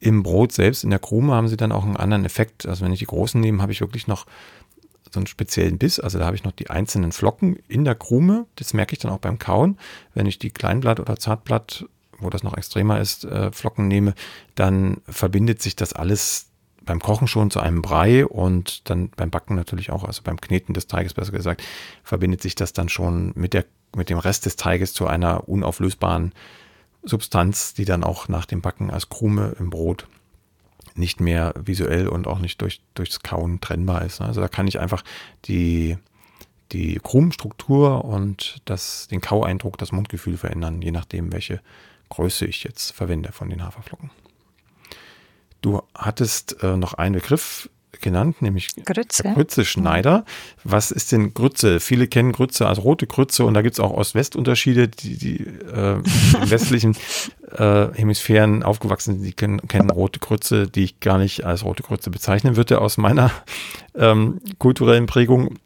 im 0.00 0.22
Brot 0.22 0.52
selbst, 0.52 0.84
in 0.84 0.90
der 0.90 0.98
Krume, 0.98 1.34
haben 1.34 1.48
sie 1.48 1.56
dann 1.56 1.72
auch 1.72 1.84
einen 1.84 1.96
anderen 1.96 2.24
Effekt. 2.24 2.66
Also 2.66 2.84
wenn 2.84 2.92
ich 2.92 3.00
die 3.00 3.06
großen 3.06 3.40
nehme, 3.40 3.62
habe 3.62 3.72
ich 3.72 3.80
wirklich 3.80 4.06
noch 4.06 4.26
so 5.12 5.20
einen 5.20 5.26
speziellen 5.26 5.78
Biss. 5.78 5.98
Also 5.98 6.18
da 6.18 6.26
habe 6.26 6.36
ich 6.36 6.44
noch 6.44 6.52
die 6.52 6.70
einzelnen 6.70 7.12
Flocken 7.12 7.56
in 7.68 7.84
der 7.84 7.94
Krume. 7.94 8.46
Das 8.56 8.74
merke 8.74 8.92
ich 8.92 8.98
dann 8.98 9.10
auch 9.10 9.18
beim 9.18 9.38
Kauen. 9.38 9.78
Wenn 10.14 10.26
ich 10.26 10.38
die 10.38 10.50
Kleinblatt- 10.50 11.00
oder 11.00 11.16
Zartblatt, 11.16 11.86
wo 12.18 12.30
das 12.30 12.42
noch 12.42 12.56
extremer 12.56 13.00
ist, 13.00 13.24
äh, 13.24 13.52
Flocken 13.52 13.88
nehme, 13.88 14.14
dann 14.54 14.98
verbindet 15.08 15.62
sich 15.62 15.76
das 15.76 15.92
alles 15.92 16.46
beim 16.88 17.00
Kochen 17.00 17.28
schon 17.28 17.50
zu 17.50 17.60
einem 17.60 17.82
Brei 17.82 18.26
und 18.26 18.88
dann 18.88 19.10
beim 19.10 19.30
Backen 19.30 19.54
natürlich 19.54 19.90
auch, 19.90 20.04
also 20.04 20.22
beim 20.24 20.40
Kneten 20.40 20.72
des 20.72 20.86
Teiges 20.86 21.14
besser 21.14 21.32
gesagt, 21.32 21.62
verbindet 22.02 22.40
sich 22.40 22.54
das 22.54 22.72
dann 22.72 22.88
schon 22.88 23.32
mit, 23.34 23.52
der, 23.52 23.66
mit 23.94 24.08
dem 24.08 24.18
Rest 24.18 24.46
des 24.46 24.56
Teiges 24.56 24.94
zu 24.94 25.06
einer 25.06 25.48
unauflösbaren 25.48 26.32
Substanz, 27.02 27.74
die 27.74 27.84
dann 27.84 28.04
auch 28.04 28.28
nach 28.28 28.46
dem 28.46 28.62
Backen 28.62 28.90
als 28.90 29.08
Krume 29.08 29.54
im 29.60 29.70
Brot 29.70 30.06
nicht 30.94 31.20
mehr 31.20 31.54
visuell 31.62 32.08
und 32.08 32.26
auch 32.26 32.40
nicht 32.40 32.60
durch, 32.60 32.80
durchs 32.94 33.20
Kauen 33.20 33.60
trennbar 33.60 34.04
ist. 34.04 34.20
Also 34.20 34.40
da 34.40 34.48
kann 34.48 34.66
ich 34.66 34.80
einfach 34.80 35.04
die, 35.44 35.96
die 36.72 36.98
Krumenstruktur 37.02 38.04
und 38.04 38.60
das, 38.64 39.08
den 39.08 39.20
Kaueindruck, 39.20 39.78
das 39.78 39.92
Mundgefühl 39.92 40.36
verändern, 40.36 40.82
je 40.82 40.90
nachdem, 40.90 41.32
welche 41.32 41.60
Größe 42.08 42.46
ich 42.46 42.64
jetzt 42.64 42.92
verwende 42.92 43.32
von 43.32 43.50
den 43.50 43.64
Haferflocken. 43.64 44.10
Du 45.60 45.82
hattest 45.94 46.62
äh, 46.62 46.76
noch 46.76 46.94
einen 46.94 47.14
Begriff 47.14 47.68
genannt, 48.00 48.42
nämlich 48.42 48.68
Grütze. 48.84 49.22
Grütze-Schneider. 49.22 50.24
Was 50.64 50.90
ist 50.90 51.12
denn 51.12 51.34
Grütze? 51.34 51.80
Viele 51.80 52.06
kennen 52.06 52.32
Grütze 52.32 52.66
als 52.66 52.82
rote 52.82 53.06
Grütze 53.06 53.44
und 53.44 53.54
da 53.54 53.62
gibt 53.62 53.74
es 53.74 53.80
auch 53.80 53.90
Ost-West-Unterschiede. 53.90 54.88
Die, 54.88 55.16
die 55.16 55.38
äh, 55.38 55.94
im 55.96 56.04
westlichen 56.50 56.96
äh, 57.56 57.88
Hemisphären 57.94 58.62
aufgewachsen 58.62 59.14
sind, 59.14 59.24
die 59.24 59.32
kennen, 59.32 59.66
kennen 59.68 59.90
rote 59.90 60.20
Grütze, 60.20 60.68
die 60.68 60.84
ich 60.84 61.00
gar 61.00 61.18
nicht 61.18 61.44
als 61.44 61.64
rote 61.64 61.82
Grütze 61.82 62.10
bezeichnen 62.10 62.56
würde 62.56 62.80
aus 62.80 62.98
meiner 62.98 63.30
ähm, 63.94 64.40
kulturellen 64.58 65.06
Prägung. 65.06 65.58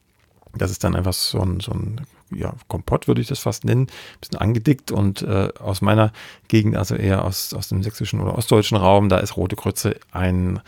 Das 0.54 0.70
ist 0.70 0.84
dann 0.84 0.96
einfach 0.96 1.14
so 1.14 1.40
ein, 1.40 1.60
so 1.60 1.72
ein 1.72 2.00
ja, 2.34 2.54
Kompott 2.68 3.08
würde 3.08 3.20
ich 3.20 3.26
das 3.26 3.38
fast 3.38 3.64
nennen, 3.64 3.82
ein 3.82 4.20
bisschen 4.20 4.38
angedickt 4.38 4.90
und 4.90 5.22
äh, 5.22 5.48
aus 5.58 5.80
meiner 5.80 6.12
Gegend, 6.48 6.76
also 6.76 6.94
eher 6.94 7.24
aus, 7.24 7.54
aus 7.54 7.68
dem 7.68 7.82
sächsischen 7.82 8.20
oder 8.20 8.36
ostdeutschen 8.36 8.76
Raum, 8.76 9.08
da 9.08 9.18
ist 9.18 9.36
rote 9.36 9.56
Grütze 9.56 9.96
ein 10.10 10.60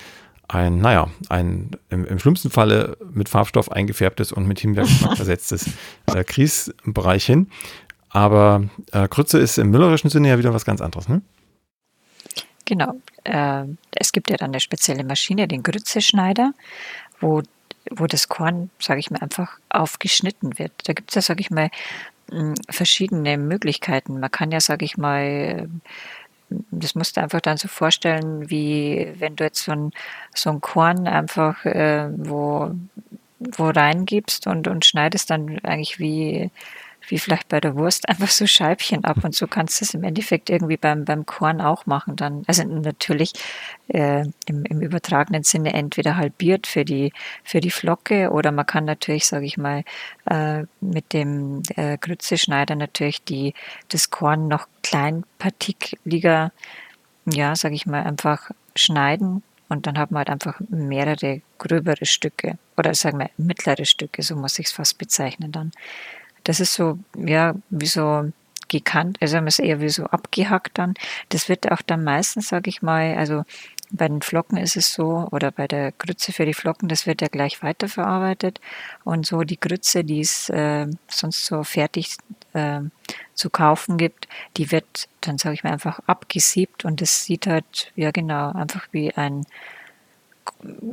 ein, 0.47 0.79
naja, 0.79 1.09
ein 1.31 1.71
im, 1.89 2.05
im, 2.05 2.19
schlimmsten 2.19 2.51
Falle 2.51 2.99
mit 3.13 3.29
Farbstoff 3.29 3.73
eingefärbtes 3.73 4.31
und 4.31 4.47
mit 4.47 4.61
Himbeergeschmack 4.61 5.17
versetztes 5.17 5.71
äh, 6.07 6.23
Grießbereich 6.23 7.33
Aber 8.11 8.65
äh, 8.93 9.09
Grütze 9.09 9.39
ist 9.39 9.59
im 9.59 9.71
müllerischen 9.71 10.11
Sinne 10.11 10.29
ja 10.29 10.39
wieder 10.39 10.53
was 10.53 10.67
ganz 10.67 10.81
anderes, 10.81 11.09
ne? 11.09 11.23
Genau. 12.67 12.95
Äh, 13.25 13.65
es 13.93 14.13
gibt 14.13 14.31
ja 14.31 14.37
dann 14.37 14.51
eine 14.51 14.61
spezielle 14.61 15.05
Maschine, 15.05 15.49
den 15.49 15.63
Grützeschneider, 15.63 16.53
wo, 17.21 17.43
wo 17.91 18.07
das 18.07 18.29
Korn, 18.29 18.71
sage 18.79 19.01
ich 19.01 19.11
mal, 19.11 19.21
einfach 19.21 19.59
aufgeschnitten 19.69 20.59
wird. 20.59 20.73
Da 20.85 20.93
gibt 20.93 21.11
es 21.11 21.15
ja, 21.15 21.23
sage 21.23 21.41
ich 21.41 21.51
mal, 21.51 21.71
verschiedene 22.71 23.37
Möglichkeiten. 23.37 24.21
Man 24.21 24.31
kann 24.31 24.51
ja, 24.51 24.61
sage 24.61 24.85
ich 24.85 24.97
mal, 24.97 25.69
das 26.71 26.95
musst 26.95 27.17
du 27.17 27.23
einfach 27.23 27.41
dann 27.41 27.57
so 27.57 27.69
vorstellen, 27.69 28.49
wie 28.51 29.13
wenn 29.19 29.37
du 29.37 29.45
jetzt 29.45 29.65
so 29.65 29.73
ein, 29.73 29.93
so 30.35 30.51
ein 30.51 30.61
Korn 30.61 31.07
einfach 31.07 31.65
äh, 31.65 32.09
wo, 32.17 32.71
wo 33.39 33.69
reingibst 33.69 34.47
und, 34.47 34.69
und 34.69 34.85
schneidest 34.85 35.31
dann 35.31 35.59
eigentlich 35.61 35.99
wie 35.99 36.51
wie 37.09 37.19
vielleicht 37.19 37.49
bei 37.49 37.61
der 37.61 37.77
Wurst, 37.77 38.09
einfach 38.09 38.29
so 38.29 38.47
Scheibchen 38.47 39.05
ab. 39.05 39.25
Und 39.25 39.35
so 39.35 39.47
kannst 39.47 39.81
du 39.81 39.85
es 39.85 39.95
im 39.95 40.05
Endeffekt 40.05 40.51
irgendwie 40.51 40.77
beim, 40.77 41.05
beim 41.05 41.27
Korn 41.27 41.61
auch 41.61 41.87
machen. 41.87 42.17
Dann, 42.17 42.45
also 42.47 42.65
natürlich 42.65 43.33
äh, 43.89 44.25
im, 44.47 44.65
im 44.65 44.81
übertragenen 44.81 45.43
Sinne 45.43 45.75
entweder 45.75 46.17
halbiert 46.17 46.67
für 46.67 46.85
die, 46.85 47.13
für 47.43 47.61
die 47.61 47.71
Flocke 47.71 48.31
oder 48.31 48.53
man 48.53 48.67
kann 48.67 48.85
natürlich, 48.85 49.27
sage 49.27 49.47
ich 49.47 49.57
mal, 49.57 49.85
äh, 50.27 50.65
mit 50.81 51.13
dem 51.13 51.63
äh, 51.77 51.99
Grützeschneider 51.99 52.75
natürlich 52.75 53.25
die, 53.25 53.55
das 53.89 54.11
Korn 54.11 54.49
noch 54.49 54.67
kleinpartikliger, 54.83 56.53
ja, 57.27 57.57
sage 57.57 57.75
ich 57.75 57.87
mal, 57.87 58.03
einfach 58.03 58.51
schneiden 58.77 59.43
und 59.69 59.87
dann 59.87 59.99
hat 59.99 60.11
man 60.11 60.21
halt 60.21 60.31
einfach 60.31 60.61
mehrere 60.69 61.41
gröbere 61.59 62.07
Stücke 62.07 62.59
oder 62.77 62.95
sagen 62.95 63.19
wir 63.19 63.31
mittlere 63.37 63.85
Stücke, 63.85 64.23
so 64.23 64.37
muss 64.37 64.59
ich 64.59 64.67
es 64.67 64.73
fast 64.73 64.99
bezeichnen 64.99 65.53
dann. 65.53 65.73
Das 66.45 66.61
ist 66.61 66.75
so, 66.75 66.99
ja, 67.17 67.55
wie 67.71 67.87
so 67.87 68.31
gekannt, 68.69 69.19
also 69.21 69.37
haben 69.37 69.45
wir 69.45 69.49
es 69.49 69.59
eher 69.59 69.81
wie 69.81 69.89
so 69.89 70.05
abgehackt 70.05 70.79
dann. 70.79 70.95
Das 71.29 71.49
wird 71.49 71.71
auch 71.71 71.83
dann 71.83 72.05
meistens, 72.05 72.49
sage 72.49 72.71
ich 72.71 72.83
mal, 72.83 73.15
also 73.17 73.45
bei 73.91 74.09
den 74.09 74.23
Flocken 74.23 74.59
ist 74.59 74.77
es 74.77 74.93
so, 74.93 75.29
oder 75.31 75.51
bei 75.51 75.69
der 75.69 75.93
Grütze 75.93 76.33
für 76.33 76.47
die 76.47 76.55
Flocken, 76.55 76.89
das 76.89 77.07
wird 77.07 77.21
ja 77.21 77.29
gleich 77.29 77.63
weiterverarbeitet. 77.63 78.61
Und 79.05 79.27
so 79.27 79.43
die 79.43 79.61
Grütze, 79.61 80.03
die 80.05 80.21
es 80.21 80.49
äh, 80.49 80.87
sonst 81.09 81.47
so 81.47 81.63
fertig 81.63 82.17
äh, 82.55 82.81
zu 83.35 83.51
kaufen 83.51 83.97
gibt, 83.99 84.27
die 84.57 84.73
wird 84.73 85.09
dann, 85.21 85.39
sage 85.39 85.55
ich 85.55 85.65
mal, 85.65 85.73
einfach 85.73 86.01
abgesiebt 86.07 86.85
und 86.85 87.03
es 87.03 87.25
sieht 87.25 87.47
halt, 87.47 87.93
ja 87.95 88.11
genau, 88.11 88.53
einfach 88.53 88.89
wie 88.93 89.15
ein 89.15 89.47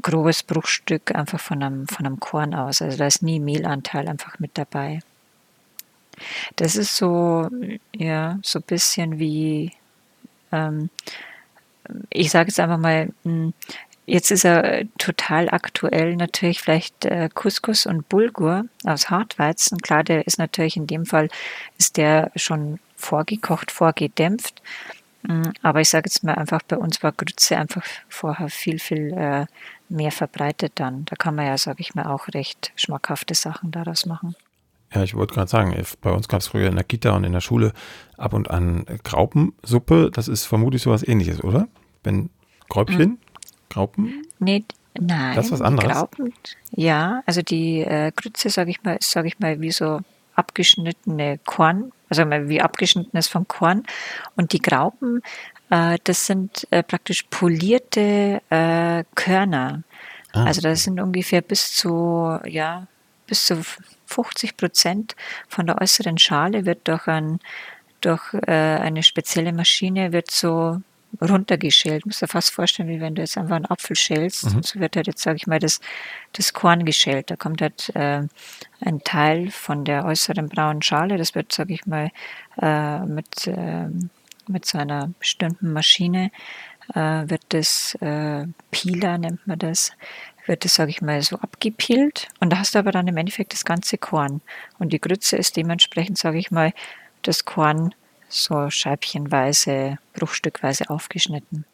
grobes 0.02 0.44
Bruchstück 0.44 1.16
einfach 1.16 1.40
von 1.40 1.64
einem, 1.64 1.88
von 1.88 2.06
einem 2.06 2.20
Korn 2.20 2.54
aus. 2.54 2.82
Also 2.82 2.98
da 2.98 3.08
ist 3.08 3.24
nie 3.24 3.40
Mehlanteil 3.40 4.08
einfach 4.08 4.40
mit 4.40 4.52
dabei. 4.58 5.00
Das 6.56 6.76
ist 6.76 6.96
so, 6.96 7.50
ja, 7.96 8.40
so 8.44 8.60
ein 8.60 8.64
bisschen 8.64 9.20
wie, 9.20 9.72
ähm, 10.52 10.90
ich 12.10 12.32
sage 12.32 12.50
jetzt 12.50 12.60
einfach 12.60 12.78
mal, 12.78 13.10
hm, 13.24 13.54
jetzt 14.06 14.32
ist 14.32 14.46
er 14.46 14.84
total 14.98 15.50
aktuell 15.50 16.16
natürlich 16.16 16.62
vielleicht 16.62 17.06
äh, 17.06 17.30
Couscous 17.34 17.86
und 17.86 18.10
Bulgur 18.10 18.66
aus 18.84 19.10
Hartweizen. 19.10 19.78
Klar, 19.80 20.04
der 20.04 20.28
ist 20.28 20.38
natürlich 20.38 20.76
in 20.76 20.88
dem 20.88 21.06
Fall, 21.06 21.30
ist 21.78 21.98
der 21.98 22.32
schon 22.36 22.80
vorgekocht, 22.96 23.72
vorgedämpft. 23.72 24.62
Hm, 25.28 25.54
aber 25.62 25.82
ich 25.82 25.90
sage 25.90 26.08
jetzt 26.08 26.24
mal 26.24 26.36
einfach, 26.36 26.62
bei 26.68 26.78
uns 26.78 27.04
war 27.04 27.12
Grütze 27.12 27.58
einfach 27.58 27.84
vorher 28.10 28.50
viel, 28.50 28.80
viel 28.80 29.14
äh, 29.14 29.46
mehr 29.90 30.12
verbreitet 30.12 30.74
dann. 30.76 31.06
Da 31.06 31.16
kann 31.16 31.36
man 31.36 31.46
ja, 31.46 31.58
sage 31.58 31.82
ich 31.82 31.96
mal, 31.96 32.06
auch 32.06 32.28
recht 32.34 32.72
schmackhafte 32.76 33.36
Sachen 33.36 33.72
daraus 33.72 34.06
machen. 34.06 34.36
Ja, 34.94 35.04
ich 35.04 35.16
wollte 35.16 35.34
gerade 35.34 35.50
sagen, 35.50 35.76
bei 36.02 36.12
uns 36.12 36.28
gab 36.28 36.42
es 36.42 36.48
früher 36.48 36.68
in 36.68 36.76
der 36.76 36.84
Kita 36.84 37.12
und 37.12 37.24
in 37.24 37.32
der 37.32 37.42
Schule 37.42 37.72
ab 38.18 38.34
und 38.34 38.50
an 38.52 38.86
Graupensuppe. 39.04 40.12
Das 40.14 40.28
ist 40.28 40.46
vermutlich 40.46 40.82
sowas 40.82 41.08
ähnliches, 41.08 41.44
oder? 41.44 41.68
Wenn 42.04 42.30
Gräubchen? 42.70 43.00
Hm. 43.00 43.18
Graupen? 43.70 44.26
Nee, 44.40 44.66
nein. 45.00 45.36
Das 45.36 45.46
ist 45.46 45.52
was 45.54 45.62
anderes. 45.62 45.92
Graupen, 45.92 46.34
ja, 46.72 47.24
also 47.26 47.42
die 47.42 47.82
äh, 47.82 48.12
Grütze, 48.16 48.50
sage 48.50 48.72
ich 48.72 48.84
mal, 48.84 48.98
ist, 48.98 49.12
sage 49.12 49.28
ich 49.30 49.40
mal, 49.40 49.62
wie 49.62 49.72
so 49.72 50.02
abgeschnittene 50.36 51.40
Korn, 51.46 51.92
also 52.10 52.24
wie 52.30 52.62
abgeschnittenes 52.62 53.28
vom 53.28 53.48
Korn. 53.48 53.84
Und 54.36 54.54
die 54.54 54.62
Graupen, 54.62 55.22
äh, 55.70 55.98
das 56.04 56.26
sind 56.26 56.68
äh, 56.72 56.84
praktisch 56.84 57.24
polierte 57.30 58.42
äh, 58.50 59.04
Körner. 59.16 59.84
Ah. 60.34 60.46
Also 60.46 60.62
das 60.62 60.84
sind 60.84 61.00
ungefähr 61.00 61.42
bis 61.42 61.74
zu, 61.74 62.40
ja, 62.46 62.88
bis 63.28 63.46
zu 63.46 63.62
50 64.12 64.58
Prozent 64.58 65.16
von 65.48 65.66
der 65.66 65.82
äußeren 65.82 66.18
Schale 66.18 66.66
wird 66.66 66.88
durch, 66.88 67.08
ein, 67.08 67.40
durch 68.02 68.34
äh, 68.34 68.52
eine 68.52 69.04
spezielle 69.04 69.54
Maschine 69.54 70.12
wird 70.12 70.32
so 70.32 70.82
runtergeschält. 71.20 72.06
Muss 72.06 72.20
dir 72.20 72.28
fast 72.28 72.52
vorstellen, 72.54 72.88
wie 72.90 73.02
wenn 73.02 73.16
du 73.16 73.22
jetzt 73.22 73.38
einfach 73.38 73.56
einen 73.56 73.66
Apfel 73.66 73.96
schälst. 73.96 74.54
Mhm. 74.54 74.64
So 74.64 74.80
wird 74.80 74.96
halt 74.96 75.08
jetzt, 75.08 75.22
sage 75.22 75.38
ich 75.38 75.48
mal, 75.48 75.60
das, 75.60 75.82
das 76.34 76.54
Korn 76.54 76.86
geschält. 76.86 77.30
Da 77.32 77.36
kommt 77.36 77.62
halt 77.62 77.92
äh, 77.96 78.24
ein 78.80 79.04
Teil 79.04 79.52
von 79.52 79.84
der 79.84 80.06
äußeren 80.06 80.48
braunen 80.48 80.82
Schale. 80.82 81.18
Das 81.18 81.36
wird, 81.36 81.52
sage 81.52 81.74
ich 81.74 81.86
mal, 81.86 82.12
äh, 82.62 83.00
mit, 83.00 83.48
äh, 83.48 83.88
mit 84.48 84.66
so 84.66 84.78
einer 84.78 85.10
bestimmten 85.20 85.74
Maschine 85.74 86.32
äh, 86.96 87.30
wird 87.30 87.44
das 87.50 87.96
äh, 87.96 88.46
Peeler 88.72 89.18
nennt 89.18 89.46
man 89.48 89.60
das, 89.60 89.92
wird 90.46 90.66
das, 90.66 90.76
sage 90.76 90.92
ich 90.92 91.02
mal, 91.02 91.22
so 91.22 91.38
abgepielt 91.38 92.28
und 92.40 92.52
da 92.52 92.60
hast 92.60 92.76
du 92.76 92.80
aber 92.80 92.92
dann 92.92 93.08
im 93.08 93.18
Endeffekt 93.18 93.54
das 93.54 93.66
ganze 93.66 93.98
Korn. 93.98 94.42
Und 94.80 94.94
die 94.94 95.02
Grütze 95.02 95.38
ist 95.38 95.58
dementsprechend, 95.58 96.18
sage 96.18 96.38
ich 96.38 96.52
mal, 96.52 96.74
das 97.22 97.46
Korn 97.46 97.94
so 98.30 98.70
scheibchenweise, 98.70 99.98
bruchstückweise 100.14 100.90
aufgeschnitten. 100.90 101.66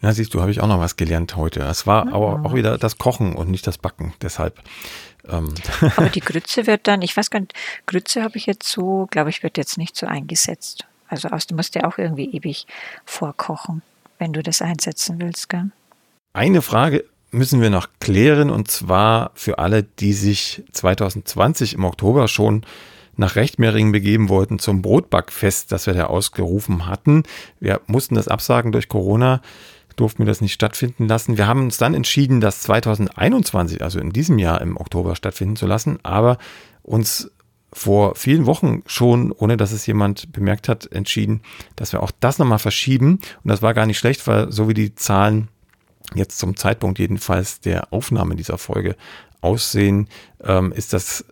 Na, 0.00 0.12
siehst 0.12 0.32
du, 0.32 0.40
habe 0.40 0.50
ich 0.50 0.60
auch 0.60 0.66
noch 0.66 0.78
was 0.78 0.96
gelernt 0.96 1.36
heute. 1.36 1.60
Es 1.60 1.86
war 1.86 2.06
ja. 2.06 2.12
aber 2.12 2.42
auch 2.44 2.54
wieder 2.54 2.78
das 2.78 2.96
Kochen 2.96 3.34
und 3.34 3.50
nicht 3.50 3.66
das 3.66 3.76
Backen, 3.76 4.14
deshalb. 4.22 4.58
Ähm. 5.28 5.54
Aber 5.96 6.08
die 6.08 6.20
Grütze 6.20 6.66
wird 6.66 6.86
dann, 6.86 7.02
ich 7.02 7.14
weiß 7.14 7.30
gar 7.30 7.40
nicht, 7.40 7.52
Grütze 7.84 8.22
habe 8.22 8.38
ich 8.38 8.46
jetzt 8.46 8.66
so, 8.66 9.06
glaube 9.10 9.28
ich, 9.28 9.42
wird 9.42 9.58
jetzt 9.58 9.76
nicht 9.76 9.96
so 9.96 10.06
eingesetzt. 10.06 10.86
Also 11.08 11.28
aus, 11.28 11.46
du 11.46 11.54
musst 11.54 11.74
ja 11.74 11.84
auch 11.84 11.98
irgendwie 11.98 12.30
ewig 12.30 12.66
vorkochen. 13.04 13.82
wenn 14.18 14.32
du 14.32 14.42
das 14.42 14.62
einsetzen 14.62 15.20
willst. 15.20 15.48
Gell? 15.48 15.70
Eine 16.32 16.62
Frage 16.62 17.04
müssen 17.30 17.60
wir 17.60 17.70
noch 17.70 17.88
klären 18.00 18.50
und 18.50 18.70
zwar 18.70 19.30
für 19.34 19.58
alle, 19.58 19.82
die 19.82 20.12
sich 20.12 20.62
2020 20.72 21.74
im 21.74 21.84
Oktober 21.84 22.28
schon 22.28 22.64
nach 23.16 23.36
Rechtmehringen 23.36 23.92
begeben 23.92 24.28
wollten 24.28 24.58
zum 24.58 24.82
Brotbackfest, 24.82 25.70
das 25.72 25.86
wir 25.86 25.94
da 25.94 26.06
ausgerufen 26.06 26.86
hatten. 26.86 27.22
Wir 27.60 27.80
mussten 27.86 28.14
das 28.14 28.28
absagen 28.28 28.72
durch 28.72 28.88
Corona, 28.88 29.42
durften 29.96 30.20
wir 30.20 30.26
das 30.26 30.40
nicht 30.40 30.54
stattfinden 30.54 31.06
lassen. 31.06 31.36
Wir 31.36 31.46
haben 31.46 31.62
uns 31.62 31.76
dann 31.76 31.94
entschieden, 31.94 32.40
das 32.40 32.62
2021, 32.62 33.82
also 33.82 34.00
in 34.00 34.10
diesem 34.10 34.38
Jahr 34.38 34.60
im 34.60 34.76
Oktober 34.76 35.14
stattfinden 35.14 35.56
zu 35.56 35.66
lassen, 35.66 35.98
aber 36.02 36.38
uns 36.82 37.30
vor 37.72 38.16
vielen 38.16 38.46
Wochen 38.46 38.82
schon, 38.86 39.30
ohne 39.30 39.56
dass 39.56 39.72
es 39.72 39.86
jemand 39.86 40.32
bemerkt 40.32 40.68
hat, 40.68 40.90
entschieden, 40.90 41.42
dass 41.76 41.92
wir 41.92 42.02
auch 42.02 42.10
das 42.18 42.38
nochmal 42.38 42.58
verschieben. 42.58 43.20
Und 43.44 43.48
das 43.48 43.62
war 43.62 43.74
gar 43.74 43.86
nicht 43.86 43.98
schlecht, 43.98 44.26
weil 44.26 44.50
so 44.50 44.68
wie 44.68 44.74
die 44.74 44.94
Zahlen 44.94 45.48
jetzt 46.14 46.38
zum 46.38 46.56
Zeitpunkt 46.56 46.98
jedenfalls 46.98 47.60
der 47.60 47.92
Aufnahme 47.92 48.36
dieser 48.36 48.58
Folge 48.58 48.96
aussehen, 49.40 50.08
ähm, 50.42 50.72
ist 50.72 50.92
das 50.92 51.24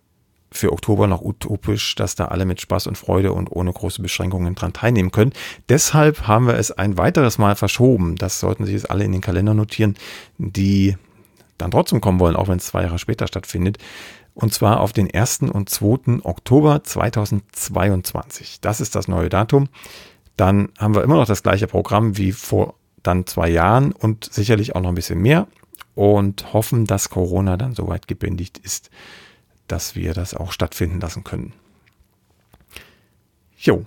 für 0.51 0.73
Oktober 0.73 1.07
noch 1.07 1.21
utopisch, 1.21 1.95
dass 1.95 2.15
da 2.15 2.27
alle 2.27 2.47
mit 2.47 2.61
Spaß 2.61 2.87
und 2.87 2.97
Freude 2.97 3.33
und 3.33 3.49
ohne 3.49 3.73
große 3.73 4.01
Beschränkungen 4.01 4.55
dran 4.55 4.73
teilnehmen 4.73 5.11
können. 5.11 5.33
Deshalb 5.69 6.27
haben 6.27 6.47
wir 6.47 6.55
es 6.55 6.71
ein 6.71 6.97
weiteres 6.97 7.39
Mal 7.39 7.55
verschoben. 7.55 8.17
Das 8.17 8.41
sollten 8.41 8.65
sich 8.65 8.75
jetzt 8.75 8.91
alle 8.91 9.05
in 9.05 9.13
den 9.13 9.21
Kalender 9.21 9.55
notieren, 9.55 9.97
die 10.39 10.97
dann 11.59 11.71
trotzdem 11.71 12.01
kommen 12.01 12.21
wollen, 12.21 12.37
auch 12.37 12.49
wenn 12.49 12.59
es 12.59 12.67
zwei 12.67 12.83
Jahre 12.83 12.99
später 12.99 13.27
stattfindet. 13.27 13.79
Und 14.35 14.55
zwar 14.55 14.81
auf 14.81 14.93
den 14.93 15.13
1. 15.13 15.41
und 15.53 15.69
2. 15.69 16.25
Oktober 16.25 16.85
2022. 16.85 18.61
Das 18.61 18.81
ist 18.81 18.95
das 18.95 19.09
neue 19.09 19.29
Datum. 19.29 19.69
Dann 20.37 20.69
haben 20.79 20.95
wir 20.95 21.03
immer 21.03 21.17
noch 21.17 21.27
das 21.27 21.43
gleiche 21.43 21.67
Programm 21.67 22.17
wie 22.17 22.31
vor 22.31 22.75
dann 23.03 23.27
zwei 23.27 23.49
Jahren 23.49 23.93
und 23.93 24.33
sicherlich 24.33 24.75
auch 24.75 24.81
noch 24.81 24.91
ein 24.91 24.95
bisschen 24.95 25.21
mehr 25.21 25.47
und 25.95 26.53
hoffen, 26.53 26.87
dass 26.87 27.11
Corona 27.11 27.57
dann 27.57 27.75
soweit 27.75 28.09
gebändigt 28.09 28.59
ist, 28.59 28.91
dass 29.67 29.95
wir 29.95 30.15
das 30.15 30.35
auch 30.35 30.53
stattfinden 30.53 31.01
lassen 31.01 31.25
können. 31.25 31.53
Jo, 33.59 33.85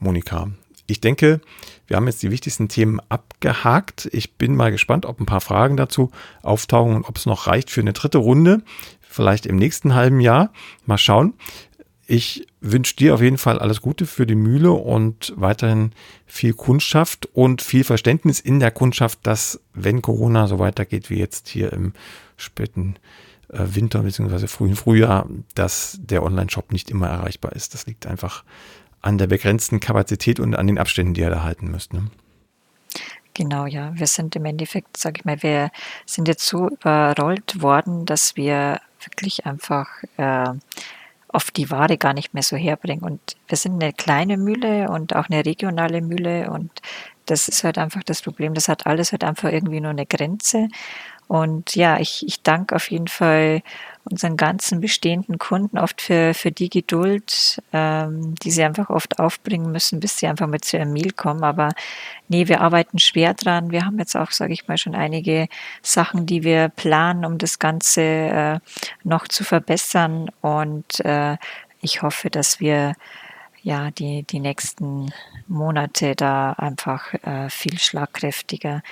Monika, 0.00 0.50
ich 0.86 1.00
denke, 1.00 1.40
wir 1.86 1.96
haben 1.96 2.06
jetzt 2.06 2.22
die 2.22 2.30
wichtigsten 2.30 2.68
Themen 2.68 3.00
abgehakt. 3.08 4.08
Ich 4.12 4.34
bin 4.34 4.56
mal 4.56 4.70
gespannt, 4.70 5.06
ob 5.06 5.20
ein 5.20 5.26
paar 5.26 5.40
Fragen 5.40 5.76
dazu 5.76 6.10
auftauchen 6.42 6.96
und 6.96 7.04
ob 7.08 7.16
es 7.16 7.26
noch 7.26 7.46
reicht 7.46 7.70
für 7.70 7.80
eine 7.80 7.92
dritte 7.92 8.18
Runde. 8.18 8.62
Vielleicht 9.00 9.46
im 9.46 9.56
nächsten 9.56 9.94
halben 9.94 10.20
Jahr. 10.20 10.52
Mal 10.84 10.98
schauen. 10.98 11.34
Ich 12.08 12.46
wünsche 12.60 12.94
dir 12.94 13.14
auf 13.14 13.20
jeden 13.20 13.38
Fall 13.38 13.58
alles 13.58 13.82
Gute 13.82 14.06
für 14.06 14.26
die 14.26 14.36
Mühle 14.36 14.70
und 14.70 15.32
weiterhin 15.36 15.92
viel 16.24 16.52
Kundschaft 16.52 17.26
und 17.26 17.62
viel 17.62 17.82
Verständnis 17.82 18.38
in 18.38 18.60
der 18.60 18.70
Kundschaft, 18.70 19.18
dass 19.24 19.60
wenn 19.74 20.02
Corona 20.02 20.46
so 20.46 20.60
weitergeht 20.60 21.10
wie 21.10 21.18
jetzt 21.18 21.48
hier 21.48 21.72
im 21.72 21.94
späten 22.36 22.94
äh, 23.48 23.58
Winter 23.58 24.04
bzw. 24.04 24.46
frühen 24.46 24.76
Frühjahr, 24.76 25.28
dass 25.56 25.98
der 26.00 26.22
Online-Shop 26.22 26.70
nicht 26.70 26.90
immer 26.90 27.08
erreichbar 27.08 27.52
ist. 27.54 27.74
Das 27.74 27.86
liegt 27.86 28.06
einfach 28.06 28.44
an 29.02 29.18
der 29.18 29.26
begrenzten 29.26 29.80
Kapazität 29.80 30.38
und 30.38 30.54
an 30.54 30.68
den 30.68 30.78
Abständen, 30.78 31.14
die 31.14 31.22
ihr 31.22 31.30
da 31.30 31.42
halten 31.42 31.72
müsst. 31.72 31.92
Ne? 31.92 32.08
Genau, 33.34 33.66
ja. 33.66 33.92
Wir 33.94 34.06
sind 34.06 34.34
im 34.36 34.44
Endeffekt, 34.44 34.96
sage 34.96 35.18
ich 35.18 35.24
mal, 35.24 35.42
wir 35.42 35.70
sind 36.06 36.28
jetzt 36.28 36.46
so 36.46 36.68
überrollt 36.68 37.60
worden, 37.60 38.06
dass 38.06 38.36
wir 38.36 38.80
wirklich 39.02 39.44
einfach 39.44 39.88
äh, 40.16 40.52
oft 41.36 41.56
die 41.56 41.70
Ware 41.70 41.98
gar 41.98 42.14
nicht 42.14 42.32
mehr 42.34 42.42
so 42.42 42.56
herbringen. 42.56 43.04
Und 43.04 43.20
wir 43.46 43.58
sind 43.58 43.80
eine 43.82 43.92
kleine 43.92 44.38
Mühle 44.38 44.88
und 44.90 45.14
auch 45.14 45.28
eine 45.28 45.44
regionale 45.44 46.00
Mühle 46.00 46.50
und 46.50 46.70
das 47.26 47.48
ist 47.48 47.62
halt 47.62 47.76
einfach 47.76 48.02
das 48.02 48.22
Problem. 48.22 48.54
Das 48.54 48.68
hat 48.68 48.86
alles 48.86 49.12
halt 49.12 49.22
einfach 49.22 49.52
irgendwie 49.52 49.80
nur 49.80 49.90
eine 49.90 50.06
Grenze. 50.06 50.68
Und 51.28 51.76
ja, 51.76 51.98
ich, 51.98 52.24
ich 52.26 52.42
danke 52.42 52.76
auf 52.76 52.90
jeden 52.90 53.08
Fall 53.08 53.62
unseren 54.10 54.36
ganzen 54.36 54.80
bestehenden 54.80 55.38
Kunden 55.38 55.78
oft 55.78 56.00
für, 56.00 56.32
für 56.32 56.52
die 56.52 56.70
Geduld, 56.70 57.60
ähm, 57.72 58.34
die 58.36 58.50
sie 58.50 58.62
einfach 58.62 58.88
oft 58.88 59.18
aufbringen 59.18 59.72
müssen, 59.72 60.00
bis 60.00 60.18
sie 60.18 60.26
einfach 60.26 60.46
mit 60.46 60.64
zu 60.64 60.76
ihrem 60.76 60.92
Meal 60.92 61.10
kommen. 61.10 61.42
Aber 61.42 61.70
nee, 62.28 62.48
wir 62.48 62.60
arbeiten 62.60 62.98
schwer 62.98 63.34
dran. 63.34 63.72
Wir 63.72 63.84
haben 63.84 63.98
jetzt 63.98 64.16
auch, 64.16 64.30
sage 64.30 64.52
ich 64.52 64.68
mal, 64.68 64.78
schon 64.78 64.94
einige 64.94 65.48
Sachen, 65.82 66.26
die 66.26 66.44
wir 66.44 66.68
planen, 66.68 67.24
um 67.24 67.38
das 67.38 67.58
Ganze 67.58 68.02
äh, 68.02 68.58
noch 69.02 69.26
zu 69.28 69.44
verbessern. 69.44 70.30
Und 70.40 71.00
äh, 71.04 71.36
ich 71.80 72.02
hoffe, 72.02 72.30
dass 72.30 72.60
wir 72.60 72.94
ja 73.62 73.90
die, 73.90 74.22
die 74.22 74.40
nächsten 74.40 75.12
Monate 75.48 76.14
da 76.14 76.52
einfach 76.52 77.12
äh, 77.14 77.50
viel 77.50 77.78
schlagkräftiger 77.78 78.82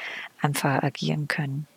einfach 0.41 0.83
agieren 0.83 1.29
können. 1.29 1.69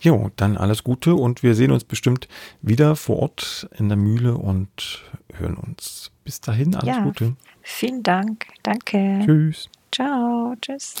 Jo, 0.00 0.30
dann 0.36 0.56
alles 0.56 0.82
Gute 0.82 1.14
und 1.14 1.42
wir 1.42 1.54
sehen 1.54 1.70
uns 1.70 1.84
bestimmt 1.84 2.28
wieder 2.62 2.96
vor 2.96 3.18
Ort 3.18 3.68
in 3.76 3.88
der 3.88 3.98
Mühle 3.98 4.34
und 4.34 5.02
hören 5.34 5.56
uns. 5.56 6.10
Bis 6.24 6.40
dahin, 6.40 6.74
alles 6.74 6.96
ja, 6.96 7.02
Gute. 7.02 7.36
Vielen 7.62 8.02
Dank. 8.02 8.46
Danke. 8.62 9.20
Tschüss. 9.24 9.68
Ciao. 9.92 10.54
Tschüss. 10.60 10.94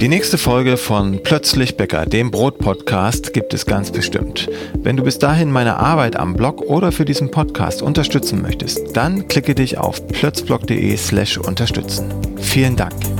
Die 0.00 0.08
nächste 0.08 0.38
Folge 0.38 0.76
von 0.76 1.20
Plötzlich 1.24 1.76
Bäcker, 1.76 2.06
dem 2.06 2.30
Brot-Podcast, 2.30 3.32
gibt 3.32 3.52
es 3.52 3.66
ganz 3.66 3.90
bestimmt. 3.90 4.48
Wenn 4.74 4.96
du 4.96 5.02
bis 5.02 5.18
dahin 5.18 5.50
meine 5.50 5.76
Arbeit 5.76 6.14
am 6.14 6.34
Blog 6.34 6.62
oder 6.62 6.92
für 6.92 7.04
diesen 7.04 7.32
Podcast 7.32 7.82
unterstützen 7.82 8.40
möchtest, 8.40 8.96
dann 8.96 9.26
klicke 9.26 9.56
dich 9.56 9.76
auf 9.76 10.06
plötzblog.de 10.06 10.96
slash 10.96 11.36
unterstützen. 11.38 12.12
Vielen 12.36 12.76
Dank. 12.76 13.17